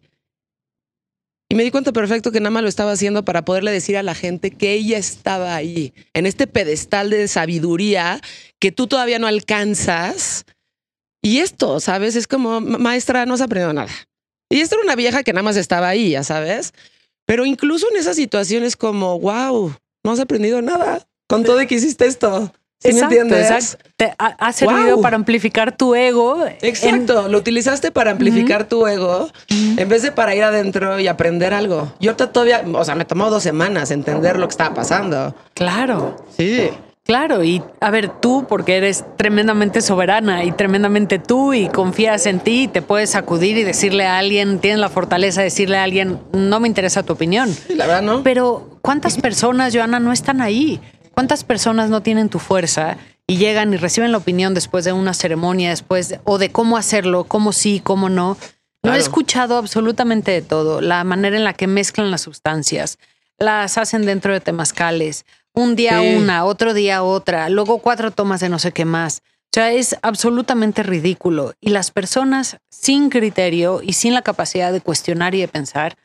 Y 1.49 1.57
me 1.57 1.65
di 1.65 1.73
cuenta 1.73 1.91
perfecto 1.91 2.31
que 2.31 2.39
nada 2.39 2.51
más 2.51 2.63
lo 2.63 2.69
estaba 2.69 2.93
haciendo 2.93 3.25
para 3.25 3.45
poderle 3.45 3.73
decir 3.73 3.97
a 3.97 4.05
la 4.05 4.15
gente 4.15 4.53
que 4.53 4.75
ella 4.75 4.97
estaba 4.97 5.57
ahí, 5.57 5.93
en 6.15 6.25
este 6.25 6.47
pedestal 6.47 7.11
de 7.11 7.27
sabiduría 7.27 8.21
que 8.61 8.71
tú 8.71 8.87
todavía 8.87 9.19
no 9.19 9.27
alcanzas. 9.27 10.45
Y 11.23 11.39
esto, 11.39 11.81
¿sabes? 11.81 12.17
Es 12.17 12.27
como, 12.27 12.61
"Ma- 12.61 12.79
maestra, 12.79 13.27
no 13.27 13.35
has 13.35 13.41
aprendido 13.41 13.73
nada. 13.73 13.91
Y 14.51 14.61
esta 14.61 14.77
era 14.77 14.85
una 14.85 14.97
vieja 14.97 15.23
que 15.23 15.33
nada 15.33 15.43
más 15.43 15.57
estaba 15.57 15.89
ahí, 15.89 16.11
ya 16.11 16.23
sabes. 16.25 16.73
Pero 17.27 17.45
incluso 17.45 17.87
en 17.91 17.97
esas 17.99 18.17
situaciones 18.17 18.77
como, 18.77 19.19
wow, 19.21 19.75
no 20.05 20.13
has 20.13 20.21
aprendido 20.21 20.63
nada 20.63 21.07
con 21.29 21.45
todo 21.45 21.61
y 21.61 21.67
que 21.67 21.75
hiciste 21.75 22.07
esto. 22.07 22.53
¿Sí 22.81 22.93
me 22.93 23.01
entiendes? 23.01 23.51
exacto. 23.51 23.85
Te 23.97 24.15
ha, 24.19 24.27
ha 24.39 24.53
servido 24.53 24.95
Wow. 24.95 25.03
para 25.03 25.17
amplificar 25.17 25.77
tu 25.77 25.97
ego. 25.97 26.47
en- 26.47 26.57
Exacto, 26.63 27.27
lo 27.29 27.37
utilizaste 27.39 27.91
para 27.91 28.13
amplificar 28.13 28.69
tu 28.69 28.87
ego 28.87 29.29
en 29.51 29.89
vez 29.89 30.03
de 30.03 30.13
para 30.13 30.35
ir 30.37 30.45
adentro 30.45 30.99
y 31.01 31.09
aprender 31.09 31.53
algo. 31.53 31.93
Yo 31.99 32.15
todavía, 32.15 32.65
o 32.73 32.85
sea, 32.85 32.95
me 32.95 33.05
tomó 33.05 33.29
dos 33.31 33.43
semanas 33.43 33.91
entender 33.91 34.39
lo 34.39 34.47
que 34.47 34.53
estaba 34.53 34.75
pasando. 34.77 35.35
claro. 35.55 36.25
Sí. 36.37 36.71
Claro, 37.09 37.43
y 37.43 37.63
a 37.81 37.91
ver, 37.91 38.11
tú, 38.21 38.45
porque 38.47 38.77
eres 38.77 39.03
tremendamente 39.17 39.81
soberana 39.81 40.45
y 40.45 40.53
tremendamente 40.53 41.19
tú 41.19 41.55
y 41.55 41.69
confías 41.69 42.27
en 42.27 42.39
ti, 42.39 42.65
y 42.65 42.69
te 42.69 42.83
puedes 42.83 43.15
acudir 43.15 43.57
y 43.57 43.63
decirle 43.65 44.05
a 44.05 44.19
alguien, 44.19 44.59
tienes 44.59 44.79
la 44.79 44.91
fortaleza 44.91 45.41
de 45.41 45.45
decirle 45.47 45.79
a 45.79 45.85
alguien, 45.85 46.21
no 46.35 46.61
me 46.61 46.69
interesa 46.69 47.03
tu 47.03 47.15
opinión. 47.15 47.49
Sí, 47.51 47.75
la 47.77 47.87
verdad, 47.87 48.03
¿no? 48.03 48.23
Pero 48.23 48.79
¿cuántas 48.83 49.17
personas, 49.17 49.75
Joana, 49.75 50.01
no 50.01 50.13
están 50.13 50.43
ahí? 50.43 50.83
¿Cuántas 51.13 51.45
personas 51.45 51.89
no 51.89 52.03
tienen 52.03 52.29
tu 52.29 52.39
fuerza 52.41 52.99
y 53.27 53.39
llegan 53.39 53.73
y 53.73 53.79
reciben 53.79 54.13
la 54.13 54.19
opinión 54.19 54.53
después 54.53 54.85
de 54.85 54.93
una 54.93 55.15
ceremonia, 55.15 55.71
después 55.71 56.11
de- 56.11 56.21
o 56.25 56.37
de 56.37 56.51
cómo 56.51 56.77
hacerlo, 56.77 57.25
cómo 57.25 57.53
sí, 57.55 57.81
cómo 57.83 58.11
no? 58.11 58.37
No 58.83 58.95
he 58.95 58.99
escuchado 58.99 59.57
absolutamente 59.57 60.31
de 60.31 60.43
todo, 60.43 60.83
la 60.83 61.03
manera 61.05 61.39
en 61.39 61.45
la 61.45 61.55
que 61.55 61.67
mezclan 61.69 62.11
las 62.11 62.21
sustancias, 62.21 62.99
las 63.39 63.79
hacen 63.79 64.05
dentro 64.05 64.33
de 64.35 64.41
temazcales, 64.41 65.25
un 65.63 65.77
día 65.77 66.01
Sí. 66.01 66.17
una, 66.17 66.45
otro 66.45 66.75
día 66.75 67.03
otra, 67.03 67.49
luego 67.49 67.79
cuatro 67.79 68.11
tomas 68.11 68.41
de 68.41 68.49
no 68.49 68.59
sé 68.59 68.73
qué 68.73 68.85
más. 68.85 69.23
O 69.47 69.55
sea, 69.55 69.73
es 69.73 69.97
absolutamente 70.03 70.83
ridículo. 70.83 71.55
Y 71.61 71.71
las 71.71 71.91
personas 71.91 72.59
sin 72.71 73.09
criterio 73.11 73.81
y 73.83 73.95
sin 73.95 74.13
la 74.15 74.23
capacidad 74.23 74.73
de 74.73 74.81
cuestionar 74.81 75.35
y 75.35 75.41
de 75.41 75.49
pensar 75.49 75.97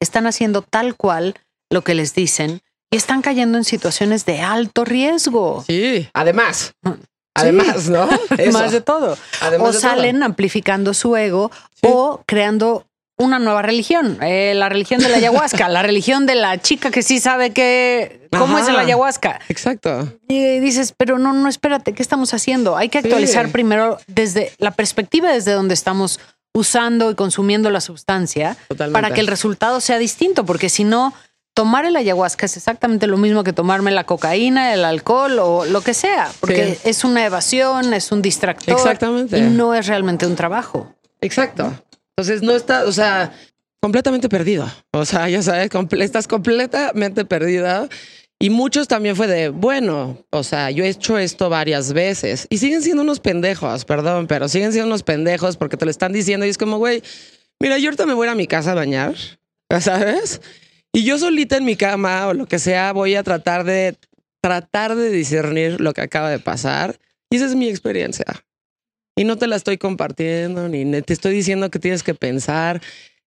están 0.00 0.26
haciendo 0.26 0.62
tal 0.62 0.94
cual 0.96 1.34
lo 1.70 1.82
que 1.82 1.94
les 1.94 2.14
dicen 2.14 2.60
y 2.90 2.96
están 2.96 3.22
cayendo 3.22 3.58
en 3.58 3.64
situaciones 3.64 4.24
de 4.26 4.40
alto 4.40 4.84
riesgo. 4.84 5.64
Sí, 5.66 6.08
además. 6.14 6.74
Sí. 6.84 6.90
Además, 7.34 7.88
¿no? 7.88 8.08
Eso. 8.38 8.58
Más 8.58 8.72
de 8.72 8.80
todo. 8.82 9.16
Además 9.40 9.68
o 9.70 9.72
de 9.72 9.80
todo. 9.80 9.90
salen 9.90 10.22
amplificando 10.22 10.92
su 10.94 11.16
ego 11.16 11.50
Sí. 11.74 11.88
o 11.90 12.22
creando 12.26 12.86
una 13.22 13.38
nueva 13.38 13.62
religión, 13.62 14.18
eh, 14.22 14.52
la 14.54 14.68
religión 14.68 15.00
de 15.00 15.08
la 15.08 15.16
ayahuasca, 15.16 15.68
la 15.68 15.82
religión 15.82 16.26
de 16.26 16.34
la 16.34 16.60
chica 16.60 16.90
que 16.90 17.02
sí 17.02 17.20
sabe 17.20 17.50
que 17.52 18.28
cómo 18.30 18.56
Ajá. 18.56 18.60
es 18.64 18.68
el 18.68 18.76
ayahuasca. 18.76 19.40
Exacto. 19.48 20.12
Y 20.28 20.58
dices, 20.60 20.92
pero 20.96 21.18
no, 21.18 21.32
no, 21.32 21.48
espérate, 21.48 21.92
¿qué 21.92 22.02
estamos 22.02 22.34
haciendo? 22.34 22.76
Hay 22.76 22.88
que 22.88 23.00
Sí. 23.00 23.06
actualizar 23.08 23.48
primero 23.50 23.98
desde 24.06 24.52
la 24.58 24.70
perspectiva 24.72 25.30
desde 25.32 25.52
donde 25.52 25.74
estamos 25.74 26.20
usando 26.54 27.10
y 27.10 27.14
consumiendo 27.14 27.70
la 27.70 27.80
sustancia 27.80 28.56
Totalmente. 28.68 28.92
para 29.00 29.14
que 29.14 29.20
el 29.20 29.26
resultado 29.26 29.80
sea 29.80 29.98
distinto, 29.98 30.44
porque 30.44 30.68
si 30.68 30.84
no, 30.84 31.14
tomar 31.54 31.84
el 31.84 31.96
ayahuasca 31.96 32.46
es 32.46 32.56
exactamente 32.56 33.06
lo 33.06 33.16
mismo 33.18 33.44
que 33.44 33.52
tomarme 33.52 33.90
la 33.90 34.04
cocaína, 34.04 34.72
el 34.74 34.84
alcohol 34.84 35.38
o 35.38 35.64
lo 35.66 35.80
que 35.82 35.92
sea, 35.94 36.30
porque 36.40 36.74
Sí. 36.82 36.88
es 36.90 37.04
una 37.04 37.24
evasión, 37.26 37.92
es 37.94 38.10
un 38.12 38.22
distractor 38.22 38.74
Exactamente. 38.74 39.38
y 39.38 39.42
no 39.42 39.74
es 39.74 39.86
realmente 39.86 40.26
un 40.26 40.34
trabajo. 40.36 40.94
Exacto. 41.20 41.72
Entonces 42.16 42.42
no 42.42 42.52
está, 42.52 42.84
o 42.84 42.92
sea, 42.92 43.32
completamente 43.80 44.28
perdido. 44.28 44.70
O 44.92 45.04
sea, 45.04 45.28
ya 45.28 45.42
sabes, 45.42 45.70
estás 45.98 46.28
completamente 46.28 47.24
perdida. 47.24 47.88
Y 48.38 48.50
muchos 48.50 48.88
también 48.88 49.14
fue 49.14 49.28
de, 49.28 49.50
bueno, 49.50 50.18
o 50.30 50.42
sea, 50.42 50.70
yo 50.70 50.82
he 50.82 50.88
hecho 50.88 51.16
esto 51.16 51.48
varias 51.48 51.92
veces 51.92 52.48
y 52.50 52.58
siguen 52.58 52.82
siendo 52.82 53.02
unos 53.02 53.20
pendejos, 53.20 53.84
perdón, 53.84 54.26
pero 54.26 54.48
siguen 54.48 54.72
siendo 54.72 54.88
unos 54.88 55.04
pendejos 55.04 55.56
porque 55.56 55.76
te 55.76 55.84
lo 55.84 55.92
están 55.92 56.12
diciendo 56.12 56.44
y 56.44 56.48
es 56.48 56.58
como, 56.58 56.78
güey, 56.78 57.04
mira, 57.60 57.78
yo 57.78 57.86
ahorita 57.86 58.04
me 58.04 58.14
voy 58.14 58.26
a 58.26 58.32
a 58.32 58.34
mi 58.34 58.48
casa 58.48 58.72
a 58.72 58.74
bañar, 58.74 59.14
sabes, 59.80 60.40
y 60.92 61.04
yo 61.04 61.18
solita 61.18 61.56
en 61.56 61.64
mi 61.64 61.76
cama 61.76 62.26
o 62.26 62.34
lo 62.34 62.46
que 62.46 62.58
sea 62.58 62.92
voy 62.92 63.14
a 63.14 63.22
tratar 63.22 63.62
de, 63.62 63.96
tratar 64.40 64.96
de 64.96 65.10
discernir 65.10 65.80
lo 65.80 65.94
que 65.94 66.00
acaba 66.00 66.28
de 66.28 66.40
pasar 66.40 66.98
y 67.30 67.36
esa 67.36 67.46
es 67.46 67.54
mi 67.54 67.68
experiencia. 67.68 68.26
Y 69.14 69.24
no 69.24 69.36
te 69.36 69.46
la 69.46 69.56
estoy 69.56 69.78
compartiendo, 69.78 70.68
ni 70.68 70.84
te 71.02 71.12
estoy 71.12 71.34
diciendo 71.34 71.70
que 71.70 71.78
tienes 71.78 72.02
que 72.02 72.14
pensar. 72.14 72.80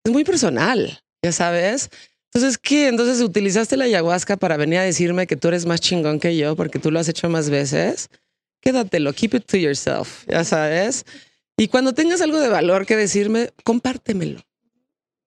Es 0.03 0.11
muy 0.11 0.23
personal, 0.23 1.01
ya 1.21 1.31
sabes. 1.31 1.89
Entonces, 2.33 2.57
¿qué? 2.57 2.87
Entonces, 2.87 3.21
¿utilizaste 3.21 3.77
la 3.77 3.85
ayahuasca 3.85 4.35
para 4.35 4.57
venir 4.57 4.79
a 4.79 4.83
decirme 4.83 5.27
que 5.27 5.35
tú 5.35 5.47
eres 5.47 5.65
más 5.65 5.79
chingón 5.79 6.19
que 6.19 6.35
yo 6.35 6.55
porque 6.55 6.79
tú 6.79 6.91
lo 6.91 6.99
has 6.99 7.07
hecho 7.07 7.29
más 7.29 7.49
veces? 7.49 8.09
Quédatelo, 8.61 9.13
keep 9.13 9.35
it 9.35 9.45
to 9.45 9.57
yourself, 9.57 10.25
ya 10.27 10.43
sabes. 10.43 11.05
Y 11.55 11.67
cuando 11.67 11.93
tengas 11.93 12.21
algo 12.21 12.39
de 12.39 12.49
valor 12.49 12.85
que 12.85 12.97
decirme, 12.97 13.51
compártemelo. 13.63 14.41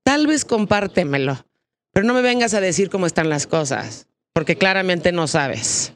Tal 0.02 0.26
vez 0.26 0.44
compártemelo, 0.44 1.46
pero 1.92 2.06
no 2.06 2.14
me 2.14 2.22
vengas 2.22 2.52
a 2.54 2.60
decir 2.60 2.90
cómo 2.90 3.06
están 3.06 3.28
las 3.28 3.46
cosas, 3.46 4.06
porque 4.32 4.56
claramente 4.56 5.12
no 5.12 5.26
sabes. 5.26 5.94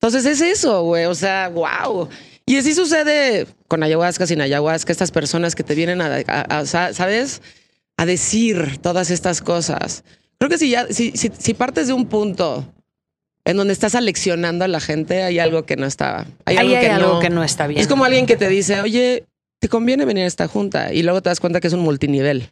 Entonces 0.00 0.26
es 0.26 0.40
eso, 0.40 0.82
güey. 0.82 1.06
O 1.06 1.14
sea, 1.14 1.48
wow. 1.48 2.08
Y 2.46 2.56
así 2.58 2.74
sucede 2.74 3.46
con 3.68 3.82
ayahuasca, 3.82 4.26
sin 4.26 4.40
ayahuasca, 4.40 4.92
estas 4.92 5.10
personas 5.10 5.54
que 5.56 5.64
te 5.64 5.74
vienen 5.74 6.00
a, 6.00 6.06
a- 6.28 6.58
a- 6.60 6.66
sa- 6.66 6.94
¿sabes? 6.94 7.42
A 7.96 8.06
decir 8.06 8.78
todas 8.80 9.10
estas 9.10 9.40
cosas. 9.42 10.04
Creo 10.38 10.48
que 10.50 10.58
si 10.58 10.70
ya, 10.70 10.86
si, 10.90 11.10
si, 11.12 11.30
si 11.36 11.54
partes 11.54 11.88
de 11.88 11.92
un 11.92 12.06
punto 12.06 12.72
en 13.44 13.56
donde 13.56 13.72
estás 13.72 13.94
aleccionando 13.94 14.64
a 14.64 14.68
la 14.68 14.80
gente, 14.80 15.22
hay 15.22 15.38
algo 15.38 15.64
que 15.66 15.76
no 15.76 15.86
está. 15.86 16.26
Hay 16.44 16.56
Ahí 16.56 16.58
algo, 16.58 16.74
hay 16.76 16.80
que, 16.82 16.90
algo 16.90 17.12
no. 17.14 17.20
que 17.20 17.30
no 17.30 17.42
está 17.44 17.66
bien. 17.66 17.80
Es 17.80 17.88
como 17.88 18.04
alguien 18.04 18.26
que 18.26 18.36
te 18.36 18.48
dice, 18.48 18.80
oye, 18.80 19.24
te 19.60 19.68
conviene 19.68 20.04
venir 20.04 20.24
a 20.24 20.26
esta 20.28 20.46
junta 20.46 20.92
y 20.92 21.02
luego 21.02 21.22
te 21.22 21.30
das 21.30 21.40
cuenta 21.40 21.60
que 21.60 21.66
es 21.68 21.72
un 21.72 21.80
multinivel. 21.80 22.50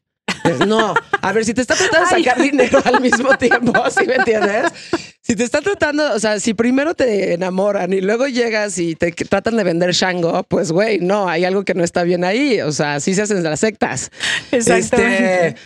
No, 0.66 0.94
a 1.20 1.32
ver, 1.32 1.44
si 1.44 1.54
te 1.54 1.60
está 1.60 1.74
tratando 1.74 2.08
de 2.08 2.16
Ay. 2.16 2.24
sacar 2.24 2.42
dinero 2.42 2.80
al 2.84 3.00
mismo 3.00 3.36
tiempo, 3.36 3.72
¿sí 3.90 4.06
me 4.06 4.16
entiendes? 4.16 4.72
Si 5.20 5.36
te 5.36 5.44
está 5.44 5.60
tratando, 5.60 6.12
o 6.12 6.18
sea, 6.18 6.38
si 6.38 6.54
primero 6.54 6.94
te 6.94 7.34
enamoran 7.34 7.92
y 7.92 8.00
luego 8.00 8.26
llegas 8.26 8.78
y 8.78 8.94
te 8.94 9.12
tratan 9.12 9.56
de 9.56 9.64
vender 9.64 9.92
Shango, 9.92 10.42
pues 10.44 10.70
güey, 10.70 10.98
no, 11.00 11.28
hay 11.28 11.44
algo 11.44 11.64
que 11.64 11.74
no 11.74 11.82
está 11.82 12.02
bien 12.02 12.24
ahí. 12.24 12.60
O 12.60 12.72
sea, 12.72 12.96
así 12.96 13.14
se 13.14 13.22
hacen 13.22 13.42
las 13.42 13.60
sectas. 13.60 14.10
Exactamente. 14.52 15.48
Este, 15.48 15.60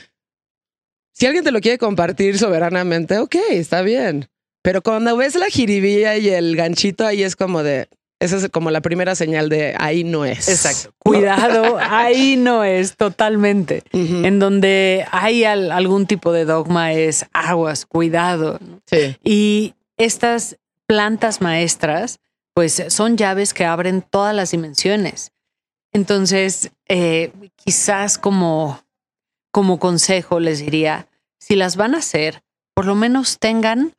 si 1.12 1.26
alguien 1.26 1.42
te 1.42 1.50
lo 1.50 1.60
quiere 1.60 1.78
compartir 1.78 2.38
soberanamente, 2.38 3.18
ok, 3.18 3.34
está 3.50 3.82
bien. 3.82 4.28
Pero 4.62 4.82
cuando 4.82 5.16
ves 5.16 5.34
la 5.34 5.46
jiribilla 5.46 6.16
y 6.16 6.28
el 6.28 6.54
ganchito, 6.54 7.04
ahí 7.04 7.24
es 7.24 7.34
como 7.34 7.64
de, 7.64 7.88
esa 8.20 8.36
es 8.36 8.48
como 8.50 8.70
la 8.70 8.80
primera 8.80 9.14
señal 9.14 9.48
de 9.48 9.74
ahí 9.78 10.02
no 10.04 10.24
es. 10.24 10.48
Exacto. 10.48 10.92
Cuidado, 10.98 11.78
ahí 11.80 12.36
no 12.36 12.64
es 12.64 12.96
totalmente. 12.96 13.82
En 13.92 14.38
donde 14.38 15.06
hay 15.12 15.44
al- 15.44 15.70
algún 15.72 16.06
tipo 16.06 16.32
de 16.32 16.44
dogma 16.44 16.92
es 16.92 17.26
aguas, 17.32 17.86
cuidado. 17.86 18.58
Sí. 18.86 19.16
Y 19.22 19.74
estas 19.96 20.56
plantas 20.86 21.40
maestras, 21.40 22.18
pues 22.54 22.82
son 22.88 23.16
llaves 23.16 23.54
que 23.54 23.64
abren 23.64 24.02
todas 24.02 24.34
las 24.34 24.50
dimensiones. 24.50 25.32
Entonces, 25.92 26.70
eh, 26.88 27.32
quizás 27.56 28.18
como, 28.18 28.80
como 29.50 29.78
consejo 29.78 30.40
les 30.40 30.58
diría, 30.58 31.06
si 31.38 31.56
las 31.56 31.76
van 31.76 31.94
a 31.94 31.98
hacer, 31.98 32.42
por 32.74 32.84
lo 32.86 32.94
menos 32.94 33.38
tengan 33.38 33.94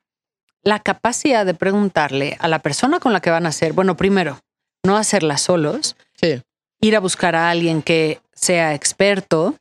la 0.63 0.79
capacidad 0.79 1.45
de 1.45 1.53
preguntarle 1.53 2.37
a 2.39 2.47
la 2.47 2.59
persona 2.59 2.99
con 2.99 3.13
la 3.13 3.21
que 3.21 3.29
van 3.29 3.45
a 3.45 3.49
hacer, 3.49 3.73
bueno, 3.73 3.95
primero, 3.97 4.39
no 4.83 4.97
hacerlas 4.97 5.41
solos, 5.41 5.95
Sí. 6.19 6.41
ir 6.81 6.95
a 6.95 6.99
buscar 6.99 7.35
a 7.35 7.49
alguien 7.49 7.81
que 7.81 8.19
sea 8.33 8.73
experto, 8.73 9.55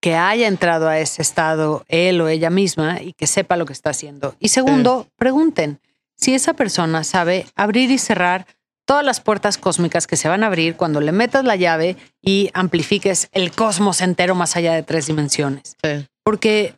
que 0.00 0.14
haya 0.16 0.48
entrado 0.48 0.88
a 0.88 0.98
ese 0.98 1.22
estado 1.22 1.84
él 1.88 2.20
o 2.20 2.28
ella 2.28 2.50
misma 2.50 3.00
y 3.00 3.14
que 3.14 3.26
sepa 3.26 3.56
lo 3.56 3.64
que 3.64 3.72
está 3.72 3.90
haciendo. 3.90 4.34
Y 4.38 4.48
segundo, 4.48 5.08
pregunten 5.16 5.80
si 6.16 6.34
esa 6.34 6.52
persona 6.52 7.04
sabe 7.04 7.46
abrir 7.56 7.90
y 7.90 7.98
cerrar 7.98 8.46
todas 8.86 9.02
las 9.04 9.20
puertas 9.22 9.56
cósmicas 9.56 10.06
que 10.06 10.16
se 10.16 10.28
van 10.28 10.42
a 10.44 10.48
abrir 10.48 10.76
cuando 10.76 11.00
le 11.00 11.12
metas 11.12 11.44
la 11.44 11.56
llave 11.56 11.96
y 12.20 12.50
amplifiques 12.52 13.28
el 13.32 13.50
cosmos 13.50 14.02
entero 14.02 14.34
más 14.34 14.56
allá 14.56 14.74
de 14.74 14.82
tres 14.82 15.06
dimensiones. 15.06 15.76
Sí. 15.82 16.06
Porque 16.22 16.74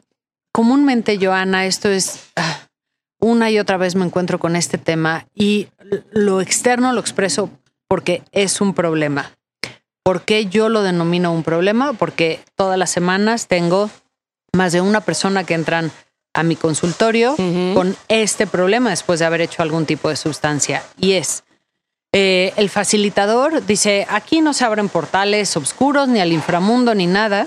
comúnmente, 0.52 1.18
Joana, 1.20 1.66
esto 1.66 1.88
es 1.88 2.30
ah, 2.36 2.65
una 3.20 3.50
y 3.50 3.58
otra 3.58 3.76
vez 3.76 3.94
me 3.94 4.04
encuentro 4.04 4.38
con 4.38 4.56
este 4.56 4.78
tema 4.78 5.26
y 5.34 5.68
lo 6.10 6.40
externo 6.40 6.92
lo 6.92 7.00
expreso 7.00 7.50
porque 7.88 8.22
es 8.32 8.60
un 8.60 8.74
problema. 8.74 9.32
¿Por 10.02 10.22
qué 10.22 10.46
yo 10.46 10.68
lo 10.68 10.82
denomino 10.82 11.32
un 11.32 11.42
problema? 11.42 11.92
Porque 11.92 12.40
todas 12.54 12.78
las 12.78 12.90
semanas 12.90 13.48
tengo 13.48 13.90
más 14.52 14.72
de 14.72 14.80
una 14.80 15.00
persona 15.00 15.44
que 15.44 15.54
entran 15.54 15.90
a 16.32 16.42
mi 16.42 16.54
consultorio 16.54 17.34
con 17.74 17.96
este 18.08 18.46
problema 18.46 18.90
después 18.90 19.18
de 19.18 19.24
haber 19.24 19.40
hecho 19.40 19.62
algún 19.62 19.86
tipo 19.86 20.08
de 20.08 20.16
sustancia. 20.16 20.82
Y 20.98 21.12
es, 21.12 21.44
eh, 22.12 22.52
el 22.56 22.68
facilitador 22.70 23.64
dice, 23.66 24.06
aquí 24.08 24.40
no 24.40 24.52
se 24.52 24.64
abren 24.64 24.88
portales 24.88 25.56
oscuros, 25.56 26.08
ni 26.08 26.20
al 26.20 26.32
inframundo, 26.32 26.94
ni 26.94 27.06
nada. 27.06 27.46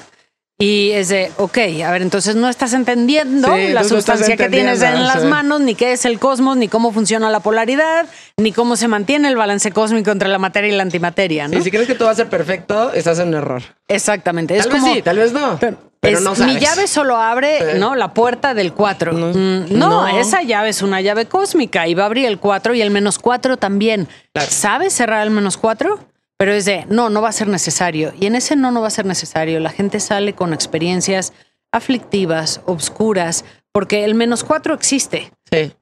Y 0.62 0.92
es 0.92 1.08
de, 1.08 1.32
ok, 1.38 1.58
a 1.86 1.92
ver, 1.92 2.02
entonces 2.02 2.36
no 2.36 2.50
estás 2.50 2.74
entendiendo 2.74 3.48
Sí, 3.56 3.70
la 3.70 3.86
sustancia 3.86 4.36
que 4.36 4.50
tienes 4.50 4.82
en 4.82 5.06
las 5.08 5.22
sí. 5.22 5.28
manos, 5.28 5.62
ni 5.62 5.74
qué 5.74 5.94
es 5.94 6.04
el 6.04 6.20
cosmos, 6.20 6.58
ni 6.58 6.68
cómo 6.68 6.92
funciona 6.92 7.30
la 7.30 7.40
polaridad, 7.40 8.08
ni 8.36 8.52
cómo 8.52 8.76
se 8.76 8.90
mantiene 8.90 9.30
el 9.30 9.38
balance 9.38 9.72
cósmico 9.72 10.12
entre 10.12 10.28
la 10.28 10.38
materia 10.38 10.70
y 10.74 10.76
la 10.76 10.84
antimateria, 10.84 11.48
¿no? 11.48 11.58
Y 11.58 11.62
si 11.62 11.72
crees 11.72 11.88
que 11.88 11.96
todo 11.96 12.08
va 12.08 12.12
a 12.12 12.16
ser 12.16 12.28
perfecto, 12.28 12.92
estás 12.92 13.20
en 13.20 13.30
un 13.30 13.36
error. 13.36 13.62
Exactamente. 13.88 14.58
Es 14.58 14.64
tal 14.64 14.72
como, 14.74 14.86
vez 14.88 14.96
sí, 14.96 15.02
tal 15.02 15.18
vez 15.18 15.32
no. 15.32 15.58
Pero, 16.02 16.18
es- 16.18 16.24
no 16.24 16.36
sabes. 16.36 16.54
Mi 16.56 16.60
llave 16.60 16.88
solo 16.88 17.16
abre. 17.16 17.76
¿no? 17.80 17.96
La 17.96 18.14
puerta 18.14 18.54
del 18.54 18.74
4. 18.74 19.14
No. 19.14 19.34
No, 19.34 19.66
No. 19.70 20.08
esa 20.20 20.42
llave 20.44 20.68
es 20.70 20.82
una 20.82 21.00
llave 21.00 21.26
cósmica 21.26 21.88
y 21.88 21.94
va 21.94 22.04
a 22.04 22.08
abrir 22.08 22.26
el 22.26 22.38
4 22.38 22.74
y 22.74 22.82
el 22.82 22.92
menos 22.92 23.18
4 23.18 23.56
también. 23.56 24.10
Claro. 24.34 24.50
¿Sabes 24.52 24.92
cerrar 24.92 25.26
el 25.26 25.32
menos 25.32 25.56
4? 25.56 26.00
Pero 26.40 26.54
es 26.54 26.64
de, 26.64 26.86
no, 26.88 27.10
no 27.10 27.22
va 27.22 27.30
a 27.30 27.34
ser 27.34 27.50
necesario. 27.50 28.14
Y 28.18 28.26
en 28.26 28.36
ese 28.36 28.56
no, 28.56 28.72
no 28.72 28.80
va 28.82 28.88
a 28.88 28.92
ser 28.92 29.06
necesario. 29.06 29.60
La 29.60 29.72
gente 29.72 30.00
sale 30.00 30.34
con 30.34 30.54
experiencias 30.54 31.34
aflictivas, 31.72 32.62
obscuras, 32.66 33.44
porque 33.74 34.06
el 34.06 34.16
menos 34.16 34.46
4 34.46 34.74
existe. 34.74 35.32
Sí. 35.52 35.74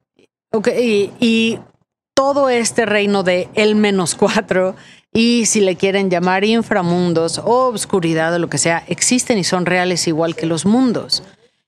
Ok, 0.52 0.70
y, 0.70 1.12
y 1.20 1.60
todo 2.16 2.50
este 2.50 2.88
reino 2.88 3.22
de 3.22 3.48
el 3.54 3.76
menos 3.76 4.16
cuatro, 4.16 4.76
y 5.14 5.46
si 5.46 5.62
le 5.62 5.76
quieren 5.76 6.10
llamar 6.10 6.44
inframundos 6.44 7.38
o 7.38 7.68
obscuridad 7.68 8.34
o 8.34 8.40
lo 8.40 8.50
que 8.50 8.58
sea, 8.58 8.84
existen 8.88 9.38
y 9.38 9.44
son 9.44 9.68
reales 9.68 10.08
igual 10.08 10.36
que 10.36 10.48
los 10.48 10.66
mundos. 10.66 11.22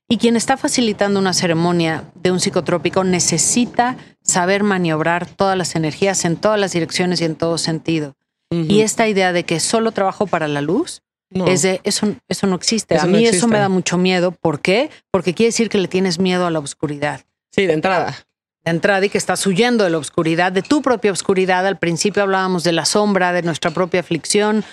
Y 0.07 0.17
quien 0.17 0.35
está 0.35 0.57
facilitando 0.57 1.19
una 1.19 1.33
ceremonia 1.33 2.05
de 2.15 2.31
un 2.31 2.39
psicotrópico 2.39 3.03
necesita 3.03 3.95
saber 4.23 4.63
maniobrar 4.63 5.27
todas 5.27 5.55
las 5.55 5.75
energías 5.75 6.25
en 6.25 6.35
todas 6.35 6.59
las 6.59 6.71
direcciones 6.71 7.21
y 7.21 7.25
en 7.25 7.35
todo 7.35 7.59
sentido. 7.59 8.15
Y 8.51 8.81
esta 8.81 9.07
idea 9.07 9.31
de 9.31 9.43
que 9.43 9.59
solo 9.59 9.91
trabajo 9.91 10.25
para 10.27 10.47
la 10.47 10.61
luz 10.61 11.01
No. 11.29 11.45
es 11.47 11.61
de 11.61 11.81
eso, 11.83 12.15
eso 12.27 12.47
no 12.47 12.55
existe. 12.55 12.95
Eso 12.95 13.03
a 13.03 13.07
no 13.07 13.17
mí 13.17 13.25
eso 13.25 13.47
me 13.47 13.59
da 13.59 13.69
mucho 13.69 13.97
miedo. 13.97 14.31
¿Por 14.31 14.59
qué? 14.61 14.89
Porque 15.11 15.33
quiere 15.35 15.49
decir 15.49 15.69
que 15.69 15.77
le 15.77 15.87
tienes 15.87 16.17
miedo 16.19 16.45
a 16.47 16.49
la 16.51 16.59
oscuridad 16.59 17.21
Sí, 17.51 17.67
de 17.67 17.73
entrada. 17.73 18.17
de 18.65 18.71
entrada 18.71 19.05
y 19.05 19.09
que 19.09 19.17
estás 19.19 19.45
huyendo 19.45 19.83
de 19.83 19.91
la 19.91 19.99
oscuridad, 19.99 20.51
de 20.51 20.63
tu 20.63 20.81
propia 20.81 21.11
oscuridad. 21.11 21.67
Al 21.67 21.77
principio 21.77 22.23
hablábamos 22.23 22.63
de 22.63 22.71
la 22.71 22.85
sombra, 22.85 23.31
de 23.33 23.43
nuestra 23.43 23.69
propia 23.71 23.99
aflicción, 23.99 24.63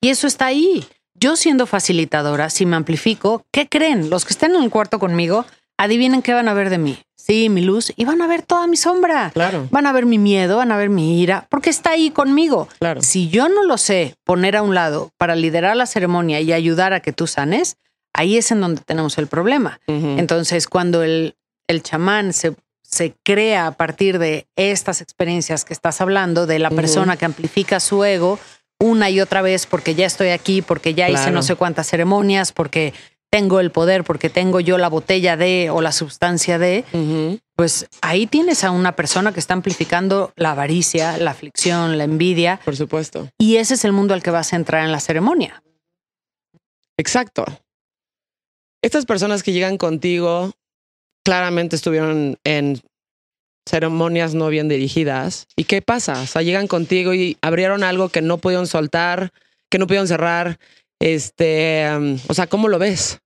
y 0.00 0.08
eso 0.08 0.26
está 0.26 0.46
ahí. 0.46 0.86
Yo 1.14 1.36
siendo 1.36 1.66
facilitadora, 1.66 2.50
si 2.50 2.66
me 2.66 2.76
amplifico, 2.76 3.44
¿qué 3.52 3.68
creen? 3.68 4.10
Los 4.10 4.24
que 4.24 4.32
estén 4.34 4.54
en 4.54 4.62
el 4.62 4.70
cuarto 4.70 4.98
conmigo, 4.98 5.44
adivinen 5.76 6.22
qué 6.22 6.34
van 6.34 6.48
a 6.48 6.54
ver 6.54 6.70
de 6.70 6.78
mí. 6.78 6.98
Sí, 7.16 7.48
mi 7.48 7.60
luz, 7.60 7.92
y 7.96 8.04
van 8.04 8.22
a 8.22 8.28
ver 8.28 8.42
toda 8.42 8.68
mi 8.68 8.76
sombra. 8.76 9.30
Claro. 9.34 9.66
Van 9.72 9.86
a 9.86 9.92
ver 9.92 10.06
mi 10.06 10.16
miedo, 10.16 10.58
van 10.58 10.70
a 10.70 10.76
ver 10.76 10.90
mi 10.90 11.20
ira, 11.20 11.46
porque 11.50 11.70
está 11.70 11.90
ahí 11.90 12.10
conmigo. 12.10 12.68
Claro. 12.78 13.02
Si 13.02 13.28
yo 13.28 13.48
no 13.48 13.64
lo 13.64 13.78
sé 13.78 14.14
poner 14.22 14.56
a 14.56 14.62
un 14.62 14.76
lado 14.76 15.10
para 15.18 15.34
liderar 15.34 15.76
la 15.76 15.86
ceremonia 15.86 16.40
y 16.40 16.52
ayudar 16.52 16.92
a 16.92 17.00
que 17.00 17.12
tú 17.12 17.26
sanes, 17.26 17.78
ahí 18.14 18.36
es 18.36 18.52
en 18.52 18.60
donde 18.60 18.80
tenemos 18.82 19.18
el 19.18 19.26
problema. 19.26 19.80
Entonces, 19.88 20.68
cuando 20.68 21.02
el, 21.02 21.34
el 21.66 21.82
chamán 21.82 22.32
se, 22.32 22.54
se 22.82 23.14
crea 23.24 23.66
a 23.66 23.72
partir 23.72 24.20
de 24.20 24.46
estas 24.54 25.00
experiencias 25.00 25.64
que 25.64 25.72
estás 25.72 26.00
hablando, 26.00 26.46
de 26.46 26.60
la 26.60 26.70
persona 26.70 27.16
que 27.16 27.24
amplifica 27.24 27.80
su 27.80 28.04
ego 28.04 28.38
una 28.78 29.10
y 29.10 29.20
otra 29.20 29.42
vez 29.42 29.66
porque 29.66 29.94
ya 29.94 30.06
estoy 30.06 30.28
aquí, 30.28 30.62
porque 30.62 30.94
ya 30.94 31.08
hice 31.08 31.30
no 31.30 31.42
sé 31.42 31.56
cuántas 31.56 31.88
ceremonias, 31.88 32.52
porque 32.52 32.94
tengo 33.30 33.60
el 33.60 33.70
poder, 33.70 34.04
porque 34.04 34.30
tengo 34.30 34.60
yo 34.60 34.78
la 34.78 34.88
botella 34.88 35.36
de 35.36 35.68
o 35.70 35.80
la 35.80 35.92
sustancia 35.92 36.58
de, 36.58 36.84
pues 37.56 37.86
ahí 38.02 38.26
tienes 38.26 38.64
a 38.64 38.70
una 38.70 38.92
persona 38.96 39.32
que 39.32 39.40
está 39.40 39.54
amplificando 39.54 40.32
la 40.36 40.52
avaricia, 40.52 41.18
la 41.18 41.32
aflicción, 41.32 41.98
la 41.98 42.04
envidia, 42.04 42.60
Por 42.64 42.76
supuesto. 42.76 43.28
y 43.38 43.56
ese 43.56 43.74
es 43.74 43.84
el 43.84 43.92
mundo 43.92 44.14
al 44.14 44.22
que 44.22 44.30
vas 44.30 44.52
a 44.52 44.56
entrar 44.56 44.84
en 44.84 44.92
la 44.92 45.00
ceremonia. 45.00 45.62
Exacto. 46.96 47.44
Estas 48.82 49.04
personas 49.04 49.42
que 49.42 49.52
llegan 49.52 49.76
contigo 49.78 50.52
claramente 51.24 51.76
estuvieron 51.76 52.38
en 52.44 52.80
ceremonias 53.68 54.34
no 54.34 54.48
bien 54.48 54.68
dirigidas. 54.68 55.48
¿Y 55.56 55.64
qué 55.64 55.82
pasa? 55.82 56.22
O 56.22 56.26
sea, 56.26 56.42
llegan 56.42 56.68
contigo 56.68 57.12
y 57.12 57.36
abrieron 57.42 57.82
algo 57.82 58.08
que 58.10 58.22
no 58.22 58.38
pudieron 58.38 58.66
soltar, 58.68 59.32
que 59.68 59.78
no 59.78 59.86
pudieron 59.86 60.06
cerrar. 60.06 60.58
Este, 61.00 61.86
um, 61.96 62.18
o 62.28 62.34
sea, 62.34 62.46
¿cómo 62.46 62.68
lo 62.68 62.78
ves? 62.78 63.18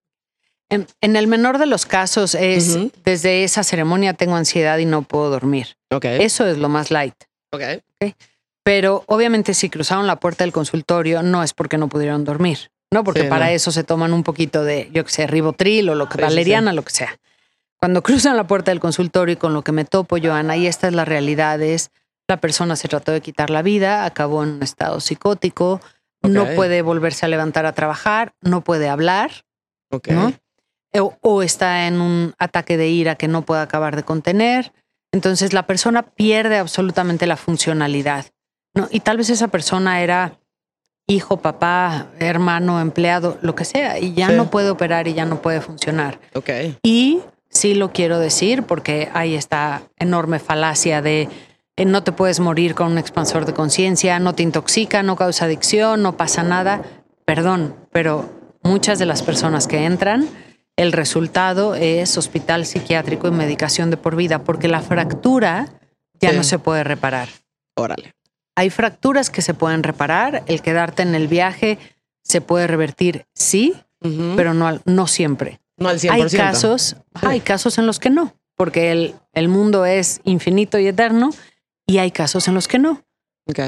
En, 0.69 0.87
en 1.01 1.17
el 1.17 1.27
menor 1.27 1.59
de 1.59 1.67
los 1.67 1.85
casos 1.87 2.35
es, 2.35 2.79
desde 3.05 3.43
esa 3.45 3.65
ceremonia 3.65 4.15
tengo 4.15 4.37
ansiedad 4.37 4.79
y 4.79 4.85
no 4.85 5.03
puedo 5.03 5.31
dormir. 5.31 5.77
Ok. 5.91 6.05
Eso 6.05 6.47
es 6.47 6.59
lo 6.59 6.69
más 6.69 6.91
light. 6.91 7.15
ok. 7.53 7.63
Pero 8.63 9.03
obviamente 9.07 9.55
si 9.55 9.69
cruzaron 9.71 10.07
la 10.07 10.17
puerta 10.21 10.45
del 10.45 10.53
consultorio 10.53 11.23
no 11.23 11.43
es 11.43 11.55
porque 11.55 11.79
no 11.79 11.89
pudieron 11.89 12.25
dormir, 12.25 12.71
¿no? 12.93 13.03
Porque 13.03 13.23
Sí, 13.23 13.29
para 13.29 13.47
no. 13.47 13.53
eso 13.53 13.73
se 13.73 13.85
toman 13.85 14.13
un 14.13 14.23
poquito 14.23 14.63
de, 14.63 14.91
yo 14.93 15.05
que 15.05 15.11
sé, 15.11 15.27
ribotril 15.27 15.89
o 15.89 15.95
lo 15.95 16.09
que, 16.09 16.13
Sí, 16.13 16.19
sí, 16.19 16.23
valeriana, 16.25 16.73
lo 16.73 16.83
que 16.83 16.93
sea. 16.93 17.19
Cuando 17.79 18.03
cruzan 18.03 18.37
la 18.37 18.47
puerta 18.47 18.71
del 18.71 18.79
consultorio 18.79 19.33
y 19.33 19.37
con 19.37 19.55
lo 19.55 19.63
que 19.63 19.73
me 19.73 19.87
topo, 19.87 20.19
Joana, 20.23 20.57
y 20.59 20.67
esta 20.67 20.87
es 20.89 20.95
la 20.95 21.07
realidad, 21.07 21.61
es 21.63 21.91
la 22.29 22.37
persona 22.37 22.77
se 22.77 22.87
trató 22.87 23.11
de 23.13 23.23
quitar 23.23 23.49
la 23.51 23.63
vida, 23.63 24.05
acabó 24.05 24.45
en 24.45 24.51
un 24.51 24.63
estado 24.63 25.01
psicótico, 25.01 25.81
no 26.23 26.47
puede 26.55 26.83
volverse 26.83 27.27
a 27.27 27.29
levantar 27.29 27.67
a 27.67 27.73
trabajar, 27.73 28.35
no 28.41 28.63
puede 28.63 28.89
hablar, 28.89 29.31
Ok. 29.91 30.09
¿no? 30.09 30.33
O, 30.93 31.17
o 31.21 31.43
está 31.43 31.87
en 31.87 32.01
un 32.01 32.35
ataque 32.39 32.77
de 32.77 32.89
ira 32.89 33.15
que 33.15 33.29
no 33.29 33.43
puede 33.43 33.63
acabar 33.63 33.95
de 33.97 34.03
contener. 34.03 34.73
Entonces 35.13 35.53
la 35.53 35.67
persona 35.67 36.03
pierde 36.03 36.59
absolutamente 36.59 37.27
la 37.27 37.37
funcionalidad. 37.37 38.27
¿no? 38.75 38.89
Y 38.91 39.01
tal 39.01 39.17
vez 39.17 39.31
esa 39.31 39.49
persona 39.49 40.01
era 40.03 40.39
hijo, 41.09 41.39
papá, 41.39 42.07
hermano, 42.21 42.81
empleado, 42.81 43.37
lo 43.43 43.55
que 43.57 43.65
sea, 43.65 43.99
y 43.99 44.15
ya 44.15 44.29
Sí. 44.29 44.35
no 44.37 44.49
puede 44.51 44.71
operar 44.71 45.09
y 45.09 45.15
ya 45.15 45.25
no 45.25 45.43
puede 45.43 45.61
funcionar. 45.61 46.21
Ok. 46.35 46.51
Y 46.85 47.21
sí 47.49 47.75
lo 47.75 47.93
quiero 47.93 48.19
decir 48.21 48.63
porque 48.63 49.11
hay 49.13 49.35
esta 49.35 49.83
enorme 49.97 50.39
falacia 50.39 51.03
de 51.03 51.23
eh, 51.23 51.29
no 51.85 52.03
te 52.03 52.13
puedes 52.13 52.41
morir 52.41 52.75
con 52.75 52.93
un 52.93 52.99
expansor 52.99 53.47
de 53.47 53.55
conciencia, 53.55 54.19
no 54.19 54.35
te 54.35 54.43
intoxica, 54.43 55.03
no 55.03 55.17
causa 55.17 55.45
adicción, 55.47 56.03
no 56.03 56.17
pasa 56.17 56.43
nada. 56.43 56.83
Perdón, 57.25 57.75
pero 57.93 58.29
muchas 58.63 58.99
de 58.99 59.07
las 59.07 59.23
personas 59.23 59.67
que 59.67 59.85
entran, 59.85 60.29
el 60.77 60.93
resultado 60.93 61.75
es 61.75 62.17
hospital 62.17 62.67
psiquiátrico 62.67 63.29
y 63.29 63.33
medicación 63.33 63.91
de 63.91 63.97
por 63.97 64.17
vida 64.17 64.45
porque 64.45 64.69
la 64.69 64.81
fractura 64.81 65.69
ya 66.21 66.31
Sí. 66.31 66.37
no 66.37 66.43
se 66.45 66.59
puede 66.59 66.85
reparar. 66.85 67.29
Órale. 67.77 68.15
Hay 68.57 68.71
fracturas 68.71 69.31
que 69.31 69.43
se 69.43 69.55
pueden 69.55 69.83
reparar, 69.83 70.43
el 70.47 70.61
quedarte 70.61 71.03
en 71.03 71.15
el 71.15 71.29
viaje 71.29 71.79
se 72.23 72.41
puede 72.41 72.67
revertir, 72.67 73.25
sí, 73.35 73.75
pero 74.37 74.53
no, 74.55 74.81
no 74.85 75.07
siempre. 75.07 75.61
no 75.79 75.89
al 75.89 75.99
100%. 75.99 76.11
Hay 76.11 76.37
casos, 76.37 76.97
hay 77.15 77.41
casos 77.41 77.79
en 77.79 77.87
los 77.87 77.99
que 77.99 78.11
no, 78.11 78.35
porque 78.55 78.93
el, 78.93 79.15
el 79.33 79.49
mundo 79.49 79.87
es 79.87 80.21
infinito 80.25 80.79
y 80.79 80.87
eterno 80.87 81.31
y 81.91 81.99
hay 81.99 82.13
casos 82.13 82.47
en 82.47 82.55
los 82.55 82.69
que 82.69 82.79
no. 82.79 83.03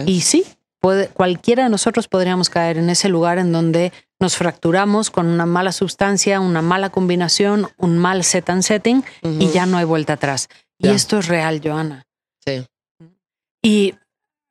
Y 0.07 0.21
sí, 0.21 0.45
puede, 0.79 1.09
cualquiera 1.09 1.65
de 1.65 1.71
nosotros 1.71 2.07
podríamos 2.07 2.51
caer 2.51 2.79
en 2.79 2.89
ese 2.89 3.09
lugar 3.09 3.39
en 3.39 3.51
donde 3.51 3.93
nos 4.21 4.37
fracturamos 4.37 5.11
con 5.11 5.27
una 5.27 5.45
mala 5.45 5.73
sustancia, 5.73 6.39
una 6.39 6.63
mala 6.63 6.91
combinación, 6.91 7.67
un 7.79 7.99
mal 7.99 8.23
set 8.23 8.49
and 8.49 8.63
setting 8.63 9.03
y 9.25 9.49
ya 9.49 9.67
no 9.67 9.77
hay 9.77 9.85
vuelta 9.85 10.13
atrás. 10.13 10.49
Y 10.79 10.89
esto 10.89 11.19
es 11.19 11.27
real, 11.27 11.61
Joana. 11.65 12.07
Sí. 12.45 12.65
Y 13.61 13.95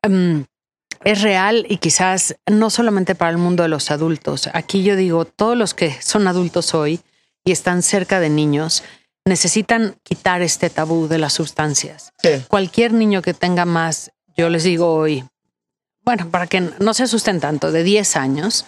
mm, 0.06 0.42
es 1.06 1.22
real 1.22 1.66
y 1.70 1.78
quizás 1.78 2.36
no 2.50 2.70
solamente 2.70 3.16
para 3.16 3.32
el 3.32 3.38
mundo 3.38 3.64
de 3.64 3.70
los 3.70 3.90
adultos. 3.90 4.50
Aquí 4.54 4.84
yo 4.84 4.98
digo, 4.98 5.24
todos 5.24 5.58
los 5.58 5.74
que 5.74 5.94
son 6.02 6.28
adultos 6.28 6.74
hoy 6.74 7.00
y 7.46 7.54
están 7.54 7.84
cerca 7.84 8.20
de 8.20 8.30
niños 8.30 8.84
necesitan 9.26 9.96
quitar 10.04 10.42
este 10.42 10.70
tabú 10.70 11.08
de 11.08 11.18
las 11.18 11.34
sustancias. 11.34 12.12
Sí. 12.22 12.44
Cualquier 12.48 12.94
niño 12.94 13.22
que 13.22 13.34
tenga 13.34 13.66
más, 13.66 14.12
yo 14.36 14.50
les 14.50 14.64
digo 14.64 14.94
hoy, 14.94 15.24
bueno, 16.04 16.30
para 16.30 16.48
que 16.48 16.62
no 16.62 16.94
se 16.94 17.04
asusten 17.04 17.40
tanto, 17.40 17.72
de 17.72 17.84
10 17.84 18.16
años, 18.16 18.66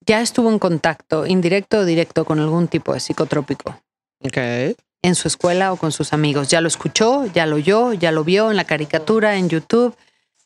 ya 0.00 0.20
estuvo 0.20 0.50
en 0.50 0.58
contacto 0.58 1.26
indirecto 1.26 1.78
o 1.78 1.84
directo 1.84 2.24
con 2.24 2.40
algún 2.40 2.68
tipo 2.68 2.92
de 2.92 3.00
psicotrópico 3.00 3.80
Ok. 4.20 4.36
en 5.02 5.14
su 5.14 5.28
escuela 5.28 5.72
o 5.72 5.76
con 5.76 5.92
sus 5.92 6.12
amigos. 6.12 6.48
Ya 6.48 6.60
lo 6.60 6.68
escuchó, 6.68 7.26
ya 7.26 7.46
lo 7.46 7.56
oyó, 7.56 7.92
ya 7.92 8.10
lo 8.10 8.24
vio 8.24 8.50
en 8.50 8.56
la 8.56 8.64
caricatura, 8.64 9.36
en 9.36 9.48
YouTube. 9.48 9.96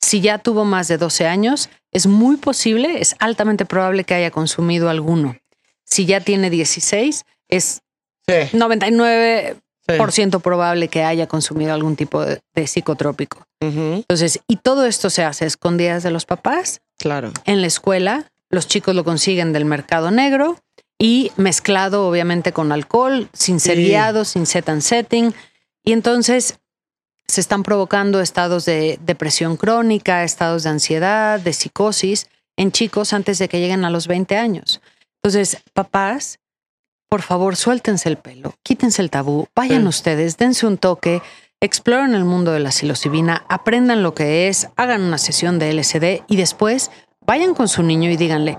Si 0.01 0.21
ya 0.21 0.39
tuvo 0.39 0.65
más 0.65 0.87
de 0.89 0.99
12 0.99 1.27
años, 1.27 1.71
es 1.91 2.07
muy 2.07 2.37
posible, 2.37 3.01
es 3.01 3.17
altamente 3.19 3.65
probable 3.65 4.05
que 4.05 4.15
haya 4.15 4.31
consumido 4.31 4.91
alguno. 4.91 5.37
Si 5.85 6.05
ya 6.07 6.21
tiene 6.21 6.51
16, 6.51 7.25
es 7.49 7.81
Sí. 8.29 8.57
99% 8.57 10.39
Sí. 10.39 10.43
probable 10.43 10.89
que 10.89 11.03
haya 11.03 11.27
consumido 11.27 11.73
algún 11.73 11.97
tipo 11.97 12.23
de, 12.25 12.41
de 12.55 12.67
psicotrópico. 12.67 13.43
Entonces, 13.61 14.41
y 14.47 14.57
todo 14.57 14.85
esto 14.87 15.09
se 15.11 15.25
hace 15.25 15.47
escondidas 15.47 16.03
de 16.03 16.11
los 16.11 16.27
papás, 16.27 16.81
Claro. 16.99 17.33
en 17.47 17.61
la 17.63 17.67
escuela, 17.67 18.31
los 18.51 18.69
chicos 18.69 18.95
lo 18.95 19.03
consiguen 19.05 19.53
del 19.53 19.65
mercado 19.65 20.11
negro 20.11 20.57
y 20.99 21.33
mezclado 21.37 22.07
obviamente 22.07 22.53
con 22.53 22.71
alcohol, 22.71 23.29
sin 23.33 23.61
ser 23.61 23.77
Sí. 23.77 23.87
guiado, 23.87 24.25
sin 24.25 24.47
set 24.47 24.69
and 24.69 24.83
setting. 24.83 25.33
Y 25.85 25.93
entonces 25.93 26.59
se 27.27 27.41
están 27.41 27.63
provocando 27.63 28.21
estados 28.21 28.65
de 28.65 28.99
depresión 29.05 29.57
crónica, 29.57 30.23
estados 30.23 30.63
de 30.65 30.71
ansiedad, 30.71 31.41
de 31.41 31.53
psicosis 31.53 32.29
en 32.57 32.73
chicos 32.73 33.13
antes 33.13 33.39
de 33.39 33.49
que 33.49 33.59
lleguen 33.61 33.85
a 33.85 33.91
los 33.91 34.07
20 34.07 34.37
años. 34.37 34.81
Entonces, 35.23 35.59
papás, 35.73 36.39
por 37.09 37.23
favor, 37.23 37.57
suéltense 37.57 38.09
el 38.09 38.17
pelo, 38.17 38.55
quítense 38.63 39.03
el 39.03 39.11
tabú, 39.11 39.47
vayan 39.55 39.83
Sí. 39.83 39.89
ustedes, 39.89 40.37
dense 40.37 40.67
un 40.67 40.77
toque, 40.79 41.23
exploren 41.61 42.15
el 42.15 42.25
mundo 42.25 42.53
de 42.53 42.61
la 42.61 42.71
psilocibina, 42.71 43.45
aprendan 43.49 44.03
lo 44.03 44.15
que 44.15 44.49
es, 44.49 44.69
hagan 44.77 45.03
una 45.03 45.19
sesión 45.19 45.59
de 45.59 45.71
LSD 45.73 46.23
y 46.29 46.37
después 46.37 46.91
vayan 47.27 47.55
con 47.55 47.69
su 47.69 47.83
niño 47.83 48.11
y 48.11 48.17
díganle, 48.17 48.59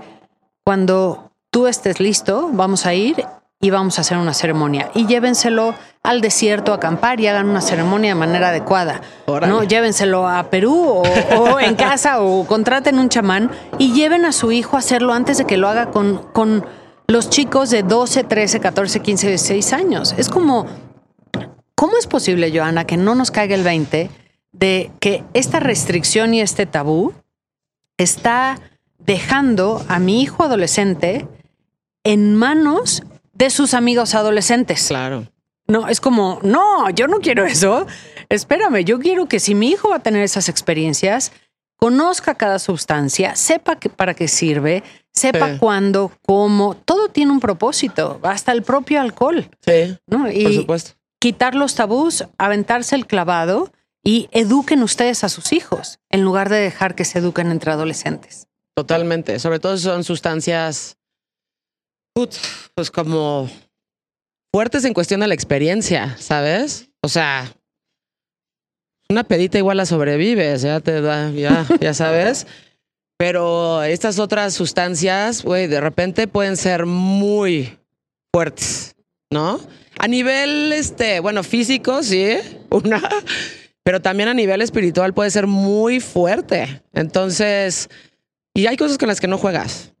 cuando 0.64 1.30
tú 1.50 1.66
estés 1.66 2.00
listo, 2.00 2.50
vamos 2.52 2.86
a 2.86 2.94
ir 2.94 3.24
y 3.62 3.70
vamos 3.70 3.98
a 3.98 4.00
hacer 4.02 4.16
una 4.16 4.32
ceremonia. 4.32 4.90
Y 4.94 5.06
llévenselo 5.06 5.74
al 6.02 6.20
desierto 6.22 6.72
a 6.72 6.76
acampar 6.76 7.20
y 7.20 7.26
hagan 7.26 7.48
una 7.48 7.60
ceremonia 7.60 8.10
de 8.10 8.14
manera 8.14 8.48
adecuada. 8.48 9.02
¿no? 9.26 9.64
Llévenselo 9.64 10.26
a 10.28 10.44
Perú 10.48 10.74
o, 10.74 11.02
o 11.38 11.60
en 11.60 11.74
casa 11.74 12.20
o 12.22 12.46
contraten 12.46 12.98
un 12.98 13.08
chamán 13.10 13.50
y 13.78 13.92
lleven 13.92 14.24
a 14.24 14.32
su 14.32 14.50
hijo 14.52 14.76
a 14.76 14.78
hacerlo 14.78 15.12
antes 15.12 15.36
de 15.38 15.44
que 15.44 15.58
lo 15.58 15.68
haga 15.68 15.90
con, 15.90 16.18
con 16.32 16.64
los 17.10 17.28
chicos 17.28 17.70
de 17.70 17.82
12, 17.82 18.22
13, 18.22 18.60
14, 18.60 19.00
15, 19.00 19.28
16 19.28 19.72
años. 19.72 20.14
Es 20.16 20.28
como, 20.28 20.66
¿cómo 21.74 21.96
es 21.98 22.06
posible, 22.06 22.56
Joana, 22.56 22.86
que 22.86 22.96
no 22.96 23.16
nos 23.16 23.32
caiga 23.32 23.56
el 23.56 23.64
20 23.64 24.10
de 24.52 24.92
que 25.00 25.24
esta 25.34 25.58
restricción 25.58 26.34
y 26.34 26.40
este 26.40 26.66
tabú 26.66 27.12
está 27.96 28.60
dejando 28.98 29.84
a 29.88 29.98
mi 29.98 30.22
hijo 30.22 30.44
adolescente 30.44 31.26
en 32.04 32.36
manos 32.36 33.02
de 33.32 33.50
sus 33.50 33.74
amigos 33.74 34.14
adolescentes? 34.14 34.86
Claro. 34.86 35.26
No, 35.66 35.88
es 35.88 36.00
como, 36.00 36.38
no, 36.42 36.90
yo 36.90 37.08
no 37.08 37.18
quiero 37.18 37.44
eso. 37.44 37.88
Espérame, 38.28 38.84
yo 38.84 39.00
quiero 39.00 39.26
que 39.26 39.40
si 39.40 39.56
mi 39.56 39.70
hijo 39.70 39.88
va 39.88 39.96
a 39.96 40.02
tener 40.02 40.22
esas 40.22 40.48
experiencias, 40.48 41.32
conozca 41.74 42.36
cada 42.36 42.60
sustancia, 42.60 43.34
sepa 43.34 43.76
que, 43.76 43.88
para 43.88 44.14
qué 44.14 44.28
sirve, 44.28 44.84
sepa 45.20 45.52
Sí. 45.52 45.58
cuándo, 45.58 46.12
cómo, 46.26 46.74
todo 46.76 47.08
tiene 47.08 47.32
un 47.32 47.40
propósito, 47.40 48.20
hasta 48.22 48.52
el 48.52 48.62
propio 48.62 49.00
alcohol, 49.00 49.48
Sí. 49.66 49.96
¿no? 50.06 50.22
Por 50.24 50.32
Y 50.32 50.54
supuesto. 50.56 50.92
quitar 51.20 51.54
los 51.54 51.74
tabús, 51.74 52.24
aventarse 52.38 52.96
el 52.96 53.06
clavado 53.06 53.70
y 54.02 54.28
eduquen 54.32 54.82
ustedes 54.82 55.24
a 55.24 55.28
sus 55.28 55.52
hijos, 55.52 55.98
en 56.08 56.22
lugar 56.22 56.48
de 56.48 56.56
dejar 56.56 56.94
que 56.94 57.04
se 57.04 57.18
eduquen 57.18 57.50
entre 57.50 57.70
adolescentes. 57.72 58.46
Totalmente. 58.74 59.38
Sobre 59.38 59.58
todo 59.58 59.76
son 59.76 60.04
sustancias, 60.04 60.96
pues 62.74 62.90
como 62.90 63.48
fuertes 64.52 64.84
en 64.84 64.94
cuestión 64.94 65.20
de 65.20 65.26
la 65.28 65.34
experiencia, 65.34 66.16
¿sabes? 66.18 66.88
O 67.02 67.08
sea, 67.08 67.52
una 69.08 69.24
pedita 69.24 69.58
igual 69.58 69.76
la 69.76 69.86
sobrevives, 69.86 70.62
ya 70.62 70.80
te 70.80 71.00
da, 71.00 71.30
ya, 71.30 71.66
ya 71.80 71.92
sabes. 71.94 72.46
Pero 73.20 73.82
estas 73.82 74.18
otras 74.18 74.54
sustancias, 74.54 75.44
güey, 75.44 75.66
de 75.66 75.78
repente 75.82 76.26
pueden 76.26 76.56
ser 76.56 76.86
muy 76.86 77.76
fuertes, 78.32 78.96
¿no? 79.30 79.60
A 79.98 80.08
nivel, 80.08 80.72
este, 80.72 81.20
bueno, 81.20 81.42
físico, 81.42 82.02
sí, 82.02 82.36
una, 82.70 83.06
pero 83.82 84.00
también 84.00 84.30
a 84.30 84.32
nivel 84.32 84.62
espiritual 84.62 85.12
puede 85.12 85.30
ser 85.30 85.46
muy 85.46 86.00
fuerte. 86.00 86.80
Entonces, 86.94 87.90
y 88.54 88.66
hay 88.66 88.78
cosas 88.78 88.96
con 88.96 89.08
las 89.08 89.20
que 89.20 89.28
no 89.28 89.36
juegas. 89.36 89.92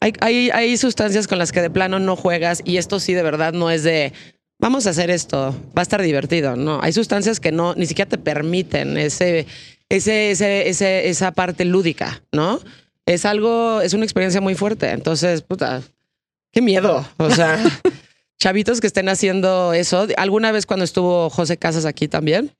Hay, 0.00 0.12
hay, 0.20 0.50
hay 0.50 0.76
sustancias 0.76 1.26
con 1.26 1.38
las 1.38 1.50
que 1.50 1.62
de 1.62 1.70
plano 1.70 1.98
no 1.98 2.14
juegas 2.14 2.62
y 2.64 2.76
esto 2.76 3.00
sí 3.00 3.14
de 3.14 3.24
verdad 3.24 3.52
no 3.52 3.72
es 3.72 3.82
de 3.82 4.12
vamos 4.60 4.86
a 4.86 4.90
hacer 4.90 5.10
esto, 5.10 5.56
va 5.76 5.80
a 5.80 5.82
estar 5.82 6.02
divertido. 6.02 6.54
No, 6.54 6.80
hay 6.80 6.92
sustancias 6.92 7.40
que 7.40 7.50
no 7.50 7.74
ni 7.74 7.86
siquiera 7.86 8.08
te 8.08 8.18
permiten 8.18 8.96
ese, 8.96 9.48
ese, 9.90 10.30
ese, 10.30 10.68
ese- 10.68 11.08
esa 11.10 11.32
parte 11.32 11.64
lúdica, 11.66 12.22
¿no? 12.32 12.60
Es 13.06 13.24
algo, 13.26 13.80
es 13.82 13.92
una 13.92 14.04
experiencia 14.04 14.40
muy 14.40 14.54
fuerte. 14.54 14.90
Entonces, 14.90 15.42
puta, 15.42 15.82
qué 16.52 16.62
miedo. 16.62 17.06
O 17.18 17.30
sea, 17.30 17.58
chavitos 18.38 18.80
que 18.80 18.86
estén 18.86 19.08
haciendo 19.10 19.72
eso. 19.74 20.06
Alguna 20.16 20.52
vez 20.52 20.64
cuando 20.64 20.84
estuvo 20.84 21.28
José 21.28 21.56
Casas 21.58 21.84
aquí 21.84 22.08
también, 22.08 22.52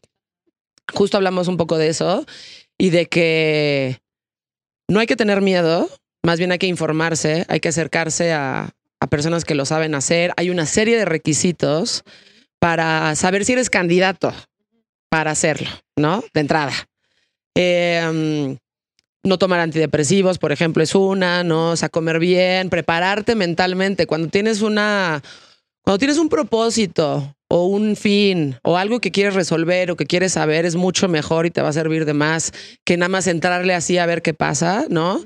justo 0.93 1.17
hablamos 1.17 1.49
un 1.49 1.57
poco 1.57 1.79
de 1.79 1.89
eso 1.89 2.27
y 2.77 2.91
de 2.91 3.07
que 3.07 4.01
no 4.89 4.99
hay 5.01 5.07
que 5.07 5.17
tener 5.17 5.41
miedo, 5.41 5.89
más 6.25 6.39
bien 6.39 6.51
hay 6.53 6.59
que 6.59 6.67
informarse, 6.67 7.47
hay 7.49 7.61
que 7.61 7.69
acercarse 7.69 8.33
a, 8.33 8.71
a 8.99 9.07
personas 9.07 9.45
que 9.45 9.55
lo 9.55 9.65
saben 9.67 9.95
hacer. 9.95 10.33
Hay 10.37 10.51
una 10.51 10.67
serie 10.67 10.97
de 10.99 11.05
requisitos 11.05 12.03
para 12.59 13.15
saber 13.15 13.45
si 13.45 13.53
eres 13.53 13.71
candidato 13.71 14.35
para 15.09 15.31
hacerlo, 15.31 15.69
¿no? 15.97 16.25
De 16.35 16.41
entrada. 16.41 16.73
Eh, 17.57 18.57
no 19.23 19.39
tomar 19.39 19.61
antidepresivos, 19.61 20.39
por 20.39 20.53
ejemplo, 20.53 20.83
es 20.83 20.95
una, 20.95 21.45
¿no? 21.45 21.73
O 21.73 21.77
sea, 21.77 21.89
comer 21.89 22.19
bien, 22.19 22.71
prepararte 22.71 23.35
mentalmente. 23.35 24.07
Cuando 24.07 24.29
tienes 24.29 24.63
una, 24.63 25.23
cuando 25.83 25.99
tienes 25.99 26.19
un 26.19 26.29
propósito 26.29 27.37
o 27.49 27.67
un 27.67 27.97
fin 27.97 28.57
o 28.63 28.77
algo 28.77 29.01
que 29.01 29.11
quieres 29.11 29.35
resolver 29.35 29.91
o 29.91 29.97
que 29.97 30.07
quieres 30.07 30.33
saber 30.33 30.65
es 30.65 30.77
mucho 30.77 31.09
mejor 31.09 31.47
y 31.47 31.51
te 31.51 31.63
va 31.63 31.69
a 31.69 31.73
servir 31.73 32.05
de 32.05 32.15
más 32.15 32.53
que 32.85 32.97
nada 32.97 33.09
más 33.09 33.27
entrarle 33.27 33.75
así 33.75 33.99
a 33.99 34.07
ver 34.07 34.23
qué 34.23 34.33
pasa, 34.33 34.87
¿no? 34.89 35.23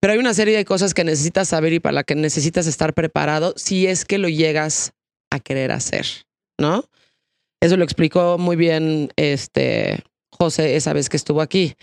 Pero 0.00 0.12
hay 0.12 0.18
una 0.18 0.34
serie 0.34 0.56
de 0.56 0.64
cosas 0.64 0.92
que 0.92 1.04
necesitas 1.04 1.48
saber 1.48 1.72
y 1.72 1.80
para 1.80 1.94
la 1.94 2.04
que 2.04 2.14
necesitas 2.14 2.66
estar 2.66 2.94
preparado 2.94 3.54
si 3.56 3.86
es 3.86 4.04
que 4.04 4.18
lo 4.18 4.28
llegas 4.28 4.92
a 5.30 5.40
querer 5.40 5.72
hacer, 5.72 6.06
¿no? 6.58 6.84
Eso 7.60 7.76
lo 7.76 7.84
explicó 7.84 8.38
muy 8.38 8.56
bien 8.56 9.10
este 9.16 10.04
José 10.38 10.76
esa 10.76 10.92
vez 10.92 11.08
que 11.08 11.16
estuvo 11.16 11.40
aquí. 11.40 11.74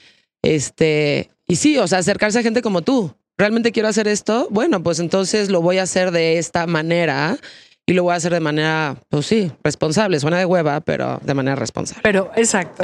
Este, 0.41 1.29
y 1.47 1.55
sí, 1.55 1.77
o 1.77 1.87
sea, 1.87 1.99
acercarse 1.99 2.39
a 2.39 2.43
gente 2.43 2.61
como 2.61 2.81
tú. 2.81 3.13
¿Realmente 3.37 3.71
quiero 3.71 3.89
hacer 3.89 4.07
esto? 4.07 4.47
Bueno, 4.49 4.81
pues 4.81 4.99
entonces 4.99 5.49
lo 5.49 5.61
voy 5.61 5.77
a 5.77 5.83
hacer 5.83 6.11
de 6.11 6.37
esta 6.37 6.67
manera 6.67 7.37
y 7.85 7.93
lo 7.93 8.03
voy 8.03 8.13
a 8.13 8.15
hacer 8.15 8.33
de 8.33 8.39
manera, 8.39 8.95
pues 9.09 9.25
sí, 9.25 9.51
responsable. 9.63 10.19
Suena 10.19 10.37
de 10.37 10.45
hueva, 10.45 10.81
pero 10.81 11.19
de 11.21 11.33
manera 11.33 11.55
responsable. 11.55 12.01
Pero 12.01 12.31
exacto. 12.35 12.83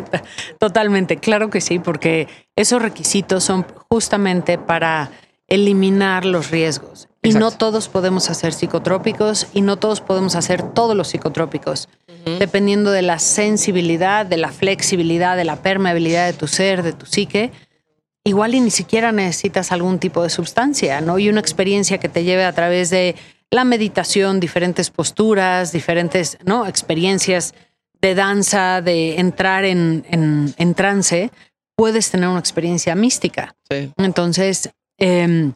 Totalmente, 0.58 1.18
claro 1.18 1.50
que 1.50 1.60
sí, 1.60 1.78
porque 1.78 2.26
esos 2.56 2.80
requisitos 2.80 3.44
son 3.44 3.66
justamente 3.90 4.58
para 4.58 5.10
eliminar 5.46 6.24
los 6.24 6.50
riesgos. 6.50 7.08
Y 7.22 7.34
no 7.34 7.52
todos 7.52 7.88
podemos 7.88 8.30
hacer 8.30 8.52
psicotrópicos 8.52 9.46
y 9.52 9.60
no 9.60 9.76
todos 9.76 10.00
podemos 10.00 10.34
hacer 10.34 10.62
todos 10.72 10.96
los 10.96 11.08
psicotrópicos, 11.08 11.88
dependiendo 12.24 12.90
de 12.90 13.02
la 13.02 13.18
sensibilidad, 13.18 14.26
de 14.26 14.36
la 14.36 14.52
flexibilidad, 14.52 15.36
de 15.36 15.44
la 15.44 15.62
permeabilidad 15.62 16.26
de 16.26 16.32
tu 16.32 16.46
ser, 16.46 16.82
de 16.82 16.92
tu 16.92 17.06
psique. 17.06 17.50
Igual 18.24 18.54
y 18.54 18.60
ni 18.60 18.70
siquiera 18.70 19.10
necesitas 19.12 19.72
algún 19.72 19.98
tipo 19.98 20.22
de 20.22 20.30
sustancia, 20.30 21.00
¿no? 21.00 21.18
Y 21.18 21.28
una 21.28 21.40
experiencia 21.40 21.98
que 21.98 22.08
te 22.08 22.22
lleve 22.22 22.44
a 22.44 22.52
través 22.52 22.90
de 22.90 23.16
la 23.52 23.64
meditación, 23.64 24.40
diferentes 24.40 24.90
posturas, 24.90 25.72
diferentes 25.72 26.38
¿no? 26.44 26.66
experiencias 26.66 27.54
de 28.00 28.14
danza, 28.14 28.80
de 28.80 29.20
entrar 29.20 29.64
en, 29.64 30.04
en, 30.10 30.74
trance, 30.74 31.30
puedes 31.76 32.10
tener 32.10 32.28
una 32.30 32.40
experiencia 32.40 32.94
mística. 32.94 33.54
Entonces, 33.98 34.70
em, 34.98 35.52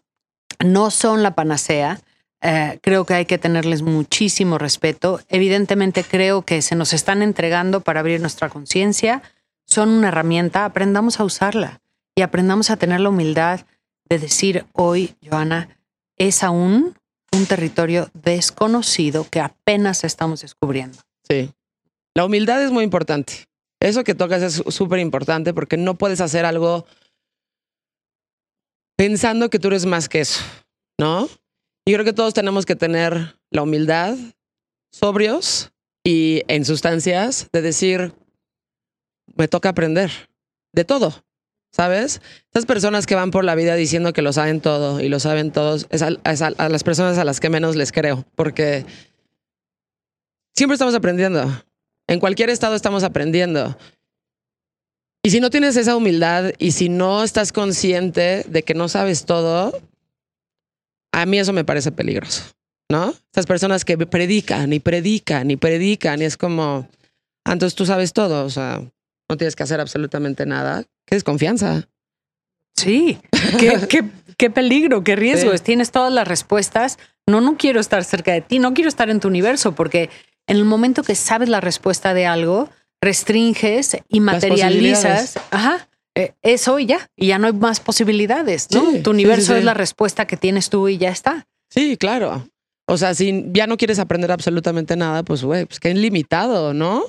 no 0.64 0.90
son 0.90 1.22
la 1.22 1.34
panacea. 1.34 1.98
Eh, 2.42 2.78
creo 2.82 3.04
que 3.04 3.14
hay 3.14 3.26
que 3.26 3.38
tenerles 3.38 3.82
muchísimo 3.82 4.58
respeto. 4.58 5.20
Evidentemente 5.28 6.04
creo 6.04 6.42
que 6.42 6.62
se 6.62 6.76
nos 6.76 6.92
están 6.92 7.22
entregando 7.22 7.80
para 7.80 8.00
abrir 8.00 8.20
nuestra 8.20 8.48
conciencia. 8.48 9.22
Son 9.64 9.88
una 9.88 10.08
herramienta, 10.08 10.64
aprendamos 10.64 11.18
a 11.18 11.24
usarla 11.24 11.80
y 12.14 12.22
aprendamos 12.22 12.70
a 12.70 12.76
tener 12.76 13.00
la 13.00 13.08
humildad 13.08 13.60
de 14.08 14.18
decir 14.18 14.64
hoy, 14.72 15.14
Joana, 15.28 15.68
es 16.16 16.42
aún 16.42 16.96
un 17.32 17.46
territorio 17.46 18.10
desconocido 18.14 19.26
que 19.28 19.40
apenas 19.40 20.04
estamos 20.04 20.42
descubriendo. 20.42 20.98
Sí. 21.28 21.52
La 22.14 22.24
humildad 22.24 22.62
es 22.62 22.70
muy 22.70 22.84
importante. 22.84 23.46
Eso 23.80 24.04
que 24.04 24.14
tocas 24.14 24.42
es 24.42 24.62
súper 24.74 25.00
importante 25.00 25.52
porque 25.52 25.76
no 25.76 25.94
puedes 25.94 26.20
hacer 26.20 26.46
algo 26.46 26.86
pensando 28.96 29.50
que 29.50 29.58
tú 29.58 29.68
eres 29.68 29.84
más 29.84 30.08
que 30.08 30.20
eso, 30.20 30.40
¿no? 30.98 31.28
Y 31.88 31.92
creo 31.92 32.04
que 32.04 32.12
todos 32.12 32.34
tenemos 32.34 32.66
que 32.66 32.74
tener 32.74 33.38
la 33.50 33.62
humildad, 33.62 34.16
sobrios 34.90 35.70
y 36.02 36.42
en 36.48 36.64
sustancias, 36.64 37.48
de 37.52 37.62
decir, 37.62 38.12
me 39.36 39.46
toca 39.46 39.68
aprender 39.68 40.10
de 40.72 40.84
todo, 40.84 41.24
¿sabes? 41.72 42.20
Estas 42.46 42.66
personas 42.66 43.06
que 43.06 43.14
van 43.14 43.30
por 43.30 43.44
la 43.44 43.54
vida 43.54 43.76
diciendo 43.76 44.12
que 44.12 44.22
lo 44.22 44.32
saben 44.32 44.60
todo 44.60 45.00
y 45.00 45.08
lo 45.08 45.20
saben 45.20 45.52
todos, 45.52 45.86
es 45.90 46.02
a 46.02 46.68
las 46.68 46.82
personas 46.82 47.18
a 47.18 47.24
las 47.24 47.38
que 47.38 47.50
menos 47.50 47.76
les 47.76 47.92
creo, 47.92 48.24
porque 48.34 48.84
siempre 50.56 50.74
estamos 50.74 50.94
aprendiendo. 50.96 51.62
En 52.08 52.18
cualquier 52.18 52.50
estado 52.50 52.74
estamos 52.74 53.04
aprendiendo. 53.04 53.78
Y 55.22 55.30
si 55.30 55.38
no 55.38 55.50
tienes 55.50 55.76
esa 55.76 55.96
humildad 55.96 56.50
y 56.58 56.72
si 56.72 56.88
no 56.88 57.22
estás 57.22 57.52
consciente 57.52 58.44
de 58.48 58.62
que 58.64 58.74
no 58.74 58.88
sabes 58.88 59.24
todo, 59.24 59.72
a 61.16 61.24
mí 61.24 61.38
eso 61.38 61.54
me 61.54 61.64
parece 61.64 61.92
peligroso, 61.92 62.44
¿no? 62.90 63.08
Estas 63.08 63.46
personas 63.46 63.86
que 63.86 63.96
predican 63.96 64.70
y 64.74 64.80
predican 64.80 65.50
y 65.50 65.56
predican 65.56 66.20
y 66.20 66.26
es 66.26 66.36
como, 66.36 66.88
ah, 67.46 67.52
entonces 67.52 67.74
tú 67.74 67.86
sabes 67.86 68.12
todo, 68.12 68.44
o 68.44 68.50
sea, 68.50 68.82
no 69.26 69.36
tienes 69.38 69.56
que 69.56 69.62
hacer 69.62 69.80
absolutamente 69.80 70.44
nada. 70.44 70.84
Qué 71.06 71.16
desconfianza. 71.16 71.88
Sí, 72.76 73.18
qué, 73.58 74.50
peligro, 74.50 75.04
qué 75.04 75.16
riesgo. 75.16 75.56
Tienes 75.58 75.90
todas 75.90 76.12
las 76.12 76.28
respuestas. 76.28 76.98
No, 77.26 77.40
no 77.40 77.56
quiero 77.56 77.80
estar 77.80 78.04
cerca 78.04 78.32
de 78.32 78.42
ti, 78.42 78.58
no 78.58 78.74
quiero 78.74 78.88
estar 78.88 79.08
en 79.08 79.18
tu 79.18 79.28
universo 79.28 79.74
porque 79.74 80.10
en 80.46 80.58
el 80.58 80.66
momento 80.66 81.02
que 81.02 81.14
sabes 81.14 81.48
la 81.48 81.62
respuesta 81.62 82.12
de 82.12 82.26
algo, 82.26 82.68
restringes 83.00 83.96
y 84.10 84.20
materializas. 84.20 85.38
Ajá. 85.50 85.88
Eh, 86.16 86.32
eso 86.40 86.78
y 86.78 86.86
ya, 86.86 87.10
y 87.14 87.26
ya 87.26 87.38
no 87.38 87.46
hay 87.46 87.52
más 87.52 87.78
posibilidades, 87.80 88.70
¿no? 88.70 89.02
tu 89.02 89.10
universo 89.10 89.54
es 89.54 89.64
la 89.64 89.74
respuesta 89.74 90.26
que 90.26 90.38
tienes 90.38 90.70
tú 90.70 90.88
y 90.88 90.96
ya 90.96 91.10
está. 91.10 91.46
Sí, 91.68 91.98
claro. 91.98 92.48
O 92.88 92.96
sea, 92.96 93.14
si 93.14 93.44
ya 93.52 93.66
no 93.66 93.76
quieres 93.76 93.98
aprender 93.98 94.32
absolutamente 94.32 94.96
nada, 94.96 95.22
pues, 95.24 95.44
güey, 95.44 95.66
pues 95.66 95.78
que 95.78 95.90
es 95.90 95.96
limitado, 95.96 96.72
¿no? 96.72 97.04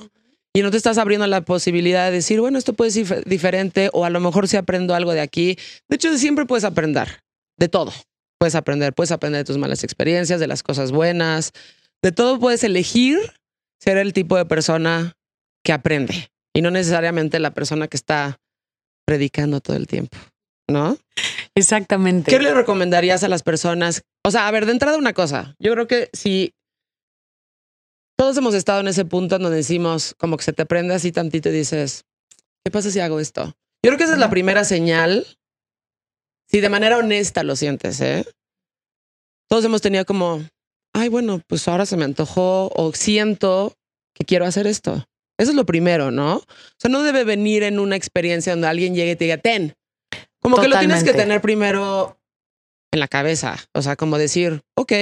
Y 0.53 0.61
no 0.61 0.71
te 0.71 0.77
estás 0.77 0.97
abriendo 0.97 1.25
la 1.25 1.39
posibilidad 1.41 2.07
de 2.07 2.11
decir, 2.11 2.41
bueno, 2.41 2.57
esto 2.57 2.73
puede 2.73 2.91
ser 2.91 3.23
diferente 3.23 3.89
o 3.93 4.03
a 4.03 4.09
lo 4.09 4.19
mejor 4.19 4.49
si 4.49 4.57
aprendo 4.57 4.93
algo 4.93 5.13
de 5.13 5.21
aquí. 5.21 5.57
De 5.87 5.95
hecho, 5.95 6.17
siempre 6.17 6.45
puedes 6.45 6.65
aprender 6.65 7.21
de 7.57 7.69
todo. 7.69 7.93
Puedes 8.39 8.55
aprender, 8.55 8.93
puedes 8.93 9.11
aprender 9.11 9.39
de 9.39 9.45
tus 9.45 9.57
malas 9.57 9.85
experiencias, 9.85 10.41
de 10.41 10.47
las 10.47 10.63
cosas 10.63 10.91
buenas, 10.91 11.53
de 12.01 12.11
todo 12.11 12.39
puedes 12.39 12.63
elegir 12.63 13.19
ser 13.79 13.97
el 13.97 14.11
tipo 14.11 14.35
de 14.35 14.45
persona 14.45 15.13
que 15.63 15.71
aprende 15.73 16.29
y 16.53 16.61
no 16.61 16.71
necesariamente 16.71 17.39
la 17.39 17.53
persona 17.53 17.87
que 17.87 17.97
está 17.97 18.39
predicando 19.07 19.61
todo 19.61 19.77
el 19.77 19.87
tiempo, 19.87 20.17
¿no? 20.69 20.97
Exactamente. 21.55 22.29
¿Qué 22.29 22.39
le 22.39 22.53
recomendarías 22.53 23.23
a 23.23 23.29
las 23.29 23.41
personas? 23.41 24.03
O 24.23 24.31
sea, 24.31 24.47
a 24.47 24.51
ver, 24.51 24.65
de 24.65 24.73
entrada 24.73 24.97
una 24.97 25.13
cosa, 25.13 25.55
yo 25.59 25.71
creo 25.71 25.87
que 25.87 26.09
si 26.13 26.53
todos 28.17 28.35
hemos 28.37 28.53
estado 28.53 28.81
en 28.81 28.89
ese 28.89 29.05
punto 29.05 29.37
en 29.37 29.43
donde 29.43 29.57
decimos 29.57 30.13
como 30.17 30.37
que 30.37 30.43
se 30.43 30.53
te 30.53 30.65
prende 30.65 30.93
así 30.93 31.11
tantito 31.11 31.49
y 31.49 31.53
dices, 31.53 32.03
¿qué 32.63 32.71
pasa 32.71 32.91
si 32.91 32.99
hago 32.99 33.19
esto? 33.19 33.55
Yo 33.83 33.89
creo 33.89 33.97
que 33.97 34.03
esa 34.03 34.13
es 34.13 34.19
la 34.19 34.29
primera 34.29 34.65
señal, 34.65 35.25
si 36.49 36.59
de 36.59 36.69
manera 36.69 36.97
honesta 36.97 37.43
lo 37.43 37.55
sientes, 37.55 38.01
¿eh? 38.01 38.25
Todos 39.49 39.63
hemos 39.63 39.81
tenido 39.81 40.05
como, 40.05 40.43
ay, 40.93 41.07
bueno, 41.07 41.41
pues 41.47 41.67
ahora 41.67 41.85
se 41.85 41.95
me 41.95 42.03
antojó 42.03 42.69
o 42.75 42.91
siento 42.93 43.73
que 44.13 44.25
quiero 44.25 44.45
hacer 44.45 44.67
esto. 44.67 45.05
Eso 45.37 45.51
es 45.51 45.55
lo 45.55 45.65
primero, 45.65 46.11
¿no? 46.11 46.37
O 46.37 46.45
sea, 46.77 46.89
no 46.89 47.03
debe 47.03 47.23
venir 47.23 47.63
en 47.63 47.79
una 47.79 47.95
experiencia 47.95 48.53
donde 48.53 48.67
alguien 48.67 48.95
llegue 48.95 49.11
y 49.11 49.15
te 49.15 49.25
diga, 49.25 49.37
ten. 49.37 49.75
Como 50.39 50.57
que 50.57 50.67
lo 50.67 50.79
tienes 50.79 51.03
que 51.03 51.13
tener 51.13 51.41
primero 51.41 52.19
en 52.91 52.99
la 52.99 53.07
cabeza. 53.07 53.57
O 53.73 53.81
sea, 53.81 53.95
como 53.95 54.17
decir, 54.17 54.63
ok, 54.75 54.93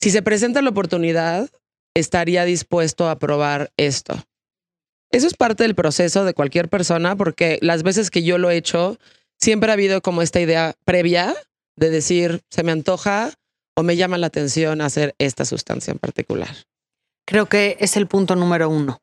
si 0.00 0.10
se 0.10 0.22
presenta 0.22 0.62
la 0.62 0.70
oportunidad, 0.70 1.50
estaría 1.94 2.44
dispuesto 2.44 3.08
a 3.08 3.18
probar 3.18 3.72
esto. 3.76 4.14
Eso 5.10 5.26
es 5.26 5.34
parte 5.34 5.62
del 5.62 5.74
proceso 5.74 6.24
de 6.24 6.34
cualquier 6.34 6.68
persona, 6.68 7.16
porque 7.16 7.58
las 7.60 7.82
veces 7.82 8.10
que 8.10 8.22
yo 8.22 8.38
lo 8.38 8.50
he 8.50 8.56
hecho, 8.56 8.98
siempre 9.40 9.70
ha 9.70 9.74
habido 9.74 10.00
como 10.02 10.22
esta 10.22 10.40
idea 10.40 10.74
previa 10.84 11.34
de 11.76 11.90
decir, 11.90 12.42
se 12.50 12.62
me 12.62 12.72
antoja, 12.72 13.32
o 13.76 13.82
me 13.82 13.96
llama 13.96 14.18
la 14.18 14.28
atención 14.28 14.80
hacer 14.80 15.14
esta 15.18 15.44
sustancia 15.44 15.92
en 15.92 15.98
particular? 15.98 16.54
Creo 17.26 17.46
que 17.46 17.76
es 17.80 17.96
el 17.96 18.06
punto 18.06 18.36
número 18.36 18.68
uno. 18.68 19.00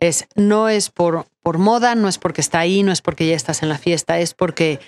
Es, 0.00 0.26
no 0.34 0.68
es 0.68 0.90
por, 0.90 1.26
por 1.42 1.58
moda, 1.58 1.94
no 1.94 2.08
es 2.08 2.18
porque 2.18 2.40
está 2.40 2.60
ahí, 2.60 2.82
no 2.82 2.92
es 2.92 3.00
porque 3.00 3.26
ya 3.26 3.34
estás 3.34 3.62
en 3.62 3.68
la 3.68 3.78
fiesta, 3.78 4.18
es 4.18 4.34
porque, 4.34 4.80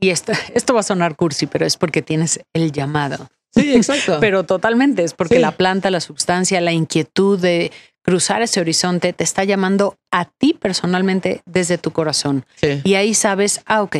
y 0.00 0.10
esto, 0.10 0.32
esto 0.54 0.74
va 0.74 0.80
a 0.80 0.84
sonar 0.84 1.16
cursi, 1.16 1.46
pero 1.46 1.66
es 1.66 1.76
porque 1.76 2.02
tienes 2.02 2.40
el 2.52 2.72
llamado. 2.72 3.28
Sí, 3.54 3.74
exacto. 3.74 4.16
pero 4.20 4.44
totalmente, 4.44 5.02
es 5.04 5.14
porque 5.14 5.38
la 5.38 5.52
planta, 5.52 5.90
la 5.90 6.00
sustancia, 6.00 6.60
la 6.60 6.72
inquietud 6.72 7.38
de 7.38 7.72
cruzar 8.02 8.42
ese 8.42 8.60
horizonte 8.60 9.12
te 9.12 9.24
está 9.24 9.44
llamando 9.44 9.96
a 10.12 10.26
ti 10.26 10.54
personalmente 10.54 11.42
desde 11.44 11.76
tu 11.76 11.90
corazón. 11.90 12.46
Y 12.84 12.94
ahí 12.94 13.14
sabes, 13.14 13.62
ah, 13.66 13.82
ok, 13.82 13.96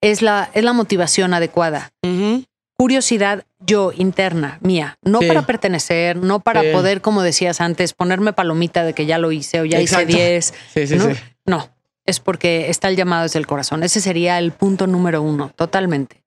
es 0.00 0.22
la, 0.22 0.50
es 0.54 0.62
la 0.62 0.72
motivación 0.72 1.34
adecuada 1.34 1.92
curiosidad 2.82 3.44
yo 3.66 3.92
interna, 3.94 4.58
mía, 4.60 4.98
no 5.02 5.20
para 5.20 5.42
pertenecer, 5.42 6.16
no 6.16 6.40
para 6.40 6.62
poder, 6.72 7.00
como 7.00 7.22
decías 7.22 7.60
antes, 7.60 7.92
ponerme 7.92 8.32
palomita 8.32 8.84
de 8.84 8.92
que 8.92 9.06
ya 9.06 9.18
lo 9.18 9.32
hice 9.32 9.60
o 9.60 9.64
ya 9.64 9.80
hice 9.80 10.06
10. 10.06 10.54
¿no? 10.96 11.08
no, 11.46 11.70
es 12.04 12.20
porque 12.20 12.70
está 12.70 12.88
el 12.88 12.96
llamado 12.96 13.24
desde 13.24 13.38
el 13.38 13.46
corazón. 13.46 13.82
Ese 13.82 14.00
sería 14.00 14.38
el 14.38 14.52
punto 14.52 14.86
número 14.86 15.22
uno, 15.22 15.52
totalmente. 15.56 16.22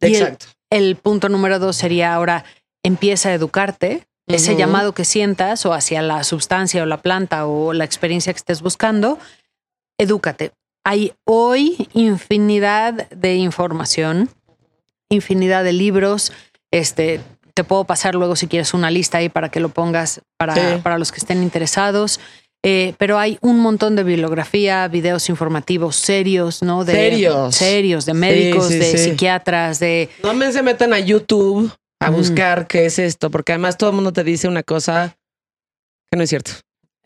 Exacto. 0.00 0.46
el, 0.70 0.96
punto 0.96 1.28
número 1.28 1.58
dos 1.58 1.76
sería 1.76 2.14
ahora 2.14 2.44
empieza 2.82 3.30
a 3.30 3.34
educarte. 3.34 4.04
Ese 4.26 4.56
llamado 4.56 4.92
que 4.92 5.06
sientas 5.06 5.64
o 5.64 5.72
hacia 5.72 6.02
la 6.02 6.22
sustancia 6.22 6.82
o 6.82 6.86
la 6.86 7.00
planta 7.00 7.46
o 7.46 7.72
la 7.72 7.84
experiencia 7.84 8.30
que 8.30 8.36
estés 8.36 8.60
buscando, 8.60 9.18
edúcate. 9.96 10.52
Hay 10.84 11.14
hoy 11.24 11.88
infinidad 11.94 13.08
de 13.08 13.36
información 13.36 14.28
infinidad 15.08 15.64
de 15.64 15.72
libros. 15.72 16.32
Este, 16.70 17.20
te 17.54 17.64
puedo 17.64 17.84
pasar 17.84 18.14
luego 18.14 18.36
si 18.36 18.46
quieres 18.46 18.74
una 18.74 18.90
lista 18.90 19.18
ahí 19.18 19.28
para 19.28 19.50
que 19.50 19.60
lo 19.60 19.68
pongas 19.70 20.20
para, 20.36 20.54
Sí. 20.54 20.80
para 20.82 20.98
los 20.98 21.10
que 21.12 21.18
estén 21.18 21.42
interesados. 21.42 22.20
Eh, 22.64 22.94
pero 22.98 23.18
hay 23.20 23.38
un 23.40 23.60
montón 23.60 23.94
de 23.94 24.02
bibliografía, 24.02 24.88
videos 24.88 25.28
informativos 25.28 25.94
serios, 25.94 26.60
¿no? 26.62 26.84
De, 26.84 26.92
Serios. 26.92 27.54
Serios, 27.54 28.04
de 28.04 28.14
médicos, 28.14 28.66
sí, 28.68 28.78
de 28.78 28.98
psiquiatras, 28.98 29.78
de... 29.78 30.08
No 30.24 30.34
me 30.34 30.50
se 30.52 30.62
metan 30.62 30.92
a 30.92 30.98
YouTube 30.98 31.72
a 32.00 32.10
Mm. 32.10 32.14
buscar 32.16 32.66
qué 32.66 32.86
es 32.86 32.98
esto, 32.98 33.30
porque 33.30 33.52
además 33.52 33.78
todo 33.78 33.90
el 33.90 33.96
mundo 33.96 34.12
te 34.12 34.24
dice 34.24 34.48
una 34.48 34.64
cosa 34.64 35.16
que 36.10 36.16
no 36.16 36.24
es 36.24 36.30
cierto. 36.30 36.50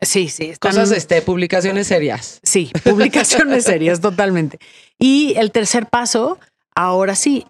Sí, 0.00 0.28
sí. 0.28 0.46
están- 0.46 0.70
Cosas, 0.72 0.90
este, 0.90 1.20
publicaciones 1.22 1.86
serias. 1.86 2.40
Sí, 2.42 2.72
publicaciones 2.82 3.64
serias, 3.64 4.00
totalmente. 4.00 4.58
Y 4.98 5.34
el 5.36 5.52
tercer 5.52 5.86
paso, 5.86 6.38
ahora 6.74 7.14
sí, 7.14 7.46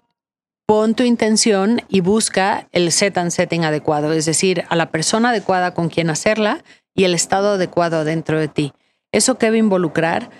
pon 0.73 0.95
tu 0.95 1.03
intención 1.03 1.83
y 1.91 2.01
busca 2.01 2.67
el 2.73 2.93
set 2.93 3.19
and 3.19 3.31
setting 3.31 3.63
adecuado, 3.67 4.15
es 4.15 4.25
decir, 4.25 4.65
a 4.71 4.75
la 4.75 4.91
persona 4.91 5.29
adecuada 5.29 5.75
con 5.75 5.91
quien 5.91 6.09
hacerla 6.09 6.65
y 6.95 7.05
el 7.05 7.13
estado 7.13 7.57
adecuado 7.57 8.05
dentro 8.05 8.41
de 8.41 8.49
ti. 8.49 8.73
Eso 9.13 9.37
que 9.37 9.51
va 9.51 9.57
a 9.57 9.59
involucrar, 9.59 10.31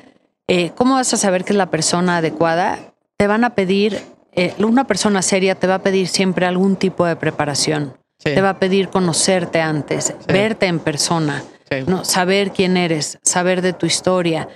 eh, 0.49 0.71
¿cómo 0.75 0.95
vas 0.95 1.13
a 1.13 1.19
saber 1.19 1.45
que 1.45 1.53
es 1.53 1.59
la 1.59 1.69
persona 1.69 2.17
adecuada? 2.17 2.79
Te 3.19 3.27
van 3.27 3.45
a 3.45 3.51
pedir, 3.55 4.01
eh, 4.33 4.55
una 4.57 4.87
persona 4.87 5.21
seria 5.21 5.55
te 5.55 5.67
va 5.67 5.75
a 5.75 5.83
pedir 5.83 6.09
siempre 6.09 6.47
algún 6.47 6.77
tipo 6.77 7.05
de 7.05 7.17
preparación. 7.17 7.99
Sí. 8.17 8.33
Te 8.33 8.41
va 8.41 8.49
a 8.49 8.59
pedir 8.59 8.89
conocerte 8.89 9.61
antes, 9.61 10.15
verte 10.29 10.65
en 10.65 10.79
persona, 10.79 11.45
Sí. 11.71 11.85
¿no? 11.87 12.07
saber 12.07 12.53
quién 12.53 12.79
eres, 12.79 13.19
saber 13.23 13.61
de 13.61 13.75
tu 13.75 13.85
historia. 13.85 14.49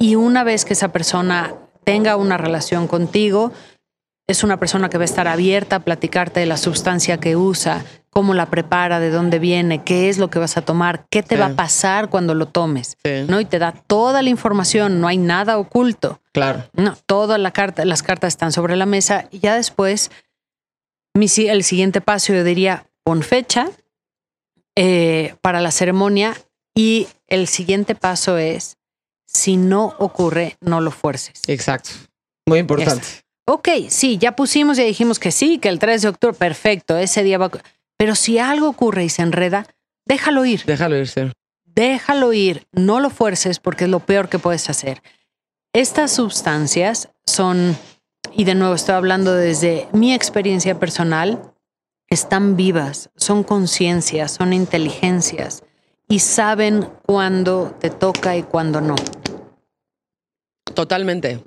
Y 0.00 0.16
una 0.16 0.42
vez 0.42 0.64
que 0.64 0.72
esa 0.72 0.88
persona 0.88 1.54
tenga 1.84 2.16
una 2.16 2.36
relación 2.36 2.86
contigo, 2.88 3.52
es 4.32 4.42
una 4.42 4.58
persona 4.58 4.88
que 4.88 4.98
va 4.98 5.02
a 5.02 5.04
estar 5.04 5.28
abierta 5.28 5.76
a 5.76 5.80
platicarte 5.80 6.40
de 6.40 6.46
la 6.46 6.56
sustancia 6.56 7.18
que 7.18 7.36
usa, 7.36 7.84
cómo 8.10 8.34
la 8.34 8.46
prepara, 8.46 9.00
de 9.00 9.10
dónde 9.10 9.38
viene, 9.38 9.82
qué 9.84 10.08
es 10.08 10.18
lo 10.18 10.28
que 10.28 10.38
vas 10.38 10.56
a 10.56 10.62
tomar, 10.62 11.06
qué 11.08 11.22
te 11.22 11.36
Sí. 11.36 11.40
va 11.40 11.46
a 11.46 11.54
pasar 11.56 12.10
cuando 12.10 12.34
lo 12.34 12.46
tomes. 12.46 12.96
Sí. 13.04 13.24
¿no? 13.28 13.40
Y 13.40 13.44
te 13.44 13.58
da 13.58 13.72
toda 13.72 14.20
la 14.22 14.28
información, 14.28 15.00
no 15.00 15.08
hay 15.08 15.16
nada 15.16 15.56
oculto. 15.58 16.20
Claro. 16.32 16.64
No, 16.74 16.96
todas 17.06 17.38
la 17.38 17.52
carta, 17.52 17.84
las 17.84 18.02
cartas 18.02 18.28
están 18.34 18.52
sobre 18.52 18.76
la 18.76 18.86
mesa 18.86 19.28
y 19.30 19.38
ya 19.38 19.54
después 19.54 20.10
mi 21.14 21.26
el 21.48 21.62
siguiente 21.64 22.00
paso 22.00 22.32
yo 22.32 22.42
diría 22.44 22.86
pon 23.04 23.22
fecha 23.22 23.68
eh, 24.76 25.34
para 25.42 25.60
la 25.60 25.70
ceremonia 25.70 26.34
y 26.74 27.08
el 27.26 27.48
siguiente 27.48 27.94
paso 27.94 28.38
es 28.38 28.78
si 29.26 29.56
no 29.56 29.94
ocurre 29.98 30.56
no 30.60 30.80
lo 30.80 30.90
fuerces. 30.90 31.40
Exacto. 31.46 31.90
Muy 32.46 32.58
importante. 32.60 33.06
Ok, 33.44 33.68
sí, 33.88 34.18
ya 34.18 34.36
pusimos, 34.36 34.76
ya 34.76 34.84
dijimos 34.84 35.18
que 35.18 35.32
sí, 35.32 35.58
que 35.58 35.68
el 35.68 35.78
3 35.78 36.02
de 36.02 36.08
octubre, 36.08 36.36
perfecto, 36.36 36.96
ese 36.96 37.22
día 37.22 37.38
va. 37.38 37.50
Pero 37.96 38.14
si 38.14 38.38
algo 38.38 38.68
ocurre 38.68 39.04
y 39.04 39.08
se 39.08 39.22
enreda, 39.22 39.66
déjalo 40.06 40.44
ir 40.44 40.64
Déjalo 40.64 40.96
irse. 40.96 41.32
déjalo 41.64 42.32
ir, 42.32 42.66
no 42.72 43.00
lo 43.00 43.10
fuerces 43.10 43.58
porque 43.58 43.84
es 43.84 43.90
lo 43.90 44.00
peor 44.00 44.28
que 44.28 44.38
puedes 44.38 44.70
hacer. 44.70 45.02
Estas 45.72 46.12
sustancias 46.12 47.08
son, 47.26 47.76
y 48.32 48.44
de 48.44 48.54
nuevo 48.54 48.74
estoy 48.74 48.94
hablando 48.94 49.34
desde 49.34 49.88
mi 49.92 50.14
experiencia 50.14 50.78
personal, 50.78 51.52
están 52.08 52.56
vivas, 52.56 53.10
son 53.16 53.42
conciencias, 53.42 54.32
son 54.32 54.52
inteligencias 54.52 55.64
y 56.08 56.18
saben 56.18 56.88
cuándo 57.06 57.74
te 57.80 57.88
toca 57.90 58.36
y 58.36 58.42
cuándo 58.42 58.80
no. 58.80 58.96
Totalmente. 60.74 61.42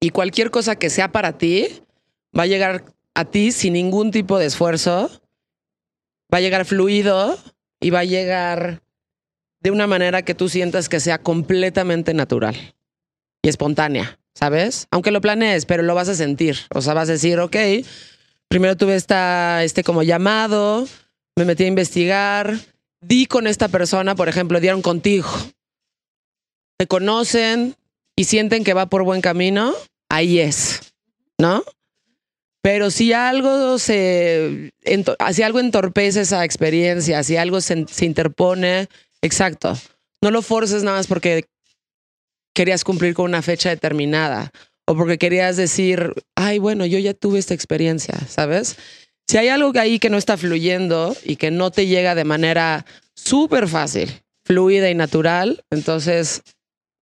Y 0.00 0.10
cualquier 0.10 0.50
cosa 0.50 0.76
que 0.76 0.90
sea 0.90 1.12
para 1.12 1.38
ti 1.38 1.68
va 2.36 2.44
a 2.44 2.46
llegar 2.46 2.84
a 3.14 3.24
ti 3.24 3.50
sin 3.52 3.72
ningún 3.72 4.10
tipo 4.10 4.38
de 4.38 4.46
esfuerzo. 4.46 5.10
Va 6.32 6.38
a 6.38 6.40
llegar 6.40 6.64
fluido 6.64 7.38
y 7.80 7.90
va 7.90 8.00
a 8.00 8.04
llegar 8.04 8.82
de 9.60 9.70
una 9.70 9.86
manera 9.86 10.22
que 10.22 10.34
tú 10.34 10.48
sientas 10.48 10.88
que 10.88 11.00
sea 11.00 11.18
completamente 11.18 12.14
natural 12.14 12.74
y 13.42 13.48
espontánea, 13.48 14.18
¿sabes? 14.34 14.86
Aunque 14.90 15.10
lo 15.10 15.20
planees, 15.20 15.66
pero 15.66 15.82
lo 15.82 15.94
vas 15.94 16.08
a 16.08 16.14
sentir. 16.14 16.58
O 16.74 16.82
sea, 16.82 16.94
vas 16.94 17.08
a 17.08 17.12
decir, 17.12 17.38
ok, 17.38 17.56
primero 18.48 18.76
tuve 18.76 18.96
esta, 18.96 19.64
este 19.64 19.82
como 19.82 20.02
llamado, 20.02 20.86
me 21.36 21.44
metí 21.44 21.64
a 21.64 21.68
investigar, 21.68 22.58
di 23.00 23.26
con 23.26 23.46
esta 23.46 23.68
persona, 23.68 24.14
por 24.14 24.28
ejemplo, 24.28 24.60
dieron 24.60 24.82
contigo. 24.82 25.28
Te 26.78 26.86
conocen, 26.86 27.76
y 28.16 28.24
sienten 28.24 28.64
que 28.64 28.74
va 28.74 28.86
por 28.86 29.04
buen 29.04 29.20
camino, 29.20 29.74
ahí 30.08 30.40
es, 30.40 30.80
¿no? 31.38 31.62
Pero 32.62 32.90
si 32.90 33.12
algo 33.12 33.78
se, 33.78 34.72
algo 35.44 35.60
entorpece 35.60 36.22
esa 36.22 36.44
experiencia, 36.44 37.22
si 37.22 37.36
algo 37.36 37.60
se, 37.60 37.86
se 37.86 38.06
interpone, 38.06 38.88
exacto, 39.22 39.78
no 40.20 40.30
lo 40.30 40.42
forces 40.42 40.82
nada 40.82 40.96
más 40.96 41.06
porque 41.06 41.44
querías 42.54 42.82
cumplir 42.82 43.14
con 43.14 43.26
una 43.26 43.42
fecha 43.42 43.68
determinada 43.68 44.50
o 44.86 44.96
porque 44.96 45.18
querías 45.18 45.56
decir, 45.56 46.14
ay, 46.34 46.58
bueno, 46.58 46.86
yo 46.86 46.98
ya 46.98 47.12
tuve 47.12 47.38
esta 47.38 47.54
experiencia, 47.54 48.18
¿sabes? 48.28 48.76
Si 49.28 49.36
hay 49.36 49.48
algo 49.48 49.72
ahí 49.78 49.98
que 49.98 50.10
no 50.10 50.16
está 50.16 50.36
fluyendo 50.36 51.14
y 51.24 51.36
que 51.36 51.50
no 51.50 51.70
te 51.70 51.86
llega 51.86 52.14
de 52.14 52.24
manera 52.24 52.86
súper 53.14 53.68
fácil, 53.68 54.22
fluida 54.44 54.88
y 54.88 54.94
natural, 54.94 55.64
entonces 55.70 56.42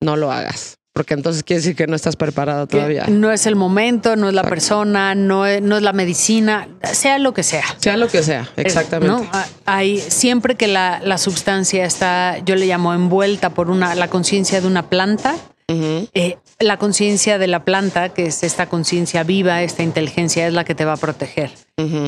no 0.00 0.16
lo 0.16 0.32
hagas. 0.32 0.78
Porque 0.94 1.14
entonces 1.14 1.42
quiere 1.42 1.60
decir 1.60 1.74
que 1.74 1.88
no 1.88 1.96
estás 1.96 2.14
preparado 2.14 2.68
todavía. 2.68 3.06
No 3.08 3.32
es 3.32 3.46
el 3.46 3.56
momento, 3.56 4.14
no 4.14 4.28
es 4.28 4.34
la 4.34 4.44
persona, 4.44 5.16
no 5.16 5.44
es, 5.44 5.60
no 5.60 5.76
es 5.76 5.82
la 5.82 5.92
medicina, 5.92 6.68
sea 6.84 7.18
lo 7.18 7.34
que 7.34 7.42
sea. 7.42 7.64
Sea 7.78 7.96
lo 7.96 8.06
que 8.06 8.22
sea, 8.22 8.48
exactamente. 8.56 9.24
¿no? 9.24 9.28
Ah, 9.32 9.44
Hay, 9.66 9.98
siempre 9.98 10.54
que 10.54 10.68
la, 10.68 11.00
la 11.02 11.18
sustancia 11.18 11.84
está, 11.84 12.38
yo 12.44 12.54
le 12.54 12.66
llamo 12.66 12.94
envuelta 12.94 13.50
por 13.50 13.70
una, 13.70 13.96
la 13.96 14.08
conciencia 14.08 14.60
de 14.60 14.68
una 14.68 14.88
planta, 14.88 15.34
eh, 15.66 16.36
la 16.60 16.78
conciencia 16.78 17.38
de 17.38 17.48
la 17.48 17.64
planta, 17.64 18.10
que 18.10 18.26
es 18.26 18.44
esta 18.44 18.68
conciencia 18.68 19.24
viva, 19.24 19.62
esta 19.62 19.82
inteligencia, 19.82 20.46
es 20.46 20.52
la 20.52 20.64
que 20.64 20.76
te 20.76 20.84
va 20.84 20.92
a 20.92 20.96
proteger. 20.96 21.50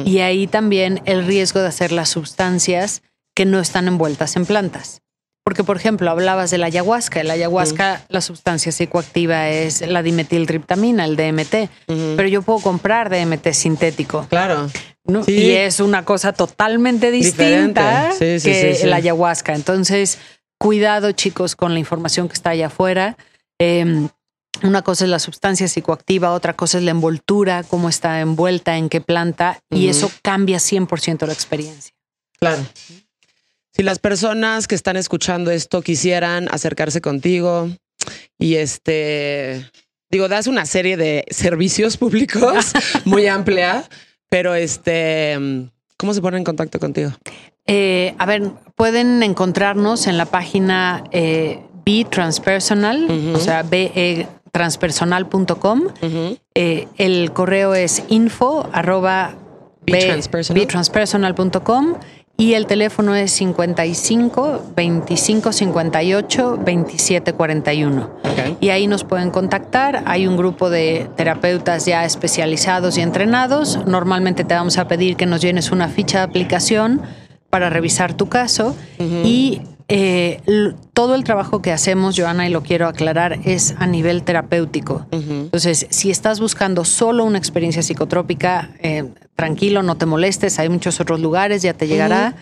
Y 0.04 0.18
ahí 0.20 0.46
también 0.46 1.02
el 1.06 1.26
riesgo 1.26 1.60
de 1.60 1.66
hacer 1.66 1.90
las 1.90 2.10
sustancias 2.10 3.02
que 3.34 3.46
no 3.46 3.58
están 3.58 3.88
envueltas 3.88 4.36
en 4.36 4.46
plantas. 4.46 5.02
Porque, 5.46 5.62
por 5.62 5.76
ejemplo, 5.76 6.10
hablabas 6.10 6.50
de 6.50 6.58
la 6.58 6.66
ayahuasca. 6.66 7.22
La 7.22 7.34
ayahuasca, 7.34 8.04
la 8.08 8.20
sustancia 8.20 8.72
psicoactiva 8.72 9.48
es 9.48 9.80
la 9.80 10.02
dimetiltriptamina, 10.02 11.04
el 11.04 11.14
DMT. 11.14 11.70
Pero 11.86 12.26
yo 12.26 12.42
puedo 12.42 12.58
comprar 12.58 13.10
DMT 13.10 13.52
sintético. 13.52 14.26
Claro. 14.28 14.68
¿no? 15.04 15.22
Sí. 15.22 15.34
Y 15.34 15.50
es 15.52 15.78
una 15.78 16.04
cosa 16.04 16.32
totalmente 16.32 17.12
distinta 17.12 18.08
Diferente. 18.10 18.40
Sí, 18.40 18.74
sí, 18.74 18.80
que 18.80 18.86
la 18.88 18.96
ayahuasca. 18.96 19.54
Entonces, 19.54 20.18
cuidado, 20.58 21.12
chicos, 21.12 21.54
con 21.54 21.74
la 21.74 21.78
información 21.78 22.26
que 22.26 22.34
está 22.34 22.50
allá 22.50 22.66
afuera. 22.66 23.16
Eh, 23.60 24.08
una 24.64 24.82
cosa 24.82 25.04
es 25.04 25.10
la 25.10 25.20
sustancia 25.20 25.68
psicoactiva, 25.68 26.32
otra 26.32 26.54
cosa 26.54 26.78
es 26.78 26.82
la 26.82 26.90
envoltura, 26.90 27.62
cómo 27.62 27.88
está 27.88 28.20
envuelta, 28.20 28.78
en 28.78 28.88
qué 28.88 29.00
planta, 29.00 29.60
y 29.70 29.90
eso 29.90 30.10
cambia 30.22 30.58
100% 30.58 31.24
la 31.24 31.32
experiencia. 31.32 31.94
Claro. 32.40 32.64
Si 33.76 33.82
las 33.82 33.98
personas 33.98 34.68
que 34.68 34.74
están 34.74 34.96
escuchando 34.96 35.50
esto 35.50 35.82
quisieran 35.82 36.48
acercarse 36.50 37.02
contigo 37.02 37.68
y 38.38 38.54
este, 38.54 39.70
digo, 40.10 40.28
das 40.28 40.46
una 40.46 40.64
serie 40.64 40.96
de 40.96 41.26
servicios 41.28 41.98
públicos 41.98 42.72
muy 43.04 43.26
amplia, 43.26 43.84
pero 44.30 44.54
este, 44.54 45.68
¿cómo 45.98 46.14
se 46.14 46.22
ponen 46.22 46.38
en 46.38 46.44
contacto 46.44 46.80
contigo? 46.80 47.12
Eh, 47.66 48.14
a 48.16 48.24
ver, 48.24 48.50
pueden 48.76 49.22
encontrarnos 49.22 50.06
en 50.06 50.16
la 50.16 50.24
página 50.24 51.04
eh, 51.10 51.60
Be 51.84 52.06
Transpersonal, 52.10 53.34
o 53.34 53.38
sea, 53.38 53.62
be 53.62 54.26
transpersonal.com. 54.52 55.82
Ujú. 55.82 56.38
Eh, 56.54 56.88
el 56.96 57.30
correo 57.34 57.74
es 57.74 58.04
info 58.08 58.70
arroba 58.72 59.34
Betranspersonal. 59.84 61.34
Y 62.38 62.52
el 62.52 62.66
teléfono 62.66 63.14
es 63.14 63.30
55 63.32 64.72
25 64.76 65.52
58 65.52 66.58
27 66.62 67.32
41. 67.32 68.02
Ok. 68.02 68.56
Y 68.60 68.68
ahí 68.68 68.86
nos 68.86 69.04
pueden 69.04 69.30
contactar. 69.30 70.02
Hay 70.06 70.26
un 70.26 70.36
grupo 70.36 70.68
de 70.68 71.08
terapeutas 71.16 71.86
ya 71.86 72.04
especializados 72.04 72.98
y 72.98 73.00
entrenados. 73.00 73.80
Normalmente 73.86 74.44
te 74.44 74.54
vamos 74.54 74.76
a 74.76 74.86
pedir 74.86 75.16
que 75.16 75.24
nos 75.24 75.40
llenes 75.40 75.72
una 75.72 75.88
ficha 75.88 76.18
de 76.18 76.24
aplicación 76.24 77.00
para 77.48 77.70
revisar 77.70 78.14
tu 78.14 78.28
caso. 78.28 78.76
Y 78.98 79.62
eh, 79.88 80.40
todo 80.92 81.14
el 81.14 81.22
trabajo 81.24 81.62
que 81.62 81.72
hacemos, 81.72 82.16
Joana, 82.18 82.48
y 82.48 82.50
lo 82.50 82.62
quiero 82.62 82.88
aclarar, 82.88 83.38
es 83.44 83.74
a 83.78 83.86
nivel 83.86 84.22
terapéutico. 84.24 85.06
Entonces, 85.12 85.86
si 85.90 86.10
estás 86.10 86.40
buscando 86.40 86.84
solo 86.84 87.24
una 87.24 87.38
experiencia 87.38 87.82
psicotrópica, 87.82 88.70
eh, 88.80 89.04
tranquilo, 89.36 89.82
no 89.82 89.96
te 89.96 90.06
molestes, 90.06 90.58
hay 90.58 90.68
muchos 90.68 91.00
otros 91.00 91.20
lugares, 91.20 91.62
ya 91.62 91.74
te 91.74 91.86
llegará. 91.86 92.34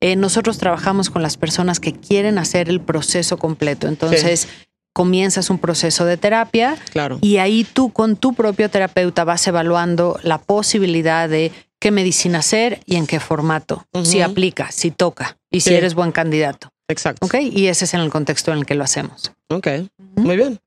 Eh, 0.00 0.16
nosotros 0.16 0.58
trabajamos 0.58 1.10
con 1.10 1.22
las 1.22 1.36
personas 1.36 1.80
que 1.80 1.92
quieren 1.92 2.38
hacer 2.38 2.68
el 2.68 2.80
proceso 2.80 3.38
completo. 3.38 3.86
Entonces, 3.86 4.48
comienzas 4.92 5.50
un 5.50 5.58
proceso 5.58 6.04
de 6.04 6.16
terapia 6.16 6.76
Claro. 6.90 7.18
y 7.20 7.36
ahí 7.36 7.64
tú 7.64 7.92
con 7.92 8.16
tu 8.16 8.34
propio 8.34 8.68
terapeuta 8.68 9.24
vas 9.24 9.46
evaluando 9.46 10.18
la 10.22 10.38
posibilidad 10.38 11.28
de 11.28 11.52
qué 11.78 11.90
medicina 11.90 12.40
hacer 12.40 12.80
y 12.86 12.96
en 12.96 13.06
qué 13.06 13.20
formato. 13.20 13.86
Si 14.02 14.20
aplica, 14.20 14.70
si 14.70 14.90
toca 14.90 15.38
y 15.50 15.60
si 15.60 15.74
eres 15.74 15.94
buen 15.94 16.12
candidato. 16.12 16.72
Exacto. 16.90 17.26
¿Ok? 17.26 17.34
Y 17.40 17.68
ese 17.68 17.84
es 17.84 17.94
en 17.94 18.00
el 18.00 18.10
contexto 18.10 18.52
en 18.52 18.58
el 18.58 18.66
que 18.66 18.74
lo 18.74 18.84
hacemos. 18.84 19.32
Ok. 19.48 19.68
Muy 20.16 20.36
bien. 20.36 20.60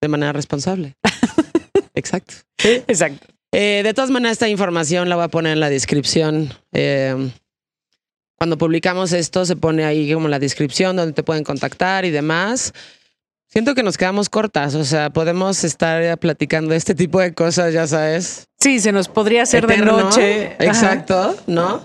De 0.00 0.08
manera 0.08 0.32
responsable. 0.32 0.94
Exacto. 1.94 2.34
Exacto. 2.62 3.26
Eh, 3.52 3.82
de 3.84 3.94
todas 3.94 4.10
maneras, 4.10 4.32
esta 4.32 4.48
información 4.48 5.08
la 5.08 5.16
voy 5.16 5.24
a 5.24 5.28
poner 5.28 5.52
en 5.52 5.60
la 5.60 5.70
descripción. 5.70 6.52
Eh, 6.72 7.30
cuando 8.36 8.58
publicamos 8.58 9.12
esto, 9.12 9.44
se 9.44 9.56
pone 9.56 9.84
ahí 9.84 10.12
como 10.12 10.28
la 10.28 10.38
descripción 10.38 10.96
donde 10.96 11.12
te 11.12 11.22
pueden 11.22 11.44
contactar 11.44 12.04
y 12.04 12.10
demás. 12.10 12.74
Siento 13.46 13.74
que 13.76 13.84
nos 13.84 13.96
quedamos 13.96 14.28
cortas, 14.28 14.74
o 14.74 14.84
sea, 14.84 15.10
podemos 15.10 15.62
estar 15.62 16.18
platicando 16.18 16.72
de 16.72 16.76
este 16.76 16.96
tipo 16.96 17.20
de 17.20 17.32
cosas, 17.32 17.72
ya 17.72 17.86
sabes. 17.86 18.48
Sí, 18.58 18.80
se 18.80 18.90
nos 18.90 19.06
podría 19.06 19.44
hacer 19.44 19.66
de 19.66 19.78
noche. 19.78 20.54
Ajá. 20.54 20.64
Exacto, 20.64 21.36
¿no? 21.46 21.84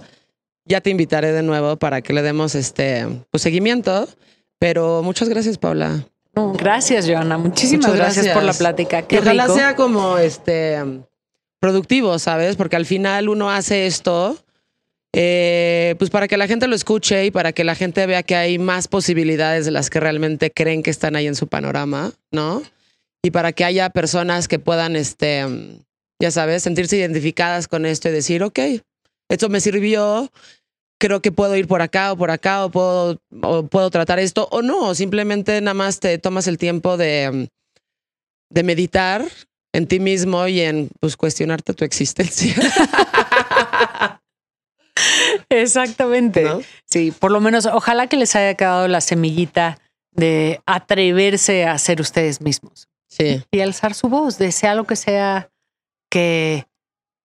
Ya 0.70 0.82
te 0.82 0.90
invitaré 0.90 1.34
de 1.34 1.44
nuevo 1.44 1.78
para 1.78 2.02
que 2.02 2.14
le 2.14 2.22
demos 2.22 2.56
este 2.56 3.06
pues, 3.32 3.44
seguimiento. 3.44 4.08
Pero 4.60 5.04
muchas 5.04 5.28
gracias, 5.28 5.58
Paula. 5.58 6.06
No, 6.36 6.54
gracias, 6.54 7.08
Joana. 7.08 7.38
Muchísimas 7.38 7.94
gracias. 7.94 8.28
por 8.30 8.44
la 8.44 8.54
plática. 8.54 9.02
Que 9.02 9.18
Qué 9.18 9.20
ojalá 9.20 9.44
rico. 9.44 9.56
sea 9.56 9.76
como 9.76 10.18
este 10.18 10.78
productivo, 11.60 12.18
¿sabes? 12.20 12.56
Porque 12.56 12.78
al 12.78 12.86
final 12.86 13.28
uno 13.28 13.50
hace 13.50 13.88
esto 13.88 14.38
eh, 15.14 15.96
pues 15.98 16.12
para 16.12 16.28
que 16.28 16.38
la 16.38 16.48
gente 16.48 16.68
lo 16.68 16.76
escuche 16.76 17.26
y 17.26 17.32
para 17.32 17.52
que 17.52 17.64
la 17.64 17.76
gente 17.76 18.06
vea 18.06 18.22
que 18.24 18.36
hay 18.36 18.60
más 18.60 18.88
posibilidades 18.88 19.66
de 19.66 19.72
las 19.72 19.90
que 19.90 20.00
realmente 20.00 20.52
creen 20.52 20.84
que 20.84 20.92
están 20.92 21.16
ahí 21.16 21.28
en 21.28 21.36
su 21.36 21.48
panorama, 21.48 22.14
¿no? 22.32 22.62
Y 23.24 23.32
para 23.32 23.52
que 23.52 23.66
haya 23.66 23.90
personas 23.90 24.48
que 24.48 24.60
puedan, 24.60 24.96
este, 24.96 25.46
ya 26.22 26.32
sabes, 26.32 26.64
sentirse 26.64 26.98
identificadas 26.98 27.68
con 27.68 27.86
esto 27.86 28.10
y 28.10 28.12
decir, 28.12 28.44
ok, 28.44 28.60
esto 29.30 29.50
me 29.50 29.62
sirvió, 29.62 30.32
creo 31.00 31.22
que 31.22 31.32
puedo 31.32 31.56
ir 31.56 31.68
por 31.68 31.82
acá 31.82 32.12
o 32.12 32.18
por 32.18 32.32
acá 32.32 32.66
o 32.66 32.70
puedo, 32.70 33.20
o 33.42 33.64
puedo 33.64 33.90
tratar 33.90 34.20
esto 34.20 34.48
o 34.52 34.62
no, 34.62 34.94
simplemente 34.96 35.60
nada 35.62 35.74
más 35.74 36.00
te 36.00 36.18
tomas 36.18 36.48
el 36.48 36.58
tiempo 36.58 36.98
de, 36.98 37.50
de 38.50 38.64
meditar 38.64 39.26
en 39.74 39.88
ti 39.88 40.00
mismo 40.00 40.48
y 40.48 40.62
en 40.62 40.90
pues 41.00 41.18
cuestionarte 41.18 41.74
tu 41.74 41.86
existencia. 41.86 42.54
Exactamente. 45.50 46.44
¿no? 46.44 46.62
Sí, 46.86 47.12
por 47.12 47.32
lo 47.32 47.40
menos 47.40 47.66
ojalá 47.66 48.08
que 48.08 48.18
les 48.18 48.36
haya 48.36 48.56
quedado 48.56 48.88
la 48.88 49.02
semillita 49.02 49.80
de 50.12 50.62
atreverse 50.66 51.66
a 51.66 51.78
ser 51.78 52.02
ustedes 52.02 52.42
mismos 52.42 52.90
Sí, 53.08 53.44
y 53.52 53.62
alzar 53.62 53.96
su 53.96 54.08
voz, 54.08 54.38
de 54.38 54.52
sea 54.52 54.76
lo 54.76 54.86
que 54.86 54.96
sea 54.96 55.50
que, 56.12 56.68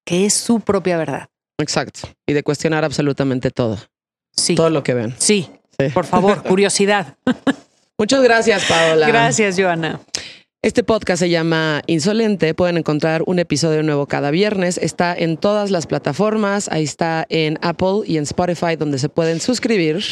que 0.07 0.25
es 0.25 0.33
su 0.33 0.61
propia 0.61 0.97
verdad. 0.97 1.29
Exacto. 1.59 2.01
Y 2.27 2.33
de 2.33 2.43
cuestionar 2.43 2.85
absolutamente 2.85 3.51
todo, 3.51 3.79
Sí, 4.37 4.55
todo 4.55 4.71
lo 4.71 4.83
que 4.83 4.95
ven. 4.95 5.15
sí, 5.19 5.49
Sí. 5.79 5.89
por 5.93 6.07
favor, 6.07 6.43
curiosidad. 6.49 7.17
Muchas 7.99 8.23
gracias, 8.23 8.65
Paola. 8.67 9.07
Gracias, 9.09 9.57
Joana. 9.59 10.01
Este 10.63 10.83
podcast 10.83 11.21
se 11.21 11.29
llama 11.31 11.83
Insolente. 11.87 12.55
Pueden 12.55 12.79
encontrar 12.79 13.23
un 13.27 13.39
episodio 13.39 13.83
nuevo 13.83 14.07
cada 14.07 14.31
viernes. 14.31 14.79
Está 14.79 15.15
en 15.15 15.37
todas 15.37 15.71
las 15.71 15.87
plataformas. 15.87 16.69
Ahí 16.73 16.85
está 16.85 17.27
en 17.29 17.59
Apple 17.61 18.01
y 18.07 18.17
en 18.17 18.23
Spotify, 18.23 18.77
donde 18.77 18.99
se 18.99 19.09
pueden 19.11 19.41
suscribir 19.41 20.03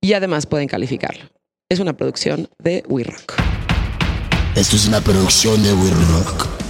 y 0.00 0.12
además 0.12 0.46
pueden 0.46 0.68
calificarlo. 0.68 1.24
Es 1.68 1.80
una 1.80 1.92
producción 1.94 2.48
de 2.58 2.84
We 2.88 3.02
Rock. 3.04 3.34
Esto 4.54 4.76
es 4.76 4.86
una 4.86 5.00
producción 5.00 5.60
de 5.62 5.72
We 5.72 5.90
Rock. 5.90 6.63